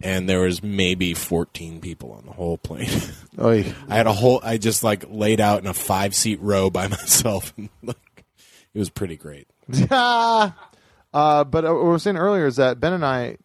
And 0.02 0.30
there 0.30 0.40
was 0.42 0.64
maybe 0.64 1.14
14 1.14 1.82
people 1.82 2.14
on 2.14 2.26
the 2.26 2.32
whole 2.32 2.58
plane. 2.58 2.90
Oy. 3.40 3.74
I 3.90 3.96
had 3.96 4.08
a 4.08 4.14
whole. 4.14 4.40
I 4.44 4.58
just 4.58 4.84
like 4.84 5.04
laid 5.10 5.42
out 5.42 5.60
in 5.62 5.68
a 5.68 5.74
five 5.74 6.16
seat 6.16 6.40
row 6.42 6.70
by 6.70 6.88
myself, 6.90 7.54
and 7.58 7.70
like 7.84 8.26
it 8.74 8.80
was 8.80 8.90
pretty 8.90 9.18
great. 9.18 9.48
uh, 9.92 10.52
but 11.12 11.46
what 11.52 11.64
we 11.64 11.70
were 11.90 12.00
saying 12.00 12.18
earlier 12.18 12.46
is 12.48 12.56
that 12.58 12.80
Ben 12.80 12.94
and 12.94 13.06
I 13.06 13.38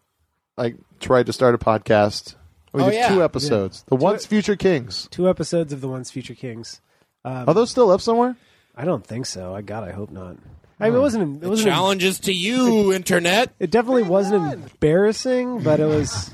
like 0.56 0.76
tried 1.00 1.26
to 1.26 1.32
start 1.32 1.54
a 1.54 1.58
podcast. 1.58 2.36
We 2.72 2.82
Oh, 2.82 2.90
did 2.90 2.94
yeah. 2.96 3.08
two 3.08 3.22
episodes. 3.22 3.84
The 3.88 3.96
Once 3.96 4.26
Future 4.26 4.56
Kings. 4.56 5.08
Two 5.10 5.28
episodes 5.28 5.72
of 5.72 5.80
the 5.80 5.88
Once 5.88 6.10
Future 6.10 6.34
Kings. 6.34 6.80
Um, 7.24 7.48
Are 7.48 7.54
those 7.54 7.70
still 7.70 7.90
up 7.90 8.00
somewhere? 8.00 8.36
I 8.76 8.84
don't 8.84 9.06
think 9.06 9.26
so. 9.26 9.54
I 9.54 9.62
God, 9.62 9.84
I 9.84 9.92
hope 9.92 10.10
not. 10.10 10.36
I 10.80 10.88
mean, 10.90 10.96
it 10.98 11.00
wasn't. 11.00 11.42
It 11.42 11.46
wasn't. 11.48 11.68
Challenges 11.68 12.18
to 12.20 12.32
you, 12.32 12.92
internet. 12.94 13.52
It 13.58 13.70
definitely 13.70 14.02
wasn't 14.02 14.52
embarrassing, 14.54 15.62
but 15.62 15.80
it 15.80 15.86
was. 15.86 16.30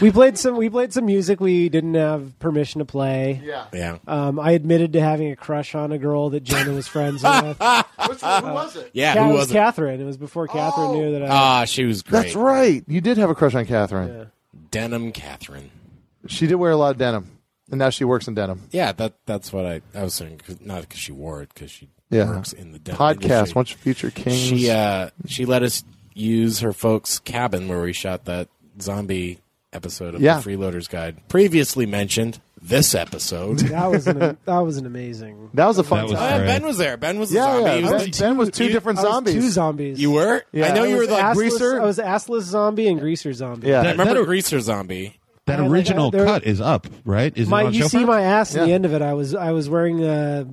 we 0.00 0.10
played 0.10 0.38
some. 0.38 0.56
We 0.56 0.68
played 0.70 0.92
some 0.92 1.06
music 1.06 1.40
we 1.40 1.68
didn't 1.68 1.94
have 1.94 2.38
permission 2.38 2.80
to 2.80 2.84
play. 2.84 3.40
Yeah. 3.44 3.66
Yeah, 3.72 3.98
Um, 4.06 4.38
I 4.38 4.52
admitted 4.52 4.92
to 4.94 5.00
having 5.00 5.30
a 5.30 5.36
crush 5.36 5.74
on 5.74 5.92
a 5.92 5.98
girl 5.98 6.30
that 6.30 6.42
Jenna 6.42 6.72
was 6.72 6.86
friends 6.86 7.22
with. 7.22 7.58
Which 8.08 8.22
one, 8.22 8.44
who 8.44 8.52
was 8.52 8.76
it? 8.76 8.90
yeah. 8.92 9.14
Yeah, 9.14 9.24
who 9.24 9.30
it 9.30 9.32
was 9.32 9.40
was 9.42 9.50
it? 9.50 9.54
Catherine. 9.54 10.00
It 10.00 10.04
was 10.04 10.16
before 10.16 10.46
Catherine 10.48 10.92
knew 10.92 11.12
that 11.12 11.22
I. 11.22 11.28
Ah, 11.28 11.64
she 11.64 11.84
was 11.84 12.02
great. 12.02 12.22
That's 12.22 12.34
right. 12.34 12.84
You 12.86 13.00
did 13.00 13.18
have 13.18 13.30
a 13.30 13.34
crush 13.34 13.54
on 13.54 13.66
Catherine. 13.66 14.08
Yeah. 14.08 14.24
Denim 14.70 15.12
Catherine. 15.12 15.70
She 16.26 16.46
did 16.46 16.54
wear 16.56 16.70
a 16.70 16.76
lot 16.76 16.92
of 16.92 16.98
denim, 16.98 17.30
and 17.70 17.78
now 17.78 17.90
she 17.90 18.04
works 18.04 18.28
in 18.28 18.34
denim. 18.34 18.62
Yeah, 18.70 18.92
that 18.92 19.14
that's 19.26 19.52
what 19.52 19.66
I 19.66 19.80
I 19.94 20.02
was 20.04 20.14
saying. 20.14 20.40
'cause- 20.46 20.58
not 20.60 20.82
because 20.82 20.98
she 21.00 21.12
wore 21.12 21.42
it, 21.42 21.50
because 21.54 21.70
she 21.70 21.88
Yeah. 22.10 22.28
works 22.28 22.52
in 22.52 22.72
the 22.72 22.78
denim 22.78 22.98
Podcast, 22.98 23.22
industry. 23.22 23.52
Once 23.54 23.70
Future 23.70 24.10
Kings. 24.10 24.36
She 24.38 24.70
uh 24.70 25.10
she 25.26 25.44
let 25.44 25.62
us 25.62 25.82
use 26.14 26.60
her 26.60 26.72
folks' 26.72 27.18
cabin 27.18 27.66
where 27.68 27.80
we 27.82 27.92
shot 27.92 28.24
that 28.26 28.48
zombie 28.80 29.38
episode 29.72 30.14
of 30.14 30.20
Yeah. 30.20 30.38
the 30.40 30.50
Freeloaders 30.50 30.88
Guide. 30.88 31.16
Previously 31.28 31.84
mentioned 31.86 32.38
this 32.62 32.94
episode. 32.94 33.58
That 33.68 33.90
was 33.90 34.06
an 34.06 34.38
that 34.44 34.58
was 34.60 34.76
an 34.76 34.86
amazing. 34.86 35.50
that 35.54 35.66
was 35.66 35.78
a 35.78 35.84
fun 35.84 36.04
was 36.04 36.12
time. 36.12 36.40
yeah, 36.42 36.46
Ben 36.46 36.62
was 36.64 36.78
there. 36.78 36.96
Ben 36.96 37.18
was 37.18 37.30
a 37.32 37.34
Yeah, 37.34 37.42
zombie. 37.44 37.64
yeah. 37.64 37.76
He 37.76 37.82
was 37.82 38.02
Ben, 38.02 38.10
Ben 38.20 38.36
was 38.36 38.50
two 38.50 38.64
you- 38.66 38.72
different 38.72 38.98
I 39.00 39.02
was 39.02 39.10
zombies. 39.12 39.34
two 39.34 39.50
zombies. 39.50 40.00
You 40.00 40.12
were? 40.12 40.44
Yeah. 40.52 40.68
I 40.68 40.74
know 40.74 40.84
I 40.84 40.86
you 40.86 40.94
were 40.94 41.00
was 41.00 41.08
the 41.08 41.14
assless, 41.16 41.34
Greaser? 41.34 41.80
I 41.82 41.84
was 41.84 41.98
assless 41.98 42.42
zombie 42.42 42.86
and 42.88 43.00
greaser 43.00 43.32
zombie. 43.32 43.68
Yeah. 43.68 43.82
I 43.82 43.90
remember 43.90 44.14
That- 44.14 44.26
Greaser 44.26 44.60
Zombie. 44.60 45.18
That 45.46 45.58
And, 45.60 45.68
like, 45.68 45.72
original 45.78 46.06
uh, 46.06 46.10
there- 46.10 46.24
cut 46.24 46.44
is 46.44 46.60
up, 46.60 46.86
right? 47.04 47.36
Is 47.36 47.48
My, 47.48 47.62
it 47.62 47.66
on 47.66 47.74
you 47.74 47.84
see 47.88 47.98
Showtime? 47.98 48.06
my 48.06 48.22
ass 48.22 48.54
in 48.54 48.66
the 48.66 48.72
end 48.72 48.84
of 48.86 48.94
it. 48.94 49.02
I 49.02 49.12
was 49.14 49.34
I 49.34 49.52
was 49.52 49.68
wearing 49.68 50.02
a 50.04 50.46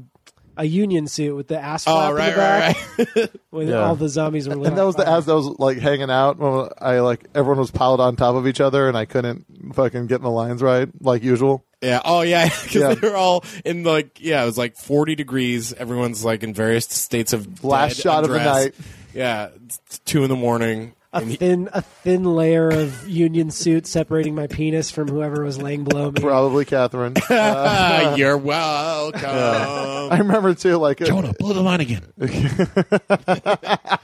a 0.58 0.66
union 0.66 1.08
suit 1.08 1.34
with 1.34 1.48
the 1.48 1.58
ass 1.58 1.86
flap 1.86 1.96
Oh, 1.96 2.10
in 2.10 2.16
right, 2.16 2.30
the 2.32 2.36
back 2.36 2.98
right, 2.98 3.08
right. 3.16 3.32
when 3.52 3.68
Yeah. 3.70 3.78
all 3.78 3.96
the 3.96 4.10
zombies 4.10 4.50
were. 4.50 4.56
lit 4.56 4.68
and 4.68 4.78
that 4.78 4.82
on 4.82 4.88
was 4.88 4.96
the 4.98 5.06
fire. 5.06 5.18
as 5.18 5.30
I 5.30 5.34
was 5.34 5.48
like 5.60 5.78
hanging 5.78 6.12
out 6.12 6.38
when 6.40 6.68
I 6.78 7.00
like 7.00 7.26
everyone 7.34 7.60
was 7.60 7.72
piled 7.72 8.02
on 8.02 8.18
top 8.18 8.36
of 8.36 8.46
each 8.48 8.60
other 8.60 8.90
and 8.90 8.98
I 8.98 9.06
couldn't 9.06 9.46
fucking 9.74 10.08
get 10.08 10.22
my 10.22 10.28
lines 10.30 10.62
right 10.62 10.90
like 11.02 11.24
usual. 11.24 11.64
Yeah. 11.82 12.02
Oh, 12.04 12.22
yeah. 12.22 12.50
Because 12.64 12.76
Yeah. 12.76 12.94
they 12.96 13.10
were 13.10 13.16
all 13.16 13.46
in 13.64 13.84
like, 13.84 14.20
yeah, 14.22 14.44
it 14.44 14.46
was 14.46 14.58
like 14.58 14.76
40 14.76 15.16
degrees. 15.16 15.72
Everyone's 15.74 16.24
like 16.26 16.44
in 16.44 16.54
various 16.54 16.86
states 16.86 17.32
of 17.32 17.64
Last 17.64 17.96
dead, 17.96 18.04
shot 18.04 18.24
of 18.26 18.30
the 18.30 18.44
night. 18.44 18.76
Yeah. 19.14 19.48
It's 19.66 20.00
two 20.00 20.24
in 20.24 20.30
the 20.30 20.36
morning. 20.36 20.94
A 21.14 21.24
he- 21.26 21.36
thin 21.36 21.68
a 21.74 21.82
thin 21.82 22.24
layer 22.24 22.70
of 22.70 23.06
union 23.08 23.52
suit 23.52 23.86
separating 23.86 24.34
my 24.34 24.48
penis 24.48 24.90
from 24.92 25.10
whoever 25.10 25.44
was 25.44 25.62
laying 25.62 25.84
below 25.84 26.10
me. 26.12 26.22
Probably 26.22 26.64
Catherine. 26.66 27.16
Ah, 27.30 28.16
you're 28.16 28.38
welcome. 28.38 29.22
I 29.26 30.18
remember 30.20 30.54
too, 30.54 30.78
like 30.78 31.00
Jonah, 31.00 31.34
blow 31.38 31.52
the 31.54 31.62
line 31.62 31.82
again. 31.82 32.04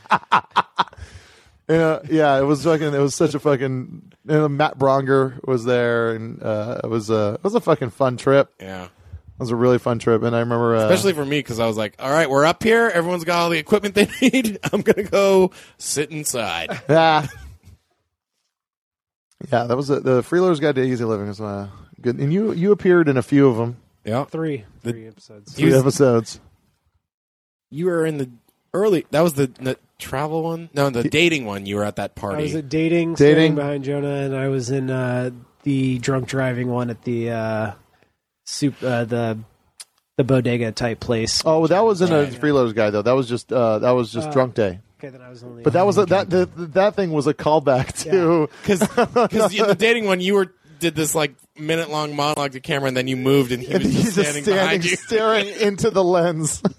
Yeah, 1.69 1.99
yeah, 2.09 2.39
it 2.39 2.43
was 2.43 2.63
fucking. 2.63 2.93
It 2.93 2.99
was 2.99 3.13
such 3.13 3.35
a 3.35 3.39
fucking. 3.39 4.13
You 4.25 4.33
know, 4.33 4.47
Matt 4.47 4.77
Braunger 4.77 5.45
was 5.45 5.65
there, 5.65 6.11
and 6.11 6.41
uh, 6.41 6.79
it 6.81 6.87
was 6.87 7.09
a 7.09 7.33
it 7.33 7.43
was 7.43 7.55
a 7.55 7.59
fucking 7.59 7.89
fun 7.89 8.15
trip. 8.15 8.53
It 9.37 9.41
was 9.41 9.51
a 9.51 9.55
really 9.55 9.77
fun 9.77 9.99
trip, 9.99 10.23
and 10.23 10.35
I 10.35 10.39
remember 10.39 10.75
uh, 10.75 10.85
Especially 10.89 11.13
for 11.13 11.23
me, 11.23 11.37
because 11.39 11.59
I 11.59 11.67
was 11.67 11.77
like, 11.77 11.93
all 11.99 12.09
right, 12.09 12.27
we're 12.27 12.45
up 12.45 12.63
here. 12.63 12.89
Everyone's 12.91 13.23
got 13.23 13.39
all 13.39 13.49
the 13.51 13.59
equipment 13.59 13.93
they 13.93 14.07
need. 14.21 14.57
I'm 14.73 14.81
going 14.81 14.95
to 15.05 15.11
go 15.11 15.51
sit 15.77 16.09
inside. 16.09 16.69
yeah, 16.89 17.27
yeah. 19.51 19.63
That 19.65 19.77
was 19.77 19.89
a, 19.89 19.99
the 19.99 20.21
Freeloaders 20.21 20.59
Guide 20.59 20.75
to 20.75 20.81
Easy 20.83 21.03
Living 21.03 21.27
was 21.27 21.39
uh, 21.41 21.67
good, 22.01 22.17
and 22.19 22.33
you 22.33 22.51
you 22.53 22.71
appeared 22.71 23.07
in 23.07 23.17
a 23.17 23.21
few 23.23 23.47
of 23.47 23.57
them, 23.57 23.77
Yeah. 24.03 24.25
Three 24.25 24.65
The- 24.83 24.91
three 24.91 25.07
episodes. 25.07 25.53
three 25.53 25.65
was- 25.67 25.75
episodes. 25.75 26.39
You 27.69 27.85
were 27.87 28.05
in 28.05 28.17
the 28.17 28.29
early, 28.73 29.05
that 29.11 29.19
was 29.21 29.33
the, 29.33 29.47
the 29.47 29.77
travel 29.99 30.41
one? 30.41 30.69
No, 30.73 30.89
the 30.89 31.03
dating 31.03 31.45
one. 31.45 31.65
You 31.65 31.75
were 31.75 31.83
at 31.83 31.97
that 31.97 32.13
I 32.15 32.19
party. 32.19 32.43
was 32.43 32.55
at 32.55 32.69
dating, 32.69 33.15
Dating. 33.15 33.35
dating 33.35 33.55
behind 33.55 33.83
Jonah, 33.83 34.07
and 34.07 34.33
I 34.33 34.47
was 34.47 34.69
in 34.71 34.89
uh, 34.89 35.31
the 35.63 35.99
drunk 35.99 36.27
driving 36.29 36.69
one 36.69 36.89
at 36.89 37.01
the 37.03 37.29
uh, 37.31 37.71
soup 38.47 38.75
uh, 38.81 39.05
the 39.05 39.37
the 40.17 40.23
bodega 40.23 40.71
type 40.71 40.99
place. 40.99 41.43
Oh, 41.45 41.67
that 41.67 41.81
was 41.81 42.01
in 42.01 42.11
a 42.11 42.25
Freeloaders 42.25 42.73
guy 42.73 42.89
though. 42.89 43.03
That 43.03 43.11
was 43.13 43.29
just 43.29 43.53
uh, 43.53 43.79
that 43.79 43.91
was 43.91 44.11
just 44.11 44.29
Uh, 44.29 44.31
drunk 44.31 44.55
day. 44.55 44.79
Okay, 44.99 45.09
then 45.09 45.21
I 45.21 45.29
was 45.29 45.43
only. 45.43 45.61
But 45.61 45.73
that 45.73 45.85
was 45.85 45.99
a, 45.99 46.07
that 46.07 46.31
the, 46.31 46.47
that 46.73 46.95
thing 46.95 47.11
was 47.11 47.27
a 47.27 47.33
callback 47.35 47.93
to 48.09 48.49
Because 48.63 48.79
the 48.79 49.75
dating 49.77 50.05
one, 50.05 50.21
you 50.21 50.33
were 50.33 50.51
did 50.79 50.95
this 50.95 51.15
like 51.15 51.33
minute 51.59 51.89
long 51.89 52.15
monologue 52.15 52.51
to 52.51 52.59
camera, 52.59 52.87
and 52.87 52.97
then 52.97 53.07
you 53.07 53.17
moved, 53.17 53.51
and 53.51 53.61
he 53.61 53.73
was 53.73 53.75
and 53.75 53.83
just 53.83 53.95
he's 53.95 54.15
just 54.15 54.21
standing, 54.21 54.43
standing, 54.43 54.63
behind 54.63 54.85
you. 54.85 54.95
staring 54.95 55.47
into 55.61 55.89
the 55.89 56.03
lens. 56.03 56.61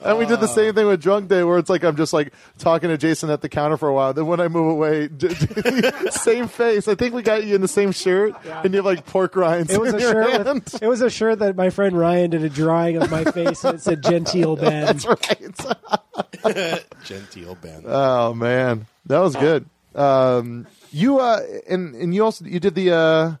and 0.00 0.18
we 0.18 0.26
did 0.26 0.40
the 0.40 0.50
same 0.52 0.74
thing 0.74 0.86
with 0.86 1.00
Drunk 1.00 1.28
Day, 1.28 1.42
where 1.42 1.58
it's 1.58 1.70
like 1.70 1.84
I'm 1.84 1.96
just 1.96 2.12
like 2.12 2.32
talking 2.58 2.88
to 2.90 2.98
Jason 2.98 3.30
at 3.30 3.40
the 3.40 3.48
counter 3.48 3.76
for 3.76 3.88
a 3.88 3.94
while. 3.94 4.12
Then 4.12 4.26
when 4.26 4.40
I 4.40 4.48
move 4.48 4.70
away, 4.70 5.08
d- 5.16 5.28
d- 5.28 6.10
same 6.10 6.48
face. 6.48 6.88
I 6.88 6.94
think 6.94 7.14
we 7.14 7.22
got 7.22 7.44
you 7.44 7.54
in 7.54 7.60
the 7.60 7.68
same 7.68 7.92
shirt, 7.92 8.34
and 8.44 8.72
you 8.72 8.78
have 8.78 8.84
like 8.86 9.06
pork 9.06 9.36
rinds. 9.36 9.72
It 9.72 9.80
was 9.80 9.94
in 9.94 10.00
a 10.00 10.02
your 10.02 10.12
shirt. 10.12 10.46
With, 10.46 10.82
it 10.82 10.88
was 10.88 11.00
a 11.00 11.10
shirt 11.10 11.38
that 11.40 11.56
my 11.56 11.70
friend 11.70 11.98
Ryan 11.98 12.30
did 12.30 12.44
a 12.44 12.48
drawing 12.48 12.96
of 12.96 13.10
my 13.10 13.24
face, 13.24 13.64
and 13.64 13.76
it 13.76 13.82
said 13.82 14.02
"Genteel 14.02 14.56
Ben." 14.56 14.86
That's 14.86 15.06
right. 15.06 16.84
Genteel 17.04 17.54
Ben. 17.56 17.84
Oh 17.86 18.34
man, 18.34 18.86
that 19.06 19.18
was 19.18 19.36
good. 19.36 19.66
Um, 19.94 20.66
you 20.92 21.18
uh, 21.18 21.40
and 21.68 21.94
and 21.94 22.14
you 22.14 22.24
also 22.24 22.44
you 22.44 22.60
did 22.60 22.74
the 22.74 22.92
uh, 22.92 23.32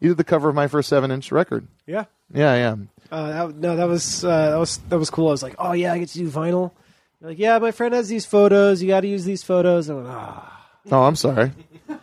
you 0.00 0.10
did 0.10 0.16
the 0.18 0.24
cover 0.24 0.48
of 0.48 0.54
my 0.54 0.68
first 0.68 0.88
seven 0.88 1.10
inch 1.10 1.32
record. 1.32 1.66
Yeah. 1.86 2.04
Yeah, 2.32 2.54
yeah. 2.54 2.76
Uh, 3.10 3.46
that, 3.46 3.56
no, 3.56 3.76
that 3.76 3.88
was 3.88 4.24
uh, 4.24 4.50
that 4.50 4.56
was 4.58 4.78
that 4.90 4.98
was 4.98 5.10
cool. 5.10 5.28
I 5.28 5.30
was 5.32 5.42
like, 5.42 5.54
oh 5.58 5.72
yeah, 5.72 5.92
I 5.92 5.98
get 5.98 6.08
to 6.10 6.18
do 6.18 6.28
vinyl. 6.30 6.72
They're 7.20 7.30
like, 7.30 7.38
yeah, 7.38 7.58
my 7.58 7.70
friend 7.72 7.94
has 7.94 8.08
these 8.08 8.26
photos. 8.26 8.82
You 8.82 8.88
got 8.88 9.00
to 9.00 9.08
use 9.08 9.24
these 9.24 9.42
photos. 9.42 9.88
And 9.88 9.98
I 9.98 10.02
went, 10.02 10.14
ah. 10.14 10.66
Oh, 10.90 11.02
I'm 11.02 11.16
sorry. 11.16 11.52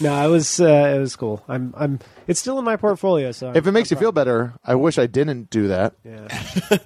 No, 0.00 0.24
it 0.26 0.30
was 0.30 0.60
uh, 0.60 0.92
it 0.96 0.98
was 0.98 1.16
cool. 1.16 1.42
I'm 1.48 1.74
I'm. 1.76 1.98
It's 2.26 2.40
still 2.40 2.58
in 2.58 2.64
my 2.64 2.76
portfolio. 2.76 3.32
So 3.32 3.52
If 3.54 3.66
it 3.66 3.72
makes 3.72 3.90
you 3.90 3.96
feel 3.96 4.12
better, 4.12 4.54
I 4.64 4.74
wish 4.74 4.98
I 4.98 5.06
didn't 5.06 5.50
do 5.50 5.68
that. 5.68 5.94
yeah. 6.04 6.28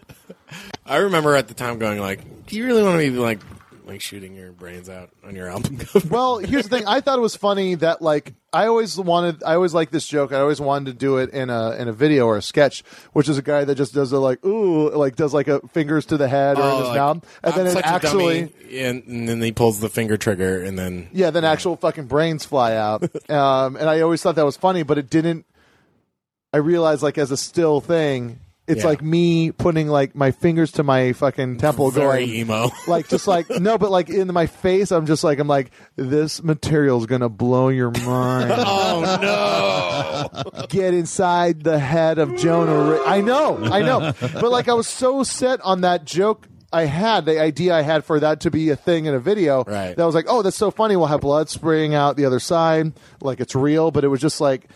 I 0.87 0.97
remember 0.97 1.35
at 1.37 1.49
the 1.49 1.55
time 1.55 1.79
going 1.79 2.01
like, 2.01 2.47
"Do 2.47 2.57
you 2.57 2.67
really 2.67 2.83
want 2.83 2.95
to 2.95 2.99
be 2.99 3.11
like 3.11 3.41
like 3.87 4.01
shooting 4.01 4.35
your 4.35 4.53
brains 4.53 4.89
out 4.89 5.11
on 5.25 5.35
your 5.37 5.49
album 5.51 5.79
cover?" 5.79 6.07
Well, 6.09 6.39
here's 6.39 6.69
the 6.69 6.77
thing. 6.79 6.87
I 6.87 7.01
thought 7.01 7.19
it 7.19 7.23
was 7.23 7.37
funny 7.37 7.75
that 7.77 8.01
like 8.03 8.35
I 8.53 8.67
always 8.67 8.97
wanted. 8.99 9.43
I 9.43 9.55
always 9.55 9.75
like 9.75 9.91
this 9.91 10.07
joke. 10.07 10.33
I 10.33 10.41
always 10.41 10.61
wanted 10.61 10.93
to 10.93 10.93
do 10.99 11.19
it 11.19 11.31
in 11.31 11.51
a 11.51 11.73
in 11.73 11.89
a 11.89 11.93
video 11.93 12.27
or 12.27 12.37
a 12.37 12.43
sketch, 12.43 12.83
which 13.13 13.29
is 13.29 13.37
a 13.39 13.43
guy 13.43 13.65
that 13.65 13.75
just 13.75 13.93
does 13.95 14.13
a 14.13 14.19
like 14.19 14.45
ooh, 14.45 14.91
like 14.91 15.17
does 15.17 15.35
like 15.35 15.49
a 15.49 15.61
fingers 15.69 16.07
to 16.07 16.17
the 16.17 16.29
head 16.29 16.59
or 16.59 16.63
in 16.63 16.67
Oh, 16.67 16.79
his 16.79 16.89
like, 16.89 16.97
mouth, 16.97 17.41
and 17.43 17.55
then 17.55 17.67
it 17.67 17.85
actually. 17.85 18.53
and, 18.73 19.03
and 19.05 19.29
then 19.29 19.41
he 19.43 19.53
pulls 19.53 19.81
the 19.81 19.89
finger 19.89 20.17
trigger, 20.17 20.63
and 20.63 20.79
then 20.79 21.09
Yeah, 21.13 21.31
then 21.31 21.45
actual 21.45 21.77
fucking 21.77 22.07
brains 22.07 22.45
fly 22.45 22.75
out. 22.77 23.03
um, 23.31 23.77
and 23.77 23.89
I 23.91 24.01
always 24.01 24.23
thought 24.23 24.37
that 24.37 24.45
was 24.45 24.57
funny, 24.57 24.83
but 24.83 24.99
it 24.99 25.11
didn't. 25.11 25.47
I 26.53 26.59
realized, 26.59 27.03
like, 27.03 27.19
as 27.19 27.33
a 27.33 27.37
still 27.37 27.81
thing, 27.81 28.39
it's 28.67 28.81
Yeah. 28.83 28.87
like 28.89 29.03
me 29.03 29.53
putting 29.53 29.89
like 29.89 30.15
my 30.15 30.31
fingers 30.31 30.73
to 30.73 30.83
my 30.83 31.13
fucking 31.13 31.59
temple, 31.59 31.91
very 31.91 32.27
going 32.27 32.37
emo. 32.37 32.71
like 32.87 33.09
just 33.09 33.27
like 33.27 33.49
no, 33.51 33.77
but 33.79 33.91
like 33.91 34.09
in 34.09 34.33
my 34.33 34.47
face, 34.47 34.91
I'm 34.91 35.07
just 35.07 35.23
like 35.25 35.39
I'm 35.39 35.49
like 35.49 35.71
this 35.97 36.43
material's 36.43 37.07
gonna 37.07 37.29
blow 37.29 37.69
your 37.69 37.91
mind. 37.91 38.53
oh 38.57 40.29
no! 40.55 40.67
Get 40.69 40.95
inside 40.95 41.63
the 41.63 41.79
head 41.79 42.19
of 42.19 42.37
Jonah. 42.37 43.01
I 43.07 43.21
know, 43.21 43.59
I 43.65 43.83
know, 43.83 44.13
but 44.21 44.51
like 44.51 44.69
I 44.69 44.75
was 44.75 44.87
so 44.87 45.23
set 45.23 45.61
on 45.63 45.83
that 45.83 46.05
joke. 46.05 46.49
I 46.73 46.87
had 46.87 47.25
the 47.25 47.41
idea 47.41 47.73
I 47.73 47.83
had 47.83 48.05
for 48.05 48.19
that 48.19 48.41
to 48.41 48.51
be 48.51 48.71
a 48.71 48.77
thing 48.77 49.07
in 49.07 49.15
a 49.15 49.21
video. 49.21 49.59
Right. 49.63 49.95
That 49.95 50.01
I 50.03 50.07
was 50.07 50.15
like, 50.17 50.27
oh, 50.29 50.43
that's 50.43 50.57
so 50.57 50.73
funny. 50.73 50.97
We'll 50.97 51.07
have 51.07 51.21
blood 51.21 51.49
spraying 51.49 51.95
out 51.95 52.17
the 52.17 52.25
other 52.25 52.41
side, 52.41 52.95
like 53.21 53.39
it's 53.39 53.55
real. 53.55 53.93
But 53.93 54.03
it 54.03 54.09
was 54.09 54.21
just 54.21 54.41
like, 54.41 54.69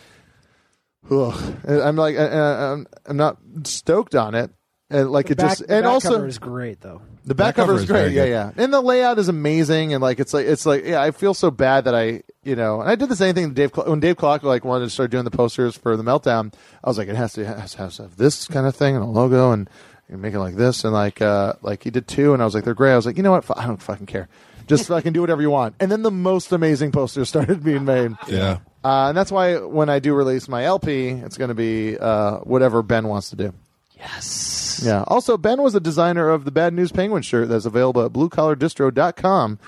ugh. 1.11 1.55
And 1.65 1.81
I'm 1.83 1.97
like, 1.97 2.17
I- 2.17 2.27
I- 2.27 2.73
I'm, 2.73 2.87
I'm 3.07 3.17
not 3.17 3.39
stoked 3.65 4.15
on 4.15 4.35
it. 4.35 4.51
And 4.91 5.11
like 5.11 5.27
The 5.27 5.33
it 5.33 5.37
back, 5.39 5.49
just, 5.51 5.67
the 5.67 5.75
and 5.75 5.83
back 5.85 5.93
also 5.93 6.13
cover 6.13 6.27
is 6.27 6.39
great 6.39 6.81
though. 6.81 7.03
the 7.27 7.35
back, 7.35 7.49
Back 7.49 7.57
cover, 7.57 7.67
cover 7.73 7.77
is 7.77 7.83
is 7.83 7.91
great. 7.91 8.01
very 8.05 8.15
Yeah, 8.15 8.25
good. 8.25 8.57
yeah. 8.57 8.65
And 8.65 8.73
the 8.73 8.81
layout 8.81 9.19
is 9.19 9.29
amazing. 9.29 9.93
And 9.93 10.01
like, 10.03 10.19
it's 10.19 10.33
like, 10.33 10.47
it's 10.47 10.65
like, 10.65 10.87
yeah, 10.87 11.03
I 11.03 11.11
feel 11.11 11.35
so 11.35 11.51
bad 11.51 11.85
that 11.85 11.95
I, 11.95 12.23
you 12.43 12.57
know, 12.57 12.81
and 12.81 12.89
I 12.89 12.95
did 12.95 13.11
the 13.11 13.17
same 13.17 13.35
thing. 13.35 13.49
to 13.49 13.55
Dave, 13.55 13.71
Cl- 13.75 13.91
when 13.91 14.01
Dave 14.01 14.17
Clock 14.17 14.43
like 14.45 14.65
wanted 14.65 14.87
to 14.87 14.91
start 14.91 15.11
doing 15.11 15.25
the 15.25 15.31
posters 15.31 15.77
for 15.77 15.95
the 15.95 16.03
meltdown, 16.03 16.55
I 16.83 16.89
was 16.89 16.97
like, 16.97 17.09
it 17.09 17.17
has 17.17 17.35
to, 17.35 17.43
it 17.43 17.47
has 17.59 17.73
to 17.73 17.79
have 18.05 18.17
this 18.17 18.47
kind 18.49 18.67
of 18.67 18.75
thing 18.75 18.95
and 18.97 19.05
a 19.05 19.09
logo 19.09 19.53
and, 19.53 19.69
and 20.09 20.23
make 20.23 20.33
it 20.33 20.39
like 20.41 20.55
this. 20.57 20.85
And 20.85 20.95
like, 20.95 21.21
uh, 21.21 21.53
like 21.61 21.85
he 21.85 21.91
did 21.91 22.09
two. 22.09 22.33
And 22.33 22.41
I 22.41 22.47
was 22.47 22.55
like, 22.55 22.65
they're 22.65 22.73
great. 22.73 22.95
I 22.95 22.97
was 22.97 23.05
like, 23.05 23.19
you 23.19 23.23
know 23.23 23.33
what? 23.33 23.45
F- 23.51 23.59
I 23.59 23.67
don't 23.67 23.77
fucking 23.83 24.07
care. 24.07 24.27
Just 24.67 24.89
fucking 24.89 25.13
do 25.13 25.21
whatever 25.21 25.43
you 25.43 25.51
want. 25.51 25.75
And 25.81 25.93
then 25.93 26.01
the 26.01 26.11
most 26.11 26.51
amazing 26.51 26.93
posters 26.93 27.29
started 27.29 27.63
being 27.63 27.85
made. 27.85 28.13
Yeah. 28.27 28.61
Uh, 28.89 29.09
and 29.09 29.17
that's 29.19 29.31
why 29.31 29.59
when 29.59 29.91
I 29.91 29.99
do 29.99 30.15
release 30.15 30.49
my 30.49 30.65
LP, 30.65 31.09
it's 31.09 31.37
going 31.37 31.49
to 31.49 31.55
be 31.55 31.99
uh, 31.99 32.39
whatever 32.39 32.83
Ben 32.83 33.07
wants 33.07 33.29
to 33.29 33.37
do. 33.37 33.53
Yes. 33.99 34.81
Yeah. 34.83 35.05
Also, 35.09 35.37
Ben 35.37 35.61
was 35.61 35.75
the 35.75 35.81
designer 35.81 36.31
of 36.31 36.47
the 36.47 36.51
Bad 36.51 36.73
News 36.73 36.91
Penguin 36.91 37.21
shirt 37.21 37.51
that's 37.51 37.67
available 37.67 38.03
at 38.03 38.15
bluecollardistro.com. 38.15 39.59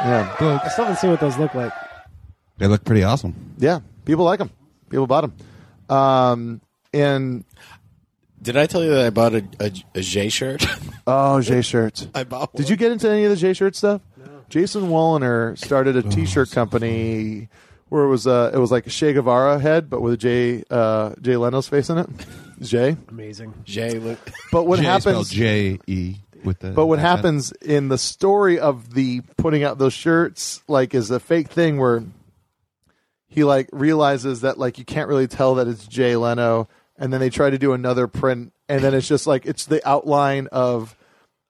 Yeah. 0.00 0.36
I 0.40 0.68
still 0.68 0.84
haven't 0.84 0.98
seen 0.98 1.10
what 1.10 1.20
those 1.20 1.38
look 1.38 1.54
like. 1.54 1.72
They 2.56 2.66
look 2.66 2.84
pretty 2.84 3.04
awesome. 3.04 3.54
Yeah. 3.58 3.80
People 4.04 4.24
like 4.24 4.40
them. 4.40 4.50
People 4.90 5.06
bought 5.06 5.20
them. 5.20 5.96
Um, 5.96 6.60
and 6.92 7.44
Did 8.42 8.56
I 8.56 8.66
tell 8.66 8.82
you 8.82 8.90
that 8.90 9.06
I 9.06 9.10
bought 9.10 9.34
a, 9.34 9.44
a, 9.60 9.70
a 9.94 10.00
J 10.00 10.28
shirt? 10.28 10.66
oh, 11.06 11.40
J 11.40 11.62
shirts. 11.62 12.08
I 12.16 12.24
bought. 12.24 12.52
Did 12.56 12.68
you 12.68 12.74
get 12.74 12.90
into 12.90 13.08
any 13.08 13.22
of 13.22 13.30
the 13.30 13.36
J 13.36 13.52
shirt 13.52 13.76
stuff? 13.76 14.00
Jason 14.48 14.84
Woliner 14.88 15.58
started 15.58 15.96
a 15.96 16.02
T-shirt 16.02 16.50
company 16.50 17.48
where 17.88 18.04
it 18.04 18.08
was 18.08 18.26
uh, 18.26 18.50
it 18.52 18.58
was 18.58 18.70
like 18.70 18.86
a 18.86 18.90
Che 18.90 19.12
Guevara 19.12 19.58
head, 19.58 19.90
but 19.90 20.00
with 20.00 20.14
a 20.14 20.16
J 20.16 20.64
uh, 20.70 21.14
Jay 21.20 21.36
Leno's 21.36 21.68
face 21.68 21.90
in 21.90 21.98
it. 21.98 22.08
Jay. 22.60 22.96
Amazing. 23.08 23.54
Jay. 23.64 23.98
Look, 23.98 24.18
But 24.50 24.64
what 24.64 24.78
J 24.78 24.84
happens? 24.84 25.30
J 25.30 25.78
E 25.86 26.16
with 26.44 26.60
the. 26.60 26.70
But 26.70 26.86
what 26.86 26.98
accent. 26.98 27.16
happens 27.16 27.52
in 27.52 27.88
the 27.88 27.98
story 27.98 28.58
of 28.58 28.94
the 28.94 29.20
putting 29.36 29.62
out 29.62 29.78
those 29.78 29.94
shirts, 29.94 30.62
like, 30.68 30.94
is 30.94 31.10
a 31.10 31.20
fake 31.20 31.48
thing 31.48 31.78
where 31.78 32.02
he 33.28 33.44
like 33.44 33.68
realizes 33.72 34.40
that 34.40 34.58
like 34.58 34.78
you 34.78 34.84
can't 34.84 35.08
really 35.08 35.28
tell 35.28 35.56
that 35.56 35.68
it's 35.68 35.86
Jay 35.86 36.16
Leno, 36.16 36.68
and 36.96 37.12
then 37.12 37.20
they 37.20 37.30
try 37.30 37.50
to 37.50 37.58
do 37.58 37.72
another 37.74 38.06
print, 38.08 38.52
and 38.68 38.82
then 38.82 38.94
it's 38.94 39.08
just 39.08 39.26
like 39.26 39.46
it's 39.46 39.66
the 39.66 39.86
outline 39.88 40.48
of 40.50 40.96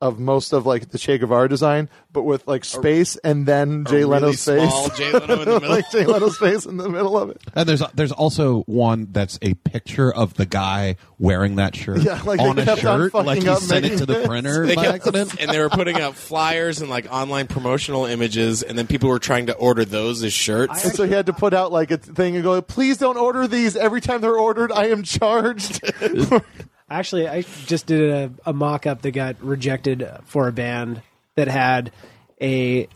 of 0.00 0.20
most 0.20 0.52
of 0.52 0.64
like 0.64 0.90
the 0.90 0.98
Che 0.98 1.18
Guevara 1.18 1.48
design, 1.48 1.88
but 2.12 2.22
with 2.22 2.46
like 2.46 2.64
space 2.64 3.16
and 3.16 3.46
then 3.46 3.84
Jay 3.84 3.96
a 3.96 3.98
really 3.98 4.04
Leno's 4.06 4.44
face, 4.44 4.60
small 4.70 4.88
Jay 4.90 5.10
Leno 5.12 5.32
in 5.32 5.38
the 5.40 5.46
middle. 5.60 5.68
like 5.70 5.90
Jay 5.90 6.06
Leno's 6.06 6.38
face 6.38 6.66
in 6.66 6.76
the 6.76 6.88
middle 6.88 7.18
of 7.18 7.30
it. 7.30 7.40
And 7.54 7.68
there's 7.68 7.82
there's 7.94 8.12
also 8.12 8.60
one 8.62 9.08
that's 9.10 9.40
a 9.42 9.54
picture 9.54 10.14
of 10.14 10.34
the 10.34 10.46
guy 10.46 10.96
wearing 11.18 11.56
that 11.56 11.74
shirt 11.74 12.02
Yeah, 12.02 12.22
like 12.22 12.38
on 12.40 12.58
a 12.60 12.64
kept 12.64 12.84
on 12.84 12.98
shirt, 13.10 13.14
like 13.14 13.42
he 13.42 13.54
sent 13.56 13.86
it 13.86 13.98
to 13.98 14.06
the 14.06 14.22
printer 14.24 14.66
by 14.68 14.74
kept- 14.76 14.94
accident. 14.94 15.40
and 15.40 15.50
they 15.50 15.58
were 15.58 15.68
putting 15.70 16.00
out 16.00 16.14
flyers 16.14 16.80
and 16.80 16.88
like 16.88 17.12
online 17.12 17.48
promotional 17.48 18.04
images, 18.04 18.62
and 18.62 18.78
then 18.78 18.86
people 18.86 19.08
were 19.08 19.18
trying 19.18 19.46
to 19.46 19.54
order 19.56 19.84
those 19.84 20.22
as 20.22 20.32
shirts. 20.32 20.84
And 20.84 20.94
so 20.94 21.06
he 21.06 21.12
had 21.12 21.26
to 21.26 21.32
put 21.32 21.52
out 21.54 21.72
like 21.72 21.90
a 21.90 21.96
thing 21.98 22.36
and 22.36 22.44
go, 22.44 22.62
"Please 22.62 22.98
don't 22.98 23.16
order 23.16 23.48
these. 23.48 23.74
Every 23.76 24.00
time 24.00 24.20
they're 24.20 24.38
ordered, 24.38 24.70
I 24.70 24.86
am 24.90 25.02
charged." 25.02 25.80
Actually, 26.90 27.28
I 27.28 27.42
just 27.42 27.86
did 27.86 28.10
a, 28.10 28.50
a 28.50 28.52
mock 28.52 28.86
up 28.86 29.02
that 29.02 29.10
got 29.10 29.42
rejected 29.42 30.08
for 30.24 30.48
a 30.48 30.52
band 30.52 31.02
that 31.34 31.48
had 31.48 31.92
a 32.40 32.88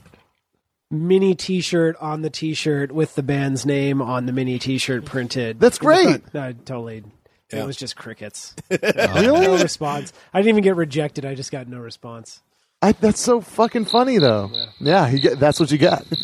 mini 0.91 1.35
t 1.35 1.61
shirt 1.61 1.97
on 2.01 2.23
the 2.23 2.31
t 2.31 2.55
shirt 2.55 2.91
with 2.93 3.15
the 3.15 3.23
band's 3.23 3.67
name 3.67 4.01
on 4.01 4.27
the 4.27 4.33
mini 4.33 4.59
t 4.59 4.79
shirt 4.79 5.05
printed. 5.05 5.61
That's 5.61 5.79
great. 5.79 6.05
front. 6.05 6.35
No, 6.35 6.53
totally. 6.53 7.05
Yeah. 7.53 7.65
It 7.65 7.67
was 7.67 7.77
just 7.77 7.97
crickets. 7.97 8.55
really? 8.71 9.47
No 9.47 9.61
response. 9.61 10.13
I 10.33 10.39
didn't 10.39 10.51
even 10.51 10.65
get 10.65 10.77
rejected. 10.77 11.27
I 11.27 11.35
just 11.35 11.53
got 11.53 11.69
no 11.69 11.79
response. 11.79 12.41
I, 12.81 12.93
that's 12.93 13.21
so 13.21 13.41
fucking 13.43 13.85
funny, 13.85 14.19
though. 14.19 14.51
Yeah, 14.81 15.09
you 15.09 15.21
get, 15.21 15.39
that's 15.39 15.61
what 15.61 15.71
you 15.71 15.79
got. 15.79 16.05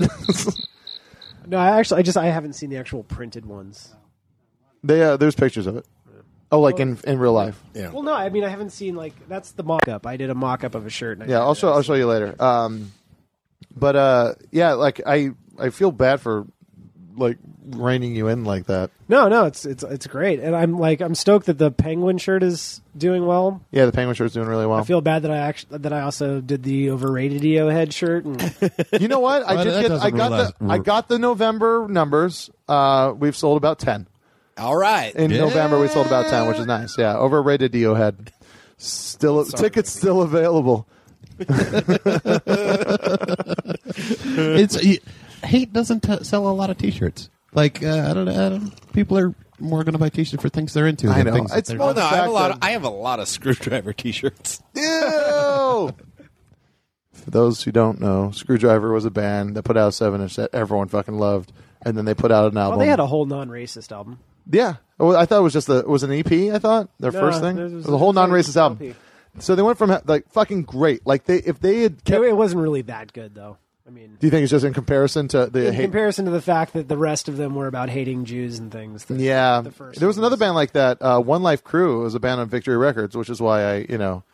No, 1.47 1.57
I 1.57 1.79
actually, 1.79 2.01
I 2.01 2.03
just, 2.03 2.19
I 2.19 2.27
haven't 2.27 2.53
seen 2.53 2.69
the 2.69 2.77
actual 2.77 3.03
printed 3.05 3.47
ones. 3.47 3.95
they, 4.85 5.03
uh, 5.03 5.17
there's 5.17 5.35
pictures 5.35 5.67
of 5.67 5.77
it. 5.79 5.87
Oh, 6.51 6.61
like 6.61 6.81
in 6.81 6.99
in 7.07 7.19
real 7.19 7.33
life. 7.35 7.61
yeah. 7.75 7.91
Well, 7.91 8.03
no, 8.03 8.13
I 8.15 8.29
mean, 8.31 8.43
I 8.45 8.49
haven't 8.49 8.71
seen 8.71 8.95
like 8.97 9.13
that's 9.29 9.53
the 9.53 9.63
mock 9.63 9.87
up. 9.89 10.07
I 10.07 10.17
did 10.17 10.31
a 10.31 10.35
mock 10.35 10.65
up 10.65 10.75
of 10.75 10.87
a 10.87 10.91
shirt. 10.91 11.19
And 11.19 11.25
I 11.29 11.35
Yeah, 11.35 11.41
I'll 11.41 11.55
show 11.55 11.71
I'll 11.73 11.83
show 11.83 11.95
you 11.95 12.07
later. 12.07 12.35
Um, 12.43 12.93
but 13.77 13.97
uh, 13.97 14.35
yeah, 14.51 14.73
like 14.73 15.01
I 15.07 15.31
I 15.59 15.71
feel 15.71 15.93
bad 15.93 16.21
for 16.21 16.47
like 17.17 17.37
reining 17.67 18.15
you 18.17 18.29
in 18.29 18.45
like 18.45 18.67
that. 18.67 18.91
No, 19.09 19.29
no, 19.29 19.45
it's 19.45 19.67
it's 19.67 19.83
it's 19.83 20.07
great, 20.07 20.41
and 20.41 20.55
I'm 20.57 20.79
like 20.79 21.01
I'm 21.03 21.15
stoked 21.15 21.47
that 21.47 21.59
the 21.59 21.71
penguin 21.71 22.17
shirt 22.19 22.43
is 22.43 22.81
doing 22.97 23.27
well. 23.27 23.61
Yeah, 23.71 23.85
the 23.87 23.93
penguin 23.93 24.15
shirt's 24.15 24.33
doing 24.35 24.49
really 24.49 24.67
well. 24.67 24.79
I 24.79 24.85
feel 24.85 25.01
bad 25.03 25.23
that 25.23 25.31
I 25.31 25.37
actually 25.39 25.79
that 25.79 25.93
I 25.93 26.01
also 26.03 26.41
did 26.41 26.63
the 26.63 26.91
overrated 26.91 27.43
Dio 27.43 27.69
head 27.69 27.93
shirt, 27.93 28.25
and 28.25 28.41
you 29.01 29.09
know 29.09 29.21
what? 29.21 29.43
I 29.47 29.55
Well, 29.57 29.65
did 29.65 29.75
that 29.75 29.83
get. 29.83 29.89
doesn't 29.89 30.07
I 30.07 30.17
got 30.17 30.31
realize- 30.31 30.53
the. 30.61 30.67
I 30.67 30.79
got 30.79 31.09
the 31.09 31.19
November 31.19 31.87
numbers. 31.91 32.49
Uh, 32.69 33.13
we've 33.17 33.37
sold 33.37 33.57
about 33.59 33.79
ten. 33.79 34.07
All 34.59 34.77
right. 34.77 35.15
In 35.15 35.31
Yeah. 35.31 35.39
November, 35.41 35.79
we 35.81 35.89
sold 35.89 36.07
about 36.07 36.27
ten, 36.29 36.47
which 36.49 36.59
is 36.59 36.67
nice. 36.67 36.97
Yeah, 36.99 37.17
overrated 37.17 37.73
Dio 37.73 37.95
head. 37.95 38.33
Still, 38.77 39.45
tickets 39.45 39.91
still 39.91 40.23
available. 40.23 40.87
it's 43.89 44.77
y- 44.85 44.99
hate 45.47 45.73
doesn't 45.73 46.03
t- 46.03 46.25
sell 46.25 46.49
a 46.49 46.51
lot 46.53 46.71
of 46.71 46.79
T-shirts. 46.79 47.31
Like 47.53 47.83
uh, 47.83 48.09
I 48.11 48.15
don't 48.15 48.25
know, 48.27 48.47
I 48.47 48.49
don't, 48.51 48.93
people 48.93 49.19
are 49.19 49.35
more 49.59 49.83
going 49.85 49.93
to 49.95 49.99
buy 49.99 50.09
T-shirts 50.11 50.43
for 50.43 50.49
things 50.49 50.75
they're 50.75 50.87
into. 50.87 51.09
I 51.09 51.23
know. 51.23 51.33
things 51.33 51.55
It's 51.55 51.71
more. 51.73 51.87
Well, 51.89 51.95
no, 51.95 52.03
I 52.03 52.17
have 52.17 52.27
a 52.29 52.31
lot. 52.31 52.49
that- 52.49 52.57
Of, 52.59 52.63
I 52.63 52.71
have 52.71 52.85
a 52.85 52.89
lot 52.91 53.21
of 53.21 53.27
Skrewdriver 53.27 53.97
T-shirts. 53.97 54.63
Ew. 54.75 54.83
For 57.13 57.31
those 57.33 57.63
who 57.65 57.73
don't 57.73 58.01
know, 58.01 58.31
Skrewdriver 58.33 58.93
was 58.95 59.05
a 59.05 59.11
band 59.11 59.57
that 59.57 59.65
put 59.65 59.77
out 59.77 59.89
a 59.89 59.93
seven 59.93 60.21
inch 60.21 60.37
that 60.37 60.51
everyone 60.55 60.87
fucking 60.87 61.19
loved, 61.19 61.53
and 61.83 61.97
then 61.99 62.05
they 62.05 62.15
put 62.15 62.31
out 62.31 62.47
an 62.53 62.55
well, 62.55 62.65
album. 62.67 62.79
they 62.79 62.87
had 62.87 63.01
a 63.01 63.07
whole 63.07 63.27
non-racist 63.27 63.91
album. 63.91 64.21
Yeah. 64.51 64.77
Well, 64.99 65.17
I 65.17 65.27
thought 65.27 65.39
it 65.39 65.43
was 65.43 65.53
just 65.53 65.69
a 65.69 65.79
it 65.79 65.89
was 65.89 66.03
an 66.03 66.13
EP. 66.13 66.31
I 66.53 66.59
thought 66.59 66.89
their 66.99 67.13
No, 67.13 67.21
first 67.21 67.41
thing 67.41 67.57
it 67.59 67.67
it 67.67 67.73
was- 67.73 67.89
a 67.89 67.97
whole 67.97 68.13
non-racist 68.13 68.57
LP. 68.57 68.87
album. 68.89 68.97
So 69.41 69.55
they 69.55 69.63
went 69.63 69.79
from 69.79 69.97
like 70.07 70.29
fucking 70.31 70.63
great. 70.63 71.07
Like 71.07 71.25
they 71.25 71.37
if 71.37 71.61
they 71.61 71.83
had 71.83 71.93
It, 71.93 72.05
kept. 72.05 72.25
it 72.25 72.37
wasn't 72.37 72.63
really 72.63 72.83
that 72.83 73.13
good, 73.13 73.35
though. 73.35 73.59
I 73.87 73.91
mean, 73.91 74.17
do 74.21 74.27
you 74.27 74.31
think 74.31 74.43
it's 74.43 74.51
just 74.51 74.65
in 74.67 74.75
comparison 74.75 75.29
to 75.29 75.47
the 75.47 75.69
in 75.69 75.75
hate? 75.75 75.83
comparison 75.85 76.25
to 76.27 76.31
the 76.31 76.43
fact 76.43 76.73
that 76.75 76.89
the 76.89 76.97
rest 76.99 77.29
of 77.29 77.37
them 77.37 77.55
were 77.55 77.69
about 77.69 77.89
hating 77.89 78.25
Jews 78.27 78.59
and 78.59 78.71
things. 78.73 79.05
the- 79.05 79.15
yeah, 79.15 79.61
the 79.63 79.71
first 79.71 79.99
there 80.01 80.09
was 80.09 80.17
one 80.17 80.25
another 80.25 80.37
band 80.37 80.55
like 80.57 80.73
that. 80.73 80.99
Uh, 81.01 81.21
One 81.21 81.43
Life 81.43 81.63
Crew 81.65 82.03
was 82.03 82.15
a 82.15 82.21
band 82.21 82.41
on 82.41 82.49
Victory 82.49 82.77
Records, 82.77 83.17
which 83.17 83.31
is 83.31 83.41
why 83.41 83.63
I, 83.65 83.87
you 83.89 83.97
know, 83.97 84.25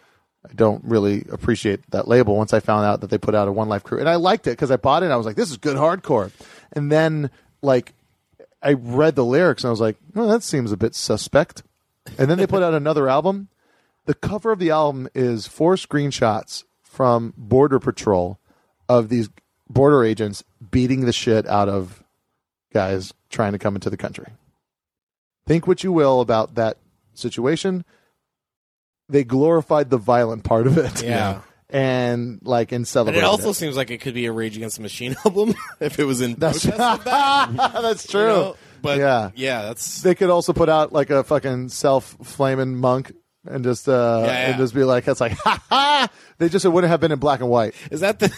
I 0.49 0.53
don't 0.55 0.83
really 0.85 1.25
appreciate 1.31 1.89
that 1.91 2.09
label. 2.09 2.37
Once 2.37 2.53
I 2.53 2.61
found 2.61 2.85
out 2.85 3.01
that 3.03 3.11
they 3.11 3.19
put 3.19 3.35
out 3.35 3.47
a 3.47 3.53
One 3.53 3.69
Life 3.69 3.85
Crew, 3.85 3.99
and 4.01 4.09
I 4.09 4.17
liked 4.17 4.47
it 4.49 4.53
because 4.53 4.71
I 4.73 4.77
bought 4.77 5.03
it. 5.03 5.07
and 5.07 5.13
I 5.13 5.17
was 5.17 5.27
like, 5.27 5.37
this 5.37 5.51
is 5.51 5.57
good 5.59 5.77
hardcore. 5.77 6.33
And 6.73 6.91
then 6.91 7.31
like 7.63 7.93
I 8.65 8.73
read 8.73 9.15
the 9.15 9.25
lyrics 9.25 9.63
and 9.63 9.69
I 9.69 9.71
was 9.71 9.81
like, 9.81 9.97
oh, 10.17 10.27
that 10.27 10.43
seems 10.43 10.73
a 10.73 10.77
bit 10.77 10.95
suspect. 10.95 11.63
And 12.19 12.31
then 12.31 12.39
they 12.39 12.47
put 12.47 12.63
out 12.63 12.75
another 12.75 13.09
album. 13.09 13.49
The 14.07 14.15
cover 14.15 14.53
of 14.53 14.59
the 14.59 14.71
album 14.71 15.09
is 15.15 15.47
four 15.47 15.77
screenshots 15.77 16.65
from 16.83 17.35
Border 17.37 17.79
Patrol 17.79 18.39
of 18.89 19.09
these 19.09 19.29
border 19.69 20.03
agents 20.05 20.45
beating 20.71 21.03
the 21.07 21.13
shit 21.13 21.47
out 21.47 21.69
of 21.69 22.03
guys 22.73 23.13
trying 23.31 23.53
to 23.53 23.59
come 23.59 23.75
into 23.75 23.91
the 23.91 23.97
country. 23.97 24.29
Think 25.47 25.67
what 25.67 25.85
you 25.85 25.93
will 25.93 26.21
about 26.21 26.55
that 26.55 26.79
situation. 27.15 27.85
they 29.09 29.25
glorified 29.25 29.91
the 29.91 29.99
violent 29.99 30.45
part 30.45 30.67
of 30.67 30.79
it. 30.79 31.03
Yeah. 31.03 31.41
And 31.71 32.41
like 32.43 32.73
in 32.73 32.83
But 32.83 32.89
celebrating 32.89 33.23
it 33.25 33.27
also 33.27 33.51
it. 33.51 33.55
seems 33.55 33.77
like 33.77 33.91
it 33.91 34.01
could 34.01 34.15
be 34.15 34.27
a 34.27 34.33
Rage 34.33 34.57
Against 34.57 34.77
the 34.77 34.83
Machine 34.83 35.17
album 35.25 35.55
if 35.81 35.99
it 35.99 36.05
was 36.05 36.21
in 36.21 36.35
That's 36.35 36.63
that, 36.63 37.03
that's 37.83 38.05
you 38.05 38.11
true. 38.11 38.27
know? 38.29 38.57
But 38.83 38.99
yeah, 38.99 39.31
yeah, 39.35 39.63
that's 39.63 40.03
they 40.03 40.15
could 40.15 40.29
also 40.31 40.53
put 40.53 40.69
out 40.69 40.93
like 40.93 41.09
a 41.11 41.25
fucking 41.25 41.71
self 41.71 42.17
flaming 42.23 42.77
monk 42.77 43.13
and 43.47 43.65
just 43.65 43.89
uh 43.89 44.23
Yeah, 44.25 44.27
yeah. 44.33 44.49
and 44.51 44.59
just 44.59 44.75
be 44.75 44.85
like, 44.85 45.05
that's 45.07 45.21
like 45.23 45.33
ha 45.33 45.63
ha. 45.71 46.09
They 46.39 46.49
just 46.51 46.65
it 46.65 46.69
wouldn't 46.69 46.91
have 46.91 47.01
been 47.01 47.13
in 47.13 47.19
black 47.19 47.41
and 47.41 47.49
white. 47.49 47.75
is 47.91 48.01
that 48.01 48.19
the 48.19 48.31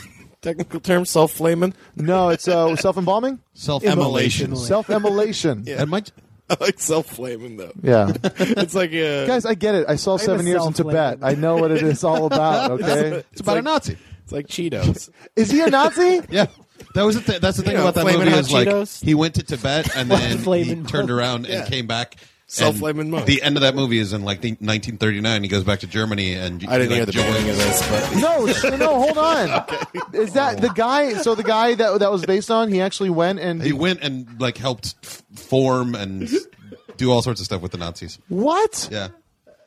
technical 0.42 0.78
term 0.78 1.04
self 1.04 1.32
flaming? 1.32 1.74
No, 1.96 2.28
it's 2.28 2.46
uh, 2.46 2.76
self 2.76 2.96
embalming, 2.96 3.40
Self 3.54 3.82
Immolation. 3.82 4.46
immolation. 4.52 4.56
self 4.56 4.88
immolation. 4.88 5.64
Yeah. 5.66 5.82
And 5.82 5.90
Mike, 5.90 6.06
I 6.50 6.56
like 6.60 6.78
self 6.78 7.06
flaming 7.06 7.56
though. 7.56 7.72
Yeah. 7.82 8.12
It's 8.38 8.74
like 8.74 8.92
a 8.92 9.26
Guys, 9.26 9.44
I 9.44 9.54
get 9.54 9.74
it. 9.74 9.86
I 9.88 9.96
saw 9.96 10.16
seven 10.16 10.46
years 10.46 10.64
in. 10.64 10.72
Tibet. 10.72 11.18
I 11.22 11.34
know 11.34 11.56
what 11.56 11.70
it 11.70 11.82
is 11.82 12.04
all 12.04 12.26
about. 12.32 12.70
Okay, 12.72 13.22
it's 13.32 13.40
about 13.40 13.52
like- 13.54 13.60
a 13.60 13.62
Nazi. 13.62 13.98
it's 14.22 14.32
like 14.32 14.46
Cheetos. 14.46 15.10
is 15.34 15.50
he 15.50 15.60
a 15.60 15.70
Nazi? 15.70 16.20
Yeah. 16.30 16.46
That 16.94 17.02
was 17.02 17.16
the 17.16 17.22
th- 17.22 17.40
that's 17.40 17.56
the 17.56 17.62
thing 17.62 17.72
You 17.72 17.78
know, 17.78 17.88
about 17.88 18.04
that 18.06 18.18
movie 18.18 18.30
is 18.30 18.52
like 18.52 18.68
Cheetos. 18.68 19.02
he 19.04 19.14
went 19.14 19.34
to 19.36 19.42
Tibet 19.42 19.94
and 19.96 20.10
then 20.10 20.38
he 20.38 20.82
turned 20.84 21.10
around 21.10 21.46
and 21.46 21.54
Yeah. 21.54 21.66
came 21.66 21.86
back. 21.86 22.16
Self-flaming 22.48 23.00
and 23.02 23.10
monk. 23.10 23.26
The 23.26 23.42
end 23.42 23.56
of 23.56 23.62
that 23.62 23.74
movie 23.74 23.98
is 23.98 24.12
in 24.12 24.22
like 24.22 24.40
the 24.40 24.50
1939. 24.50 25.42
He 25.42 25.48
goes 25.48 25.64
back 25.64 25.80
to 25.80 25.86
Germany 25.88 26.34
and 26.34 26.64
I 26.68 26.78
didn't 26.78 26.90
he, 26.90 26.96
hear 26.96 27.06
the 27.06 27.12
joins- 27.12 27.26
beginning 27.26 27.50
of 27.50 27.56
this, 27.56 27.88
but 27.88 28.16
No, 28.20 28.46
sh- 28.46 28.78
no. 28.78 29.00
Hold 29.00 29.18
on. 29.18 29.66
Is 30.12 30.32
that 30.34 30.60
the 30.60 30.68
guy? 30.68 31.14
So 31.14 31.34
the 31.34 31.42
guy 31.42 31.74
that 31.74 31.98
that 31.98 32.12
was 32.12 32.24
based 32.24 32.50
on, 32.50 32.70
he 32.70 32.80
actually 32.80 33.10
went 33.10 33.40
and 33.40 33.60
He 33.60 33.72
went 33.72 34.00
and 34.02 34.40
like 34.40 34.58
helped 34.58 34.94
f- 35.02 35.22
form 35.34 35.94
and 35.96 36.28
do 36.96 37.10
all 37.10 37.20
sorts 37.20 37.40
of 37.40 37.46
stuff 37.46 37.62
with 37.62 37.72
the 37.72 37.78
Nazis. 37.78 38.18
what? 38.28 38.88
Yeah. 38.92 39.08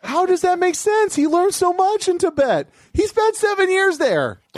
How 0.02 0.26
does 0.26 0.42
that 0.44 0.58
make 0.60 0.76
sense? 0.76 1.14
He 1.14 1.28
learned 1.28 1.54
so 1.54 1.74
much 1.74 2.08
in 2.08 2.18
Tibet. 2.20 2.70
He 2.94 3.06
spent 3.08 3.36
seven 3.36 3.70
years 3.70 3.98
there. 3.98 4.40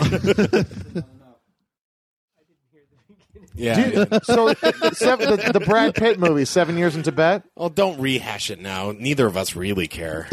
yeah. 3.61 3.89
Dude, 4.05 4.25
so 4.25 4.53
seven, 4.93 5.29
the, 5.29 5.51
the 5.53 5.59
Brad 5.59 5.95
Pitt 5.95 6.19
movie, 6.19 6.45
Seven 6.45 6.77
Years 6.77 6.95
in 6.95 7.03
Tibet. 7.03 7.43
well, 7.55 7.69
don't 7.69 7.99
rehash 7.99 8.49
it 8.49 8.59
now. 8.61 8.91
Neither 8.91 9.25
of 9.27 9.37
us 9.37 9.55
really 9.55 9.87
care. 9.87 10.27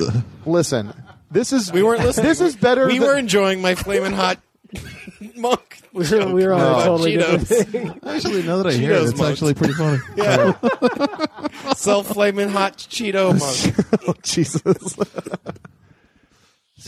Listen, 0.47 0.93
this 1.31 1.53
is 1.53 1.71
We 1.73 1.83
weren't 1.83 2.03
listening. 2.05 2.27
This 2.27 2.41
is 2.41 2.57
better. 2.57 2.87
We 2.87 2.99
than- 2.99 3.09
were 3.09 3.17
enjoying 3.17 3.61
my 3.61 3.75
flaming 3.75 4.13
hot 4.13 4.39
monk. 5.37 5.81
We 5.93 6.09
were, 6.11 6.33
we 6.33 6.47
were 6.47 6.53
on 6.53 6.61
No. 6.61 6.79
a 6.81 6.85
totally 6.85 7.17
different 7.17 7.43
Cheetos. 7.49 7.67
thing. 7.71 8.01
Actually, 8.07 8.43
now 8.43 8.59
that 8.59 8.67
I 8.67 8.73
hear 8.73 8.93
it, 8.93 8.97
Cheetos 8.97 9.11
it's 9.11 9.19
monk. 9.19 9.33
actually 9.33 9.55
pretty 9.55 9.73
funny. 9.75 9.99
Yeah. 10.17 11.73
Self 11.75 12.09
flaming 12.09 12.51
hot 12.51 12.77
Cheeto 12.77 13.39
monk. 13.39 13.87
Oh, 14.09 14.15
Jesus. 14.23 14.63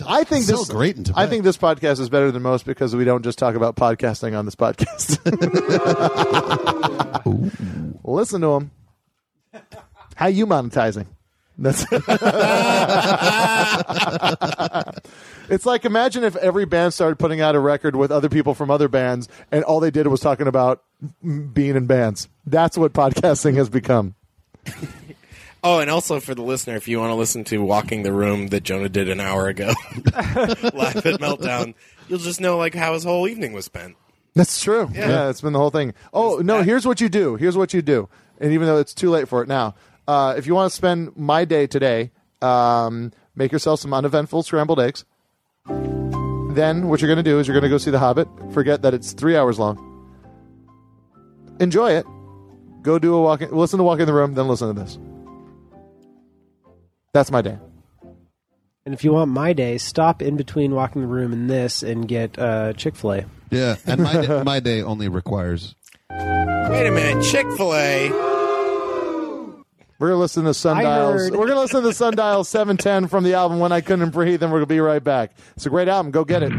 I 0.07 0.25
think 0.25 0.45
So 0.45 0.57
this 0.57 0.69
great 0.69 0.97
in 0.97 1.05
Tibet. 1.05 1.19
I 1.19 1.27
think 1.27 1.45
this 1.45 1.57
podcast 1.57 2.01
is 2.01 2.09
better 2.09 2.31
than 2.31 2.43
most 2.43 2.65
because 2.65 2.95
we 2.95 3.05
don't 3.05 3.23
just 3.23 3.39
talk 3.39 3.55
about 3.55 3.77
podcasting 3.77 4.39
on 4.39 4.45
this 4.45 4.55
podcast. 4.55 5.19
Listen 8.05 8.41
to 8.43 8.47
them. 8.47 8.71
How 10.15 10.29
you 10.29 10.47
monetizing? 10.47 11.07
That's 11.59 11.85
It's 15.51 15.67
like 15.67 15.85
imagine 15.85 16.25
if 16.25 16.37
every 16.37 16.65
band 16.65 16.95
started 16.95 17.19
putting 17.19 17.41
out 17.41 17.57
a 17.57 17.61
record 17.61 17.97
with 17.97 18.12
other 18.12 18.29
people 18.29 18.55
from 18.55 18.71
other 18.71 18.89
bands 18.89 19.29
and 19.51 19.65
all 19.65 19.81
they 19.81 19.91
did 19.91 20.07
was 20.07 20.21
talking 20.21 20.47
about 20.47 20.83
mm, 21.25 21.53
being 21.53 21.77
in 21.77 21.87
bands. 21.87 22.29
That's 22.47 22.79
what 22.79 22.93
podcasting 22.93 23.57
has 23.57 23.69
become. 23.69 24.15
Oh, 25.62 25.78
and 25.81 25.91
also 25.91 26.20
for 26.20 26.35
the 26.35 26.43
listener, 26.43 26.77
if 26.77 26.89
you 26.89 26.99
want 26.99 27.11
to 27.11 27.15
listen 27.15 27.45
to 27.45 27.59
Walking 27.59 28.03
the 28.03 28.12
Room 28.12 28.49
that 28.49 28.62
Jonah 28.62 28.89
did 28.89 29.09
an 29.11 29.20
hour 29.20 29.47
ago, 29.49 29.73
live 29.95 30.16
at 30.16 31.20
Meltdown, 31.20 31.74
you'll 32.09 32.19
just 32.19 32.41
know 32.41 32.57
like 32.57 32.74
how 32.74 32.95
his 32.95 33.05
whole 33.05 33.28
evening 33.28 33.53
was 33.53 33.66
spent. 33.66 33.97
That's 34.35 34.62
true. 34.62 34.89
Yeah, 34.93 35.09
Yeah. 35.09 35.28
it's 35.31 35.41
been 35.43 35.53
the 35.53 35.59
whole 35.59 35.70
thing. 35.70 35.93
Oh 36.15 36.41
no, 36.43 36.59
that- 36.59 36.65
here's 36.65 36.87
what 36.87 37.01
you 37.01 37.09
do. 37.11 37.37
Here's 37.37 37.57
what 37.59 37.74
you 37.74 37.82
do. 37.82 38.09
And 38.41 38.53
even 38.53 38.66
though 38.66 38.78
it's 38.78 38.95
too 38.95 39.11
late 39.11 39.28
for 39.28 39.43
it 39.43 39.49
now, 39.49 39.74
uh, 40.09 40.35
if 40.39 40.47
you 40.47 40.55
want 40.55 40.70
to 40.70 40.74
spend 40.74 41.15
my 41.16 41.45
day 41.45 41.66
today, 41.66 42.11
um, 42.41 43.12
make 43.37 43.53
yourself 43.53 43.81
some 43.81 43.93
uneventful 43.93 44.43
scrambled 44.43 44.81
eggs. 44.81 45.05
Then 45.66 46.89
what 46.89 47.01
you're 47.03 47.09
going 47.09 47.23
to 47.23 47.23
do 47.23 47.39
is 47.39 47.47
you're 47.47 47.55
going 47.55 47.62
to 47.65 47.69
go 47.69 47.77
see 47.78 47.91
The 47.91 47.99
Hobbit. 47.99 48.28
Forget 48.53 48.81
that 48.82 48.95
it's 48.95 49.12
three 49.12 49.37
hours 49.37 49.59
long. 49.59 49.77
Enjoy 51.61 51.91
it. 51.93 52.07
Go 52.82 52.99
do 52.99 53.15
a 53.15 53.20
walk. 53.23 53.43
In, 53.43 53.51
listen 53.55 53.77
to 53.77 53.85
Walking 53.85 54.07
the 54.07 54.12
Room. 54.15 54.35
Then 54.35 54.49
listen 54.49 54.74
to 54.74 54.81
this. 54.81 54.99
That's 57.12 57.31
my 57.31 57.43
day. 57.43 57.59
And 58.87 58.95
if 58.95 59.05
you 59.05 59.12
want 59.12 59.31
my 59.31 59.53
day, 59.53 59.78
stop 59.78 60.23
in 60.23 60.37
between 60.37 60.74
walking 60.74 61.03
the 61.03 61.09
room 61.09 61.32
and 61.32 61.51
this 61.51 61.82
and 61.82 62.09
get 62.09 62.39
uh, 62.39 62.73
Chick 62.73 62.97
Fil 62.97 63.12
A. 63.12 63.24
Yeah, 63.51 63.77
and 63.87 64.03
my 64.03 64.12
day, 64.27 64.43
my 64.43 64.61
day 64.61 64.82
only 64.82 65.09
requires 65.09 65.74
Wait 66.11 66.87
a 66.87 66.91
minute, 66.93 67.24
Chick 67.24 67.47
Fil 67.57 67.74
A. 67.74 68.11
We're 69.99 70.09
gonna 70.09 70.20
listen 70.20 70.45
to 70.45 70.55
Sundials. 70.55 71.31
We're 71.31 71.47
gonna 71.47 71.61
listen 71.61 71.82
to 71.82 71.93
Sundial 71.93 72.43
710 72.43 73.09
from 73.09 73.23
the 73.23 73.35
album 73.35 73.59
When 73.59 73.70
I 73.70 73.82
Couldn't 73.82 74.11
Breathe, 74.11 74.43
and 74.43 74.51
we're 74.51 74.61
gonna 74.61 74.66
be 74.66 74.81
right 74.81 75.05
back. 75.05 75.32
It's 75.57 75.66
a 75.66 75.70
great 75.70 75.89
album. 75.89 76.11
Go 76.11 76.24
get 76.24 76.43
it. 76.43 76.53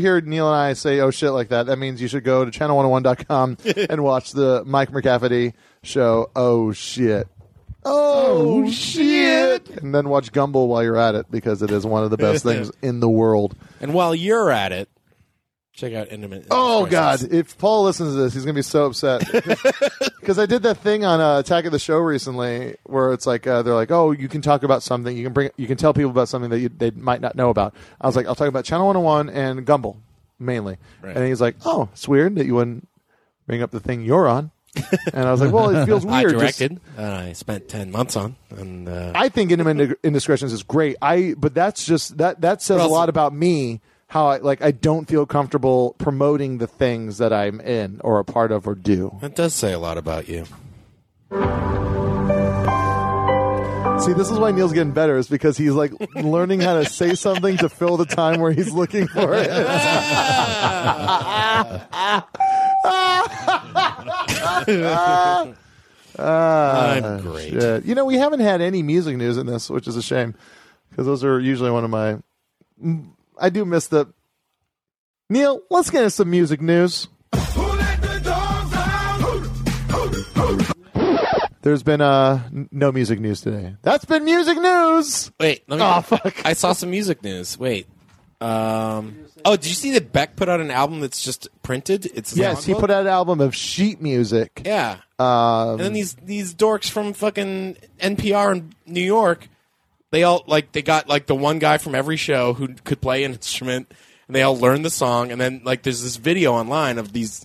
Hear 0.00 0.20
Neil 0.20 0.46
and 0.46 0.56
I 0.56 0.72
say 0.74 1.00
"oh 1.00 1.10
shit" 1.10 1.30
like 1.32 1.48
that, 1.48 1.66
that 1.66 1.76
means 1.76 2.00
you 2.00 2.08
should 2.08 2.24
go 2.24 2.44
to 2.44 2.50
channel101.com 2.50 3.58
and 3.90 4.02
watch 4.02 4.32
the 4.32 4.64
Mike 4.64 4.90
McCafferty 4.90 5.54
show. 5.82 6.30
Oh 6.34 6.72
shit! 6.72 7.28
Oh, 7.84 8.64
oh 8.64 8.70
shit! 8.70 9.68
And 9.70 9.94
then 9.94 10.08
watch 10.08 10.32
Gumball 10.32 10.68
while 10.68 10.82
you're 10.82 10.96
at 10.96 11.14
it 11.14 11.30
because 11.30 11.62
it 11.62 11.70
is 11.70 11.86
one 11.86 12.04
of 12.04 12.10
the 12.10 12.18
best 12.18 12.42
things 12.44 12.70
in 12.82 13.00
the 13.00 13.08
world. 13.08 13.56
And 13.80 13.94
while 13.94 14.14
you're 14.14 14.50
at 14.50 14.72
it, 14.72 14.88
check 15.80 15.94
out 15.94 16.12
Intimate. 16.12 16.46
Oh. 16.50 16.86
God! 16.86 17.22
If 17.32 17.56
Paul 17.58 17.84
listens 17.84 18.14
to 18.14 18.20
this, 18.20 18.34
he's 18.34 18.44
gonna 18.44 18.54
be 18.54 18.62
so 18.62 18.86
upset 18.86 19.24
because 20.20 20.38
I 20.38 20.46
did 20.46 20.62
that 20.64 20.78
thing 20.78 21.04
on 21.04 21.20
uh, 21.20 21.38
Attack 21.38 21.64
of 21.64 21.72
the 21.72 21.78
Show 21.78 21.98
recently, 21.98 22.76
where 22.84 23.12
it's 23.12 23.26
like 23.26 23.46
uh, 23.46 23.62
they're 23.62 23.74
like, 23.74 23.90
"Oh, 23.90 24.10
you 24.10 24.28
can 24.28 24.42
talk 24.42 24.62
about 24.62 24.82
something. 24.82 25.16
You 25.16 25.24
can 25.24 25.32
bring. 25.32 25.50
You 25.56 25.66
can 25.66 25.76
tell 25.76 25.92
people 25.94 26.10
about 26.10 26.28
something 26.28 26.50
that 26.50 26.58
you, 26.60 26.68
they 26.68 26.90
might 26.90 27.20
not 27.20 27.34
know 27.36 27.50
about." 27.50 27.74
I 28.00 28.06
was 28.06 28.16
like, 28.16 28.26
"I'll 28.26 28.34
talk 28.34 28.48
about 28.48 28.64
Channel 28.64 28.86
101 28.86 29.30
and 29.30 29.66
Gumball 29.66 29.96
mainly," 30.38 30.76
Right. 31.02 31.16
and 31.16 31.26
he's 31.26 31.40
like, 31.40 31.56
"Oh, 31.64 31.88
it's 31.92 32.06
weird 32.08 32.34
that 32.36 32.46
you 32.46 32.54
wouldn't 32.54 32.86
bring 33.46 33.62
up 33.62 33.70
the 33.70 33.80
thing 33.80 34.02
you're 34.02 34.28
on." 34.28 34.50
and 35.12 35.26
I 35.26 35.32
was 35.32 35.40
like, 35.40 35.52
"Well, 35.52 35.70
it 35.74 35.84
feels 35.86 36.06
I 36.06 36.20
weird." 36.24 36.38
just- 36.40 36.58
directed. 36.58 36.80
uh, 36.98 37.02
I 37.02 37.32
spent 37.32 37.68
ten 37.68 37.90
months 37.90 38.16
on, 38.16 38.36
and 38.50 38.88
uh, 38.88 39.12
I 39.14 39.28
think 39.28 39.50
intimate 39.50 39.98
indiscretions 40.04 40.52
is 40.52 40.62
great. 40.62 40.96
I 41.02 41.34
but 41.36 41.54
that's 41.54 41.84
just 41.84 42.18
that 42.18 42.40
that 42.42 42.62
says 42.62 42.78
But 42.78 42.86
a 42.86 42.88
lot 42.88 43.08
about 43.08 43.34
me. 43.34 43.80
How 44.10 44.26
I 44.26 44.38
like 44.38 44.60
I 44.60 44.72
don't 44.72 45.06
feel 45.08 45.24
comfortable 45.24 45.94
promoting 45.98 46.58
the 46.58 46.66
things 46.66 47.18
that 47.18 47.32
I'm 47.32 47.60
in 47.60 48.00
or 48.02 48.18
a 48.18 48.24
part 48.24 48.50
of 48.50 48.66
or 48.66 48.74
do. 48.74 49.16
that 49.20 49.36
does 49.36 49.54
say 49.54 49.72
a 49.72 49.78
lot 49.78 49.98
about 49.98 50.28
you. 50.28 50.46
See, 54.04 54.12
this 54.14 54.30
is 54.30 54.38
why 54.38 54.50
Neil's 54.50 54.72
getting 54.72 54.92
better 54.92 55.16
is 55.16 55.28
because 55.28 55.56
he's 55.56 55.72
like 55.72 55.92
learning 56.16 56.60
how 56.60 56.74
to 56.74 56.86
say 56.86 57.14
something 57.14 57.56
to 57.58 57.68
fill 57.68 57.96
the 57.98 58.04
time 58.06 58.40
where 58.40 58.50
he's 58.50 58.72
looking 58.72 59.06
for 59.06 59.32
it. 59.34 59.48
I'm 66.18 67.22
great. 67.22 67.54
Ah, 67.54 67.60
Shit. 67.60 67.84
You 67.84 67.94
know, 67.94 68.04
we 68.04 68.16
haven't 68.16 68.40
had 68.40 68.60
any 68.60 68.82
music 68.82 69.16
news 69.16 69.36
in 69.38 69.46
this, 69.46 69.70
which 69.70 69.86
is 69.86 69.96
a 69.96 70.02
shame 70.02 70.34
because 70.90 71.06
those 71.06 71.22
are 71.24 71.38
usually 71.38 71.70
one 71.70 71.84
of 71.84 71.90
my. 71.90 72.18
I 73.40 73.48
do 73.50 73.64
miss 73.64 73.88
the. 73.88 74.06
Neil, 75.28 75.60
let's 75.70 75.90
get 75.90 75.98
into 76.00 76.10
some 76.10 76.30
music 76.30 76.60
news. 76.60 77.08
There's 81.62 81.82
been 81.82 82.00
uh 82.00 82.42
n- 82.46 82.68
no 82.72 82.90
music 82.90 83.20
news 83.20 83.42
today. 83.42 83.76
That's 83.82 84.04
been 84.06 84.24
music 84.24 84.56
news. 84.58 85.30
Wait, 85.38 85.62
let 85.68 85.78
me. 85.78 85.84
Oh, 85.84 86.00
fuck. 86.00 86.44
I 86.46 86.54
saw 86.54 86.72
some 86.72 86.90
music 86.90 87.22
news. 87.22 87.58
Wait. 87.58 87.86
Um. 88.40 89.26
Oh, 89.44 89.56
did 89.56 89.66
you 89.66 89.74
see 89.74 89.92
that 89.92 90.12
Beck 90.12 90.36
put 90.36 90.48
out 90.48 90.60
an 90.60 90.70
album 90.70 91.00
that's 91.00 91.22
just 91.22 91.48
printed? 91.62 92.06
It's 92.14 92.34
Yes, 92.36 92.64
he 92.64 92.72
put 92.74 92.90
out 92.90 93.02
an 93.02 93.08
album 93.08 93.40
of 93.40 93.54
sheet 93.54 94.00
music. 94.00 94.62
Yeah. 94.64 94.98
Um, 95.18 95.72
and 95.72 95.80
then 95.80 95.92
these 95.92 96.14
these 96.14 96.54
dorks 96.54 96.88
from 96.90 97.12
fucking 97.12 97.76
NPR 98.00 98.52
in 98.56 98.72
New 98.86 99.02
York, 99.02 99.46
they 100.10 100.22
all 100.24 100.42
like 100.46 100.72
they 100.72 100.82
got 100.82 101.08
like 101.08 101.26
the 101.26 101.34
one 101.34 101.58
guy 101.58 101.78
from 101.78 101.94
every 101.94 102.16
show 102.16 102.52
who 102.54 102.68
could 102.84 103.00
play 103.00 103.24
an 103.24 103.32
instrument, 103.32 103.92
and 104.26 104.34
they 104.36 104.42
all 104.42 104.56
learned 104.58 104.84
the 104.84 104.90
song. 104.90 105.30
And 105.32 105.40
then 105.40 105.62
like 105.64 105.82
there's 105.82 106.02
this 106.02 106.16
video 106.16 106.52
online 106.52 106.98
of 106.98 107.12
these 107.12 107.44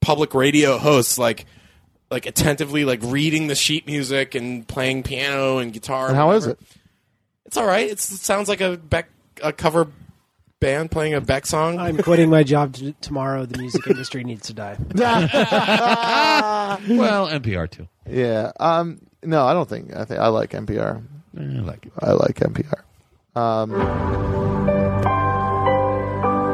public 0.00 0.34
radio 0.34 0.78
hosts 0.78 1.18
like 1.18 1.46
like 2.10 2.26
attentively 2.26 2.84
like 2.84 3.00
reading 3.02 3.48
the 3.48 3.54
sheet 3.54 3.86
music 3.86 4.34
and 4.34 4.66
playing 4.68 5.02
piano 5.02 5.58
and 5.58 5.72
guitar. 5.72 6.08
and 6.08 6.16
how 6.16 6.30
is 6.32 6.46
whatever. 6.46 6.60
it? 6.60 6.66
It's 7.46 7.56
all 7.56 7.66
right. 7.66 7.88
It's, 7.90 8.10
it 8.10 8.18
sounds 8.18 8.48
like 8.48 8.60
a 8.60 8.76
Beck 8.76 9.08
a 9.42 9.52
cover 9.52 9.88
band 10.60 10.90
playing 10.90 11.14
a 11.14 11.20
Beck 11.20 11.44
song. 11.46 11.78
I'm 11.78 11.96
quitting 11.98 12.30
my 12.30 12.42
job 12.42 12.74
t- 12.74 12.94
tomorrow. 13.00 13.44
The 13.44 13.58
music 13.58 13.86
industry 13.86 14.24
needs 14.24 14.46
to 14.46 14.54
die. 14.54 14.78
Well, 16.88 17.28
NPR 17.28 17.70
too. 17.70 17.88
Yeah. 18.08 18.52
Um. 18.60 19.00
No, 19.22 19.44
I 19.44 19.52
don't 19.54 19.68
think. 19.68 19.94
I 19.94 20.04
think 20.04 20.20
I 20.20 20.28
like 20.28 20.50
NPR. 20.50 21.02
I 21.36 21.40
like 21.60 21.86
it. 21.86 21.92
I 21.98 22.12
like 22.12 22.36
NPR. 22.36 22.82
Um, 23.36 23.72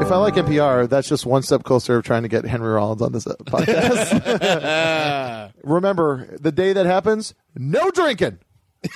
if 0.03 0.11
I 0.11 0.17
like 0.17 0.35
NPR, 0.35 0.89
that's 0.89 1.09
just 1.09 1.25
one 1.25 1.43
step 1.43 1.63
closer 1.63 1.97
of 1.99 2.05
trying 2.05 2.23
to 2.23 2.29
get 2.29 2.45
Henry 2.45 2.73
Rollins 2.73 3.01
on 3.03 3.13
this 3.13 3.27
uh, 3.27 3.35
podcast. 3.45 4.13
Remember, 5.63 6.37
the 6.41 6.51
day 6.51 6.73
that 6.73 6.87
happens, 6.87 7.35
no 7.55 7.91
drinking. 7.93 8.39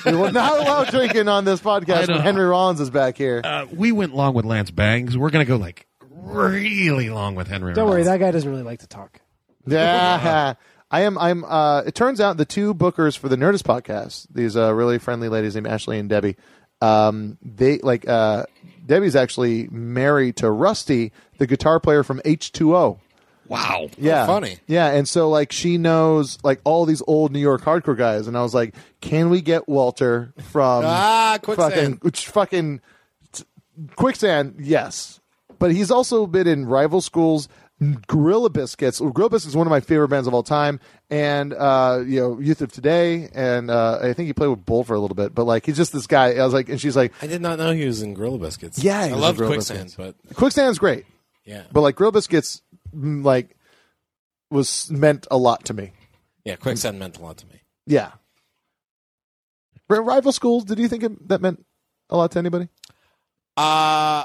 We 0.04 0.16
will 0.16 0.32
not 0.32 0.58
allow 0.58 0.82
drinking 0.84 1.28
on 1.28 1.44
this 1.44 1.60
podcast 1.60 2.08
when. 2.08 2.20
Henry 2.20 2.44
Rollins 2.44 2.80
is 2.80 2.90
back 2.90 3.16
here. 3.16 3.40
Uh, 3.44 3.66
we 3.72 3.92
went 3.92 4.16
long 4.16 4.34
with 4.34 4.44
Lance 4.44 4.72
Bangs. 4.72 5.16
We're 5.16 5.30
gonna 5.30 5.44
go 5.44 5.56
like 5.56 5.86
really 6.10 7.08
long 7.08 7.36
with 7.36 7.46
Henry. 7.46 7.72
Don't 7.74 7.88
worry, 7.88 8.02
that 8.02 8.18
guy 8.18 8.32
doesn't 8.32 8.50
really 8.50 8.64
like 8.64 8.80
to 8.80 8.88
talk. 8.88 9.20
Yeah. 9.64 10.54
I 10.90 11.00
am. 11.02 11.18
I'm. 11.18 11.44
Uh, 11.44 11.82
it 11.86 11.94
turns 11.94 12.20
out 12.20 12.36
the 12.36 12.44
two 12.44 12.74
bookers 12.74 13.18
for 13.18 13.28
the 13.28 13.36
Nerdist 13.36 13.62
podcast, 13.62 14.26
these 14.32 14.56
uh, 14.56 14.72
really 14.74 14.98
friendly 14.98 15.28
ladies 15.28 15.54
named 15.54 15.66
Ashley 15.66 15.98
and 15.98 16.08
Debbie, 16.08 16.36
um, 16.80 17.38
they 17.42 17.78
like 17.78 18.08
uh, 18.08 18.44
Debbie's 18.86 19.16
actually 19.16 19.68
married 19.70 20.36
to 20.36 20.50
Rusty, 20.50 21.10
the 21.38 21.46
guitar 21.46 21.80
player 21.80 22.02
from 22.04 22.20
H 22.24 22.52
two 22.52 22.76
O. 22.76 23.00
Wow. 23.48 23.88
Yeah, 23.96 24.26
funny. 24.26 24.58
Yeah, 24.66 24.88
and 24.92 25.08
so 25.08 25.28
like 25.28 25.52
she 25.52 25.78
knows 25.78 26.38
like 26.42 26.60
all 26.64 26.84
these 26.84 27.02
old 27.06 27.32
New 27.32 27.38
York 27.40 27.62
hardcore 27.62 27.96
guys, 27.96 28.26
and 28.28 28.36
I 28.36 28.42
was 28.42 28.54
like, 28.54 28.74
can 29.00 29.30
we 29.30 29.40
get 29.40 29.68
Walter 29.68 30.32
from 30.50 30.84
Ah, 30.86 31.38
Quicksand. 31.42 31.72
fucking 31.72 31.92
which 32.02 32.26
fucking 32.28 32.80
t- 33.32 33.44
quicksand? 33.96 34.56
Yes, 34.60 35.20
but 35.58 35.72
he's 35.72 35.90
also 35.92 36.26
been 36.26 36.46
in 36.48 36.66
rival 36.66 37.00
schools. 37.00 37.48
Gorilla 38.06 38.48
Biscuits. 38.48 39.00
Gorilla 39.00 39.28
Biscuits 39.30 39.50
is 39.50 39.56
one 39.56 39.66
of 39.66 39.70
my 39.70 39.80
favorite 39.80 40.08
bands 40.08 40.26
of 40.26 40.32
all 40.32 40.42
time, 40.42 40.80
and 41.10 41.52
uh, 41.52 42.02
you 42.06 42.20
know, 42.20 42.38
Youth 42.40 42.62
of 42.62 42.72
Today, 42.72 43.28
and 43.34 43.70
uh, 43.70 43.98
I 44.00 44.14
think 44.14 44.28
he 44.28 44.32
played 44.32 44.48
with 44.48 44.64
Bull 44.64 44.82
for 44.82 44.94
a 44.94 44.98
little 44.98 45.14
bit. 45.14 45.34
But 45.34 45.44
like, 45.44 45.66
he's 45.66 45.76
just 45.76 45.92
this 45.92 46.06
guy. 46.06 46.34
I 46.34 46.44
was 46.44 46.54
like, 46.54 46.68
and 46.70 46.80
she's 46.80 46.96
like, 46.96 47.12
I 47.22 47.26
did 47.26 47.42
not 47.42 47.58
know 47.58 47.72
he 47.72 47.84
was 47.84 48.00
in 48.00 48.14
Gorilla 48.14 48.38
Biscuits. 48.38 48.78
Yeah, 48.82 49.06
he 49.06 49.12
I 49.12 49.16
love 49.16 49.36
Quicksand, 49.36 49.84
Biscuits. 49.94 50.14
but 50.26 50.36
Quicksand's 50.36 50.78
great, 50.78 51.04
yeah, 51.44 51.64
but 51.70 51.82
like 51.82 51.96
Gorilla 51.96 52.12
Biscuits, 52.12 52.62
mm, 52.94 53.22
like 53.22 53.56
was 54.50 54.90
meant 54.90 55.26
a 55.30 55.36
lot 55.36 55.64
to 55.66 55.74
me. 55.74 55.92
yeah, 56.44 56.56
Quicksand 56.56 56.98
meant 56.98 57.18
a 57.18 57.22
lot 57.22 57.36
to 57.38 57.46
me. 57.46 57.60
Yeah. 57.86 58.12
Rival 59.88 60.32
schools. 60.32 60.64
Did 60.64 60.78
you 60.80 60.88
think 60.88 61.04
it, 61.04 61.28
that 61.28 61.40
meant 61.40 61.64
a 62.10 62.16
lot 62.16 62.32
to 62.32 62.38
anybody? 62.40 62.68
Uh 63.56 64.24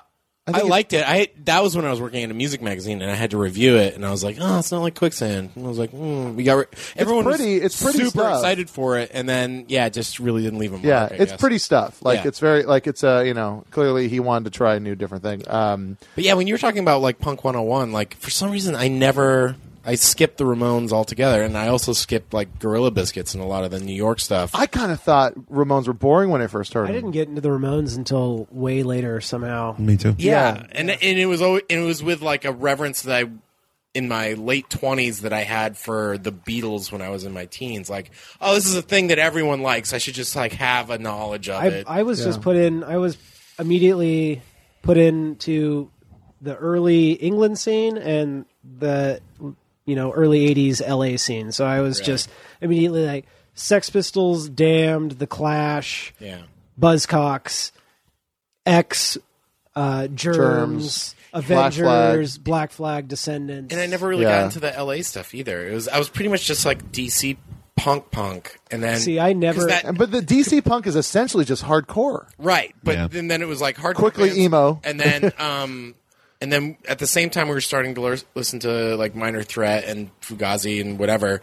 I, 0.55 0.59
it- 0.59 0.65
liked 0.65 0.93
it. 0.93 1.03
I 1.07 1.29
that 1.45 1.61
was 1.63 1.75
when 1.75 1.85
I 1.85 1.91
was 1.91 1.99
working 2.01 2.21
in 2.21 2.31
a 2.31 2.33
music 2.33 2.61
magazine, 2.61 3.01
and 3.01 3.11
I 3.11 3.15
had 3.15 3.31
to 3.31 3.37
review 3.37 3.77
it, 3.77 3.95
and 3.95 4.05
I 4.05 4.11
was 4.11 4.23
like, 4.23 4.37
"Oh, 4.39 4.59
it's 4.59 4.71
not 4.71 4.81
like 4.81 4.95
Quicksand." 4.95 5.51
And 5.55 5.65
I 5.65 5.67
was 5.69 5.77
like, 5.77 5.91
mm, 5.91 6.35
"We 6.35 6.43
got." 6.43 6.53
Re-. 6.55 6.65
Everyone 6.97 7.23
pretty- 7.23 7.55
was 7.55 7.63
it's 7.65 7.81
pretty 7.83 7.99
super 7.99 8.09
stuff. 8.19 8.35
excited 8.39 8.69
for 8.69 8.97
it, 8.97 9.11
and 9.13 9.27
then 9.27 9.65
yeah, 9.67 9.85
it 9.85 9.93
just 9.93 10.19
really 10.19 10.41
didn't 10.43 10.59
leave 10.59 10.71
a 10.71 10.75
mark. 10.77 10.85
Yeah, 10.85 11.03
I 11.11 11.15
it's 11.15 11.31
guess. 11.33 11.39
pretty 11.41 11.57
stuff. 11.57 12.01
Like 12.03 12.21
Yeah. 12.23 12.27
it's 12.29 12.39
very 12.39 12.63
like 12.63 12.87
it's 12.87 13.03
uh 13.03 13.23
you 13.25 13.33
know 13.33 13.63
clearly 13.71 14.07
he 14.07 14.19
wanted 14.19 14.51
to 14.51 14.57
try 14.57 14.75
a 14.75 14.79
new 14.79 14.95
different 14.95 15.23
thing. 15.23 15.43
Um, 15.47 15.97
But 16.15 16.23
yeah, 16.23 16.33
when 16.33 16.47
you 16.47 16.53
were 16.53 16.59
talking 16.59 16.79
about 16.81 17.01
like 17.01 17.19
Punk 17.19 17.43
101, 17.43 17.91
like 17.91 18.15
for 18.17 18.29
some 18.29 18.51
reason 18.51 18.75
I 18.75 18.87
never 18.87 19.55
I 19.85 19.95
skipped 19.95 20.37
the 20.37 20.43
Ramones 20.43 20.91
altogether, 20.91 21.41
and 21.41 21.57
I 21.57 21.67
also 21.67 21.93
skipped 21.93 22.33
like 22.33 22.59
Gorilla 22.59 22.91
Biscuits 22.91 23.33
and 23.33 23.43
a 23.43 23.47
lot 23.47 23.63
of 23.63 23.71
the 23.71 23.79
New 23.79 23.95
York 23.95 24.19
stuff. 24.19 24.51
I 24.53 24.67
kind 24.67 24.91
of 24.91 25.01
thought 25.01 25.33
Ramones 25.51 25.87
were 25.87 25.93
boring 25.93 26.29
when 26.29 26.41
I 26.41 26.47
first 26.47 26.73
heard 26.73 26.83
I 26.83 26.87
them. 26.87 26.91
I 26.91 26.99
didn't 26.99 27.11
get 27.11 27.27
into 27.29 27.41
the 27.41 27.49
Ramones 27.49 27.97
until 27.97 28.47
way 28.51 28.83
later 28.83 29.21
somehow. 29.21 29.75
Me 29.77 29.97
too. 29.97 30.15
yeah, 30.17 30.65
and 30.71 30.89
and 30.89 31.19
it 31.19 31.25
was 31.25 31.41
always, 31.41 31.63
and 31.69 31.81
it 31.81 31.85
was 31.85 32.03
with 32.03 32.21
like 32.21 32.45
a 32.45 32.51
reverence 32.51 33.01
that 33.03 33.25
I 33.25 33.29
in 33.93 34.07
my 34.07 34.33
late 34.33 34.69
20s 34.69 35.21
that 35.21 35.33
I 35.33 35.41
had 35.41 35.77
for 35.77 36.17
the 36.17 36.31
Beatles 36.31 36.91
when 36.91 37.01
I 37.01 37.09
was 37.09 37.25
in 37.25 37.33
my 37.33 37.45
teens 37.45 37.89
like 37.89 38.11
oh 38.39 38.55
this 38.55 38.65
is 38.65 38.73
a 38.75 38.81
thing 38.81 39.07
that 39.07 39.19
everyone 39.19 39.63
likes 39.63 39.91
I 39.91 39.97
should 39.97 40.13
just 40.13 40.33
like 40.33 40.53
have 40.53 40.89
a 40.89 40.97
knowledge 40.97 41.49
of 41.49 41.61
I, 41.61 41.67
it 41.67 41.87
I 41.89 42.03
was 42.03 42.23
just 42.23 42.41
put 42.41 42.55
in. 42.55 42.85
I 42.85 42.97
was 42.99 43.17
immediately 43.59 44.41
put 44.81 44.97
into 44.97 45.89
the 46.41 46.55
early 46.55 47.11
England 47.11 47.59
scene 47.59 47.97
and 47.97 48.45
the 48.79 49.19
you 49.91 49.95
know 49.97 50.11
early 50.13 50.47
'80s 50.55 50.81
LA 50.81 51.17
scene. 51.17 51.51
So 51.51 51.65
I 51.65 51.81
was 51.81 51.99
just 51.99 52.29
immediately 52.61 53.05
like 53.05 53.25
Sex 53.53 53.89
Pistols, 53.89 54.47
Damned, 54.49 55.11
The 55.19 55.27
Clash, 55.27 56.13
yeah 56.19 56.43
Buzzcocks, 56.79 57.71
X, 58.65 59.17
uh, 59.75 60.07
Germs, 60.07 60.15
Germs, 60.15 61.15
Avengers, 61.33 62.37
Black 62.37 62.71
Flag, 62.71 63.07
Descendents. 63.07 63.71
and 63.73 63.81
I 63.81 63.85
never 63.85 64.07
really 64.07 64.23
Yeah. 64.23 64.39
got 64.39 64.45
into 64.45 64.59
the 64.59 64.71
LA 64.77 65.01
stuff 65.03 65.33
either 65.33 65.67
it 65.67 65.73
was 65.73 65.87
I 65.87 65.97
was 65.99 66.09
pretty 66.09 66.29
much 66.29 66.45
just 66.45 66.65
like 66.65 66.91
DC 66.91 67.37
punk 67.75 68.11
punk 68.11 68.59
and 68.69 68.83
then 68.83 68.99
See, 68.99 69.19
I 69.19 69.33
never- 69.33 69.65
that- 69.65 69.97
But 69.97 70.11
the 70.11 70.21
DC 70.21 70.61
punk 70.63 70.85
is 70.87 70.95
essentially 70.95 71.45
just 71.45 71.63
hardcore. 71.63 72.27
Right, 72.37 72.75
but 72.83 72.95
Yeah. 72.95 73.07
then, 73.07 73.27
then 73.27 73.41
it 73.41 73.47
was 73.47 73.59
like 73.61 73.75
hard 73.77 73.95
Quickly 73.95 74.39
emo. 74.43 74.79
and 74.83 74.99
then 74.99 75.31
um, 75.39 75.95
and 76.41 76.51
then 76.51 76.77
at 76.87 76.99
the 76.99 77.07
same 77.07 77.29
time 77.29 77.47
we 77.47 77.53
were 77.53 77.61
starting 77.61 77.95
to 77.95 78.01
lear- 78.01 78.17
listen 78.35 78.59
to 78.61 78.95
like 78.97 79.15
Minor 79.15 79.43
Threat 79.43 79.85
and 79.85 80.09
Fugazi 80.21 80.81
and 80.81 80.97
whatever 80.99 81.41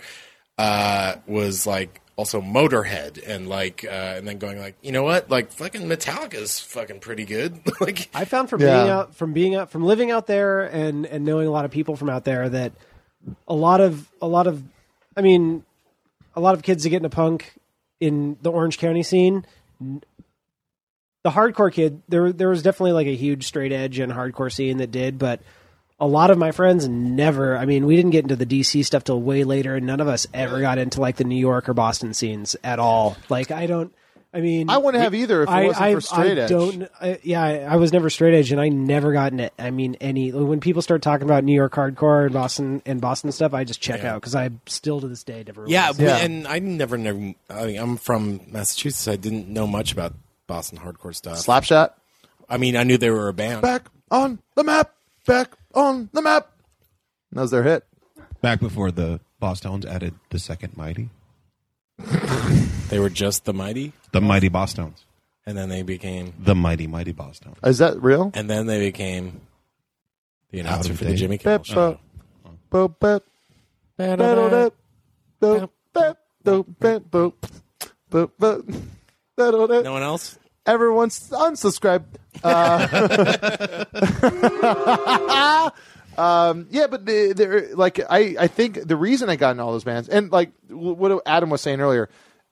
uh, 0.58 1.16
was 1.26 1.66
like 1.66 2.00
also 2.16 2.40
Motorhead 2.40 3.22
and 3.24 3.48
like 3.48 3.84
uh, 3.84 3.90
and 4.16 4.26
then 4.26 4.38
going 4.38 4.58
like 4.58 4.74
you 4.82 4.90
know 4.90 5.04
what 5.04 5.30
like 5.30 5.52
fucking 5.52 5.82
Metallica's 5.82 6.58
fucking 6.58 6.98
pretty 7.00 7.24
good 7.24 7.60
like 7.80 8.08
I 8.12 8.24
found 8.24 8.50
from 8.50 8.60
Yeah. 8.60 8.78
being 8.80 8.90
out 8.90 9.14
from 9.14 9.32
being 9.32 9.54
out 9.54 9.70
from 9.70 9.84
living 9.84 10.10
out 10.10 10.26
there 10.26 10.62
and 10.64 11.06
and 11.06 11.24
knowing 11.24 11.46
a 11.46 11.50
lot 11.50 11.64
of 11.64 11.70
people 11.70 11.94
from 11.96 12.10
out 12.10 12.24
there 12.24 12.48
that 12.48 12.72
a 13.46 13.54
lot 13.54 13.80
of 13.80 14.10
a 14.20 14.26
lot 14.26 14.46
of 14.48 14.62
I 15.16 15.20
mean 15.20 15.64
a 16.34 16.40
lot 16.40 16.54
of 16.54 16.62
kids 16.62 16.82
that 16.82 16.90
get 16.90 16.96
into 16.98 17.08
punk 17.10 17.52
in 18.00 18.36
the 18.42 18.50
Orange 18.50 18.78
County 18.78 19.02
scene 19.04 19.44
n- 19.80 20.02
the 21.28 21.34
hardcore 21.34 21.72
kid 21.72 22.02
there 22.08 22.32
there 22.32 22.48
was 22.48 22.62
definitely 22.62 22.92
like 22.92 23.06
a 23.06 23.14
huge 23.16 23.44
straight 23.46 23.72
edge 23.72 23.98
and 23.98 24.12
hardcore 24.12 24.52
scene 24.52 24.78
that 24.78 24.90
did 24.90 25.18
but 25.18 25.40
a 26.00 26.06
lot 26.06 26.30
of 26.30 26.38
my 26.38 26.52
friends 26.52 26.88
never 26.88 27.56
I 27.56 27.66
mean 27.66 27.84
we 27.86 27.96
didn't 27.96 28.12
get 28.12 28.24
into 28.24 28.36
the 28.36 28.46
DC 28.46 28.84
stuff 28.84 29.04
till 29.04 29.20
way 29.20 29.44
later 29.44 29.76
and 29.76 29.86
none 29.86 30.00
of 30.00 30.08
us 30.08 30.26
ever 30.32 30.60
got 30.60 30.78
into 30.78 31.00
like 31.00 31.16
the 31.16 31.24
New 31.24 31.36
York 31.38 31.68
or 31.68 31.74
Boston 31.74 32.14
scenes 32.14 32.56
at 32.62 32.78
all 32.78 33.16
like 33.28 33.50
I 33.50 33.66
don't 33.66 33.92
I 34.32 34.40
mean 34.40 34.68
I 34.70 34.76
wouldn't 34.76 35.02
have 35.02 35.14
either 35.14 35.42
if 35.42 35.48
it 35.48 35.52
I, 35.52 35.64
wasn't 35.66 35.82
I, 35.82 35.94
for 35.94 36.00
straight 36.02 36.38
I 36.38 36.42
edge. 36.42 36.50
Don't, 36.50 36.88
I, 37.00 37.18
yeah, 37.22 37.42
I, 37.42 37.58
I 37.60 37.76
was 37.76 37.94
never 37.94 38.10
straight 38.10 38.34
edge, 38.34 38.52
and 38.52 38.60
I 38.60 38.68
never 38.68 39.14
got 39.14 39.32
into. 39.32 39.50
I 39.58 39.70
mean, 39.70 39.96
any 40.02 40.30
when 40.32 40.60
people 40.60 40.82
start 40.82 41.00
talking 41.00 41.24
about 41.26 41.44
New 41.44 41.54
York 41.54 41.72
hardcore 41.72 42.26
and 42.26 42.34
Boston 42.34 42.82
and 42.84 43.00
Boston 43.00 43.32
stuff, 43.32 43.54
I 43.54 43.64
just 43.64 43.80
check 43.80 44.02
Yeah. 44.02 44.12
out 44.12 44.20
because 44.20 44.34
I 44.34 44.50
still 44.66 45.00
to 45.00 45.08
this 45.08 45.24
day 45.24 45.44
never. 45.46 45.64
yeah, 45.66 45.80
realized- 45.92 45.98
we- 46.00 46.04
Yeah. 46.04 46.16
and 46.18 46.46
I 46.46 46.58
never 46.58 46.98
never 46.98 47.32
I 47.48 47.64
mean, 47.66 47.78
I'm 47.78 47.96
from 47.96 48.42
Massachusetts 48.48 49.08
I 49.08 49.16
didn't 49.16 49.48
know 49.48 49.66
much 49.66 49.92
about 49.92 50.12
Boston 50.48 50.78
hardcore 50.78 51.14
stuff 51.14 51.36
Slapshot. 51.46 51.90
I 52.48 52.56
mean 52.56 52.76
I 52.76 52.82
knew 52.82 52.98
they 52.98 53.10
were 53.10 53.28
a 53.28 53.32
band 53.32 53.62
Back 53.62 53.86
on 54.10 54.40
the 54.56 54.64
map. 54.64 54.92
Back 55.26 55.52
on 55.74 56.08
the 56.12 56.22
map. 56.22 56.50
That 57.30 57.42
was 57.42 57.50
their 57.52 57.62
hit. 57.62 57.84
Back 58.42 58.58
before 58.58 58.90
the 58.90 59.20
Bosstones 59.40 59.84
added 59.84 60.14
the 60.30 60.38
second 60.40 60.76
Mighty, 60.76 61.10
they 62.88 62.98
were 62.98 63.10
just 63.10 63.44
the 63.44 63.52
Mighty 63.52 63.92
the 64.12 64.20
Mighty 64.20 64.48
Bosstones, 64.50 65.04
and 65.46 65.56
then 65.56 65.68
they 65.68 65.82
became 65.82 66.32
the 66.38 66.54
Mighty 66.54 66.86
Mighty 66.88 67.12
Boston. 67.12 67.54
Is 67.62 67.78
that 67.78 68.02
real? 68.02 68.32
and 68.34 68.48
then 68.50 68.66
they 68.66 68.80
became 68.80 69.40
the 70.50 70.60
announcer 70.60 70.92
of 70.92 70.98
for 70.98 71.04
the 71.04 71.10
date. 71.10 71.16
Jimmy 71.18 71.38
Kimmel 71.38 71.58
Bep, 71.58 71.66
show. 71.66 71.98
Oh. 72.46 72.50
bo- 72.70 72.88
bo- 72.88 73.20
No 79.38 79.92
one 79.92 80.02
else. 80.02 80.38
Everyone's 80.66 81.30
unsubscribed. 81.30 82.04
Uh, 82.44 83.84
um, 86.18 86.66
yeah, 86.70 86.86
but 86.88 87.06
the, 87.06 87.32
they're 87.34 87.74
like 87.74 88.00
I, 88.10 88.36
I 88.38 88.46
think 88.48 88.86
the 88.86 88.96
reason 88.96 89.30
I 89.30 89.36
got 89.36 89.52
in 89.52 89.60
all 89.60 89.72
those 89.72 89.84
bands 89.84 90.08
and 90.08 90.30
like 90.30 90.52
w- 90.68 90.92
what 90.92 91.22
Adam 91.24 91.48
was 91.48 91.62
saying 91.62 91.80
earlier, 91.80 92.10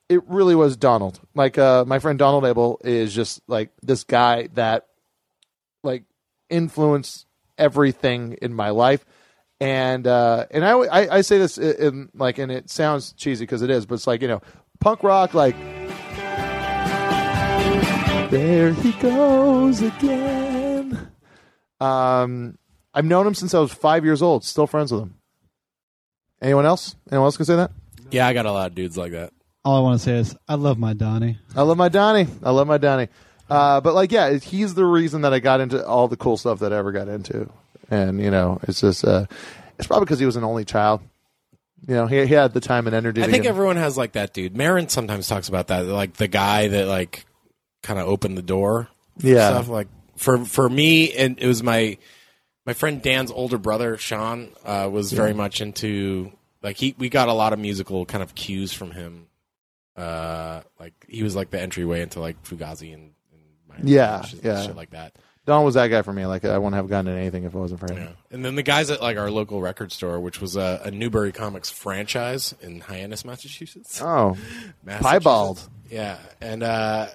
it 0.09 0.27
really 0.29 0.55
was 0.55 0.77
Donald. 0.77 1.21
Like 1.35 1.59
uh, 1.59 1.85
my 1.85 1.99
friend 1.99 2.19
Donald 2.19 2.47
Abel 2.47 2.81
is 2.85 3.15
just 3.15 3.43
like 3.49 3.71
this 3.83 4.05
guy 4.05 4.49
that 4.55 4.87
like 5.83 6.05
influenced 6.49 7.27
everything 7.59 8.39
in 8.41 8.55
my 8.55 8.71
life. 8.71 9.05
And 9.61 10.07
uh, 10.07 10.47
and 10.51 10.65
I, 10.65 10.73
I 10.73 11.17
I 11.17 11.21
say 11.23 11.39
this 11.39 11.59
in 11.59 12.11
like 12.15 12.39
and 12.39 12.53
it 12.53 12.71
sounds 12.71 13.13
cheesy 13.13 13.45
because 13.45 13.63
it 13.63 13.71
is, 13.71 13.87
but 13.87 13.97
it's 13.97 14.07
like 14.07 14.23
you 14.23 14.29
know 14.29 14.43
punk 14.81 15.03
rock 15.03 15.35
like 15.35 15.57
there 18.31 18.73
he 18.73 18.93
goes 18.93 19.83
again. 19.83 21.11
Um, 21.81 22.59
I've 22.95 23.05
known 23.05 23.27
him 23.27 23.35
since 23.35 23.55
I 23.55 23.59
was 23.59 23.73
five 23.73 24.05
years 24.05 24.23
old. 24.23 24.45
Still 24.45 24.67
friends 24.67 24.93
with 24.93 25.03
him. 25.03 25.15
Anyone 26.41 26.67
else? 26.67 26.97
Anyone 27.11 27.27
else 27.27 27.37
can 27.37 27.47
say 27.47 27.57
that? 27.57 27.71
Yeah, 28.11 28.27
I 28.27 28.33
got 28.33 28.47
a 28.47 28.53
lot 28.53 28.69
of 28.69 28.75
dudes 28.75 28.97
like 28.97 29.13
that. 29.13 29.33
All 29.65 29.77
I 29.77 29.81
want 29.81 29.99
to 30.01 30.05
say 30.05 30.17
is 30.17 30.37
I 30.49 30.55
love 30.55 30.79
my 30.79 30.93
Donnie. 30.93 31.39
I 31.55 31.63
love 31.63 31.77
my 31.77 31.89
Donnie. 31.89 32.27
I 32.43 32.51
love 32.51 32.67
my 32.67 32.79
Donnie. 32.79 33.09
Uh, 33.51 33.81
but 33.81 33.95
like, 33.95 34.13
yeah, 34.13 34.35
he's 34.35 34.75
the 34.75 34.85
reason 34.85 35.23
that 35.23 35.33
I 35.33 35.39
got 35.41 35.61
into 35.61 35.85
all 35.87 36.09
the 36.09 36.17
cool 36.17 36.37
stuff 36.37 36.61
that 36.61 36.73
I 36.73 36.77
ever 36.77 36.93
got 36.93 37.09
into. 37.09 37.49
And 37.91 38.21
you 38.21 38.31
know, 38.31 38.59
it's 38.63 38.81
just, 38.81 39.05
uh, 39.05 39.27
it's 39.79 39.87
probably 39.87 40.05
because 40.05 40.19
he 40.19 40.27
was 40.27 40.37
an 40.37 40.45
only 40.45 40.65
child. 40.65 41.01
You 41.87 41.95
know, 41.95 42.07
he, 42.07 42.27
he 42.27 42.35
had 42.35 42.55
the 42.55 42.61
time 42.61 42.87
and 42.87 42.97
energy. 42.97 43.23
I 43.23 43.27
to 43.27 43.31
think 43.33 43.45
get- 43.45 43.51
everyone 43.51 43.77
has 43.77 43.97
like 43.97 44.13
that 44.13 44.33
dude. 44.33 44.57
Maron 44.57 44.89
sometimes 44.89 45.29
talks 45.29 45.49
about 45.49 45.69
that, 45.69 45.85
like 45.87 46.15
the 46.15 46.27
guy 46.29 46.69
that 46.69 46.87
like 46.87 47.25
kind 47.87 48.01
of 48.01 48.09
opened 48.09 48.37
the 48.37 48.43
door. 48.43 48.89
Yeah. 49.19 49.51
stuff. 49.51 49.69
Like 49.69 49.89
for 50.17 50.45
for 50.45 50.69
me, 50.69 51.13
and 51.13 51.39
it 51.39 51.47
was 51.47 51.63
my 51.63 51.97
my 52.67 52.73
friend 52.75 53.01
Dan's 53.01 53.31
older 53.31 53.59
brother 53.59 53.97
Sean 53.97 54.51
uh, 54.65 54.89
was 54.93 55.13
very 55.13 55.33
much 55.33 55.61
into 55.61 56.33
like 56.63 56.77
he 56.77 56.95
we 56.99 57.09
got 57.09 57.29
a 57.29 57.33
lot 57.33 57.53
of 57.53 57.59
musical 57.59 58.05
kind 58.05 58.23
of 58.23 58.35
cues 58.35 58.73
from 58.73 58.91
him. 58.91 59.27
Uh, 59.97 60.61
like 60.79 60.93
he 61.09 61.23
was 61.23 61.35
like 61.37 61.51
the 61.51 61.61
entryway 61.61 62.03
into 62.03 62.21
like 62.21 62.43
Fugazi 62.43 62.93
and, 62.93 63.13
and 63.79 63.89
Yeah, 63.89 64.23
and 64.31 64.45
yeah. 64.45 64.63
shit 64.67 64.77
like 64.77 64.91
that. 64.91 65.15
Don 65.47 65.65
was 65.65 65.75
that 65.75 65.87
guy 65.87 66.03
for 66.03 66.13
me. 66.13 66.27
Like, 66.27 66.45
I 66.45 66.59
wouldn't 66.59 66.75
have 66.75 66.89
gotten 66.89 67.07
into 67.07 67.21
anything 67.21 67.45
if 67.45 67.55
it 67.55 67.59
wasn't 67.59 67.79
for 67.79 67.93
him. 67.93 68.03
Yeah. 68.03 68.09
And 68.33 68.45
then 68.45 68.57
the 68.57 68.65
guys 68.65 68.91
at 68.91 69.01
like 69.01 69.17
our 69.17 69.31
local 69.31 69.61
record 69.63 69.93
store, 69.93 70.19
which 70.19 70.41
was 70.41 70.57
a, 70.57 70.83
a 70.85 70.91
Newbury 70.91 71.31
Comics 71.31 71.71
franchise 71.71 72.53
in 72.61 72.81
Hyannis, 72.81 73.25
Massachusetts. 73.25 74.03
Oh, 74.03 74.37
Massachusetts. 74.85 75.13
Piebald. 75.13 75.69
Yeah, 75.89 76.19
and 76.41 76.65
uh, 76.65 77.07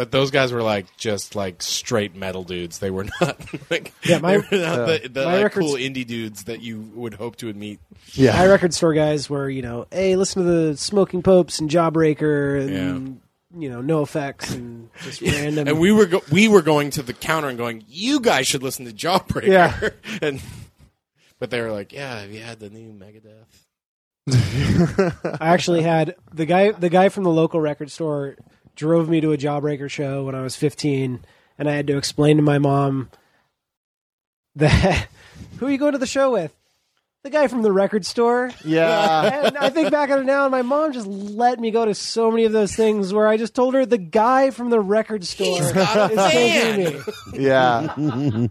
but 0.00 0.10
those 0.10 0.30
guys 0.30 0.50
were 0.50 0.62
like 0.62 0.86
just 0.96 1.34
like 1.36 1.60
straight 1.60 2.16
metal 2.16 2.42
dudes. 2.42 2.78
They 2.78 2.90
were 2.90 3.04
not 3.20 3.38
like 3.70 3.92
Yeah, 4.02 4.16
my- 4.18 4.38
they 4.38 4.38
were 4.38 4.64
not 4.66 4.86
the, 4.86 5.08
the 5.12 5.24
My 5.26 5.34
like, 5.34 5.42
records- 5.44 5.66
cool 5.66 5.74
indie 5.74 6.06
dudes 6.06 6.44
that 6.44 6.62
you 6.62 6.80
would 6.94 7.12
hope 7.12 7.36
to 7.36 7.52
meet. 7.52 7.80
yeah. 8.14 8.32
my 8.32 8.46
record 8.46 8.72
store 8.72 8.94
guys 8.94 9.28
were 9.28 9.50
you 9.50 9.60
know, 9.60 9.86
hey, 9.90 10.16
listen 10.16 10.42
to 10.42 10.48
the 10.50 10.74
Smoking 10.78 11.22
Popes 11.22 11.58
and 11.58 11.68
Jawbreaker 11.68 12.66
and 12.66 13.20
you 13.54 13.68
know, 13.68 13.82
NOFX 13.82 14.54
and 14.54 14.88
just 15.02 15.20
random. 15.20 15.68
And 15.68 15.78
we 15.78 15.92
were 15.92 16.06
go- 16.06 16.22
we 16.32 16.48
were 16.48 16.62
going 16.62 16.88
to 16.92 17.02
the 17.02 17.12
counter 17.12 17.48
and 17.48 17.58
going, 17.58 17.84
"You 17.88 18.20
guys 18.20 18.46
should 18.46 18.62
listen 18.62 18.86
to 18.86 18.92
Jawbreaker." 18.92 19.46
Yeah. 19.46 19.88
and 20.22 20.40
but 21.38 21.50
they 21.50 21.60
were 21.60 21.72
like, 21.72 21.92
"Yeah, 21.92 22.20
have 22.20 22.30
you 22.32 22.40
had 22.40 22.58
the 22.58 22.70
new 22.70 22.94
Megadeth?" 22.94 23.48
I 25.40 25.48
actually 25.48 25.82
had 25.82 26.14
the 26.32 26.46
guy 26.46 26.70
the 26.72 26.88
guy 26.88 27.08
from 27.10 27.24
the 27.24 27.30
local 27.30 27.60
record 27.60 27.90
store 27.90 28.36
drove 28.80 29.10
me 29.10 29.20
to 29.20 29.30
a 29.30 29.36
Jawbreaker 29.36 29.90
show 29.90 30.24
when 30.24 30.34
I 30.34 30.40
was 30.40 30.56
15 30.56 31.20
and 31.58 31.68
I 31.68 31.74
had 31.74 31.86
to 31.88 31.98
explain 31.98 32.38
to 32.38 32.42
my 32.42 32.58
mom 32.58 33.10
that 34.56 35.06
who 35.58 35.66
are 35.66 35.70
you 35.70 35.76
going 35.76 35.92
to 35.92 35.98
the 35.98 36.06
show 36.06 36.32
with? 36.32 36.56
The 37.22 37.28
guy 37.28 37.48
from 37.48 37.60
the 37.60 37.70
record 37.70 38.06
store. 38.06 38.50
yeah. 38.64 39.42
And 39.48 39.58
I 39.58 39.68
think 39.68 39.90
back 39.90 40.08
on 40.08 40.20
it 40.20 40.24
now, 40.24 40.44
and 40.44 40.50
my 40.50 40.62
mom 40.62 40.94
just 40.94 41.06
let 41.06 41.60
me 41.60 41.70
go 41.70 41.84
to 41.84 41.94
so 41.94 42.30
many 42.30 42.46
of 42.46 42.52
those 42.52 42.74
things 42.74 43.12
where 43.12 43.28
I 43.28 43.36
just 43.36 43.54
told 43.54 43.74
her 43.74 43.84
the 43.84 43.98
guy 43.98 44.50
from 44.50 44.70
the 44.70 44.80
record 44.80 45.24
store 45.24 45.60
is 45.60 45.72
got 45.72 46.10
taking 46.30 46.94
me. 46.94 47.00
Yeah. 47.34 47.94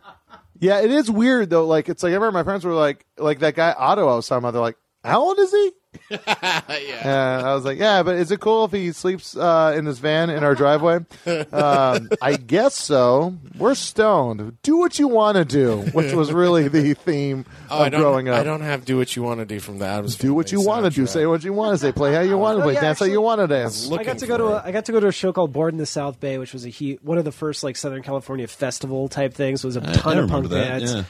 yeah, 0.60 0.82
it 0.82 0.92
is 0.92 1.10
weird 1.10 1.50
though. 1.50 1.66
Like 1.66 1.90
it's 1.90 2.04
like 2.04 2.12
I 2.12 2.14
remember 2.14 2.34
my 2.34 2.44
friends 2.44 2.64
were 2.64 2.74
like 2.74 3.04
like 3.18 3.40
that 3.40 3.56
guy 3.56 3.72
Otto 3.76 4.08
I 4.08 4.16
was 4.16 4.28
talking 4.28 4.44
about, 4.44 4.52
they're 4.52 4.62
like, 4.62 4.78
How 5.04 5.22
old 5.22 5.40
is 5.40 5.52
he? 5.52 5.72
yeah. 6.12 7.40
And 7.40 7.48
I 7.48 7.54
was 7.56 7.66
like, 7.66 7.78
Yeah, 7.80 8.04
but 8.04 8.16
is 8.16 8.32
it 8.32 8.40
cool 8.40 8.66
if 8.66 8.72
he 8.72 8.92
sleeps 8.92 9.36
uh, 9.36 9.74
in 9.76 9.86
his 9.86 10.00
van 10.00 10.30
in 10.30 10.44
our 10.44 10.54
driveway? 10.56 10.98
um, 11.52 12.10
I 12.22 12.36
guess 12.36 12.76
so. 12.76 13.36
We're 13.58 13.76
stoned. 13.76 14.58
Do 14.62 14.78
what 14.78 15.00
you 15.00 15.08
want 15.08 15.38
to 15.38 15.46
do, 15.46 15.82
which 15.94 16.14
was 16.14 16.32
really 16.32 16.68
the 16.68 16.94
theme 17.06 17.46
Oh, 17.70 17.78
of 17.78 17.82
I 17.82 17.90
don't, 17.90 18.02
growing 18.02 18.30
up. 18.30 18.40
I 18.40 18.44
don't 18.44 18.62
have 18.62 18.86
"Do 18.86 18.98
What 18.98 19.16
You 19.16 19.24
Want 19.24 19.40
to 19.40 19.46
Do" 19.46 19.60
from 19.60 19.80
the 19.80 19.86
Addams. 19.86 20.16
do 20.16 20.34
what 20.34 20.52
you 20.52 20.60
Family 20.60 20.68
want 20.68 20.86
to 20.86 20.92
do. 21.02 21.08
Say 21.08 21.26
what 21.26 21.44
you 21.44 21.54
want 21.54 21.74
to 21.74 21.78
say. 21.78 21.92
Play 21.92 22.14
how 22.14 22.22
you 22.22 22.38
want 22.38 22.58
to 22.58 22.62
Oh, 22.62 22.66
play. 22.66 22.74
yeah, 22.76 22.82
dance 22.82 23.00
how 23.00 23.06
you 23.06 23.14
actually- 23.14 23.24
want 23.26 23.42
to 23.42 23.48
dance. 23.48 23.92
I 23.92 24.04
got 24.04 24.18
to 24.20 24.28
go 24.28 24.38
to 24.38 24.44
for 24.44 24.54
a. 24.54 24.64
I 24.66 24.72
got 24.72 24.86
to 24.86 24.92
go 24.92 25.00
to 25.00 25.08
a 25.08 25.12
show 25.12 25.34
called 25.34 25.54
Born 25.54 25.74
in 25.74 25.78
the 25.78 25.86
South 25.86 26.20
Bay, 26.20 26.38
which 26.38 26.54
was 26.54 26.66
a 26.66 26.70
hu 26.70 26.98
one 27.02 27.18
of 27.18 27.26
the 27.26 27.32
first 27.32 27.64
like 27.64 27.76
Southern 27.78 28.04
California 28.04 28.48
festival 28.48 29.08
type 29.10 29.34
things. 29.34 29.64
It 29.64 29.68
was 29.68 29.76
a 29.76 29.82
ton 29.82 30.18
I 30.18 30.22
of 30.22 30.30
punk 30.30 30.50
bands. 30.50 30.94
yeah. 30.94 31.04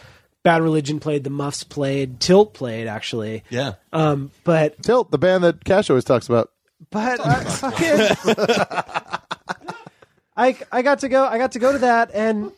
Bad 0.43 0.61
Religion 0.61 0.99
played, 0.99 1.23
the 1.23 1.29
Muffs 1.29 1.63
played, 1.63 2.19
Tilt 2.19 2.53
played 2.53 2.87
actually. 2.87 3.43
Yeah. 3.49 3.73
Um, 3.91 4.31
but 4.43 4.81
Tilt, 4.81 5.11
the 5.11 5.17
band 5.17 5.43
that 5.43 5.63
Cash 5.63 5.89
always 5.89 6.05
talks 6.05 6.27
about. 6.27 6.51
but 6.89 7.19
I, 7.25 7.43
fucking, 7.43 8.17
I 10.37 10.57
I 10.71 10.81
got 10.81 10.99
to 10.99 11.09
go 11.09 11.25
I 11.25 11.37
got 11.37 11.51
to 11.53 11.59
go 11.59 11.71
to 11.73 11.79
that 11.79 12.11
and 12.13 12.51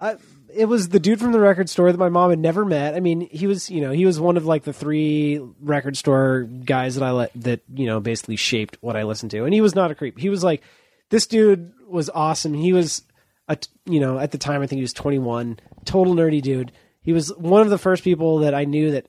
I 0.00 0.16
it 0.54 0.66
was 0.66 0.88
the 0.88 0.98
dude 0.98 1.20
from 1.20 1.32
the 1.32 1.40
record 1.40 1.68
store 1.68 1.92
that 1.92 1.98
my 1.98 2.08
mom 2.08 2.30
had 2.30 2.38
never 2.38 2.64
met. 2.64 2.94
I 2.94 3.00
mean, 3.00 3.20
he 3.20 3.46
was 3.46 3.70
you 3.70 3.80
know 3.80 3.92
he 3.92 4.06
was 4.06 4.18
one 4.18 4.36
of 4.36 4.46
like 4.46 4.64
the 4.64 4.72
three 4.72 5.40
record 5.60 5.96
store 5.96 6.42
guys 6.64 6.94
that 6.96 7.04
I 7.04 7.10
let 7.12 7.30
that 7.42 7.60
you 7.72 7.86
know 7.86 8.00
basically 8.00 8.36
shaped 8.36 8.78
what 8.80 8.96
I 8.96 9.04
listened 9.04 9.30
to, 9.32 9.44
and 9.44 9.54
he 9.54 9.60
was 9.60 9.74
not 9.74 9.90
a 9.90 9.94
creep. 9.94 10.18
He 10.18 10.28
was 10.28 10.42
like 10.42 10.62
this 11.10 11.26
dude 11.26 11.72
was 11.86 12.08
awesome. 12.10 12.54
He 12.54 12.72
was 12.72 13.02
a 13.50 13.58
you 13.84 14.00
know 14.00 14.18
at 14.18 14.30
the 14.30 14.38
time 14.38 14.62
I 14.62 14.66
think 14.66 14.78
he 14.78 14.82
was 14.82 14.92
21, 14.94 15.58
total 15.84 16.14
nerdy 16.14 16.40
dude. 16.40 16.72
He 17.02 17.12
was 17.12 17.28
one 17.36 17.60
of 17.62 17.68
the 17.70 17.78
first 17.78 18.02
people 18.04 18.38
that 18.38 18.54
I 18.54 18.64
knew 18.64 18.92
that 18.92 19.06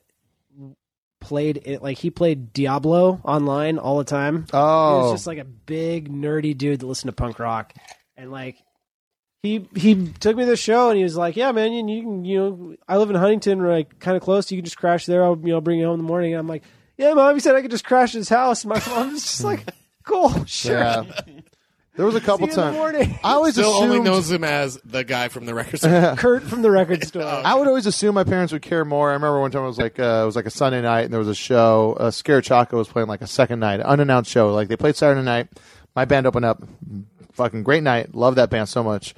played 1.20 1.62
it 1.64 1.82
like 1.82 1.98
he 1.98 2.10
played 2.10 2.52
Diablo 2.52 3.20
online 3.24 3.78
all 3.78 3.98
the 3.98 4.04
time. 4.04 4.46
Oh, 4.52 4.88
He 4.88 4.94
Oh, 4.94 5.02
was 5.04 5.12
just 5.12 5.26
like 5.26 5.38
a 5.38 5.44
big 5.44 6.10
nerdy 6.12 6.56
dude 6.56 6.80
that 6.80 6.86
listened 6.86 7.08
to 7.08 7.12
punk 7.14 7.38
rock, 7.38 7.72
and 8.16 8.30
like 8.30 8.56
he 9.42 9.68
he 9.74 10.08
took 10.20 10.36
me 10.36 10.44
to 10.44 10.50
the 10.50 10.56
show 10.56 10.88
and 10.88 10.96
he 10.98 11.04
was 11.04 11.16
like, 11.16 11.36
"Yeah, 11.36 11.52
man, 11.52 11.72
you, 11.72 11.86
you 11.96 12.02
can 12.02 12.24
you 12.24 12.38
know 12.38 12.76
I 12.88 12.96
live 12.98 13.10
in 13.10 13.16
Huntington, 13.16 13.60
like 13.64 13.98
kind 14.00 14.16
of 14.16 14.22
close. 14.22 14.50
You 14.50 14.58
can 14.58 14.64
just 14.64 14.78
crash 14.78 15.06
there. 15.06 15.22
I'll 15.24 15.38
you 15.38 15.48
know 15.52 15.60
bring 15.60 15.78
you 15.78 15.86
home 15.86 15.94
in 15.94 16.00
the 16.04 16.08
morning." 16.08 16.32
And 16.32 16.40
I'm 16.40 16.48
like, 16.48 16.64
yeah, 16.96 17.12
mom, 17.14 17.34
he 17.34 17.40
said 17.40 17.54
I 17.54 17.62
could 17.62 17.70
just 17.70 17.84
crash 17.84 18.12
his 18.12 18.28
house. 18.28 18.64
My 18.64 18.80
mom's 18.88 19.22
just 19.22 19.44
like, 19.44 19.64
cool, 20.04 20.44
sure. 20.44 20.78
Yeah. 20.78 21.04
There 21.94 22.06
was 22.06 22.14
a 22.14 22.20
couple 22.22 22.46
See 22.48 22.54
you 22.54 22.60
in 22.62 22.72
the 22.72 22.72
times. 22.72 22.76
morning. 22.76 23.18
I 23.22 23.32
always 23.32 23.52
Still 23.54 23.70
assumed, 23.76 23.92
only 23.92 24.00
knows 24.02 24.30
him 24.30 24.44
as 24.44 24.80
the 24.84 25.04
guy 25.04 25.28
from 25.28 25.44
the 25.44 25.54
record 25.54 25.76
store. 25.78 26.14
Kurt 26.18 26.42
from 26.42 26.62
the 26.62 26.70
record 26.70 27.04
store. 27.06 27.22
I 27.22 27.54
would 27.54 27.68
always 27.68 27.84
assume 27.86 28.14
my 28.14 28.24
parents 28.24 28.50
would 28.52 28.62
care 28.62 28.84
more. 28.86 29.10
I 29.10 29.12
remember 29.12 29.40
one 29.40 29.50
time 29.50 29.64
it 29.64 29.66
was 29.66 29.76
like 29.78 29.98
uh, 29.98 30.20
it 30.22 30.26
was 30.26 30.34
like 30.36 30.46
a 30.46 30.50
Sunday 30.50 30.80
night 30.80 31.02
and 31.02 31.12
there 31.12 31.18
was 31.18 31.28
a 31.28 31.34
show. 31.34 31.94
Uh, 32.00 32.10
Scare 32.10 32.40
Choco 32.40 32.78
was 32.78 32.88
playing 32.88 33.08
like 33.08 33.20
a 33.20 33.26
second 33.26 33.60
night, 33.60 33.80
unannounced 33.80 34.30
show. 34.30 34.54
Like 34.54 34.68
they 34.68 34.76
played 34.76 34.96
Saturday 34.96 35.22
night. 35.22 35.48
My 35.94 36.06
band 36.06 36.26
opened 36.26 36.46
up, 36.46 36.62
fucking 37.32 37.62
great 37.62 37.82
night. 37.82 38.14
Love 38.14 38.36
that 38.36 38.48
band 38.48 38.68
so 38.70 38.82
much. 38.82 39.14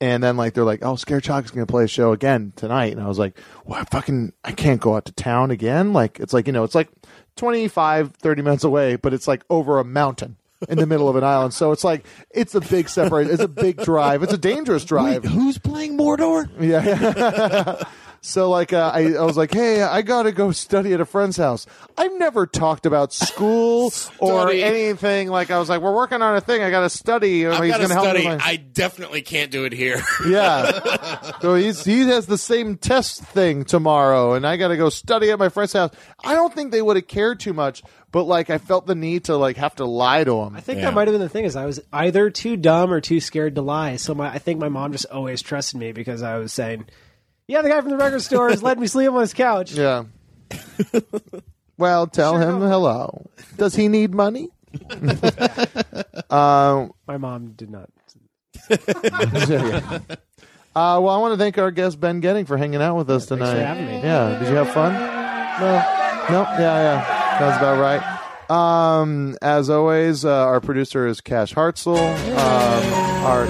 And 0.00 0.22
then 0.22 0.36
like 0.36 0.52
they're 0.54 0.64
like, 0.64 0.84
oh, 0.84 0.96
Scare 0.96 1.20
Choco's 1.22 1.50
gonna 1.50 1.64
play 1.66 1.84
a 1.84 1.88
show 1.88 2.12
again 2.12 2.52
tonight, 2.56 2.92
and 2.92 3.00
I 3.02 3.08
was 3.08 3.18
like, 3.18 3.38
well, 3.64 3.80
I 3.80 3.84
fucking 3.84 4.32
I 4.44 4.52
can't 4.52 4.80
go 4.80 4.94
out 4.96 5.06
to 5.06 5.12
town 5.12 5.50
again. 5.50 5.92
Like 5.94 6.20
it's 6.20 6.32
like 6.34 6.46
you 6.46 6.52
know 6.52 6.62
it's 6.64 6.74
like 6.74 6.88
25, 7.36 8.12
30 8.16 8.42
minutes 8.42 8.64
away, 8.64 8.96
but 8.96 9.14
it's 9.14 9.26
like 9.26 9.42
over 9.50 9.78
a 9.78 9.84
mountain. 9.84 10.36
In 10.68 10.78
the 10.78 10.86
middle 10.86 11.08
of 11.08 11.14
an 11.14 11.22
island, 11.22 11.54
so 11.54 11.70
it's 11.70 11.84
like 11.84 12.04
it's 12.30 12.52
a 12.56 12.60
big 12.60 12.88
separate. 12.88 13.30
It's 13.30 13.42
a 13.42 13.46
big 13.46 13.76
drive. 13.76 14.24
It's 14.24 14.32
a 14.32 14.38
dangerous 14.38 14.84
drive. 14.84 15.22
Wait, 15.22 15.30
who's 15.30 15.56
playing 15.56 15.96
Mordor? 15.96 16.48
Yeah. 16.58 17.80
so 18.20 18.50
like 18.50 18.72
uh, 18.72 18.90
I, 18.94 19.14
I 19.14 19.22
was 19.22 19.36
like, 19.36 19.52
hey, 19.52 19.82
I 19.82 20.02
gotta 20.02 20.32
go 20.32 20.50
study 20.52 20.92
at 20.92 21.00
a 21.00 21.04
friend's 21.04 21.36
house. 21.36 21.66
I've 21.96 22.12
never 22.18 22.46
talked 22.46 22.84
about 22.86 23.12
school 23.12 23.86
or 24.18 24.42
Study. 24.48 24.62
anything. 24.62 25.28
Like 25.28 25.50
I 25.50 25.58
was 25.58 25.68
like, 25.68 25.80
we're 25.80 25.94
working 25.94 26.20
on 26.22 26.36
a 26.36 26.40
thing. 26.40 26.62
I 26.62 26.70
gotta 26.70 26.90
study. 26.90 27.46
I've 27.46 27.62
He's 27.62 27.72
got 27.72 27.78
to 27.78 27.82
gonna 27.88 27.94
help 27.94 28.06
me 28.14 28.20
study. 28.22 28.28
with 28.28 28.38
my- 28.40 28.44
I 28.44 28.56
definitely 28.56 29.22
can't 29.22 29.50
do 29.50 29.64
it 29.64 29.72
here. 29.72 30.02
yeah. 30.28 31.38
so 31.40 31.54
he's 31.54 31.84
he 31.84 32.00
has 32.08 32.26
the 32.26 32.38
same 32.38 32.76
test 32.76 33.22
thing 33.22 33.64
tomorrow, 33.64 34.34
and 34.34 34.46
I 34.46 34.56
got 34.56 34.68
to 34.68 34.76
go 34.76 34.88
study 34.88 35.30
at 35.30 35.38
my 35.38 35.48
friend's 35.48 35.72
house. 35.72 35.90
I 36.24 36.34
don't 36.34 36.52
think 36.54 36.70
they 36.72 36.82
would 36.82 36.96
have 36.96 37.06
cared 37.06 37.40
too 37.40 37.52
much, 37.52 37.82
but 38.12 38.24
like 38.24 38.50
I 38.50 38.58
felt 38.58 38.86
the 38.86 38.94
need 38.94 39.24
to 39.24 39.36
like 39.36 39.56
have 39.56 39.76
to 39.76 39.84
lie 39.84 40.24
to 40.24 40.40
him. 40.42 40.56
I 40.56 40.60
think 40.60 40.78
Yeah. 40.78 40.86
that 40.86 40.94
might 40.94 41.08
have 41.08 41.14
been 41.14 41.20
the 41.20 41.28
thing 41.28 41.44
is 41.44 41.56
I 41.56 41.66
was 41.66 41.80
either 41.92 42.30
too 42.30 42.56
dumb 42.56 42.92
or 42.92 43.00
too 43.00 43.20
scared 43.20 43.54
to 43.54 43.62
lie. 43.62 43.96
So 43.96 44.14
my 44.14 44.28
I 44.28 44.38
think 44.38 44.58
my 44.60 44.68
mom 44.68 44.92
just 44.92 45.06
always 45.06 45.40
trusted 45.42 45.78
me 45.80 45.92
because 45.92 46.22
I 46.22 46.38
was 46.38 46.52
saying, 46.52 46.86
"Yeah, 47.48 47.62
the 47.62 47.68
guy 47.68 47.80
from 47.80 47.90
the 47.90 47.96
record 47.96 48.22
store 48.22 48.50
has 48.50 48.62
let 48.62 48.78
me 48.78 48.86
sleep 48.86 49.10
on 49.10 49.20
his 49.20 49.34
couch." 49.34 49.72
Yeah. 49.72 50.04
well, 51.78 52.06
tell 52.06 52.36
him 52.38 52.60
hello. 52.60 53.26
Does 53.56 53.74
he 53.74 53.88
need 53.88 54.14
money? 54.14 54.50
um, 56.30 56.92
My 57.08 57.16
mom 57.18 57.54
did 57.56 57.70
not. 57.70 57.90
Uh, 60.76 61.00
well, 61.00 61.08
I 61.12 61.18
want 61.18 61.32
to 61.32 61.38
thank 61.38 61.58
our 61.58 61.72
guest 61.72 61.98
Ben 61.98 62.20
Goetting 62.22 62.46
for 62.46 62.56
hanging 62.56 62.80
out 62.80 62.94
with 62.96 63.10
us 63.10 63.26
thanks 63.26 63.42
tonight. 63.42 63.58
for 63.58 63.66
having 63.66 63.86
me. 63.86 63.96
Yeah, 64.00 64.38
did 64.38 64.48
you 64.48 64.54
have 64.54 64.70
fun? 64.70 64.92
No, 64.92 65.72
no, 66.30 66.42
yeah, 66.56 66.58
yeah, 66.60 67.38
sounds 67.40 67.56
about 67.56 67.80
right. 67.80 68.00
Um, 68.48 69.36
as 69.42 69.70
always, 69.70 70.24
uh, 70.24 70.30
our 70.30 70.60
producer 70.60 71.08
is 71.08 71.20
Cash 71.20 71.52
Hartzell. 71.52 71.98
Um, 72.36 73.24
our 73.24 73.46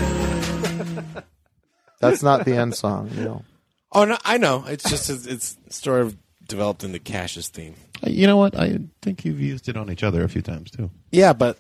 that's 2.01 2.23
not 2.23 2.47
the 2.47 2.55
end 2.55 2.75
song. 2.75 3.11
You 3.15 3.25
know. 3.25 3.45
Oh 3.93 4.05
no, 4.05 4.17
I 4.25 4.39
know. 4.39 4.65
It's 4.67 4.89
just 4.89 5.09
it's 5.27 5.57
sort 5.71 6.01
of 6.03 6.17
developed 6.47 6.85
into 6.85 6.99
Cash's 6.99 7.49
theme. 7.49 7.75
You 8.07 8.27
know 8.27 8.37
what? 8.37 8.57
I 8.59 8.79
think 9.03 9.25
you've 9.25 9.41
used 9.41 9.69
it 9.69 9.77
on 9.77 9.91
each 9.91 10.03
other 10.03 10.23
a 10.25 10.29
few 10.29 10.43
times 10.43 10.71
too. 10.71 10.91
Yeah, 11.11 11.33
but 11.33 11.59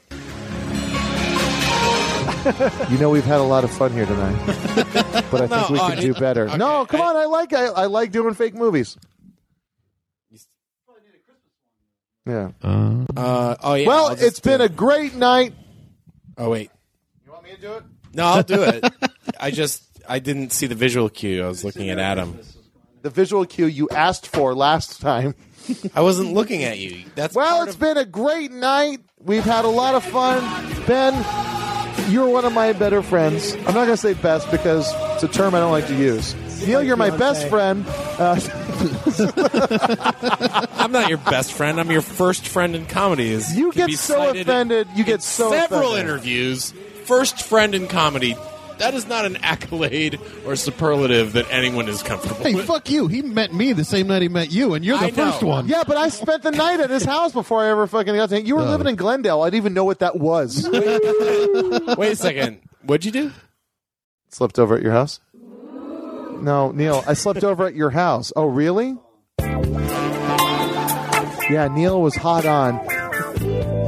You 2.90 2.96
know 2.98 3.10
we've 3.10 3.24
had 3.24 3.40
a 3.40 3.42
lot 3.42 3.64
of 3.64 3.70
fun 3.70 3.92
here 3.92 4.06
tonight, 4.06 4.36
but 5.30 5.42
I 5.42 5.46
think 5.48 5.68
we 5.70 5.78
oh, 5.78 5.88
can 5.88 5.96
do 5.96 6.06
didn't- 6.09 6.20
better. 6.20 6.48
okay, 6.48 6.56
no, 6.56 6.86
come 6.86 7.00
I- 7.02 7.05
on, 7.05 7.16
I 7.16 7.24
like 7.26 7.52
I, 7.52 7.66
I 7.66 7.86
like 7.86 8.10
doing 8.12 8.32
fake 8.34 8.55
movies. 8.55 8.96
Yeah. 12.26 12.50
uh, 12.62 13.56
oh 13.62 13.74
yeah. 13.74 13.86
Well, 13.86 14.09
I'll 14.09 14.14
just 14.14 14.22
it's 14.26 14.40
been 14.40 14.59
do 14.59 14.64
a 14.64 14.66
it. 14.66 14.76
great 14.76 15.14
night. 15.14 15.55
Oh 16.36 16.50
wait, 16.50 16.70
You 17.24 17.32
want 17.32 17.44
me 17.44 17.50
to 17.55 17.60
do 17.60 17.72
it? 17.74 17.84
no, 18.12 18.24
I'll 18.24 18.42
do 18.42 18.62
it. 18.62 18.84
I 19.40 19.50
just 19.50 19.82
I 20.09 20.18
didn't 20.18 20.52
see 20.52 20.66
the 20.66 20.74
visual 20.74 21.09
cue. 21.09 21.44
I 21.44 21.48
was 21.48 21.64
looking 21.64 21.90
at 21.90 21.98
Adam. 21.98 22.39
The 23.02 23.10
visual 23.10 23.44
cue 23.47 23.66
you 23.66 23.89
asked 23.90 24.26
for 24.26 24.55
last 24.55 25.01
time. 25.01 25.35
I 25.94 26.01
wasn't 26.01 26.32
looking 26.32 26.64
at 26.64 26.78
you. 26.78 27.05
That's 27.14 27.35
Well, 27.35 27.56
part 27.59 27.68
it's 27.68 27.74
of- 27.74 27.80
been 27.80 27.97
a 27.98 28.05
great 28.05 28.51
night. 28.51 29.01
We've 29.20 29.44
had 29.44 29.64
a 29.64 29.68
lot 29.68 29.94
of 29.94 30.05
fun. 30.05 30.40
Ben, 30.86 31.14
you're 32.10 32.28
one 32.28 32.44
of 32.44 32.52
my 32.52 32.72
better 32.72 33.02
friends. 33.02 33.52
I'm 33.55 33.64
not 33.66 33.74
going 33.74 33.89
to 33.89 33.97
say 33.97 34.14
best 34.14 34.51
because 34.51 34.90
it's 35.14 35.24
a 35.24 35.28
term 35.28 35.55
I 35.55 35.60
don't 35.60 35.72
like 35.72 35.86
to 35.89 35.94
use. 35.97 36.35
Neil, 36.66 36.82
you're 36.82 36.97
my 36.97 37.10
best 37.16 37.48
friend. 37.48 37.85
Uh, 37.86 38.39
I'm 40.72 40.93
not 40.93 41.09
your 41.09 41.18
best 41.18 41.52
friend. 41.52 41.80
I'm 41.80 41.90
your 41.90 42.02
first 42.02 42.47
friend 42.48 42.74
in 42.74 42.86
comedy. 42.86 43.30
Is 43.30 43.56
You 43.56 43.70
can 43.70 43.80
get 43.82 43.86
be 43.89 43.97
so 43.97 44.14
cited 44.14 44.48
offended. 44.48 44.89
You 44.94 45.01
in 45.01 45.06
get 45.06 45.22
so 45.22 45.51
several 45.51 45.93
offended. 45.93 46.05
interviews. 46.05 46.72
First 47.05 47.43
friend 47.43 47.74
in 47.74 47.89
comedy. 47.89 48.36
That 48.78 48.94
is 48.94 49.06
not 49.09 49.24
an 49.24 49.36
accolade 49.42 50.18
or 50.46 50.55
superlative 50.56 51.32
that 51.34 51.46
anyone 51.50 51.88
is 51.88 52.02
comfortable 52.02 52.42
Hey, 52.42 52.55
with. 52.55 52.66
fuck 52.66 52.88
you. 52.90 53.09
He 53.09 53.22
met 53.22 53.52
me 53.52 53.72
the 53.72 53.84
same 53.84 54.06
night 54.06 54.22
he 54.22 54.28
met 54.28 54.52
you, 54.52 54.74
and 54.74 54.84
you're 54.84 54.98
the 54.98 55.06
I 55.06 55.10
know. 55.10 55.30
first 55.32 55.42
one. 55.42 55.68
yeah, 55.68 55.82
but 55.86 55.96
I 55.96 56.09
spent 56.09 56.42
the 56.42 56.50
night 56.52 56.80
at 56.80 56.88
his 56.90 57.05
house 57.05 57.32
before 57.32 57.62
I 57.64 57.70
ever 57.70 57.86
fucking 57.86 58.14
got 58.14 58.28
to 58.30 58.36
him. 58.38 58.46
You 58.46 58.56
were 58.56 58.64
No. 58.64 58.70
living 58.70 58.86
in 58.86 58.96
Glendale. 58.96 59.42
I 59.42 59.46
didn't 59.50 59.62
even 59.62 59.74
know 59.74 59.84
what 59.84 59.98
that 59.98 60.16
was. 60.18 60.68
Wait 60.72 62.12
a 62.12 62.16
second. 62.16 62.60
What'd 62.84 63.05
you 63.05 63.12
do? 63.12 63.32
Slept 64.30 64.59
over 64.59 64.76
at 64.76 64.82
your 64.82 64.92
house? 64.92 65.20
No, 66.40 66.70
Neil, 66.70 67.02
I 67.06 67.14
slept 67.14 67.42
over 67.42 67.66
at 67.66 67.74
your 67.74 67.90
house. 67.90 68.32
Oh, 68.36 68.44
really? 68.46 68.96
Yeah, 71.50 71.68
Neil 71.74 72.00
was 72.02 72.14
hot 72.14 72.44
on. 72.46 72.78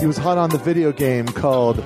He 0.00 0.06
was 0.06 0.16
hot 0.16 0.38
on 0.38 0.48
the 0.50 0.58
video 0.58 0.92
game 0.92 1.26
called 1.26 1.84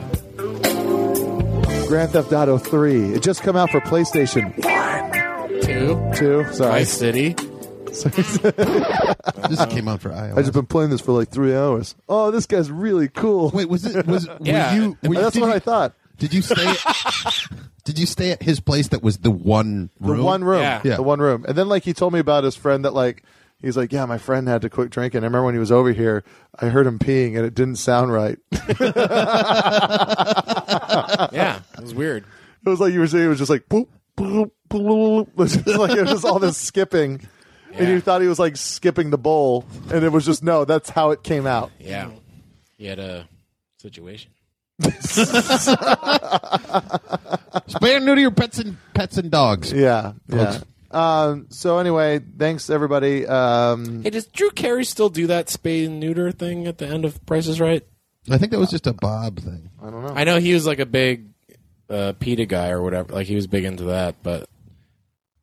Grand 1.89 2.11
Theft 2.13 2.33
Auto 2.33 2.59
3. 2.59 3.15
It 3.15 3.23
just 3.23 3.43
come 3.43 3.57
out 3.57 3.71
for 3.71 3.81
PlayStation 3.81 4.55
Two. 5.63 6.45
2. 6.47 6.53
Sorry. 6.53 6.71
Vice 6.71 6.93
City. 6.93 7.35
This 9.49 9.65
came 9.67 9.89
out 9.89 10.01
for 10.01 10.09
iOS. 10.09 10.37
I 10.37 10.41
just 10.41 10.53
been 10.55 10.67
playing 10.67 10.91
this 10.91 11.01
for 11.03 11.13
like 11.13 11.29
three 11.29 11.55
hours. 11.55 11.95
Oh, 12.09 12.31
this 12.31 12.47
guy's 12.47 12.71
really 12.71 13.09
cool. 13.09 13.51
Wait, 13.51 13.69
was 13.69 13.85
it? 13.85 14.07
Was 14.07 14.27
Yeah. 14.41 14.75
were 14.75 14.81
you? 14.83 14.99
Were 15.05 15.15
you 15.15 15.21
That's 15.21 15.35
did 15.35 15.41
what 15.43 15.49
you, 15.49 15.55
I 15.55 15.59
thought. 15.61 15.95
Did 16.19 16.33
you 16.35 16.41
stay? 16.43 16.73
did 17.85 17.99
you 17.99 18.07
stay 18.07 18.31
at 18.33 18.43
his 18.43 18.59
place 18.59 18.89
that 18.89 19.03
was 19.03 19.19
the 19.19 19.31
one 19.31 19.91
room? 20.01 20.09
The 20.09 20.13
room? 20.15 20.25
one 20.25 20.45
room. 20.45 20.63
Yeah. 20.63 20.81
Yeah. 20.83 20.97
The 20.97 21.03
one 21.03 21.21
room. 21.21 21.45
And 21.47 21.57
then 21.57 21.69
like 21.69 21.85
he 21.85 21.93
told 21.93 22.13
me 22.15 22.19
about 22.21 22.43
his 22.45 22.57
friend 22.57 22.85
that 22.85 22.95
like 22.95 23.23
he's 23.65 23.77
like, 23.77 23.93
Yeah, 23.93 24.07
my 24.07 24.19
friend 24.19 24.47
had 24.49 24.63
to 24.63 24.71
quit 24.71 24.91
drinking. 24.91 25.23
I 25.23 25.27
remember 25.27 25.45
when 25.47 25.55
he 25.55 25.61
was 25.61 25.73
over 25.73 25.93
here, 25.93 26.25
I 26.59 26.67
heard 26.69 26.87
him 26.87 26.99
peeing 26.99 27.37
and 27.37 27.45
it 27.47 27.55
didn't 27.55 27.77
sound 27.77 28.13
right. 28.13 28.39
Yeah, 31.33 31.61
it 31.77 31.81
was 31.81 31.95
weird. 31.95 32.25
It 32.65 32.69
was 32.69 32.81
like 32.81 32.93
you 32.93 33.01
were 33.01 33.07
saying 33.07 33.25
it 33.25 33.29
was 33.29 33.39
just 33.39 33.51
like 33.51 33.69
boop, 33.69 33.89
boop, 34.17 34.51
boop. 34.71 35.29
It 35.29 35.37
was 35.37 35.57
just 35.57 35.79
like 35.79 35.97
it 35.97 36.07
was 36.07 36.25
all 36.25 36.39
this 36.39 36.57
skipping. 36.57 37.27
And 37.73 37.89
you 37.89 38.01
thought 38.01 38.23
he 38.23 38.29
was 38.29 38.39
like 38.39 38.57
skipping 38.57 39.11
the 39.11 39.19
bowl, 39.19 39.65
and 39.93 40.05
it 40.05 40.11
was 40.13 40.25
just 40.25 40.45
no. 40.45 40.65
That's 40.65 40.89
how 40.89 41.11
it 41.11 41.25
came 41.25 41.45
out. 41.47 41.73
Yeah, 41.81 42.11
he 42.77 42.87
had 42.87 43.01
a 43.01 43.29
situation. 43.79 44.31
Spay 47.69 47.97
and 47.97 48.07
neuter 48.07 48.21
your 48.21 48.31
pets 48.31 48.59
and 48.59 48.77
pets 48.95 49.19
and 49.19 49.31
dogs. 49.31 49.73
Yeah, 49.73 50.13
yeah. 50.29 50.53
Folks. 50.53 50.65
Um, 50.95 51.47
so 51.51 51.79
anyway, 51.79 52.21
thanks 52.39 52.71
everybody. 52.71 53.27
Um, 53.27 54.03
Hey, 54.03 54.11
does 54.11 54.27
Drew 54.27 54.51
Carey 54.51 54.85
still 54.85 55.09
do 55.09 55.27
that 55.27 55.47
spay 55.49 55.87
and 55.87 55.99
neuter 55.99 56.31
thing 56.31 56.67
at 56.67 56.79
the 56.79 56.87
end 56.87 57.05
of 57.05 57.25
Price 57.27 57.47
is 57.49 57.61
Right? 57.61 57.83
I 58.31 58.39
think 58.39 58.53
that 58.53 58.59
was 58.59 58.71
just 58.71 58.87
a 58.87 58.93
Bob 58.95 59.41
thing. 59.41 59.71
I 59.83 59.91
don't 59.91 60.03
know. 60.07 60.15
I 60.15 60.25
know 60.25 60.39
he 60.39 60.55
was 60.55 60.67
like 60.67 60.79
a 60.79 60.87
big 60.87 61.29
uh, 61.91 62.15
PETA 62.19 62.47
guy 62.47 62.71
or 62.71 62.81
whatever. 62.83 63.13
Like 63.13 63.27
he 63.27 63.35
was 63.35 63.47
big 63.47 63.65
into 63.65 63.85
that, 63.85 64.23
but 64.23 64.49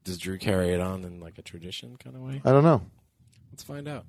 does 0.04 0.18
Drew 0.18 0.38
carry 0.40 0.70
it 0.70 0.80
on 0.80 1.04
in 1.04 1.20
like 1.20 1.38
a 1.38 1.42
tradition 1.44 1.98
kind 1.98 2.16
of 2.16 2.22
way? 2.24 2.42
I 2.44 2.52
don't 2.52 2.64
know. 2.64 2.82
Let's 3.52 3.64
find 3.64 3.88
out. 3.88 4.06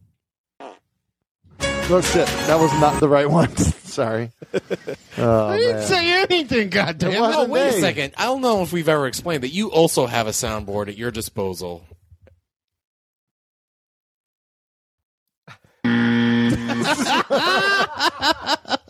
Oh 1.95 2.01
shit, 2.01 2.27
that 2.27 2.59
was 2.59 2.73
not 2.81 3.01
the 3.01 3.09
right 3.09 3.29
one. 3.29 3.55
Sorry. 3.57 4.31
Oh, 5.19 5.49
I 5.49 5.59
didn't 5.59 5.77
man. 5.77 5.87
say 5.87 6.23
anything. 6.23 6.71
Goddamn. 6.71 7.11
It 7.11 7.17
it. 7.17 7.21
wasn't 7.21 7.49
Oh, 7.49 7.53
wait 7.53 7.73
me. 7.73 7.77
a 7.77 7.81
second. 7.83 8.15
I 8.17 8.25
don't 8.25 8.41
know 8.41 8.63
if 8.63 8.73
we've 8.73 8.89
ever 8.89 9.07
explained 9.07 9.43
that 9.43 9.53
you 9.53 9.71
also 9.71 10.07
have 10.07 10.27
a 10.27 10.31
soundboard 10.31 10.89
at 10.89 10.97
your 10.97 11.11
disposal. 11.11 11.85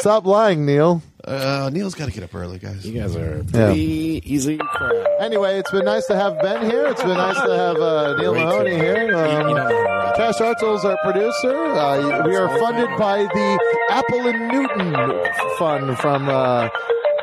Stop 0.00 0.24
lying, 0.26 0.66
Neil. 0.66 1.02
Uh, 1.22 1.68
Neil's 1.72 1.94
got 1.94 2.06
to 2.06 2.12
get 2.12 2.24
up 2.24 2.34
early, 2.34 2.58
guys. 2.58 2.86
You 2.86 2.98
guys 2.98 3.14
are 3.14 3.44
Yeah. 3.52 3.66
pretty 3.66 4.22
easy 4.24 4.56
crowd. 4.56 5.06
Anyway, 5.20 5.58
it's 5.58 5.70
been 5.70 5.84
nice 5.84 6.06
to 6.06 6.16
have 6.16 6.40
Ben 6.40 6.68
here. 6.70 6.86
It's 6.86 7.02
been 7.02 7.16
nice 7.16 7.36
to 7.36 7.56
have 7.56 7.76
uh, 7.76 8.16
Neil 8.16 8.32
Way 8.32 8.38
too 8.40 8.44
Mahoney 8.46 8.70
here. 8.76 9.02
You- 9.02 9.08
you 9.10 9.16
Um, 9.16 9.40
don't 9.42 9.54
know 9.56 9.62
how 9.62 9.68
to 9.68 9.74
rap. 9.74 10.16
Cash 10.16 10.34
Hartzell's 10.36 10.84
our 10.86 10.96
producer. 11.02 11.54
Uh, 11.66 12.26
we 12.26 12.34
are 12.36 12.48
funded 12.58 12.88
by 12.98 13.18
the 13.24 13.58
Apple 13.90 14.26
and 14.26 14.48
Newton 14.48 15.26
Fund 15.58 15.98
from 15.98 16.28
uh, 16.28 16.68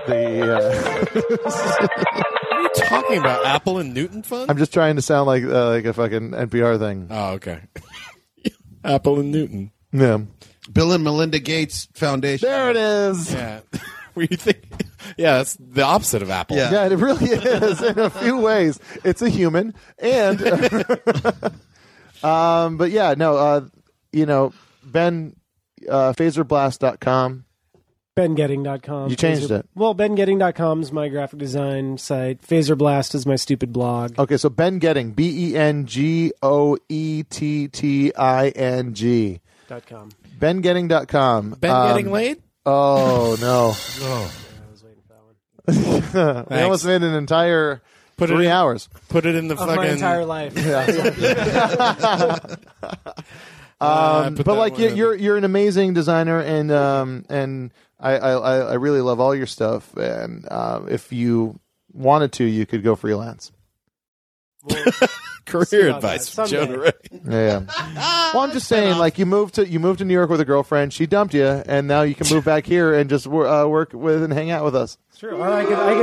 the. 0.08 0.58
Uh, 0.58 1.06
What 2.58 2.58
are 2.58 2.62
you 2.62 2.70
talking 2.90 3.18
about? 3.20 3.45
Apple 3.45 3.78
and 3.80 3.94
Newton 3.94 4.24
Fund? 4.24 4.49
I'm 4.49 4.58
just 4.58 4.74
trying 4.74 4.95
to 4.95 5.02
sound 5.02 5.28
like 5.28 5.44
uh, 5.44 5.70
like 5.70 5.86
a 5.86 5.94
fucking 5.94 6.32
NPR 6.32 6.80
thing. 6.80 7.08
oh, 7.12 7.34
okay. 7.34 7.62
Apple 8.84 9.20
and 9.20 9.32
Newton. 9.32 9.72
Yeah. 9.91 10.20
Bill 10.72 10.91
and 10.91 11.03
Melinda 11.03 11.39
Gates 11.39 11.88
Foundation. 11.94 12.48
There 12.48 12.69
it 12.69 12.77
is. 12.77 13.34
Yeah. 13.34 13.61
Where 14.14 14.27
you 14.30 14.38
think? 14.38 14.64
Yeah, 15.15 15.41
it's 15.41 15.56
the 15.60 15.84
opposite 15.84 16.22
of 16.22 16.30
Apple. 16.31 16.57
Yeah. 16.57 16.72
Yeah, 16.72 16.85
it 16.88 16.95
really 16.95 17.30
is 17.30 17.81
in 17.84 17.99
a 17.99 18.10
few 18.10 18.38
ways. 18.38 18.80
It's 19.03 19.22
a 19.22 19.30
human, 19.30 19.76
and 19.99 20.41
um, 22.23 22.77
but 22.77 22.89
yeah, 22.91 23.14
no, 23.15 23.38
uh, 23.38 23.61
you 24.11 24.26
know, 24.26 24.53
Ben 24.84 25.35
uh, 25.88 26.14
phaserblast.com. 26.14 27.45
BenGoetting.com. 28.15 29.11
You 29.11 29.15
changed 29.15 29.44
Phaser- 29.44 29.60
it. 29.60 29.69
Well, 29.76 29.94
BenGoetting.com 29.94 30.81
is 30.81 30.91
my 30.91 31.07
graphic 31.07 31.38
design 31.38 31.99
site. 31.99 32.41
Phaserblast 32.41 33.14
is 33.14 33.27
my 33.27 33.35
stupid 33.35 33.72
blog. 33.72 34.18
Okay, 34.18 34.38
so 34.38 34.49
Ben 34.49 34.80
Goetting, 34.80 35.11
B 35.11 35.52
E 35.52 35.56
N 35.56 35.85
G 35.85 36.31
O 36.41 36.76
E 36.89 37.22
T 37.30 37.68
T 37.68 38.11
I 38.15 38.49
N 38.49 38.95
G. 38.95 39.39
Dot 39.68 39.85
com. 39.85 40.10
BenGoetting.com. 40.39 41.52
Ben 41.60 41.72
Um, 41.72 41.88
getting 41.89 42.11
laid? 42.11 42.41
Oh 42.65 43.35
no, 43.41 43.68
I 44.07 44.30
was 44.72 44.84
waiting 44.84 45.02
for 45.06 45.14
that 45.14 46.15
one. 46.15 46.45
we 46.49 46.61
almost 46.64 46.85
made 46.85 47.03
an 47.03 47.14
entire 47.14 47.81
Put 48.18 48.30
it 48.30 48.34
three 48.35 48.45
in- 48.48 48.52
hours. 48.52 48.89
Put 49.10 49.26
it 49.26 49.35
in 49.35 49.48
the 49.48 49.53
Of 49.56 49.60
fucking. 49.60 49.76
my 49.76 49.88
entire 49.88 50.26
life. 50.26 50.53
Uh, 53.80 54.23
Um, 54.26 54.35
put 54.35 54.44
but 54.48 54.57
like 54.57 54.73
one 54.73 54.81
you're, 54.81 54.89
in. 54.89 54.98
you're 54.98 55.15
you're 55.15 55.38
an 55.38 55.44
amazing 55.44 55.94
designer, 55.94 56.39
and 56.39 56.72
um, 56.72 57.26
and 57.30 57.72
I, 57.99 58.18
I 58.18 58.31
I 58.31 58.57
I 58.57 58.73
really 58.73 59.02
love 59.02 59.19
all 59.19 59.35
your 59.35 59.45
stuff. 59.45 59.95
And 59.95 60.48
uh, 60.49 60.81
if 60.89 61.14
you 61.14 61.60
wanted 61.94 62.31
to, 62.34 62.44
you 62.44 62.65
could 62.65 62.84
go 62.84 62.95
freelance. 62.95 63.52
Career 65.48 65.90
advice 65.95 66.30
that 66.30 66.32
from 66.36 66.48
Joe 66.49 66.65
someday. 66.65 66.76
DeRay. 66.76 66.91
Yeah. 67.28 68.32
well, 68.34 68.44
I'm 68.44 68.52
just 68.52 68.68
saying, 68.68 68.98
like 68.98 69.18
you 69.18 69.26
moved 69.26 69.56
to 69.56 69.68
you 69.68 69.80
moved 69.80 69.99
to 69.99 70.06
New 70.06 70.14
York 70.14 70.30
with 70.30 70.40
a 70.41 70.45
girlfriend. 70.45 70.94
She 70.94 71.07
dumped 71.07 71.34
you, 71.34 71.45
and 71.45 71.88
now 71.88 72.03
you 72.03 72.14
can 72.15 72.28
move 72.34 72.45
back 72.45 72.65
here 72.65 72.94
and 72.94 73.10
just 73.10 73.26
wor- 73.28 73.48
uh, 73.48 73.65
work 73.65 73.91
with 73.94 74.24
and 74.24 74.32
hang 74.32 74.52
out 74.52 74.64
with 74.64 74.76
us. 74.76 74.98
It's 75.10 75.19
true. 75.19 75.36
Or 75.38 75.48
I 75.49 75.65
could, 75.65 75.78
I 75.80 75.94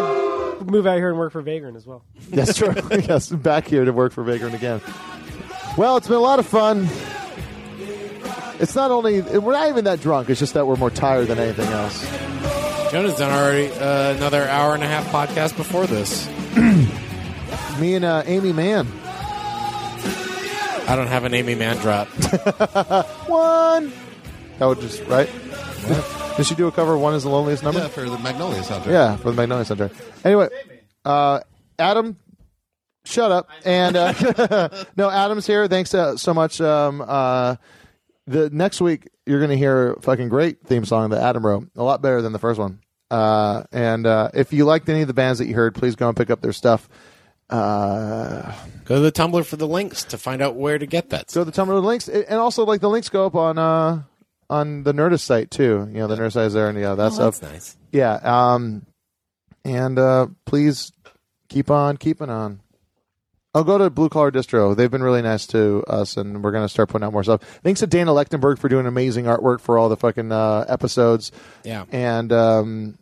could 0.58 0.70
move 0.70 0.86
out 0.86 0.96
here 0.96 1.10
and 1.10 1.18
work 1.18 1.32
for 1.32 1.42
Vagrant 1.42 1.76
as 1.76 1.86
well. 1.86 2.04
That's 2.30 2.56
true. 2.56 2.74
yes, 2.90 3.28
back 3.30 3.68
here 3.68 3.84
to 3.84 3.92
work 3.92 4.12
for 4.12 4.24
Vagrant 4.24 4.54
again. 4.54 4.80
Well, 5.76 5.96
it's 5.96 6.08
been 6.08 6.16
a 6.16 6.20
lot 6.20 6.38
of 6.38 6.46
fun. 6.46 6.88
It's 8.60 8.74
not 8.76 8.90
only 8.90 9.20
we're 9.20 9.52
not 9.52 9.68
even 9.68 9.84
that 9.84 10.00
drunk. 10.00 10.30
It's 10.30 10.40
just 10.40 10.54
that 10.54 10.66
we're 10.66 10.76
more 10.76 10.90
tired 10.90 11.28
than 11.28 11.38
anything 11.38 11.66
else. 11.68 12.02
Jonah's 12.92 13.16
done 13.16 13.32
already 13.32 13.72
uh, 13.72 14.14
another 14.14 14.44
hour 14.44 14.74
and 14.74 14.84
a 14.84 14.86
half 14.86 15.06
podcast 15.08 15.56
before 15.56 15.86
this. 15.86 16.28
Me 17.80 17.94
and 17.96 18.04
uh, 18.04 18.22
Aimee 18.24 18.52
Mann. 18.52 18.86
I 20.86 20.96
don't 20.96 21.06
have 21.06 21.24
an 21.24 21.34
Aimee 21.34 21.54
Mann 21.54 21.76
drop. 21.78 22.08
One. 23.28 23.92
That 24.58 24.66
would 24.66 24.80
just 24.80 25.02
right. 25.04 25.30
Did 26.36 26.46
she 26.46 26.54
do 26.54 26.66
a 26.66 26.72
cover? 26.72 26.94
of 26.94 27.00
One 27.00 27.14
is 27.14 27.22
the 27.22 27.28
loneliest 27.30 27.62
number. 27.62 27.80
Yeah, 27.80 27.88
for 27.88 28.08
the 28.08 28.18
Magnolia 28.18 28.62
soundtrack. 28.62 28.86
Yeah, 28.86 29.16
for 29.16 29.30
the 29.30 29.36
Magnolia 29.36 29.64
Center. 29.64 29.90
Anyway, 30.24 30.48
uh, 31.04 31.40
Adam, 31.78 32.16
shut 33.04 33.30
up. 33.30 33.48
And 33.64 33.96
uh, 33.96 34.84
no, 34.96 35.10
Adam's 35.10 35.46
here. 35.46 35.68
Thanks 35.68 35.94
uh, 35.94 36.16
so 36.16 36.34
much. 36.34 36.60
Um, 36.60 37.02
uh, 37.06 37.56
the 38.26 38.50
next 38.50 38.80
week 38.80 39.08
you're 39.26 39.38
going 39.38 39.50
to 39.50 39.56
hear 39.56 39.92
a 39.92 40.02
fucking 40.02 40.28
great 40.28 40.66
theme 40.66 40.84
song 40.84 41.10
that 41.10 41.22
Adam 41.22 41.44
wrote, 41.44 41.68
a 41.76 41.82
lot 41.82 42.02
better 42.02 42.20
than 42.22 42.32
the 42.32 42.38
first 42.38 42.58
one. 42.58 42.80
Uh, 43.10 43.64
and 43.72 44.06
uh, 44.06 44.30
if 44.34 44.52
you 44.52 44.64
liked 44.64 44.88
any 44.88 45.02
of 45.02 45.08
the 45.08 45.14
bands 45.14 45.38
that 45.38 45.46
you 45.46 45.54
heard, 45.54 45.74
please 45.74 45.96
go 45.96 46.08
and 46.08 46.16
pick 46.16 46.30
up 46.30 46.40
their 46.40 46.52
stuff. 46.52 46.88
Uh, 47.50 48.52
Go 48.84 48.96
to 48.96 49.00
the 49.00 49.12
Tumblr 49.12 49.44
for 49.46 49.56
the 49.56 49.66
links 49.66 50.04
to 50.04 50.18
find 50.18 50.42
out 50.42 50.56
where 50.56 50.78
to 50.78 50.86
get 50.86 51.10
that. 51.10 51.32
go 51.32 51.44
to 51.44 51.50
the 51.50 51.52
Tumblr 51.52 51.82
links, 51.82 52.08
and 52.08 52.38
also 52.38 52.64
like 52.64 52.80
the 52.80 52.88
links 52.88 53.08
go 53.08 53.26
up 53.26 53.34
on 53.34 53.58
uh, 53.58 54.02
on 54.50 54.82
the 54.82 54.92
Nerdist 54.92 55.20
site 55.20 55.50
too. 55.50 55.88
You 55.90 56.00
know, 56.00 56.06
the 56.06 56.16
Nerdist 56.16 56.32
site 56.32 56.46
is 56.46 56.52
there, 56.52 56.68
and 56.68 56.78
yeah, 56.78 56.94
that's 56.94 57.18
oh, 57.18 57.28
up. 57.28 57.34
that's 57.34 57.52
nice. 57.52 57.76
Yeah. 57.92 58.14
Um, 58.22 58.86
and 59.64 59.98
uh, 59.98 60.26
please 60.44 60.92
keep 61.48 61.70
on 61.70 61.96
keeping 61.96 62.30
on. 62.30 62.60
I'll 63.54 63.64
go 63.64 63.78
to 63.78 63.88
Blue 63.88 64.08
Collar 64.08 64.32
Distro. 64.32 64.76
They've 64.76 64.90
been 64.90 65.02
really 65.02 65.22
nice 65.22 65.46
to 65.48 65.84
us, 65.86 66.16
and 66.16 66.42
we're 66.42 66.50
going 66.50 66.64
to 66.64 66.68
start 66.68 66.88
putting 66.88 67.06
out 67.06 67.12
more 67.12 67.22
stuff. 67.22 67.40
Thanks 67.62 67.80
to 67.80 67.86
Dana 67.86 68.10
Lechtenberg 68.10 68.58
for 68.58 68.68
doing 68.68 68.84
amazing 68.86 69.26
artwork 69.26 69.60
for 69.60 69.78
all 69.78 69.88
the 69.88 69.96
fucking 69.96 70.32
uh, 70.32 70.64
episodes. 70.68 71.30
Yeah. 71.62 71.84
And 71.92 72.32
um, 72.32 72.98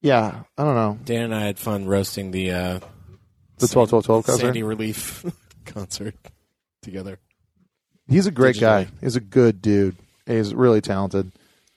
yeah, 0.00 0.44
I 0.56 0.64
don't 0.64 0.74
know. 0.74 0.98
Dan 1.04 1.24
and 1.24 1.34
I 1.34 1.42
had 1.42 1.58
fun 1.58 1.86
roasting 1.86 2.30
the 2.30 2.52
uh, 2.52 2.80
The 3.62 3.68
12 3.68 3.90
12 3.90 4.04
12 4.04 4.26
concert. 4.26 4.42
Sandy 4.42 4.62
Relief 4.64 5.24
concert 5.64 6.16
together. 6.82 7.20
He's 8.08 8.26
a 8.26 8.32
great 8.32 8.58
guy. 8.58 8.88
He's 9.00 9.14
a 9.14 9.20
good 9.20 9.62
dude. 9.62 9.96
He's 10.26 10.52
really 10.52 10.80
talented, 10.80 11.30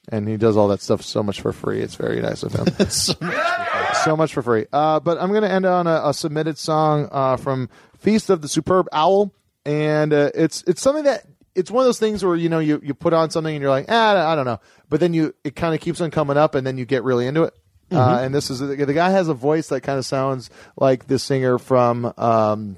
and 0.09 0.27
he 0.27 0.35
does 0.35 0.57
all 0.57 0.67
that 0.69 0.81
stuff 0.81 1.03
so 1.03 1.21
much 1.21 1.41
for 1.41 1.53
free. 1.53 1.81
It's 1.81 1.93
very 1.93 2.21
nice 2.21 2.41
of 2.41 2.53
him. 2.53 2.65
so 2.89 4.17
much 4.17 4.33
for 4.33 4.41
free. 4.41 4.65
Uh, 4.73 4.99
but 4.99 5.19
I'm 5.21 5.29
going 5.29 5.43
to 5.43 5.51
end 5.51 5.67
on 5.67 5.85
a, 5.85 6.01
a 6.05 6.13
submitted 6.13 6.57
song 6.57 7.07
uh, 7.11 7.37
from 7.37 7.69
Feast 7.99 8.31
of 8.31 8.41
the 8.41 8.47
Superb 8.47 8.87
Owl, 8.91 9.31
and 9.63 10.11
uh, 10.11 10.31
it's 10.33 10.63
it's 10.65 10.81
something 10.81 11.03
that 11.03 11.25
it's 11.53 11.69
one 11.69 11.83
of 11.83 11.87
those 11.87 11.99
things 11.99 12.25
where 12.25 12.35
you 12.35 12.49
know 12.49 12.59
you, 12.59 12.81
you 12.83 12.95
put 12.95 13.13
on 13.13 13.29
something 13.29 13.53
and 13.53 13.61
you're 13.61 13.69
like, 13.69 13.85
ah, 13.89 14.27
I 14.27 14.35
don't 14.35 14.45
know, 14.45 14.59
but 14.89 14.99
then 14.99 15.13
you 15.13 15.35
it 15.43 15.55
kind 15.55 15.75
of 15.75 15.81
keeps 15.81 16.01
on 16.01 16.09
coming 16.09 16.35
up, 16.35 16.55
and 16.55 16.65
then 16.65 16.79
you 16.79 16.85
get 16.85 17.03
really 17.03 17.27
into 17.27 17.43
it. 17.43 17.53
Uh, 17.91 18.19
and 18.21 18.33
this 18.33 18.49
is 18.49 18.59
the 18.59 18.75
guy 18.93 19.09
has 19.11 19.27
a 19.27 19.33
voice 19.33 19.67
that 19.67 19.81
kind 19.81 19.99
of 19.99 20.05
sounds 20.05 20.49
like 20.77 21.07
the 21.07 21.19
singer 21.19 21.57
from. 21.59 22.11
Um, 22.17 22.77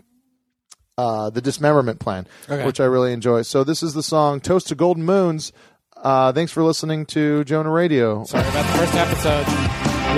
uh, 1.00 1.30
the 1.30 1.42
Dismemberment 1.42 2.00
Plan, 2.00 2.26
Okay. 2.50 2.66
which 2.66 2.80
I 2.80 2.86
really 2.86 3.14
enjoy. 3.14 3.44
So 3.44 3.64
this 3.64 3.84
is 3.84 3.94
the 3.94 4.02
song 4.02 4.40
"Toast 4.40 4.68
to 4.70 4.76
Golden 4.76 5.04
Moons." 5.04 5.54
Uh, 5.96 6.32
thanks 6.34 6.52
for 6.52 6.64
listening 6.64 7.06
to 7.08 7.44
Jonah 7.44 7.70
Raydio. 7.70 8.26
Sorry 8.28 8.48
about 8.48 8.66
the 8.72 8.78
first 8.80 8.96
episode. 8.96 9.46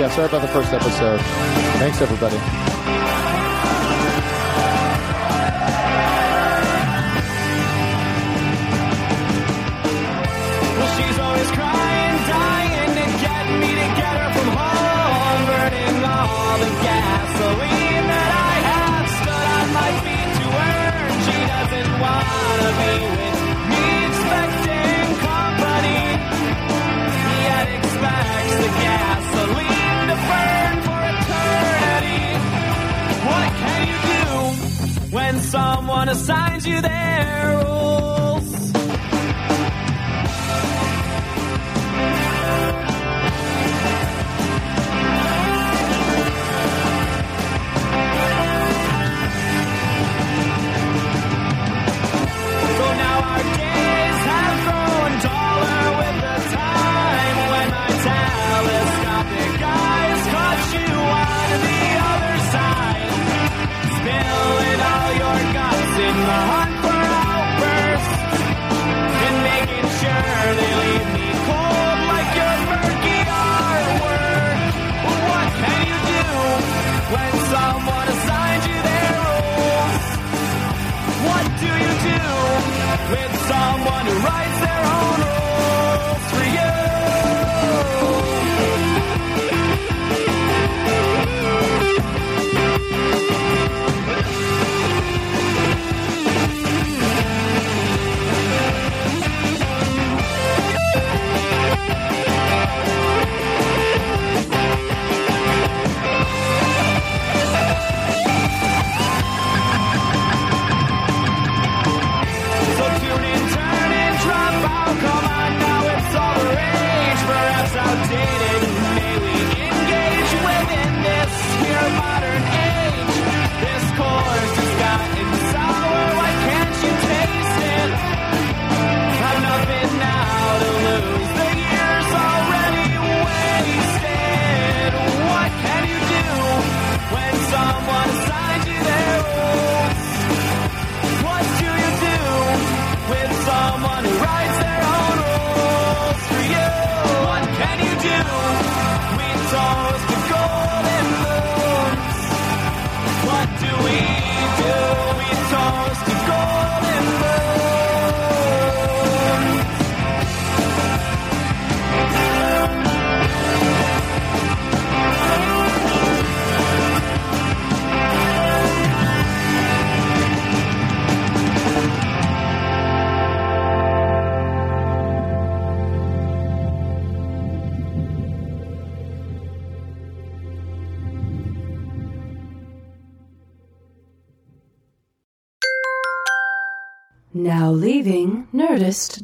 Yeah, 0.00 0.08
sorry 0.10 0.28
about 0.28 0.40
the 0.40 0.48
first 0.48 0.72
episode. 0.72 1.20
Thanks, 1.78 2.00
everybody. 2.00 2.69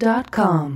Leaving 0.07 0.23
Nerdist.com. 0.23 0.76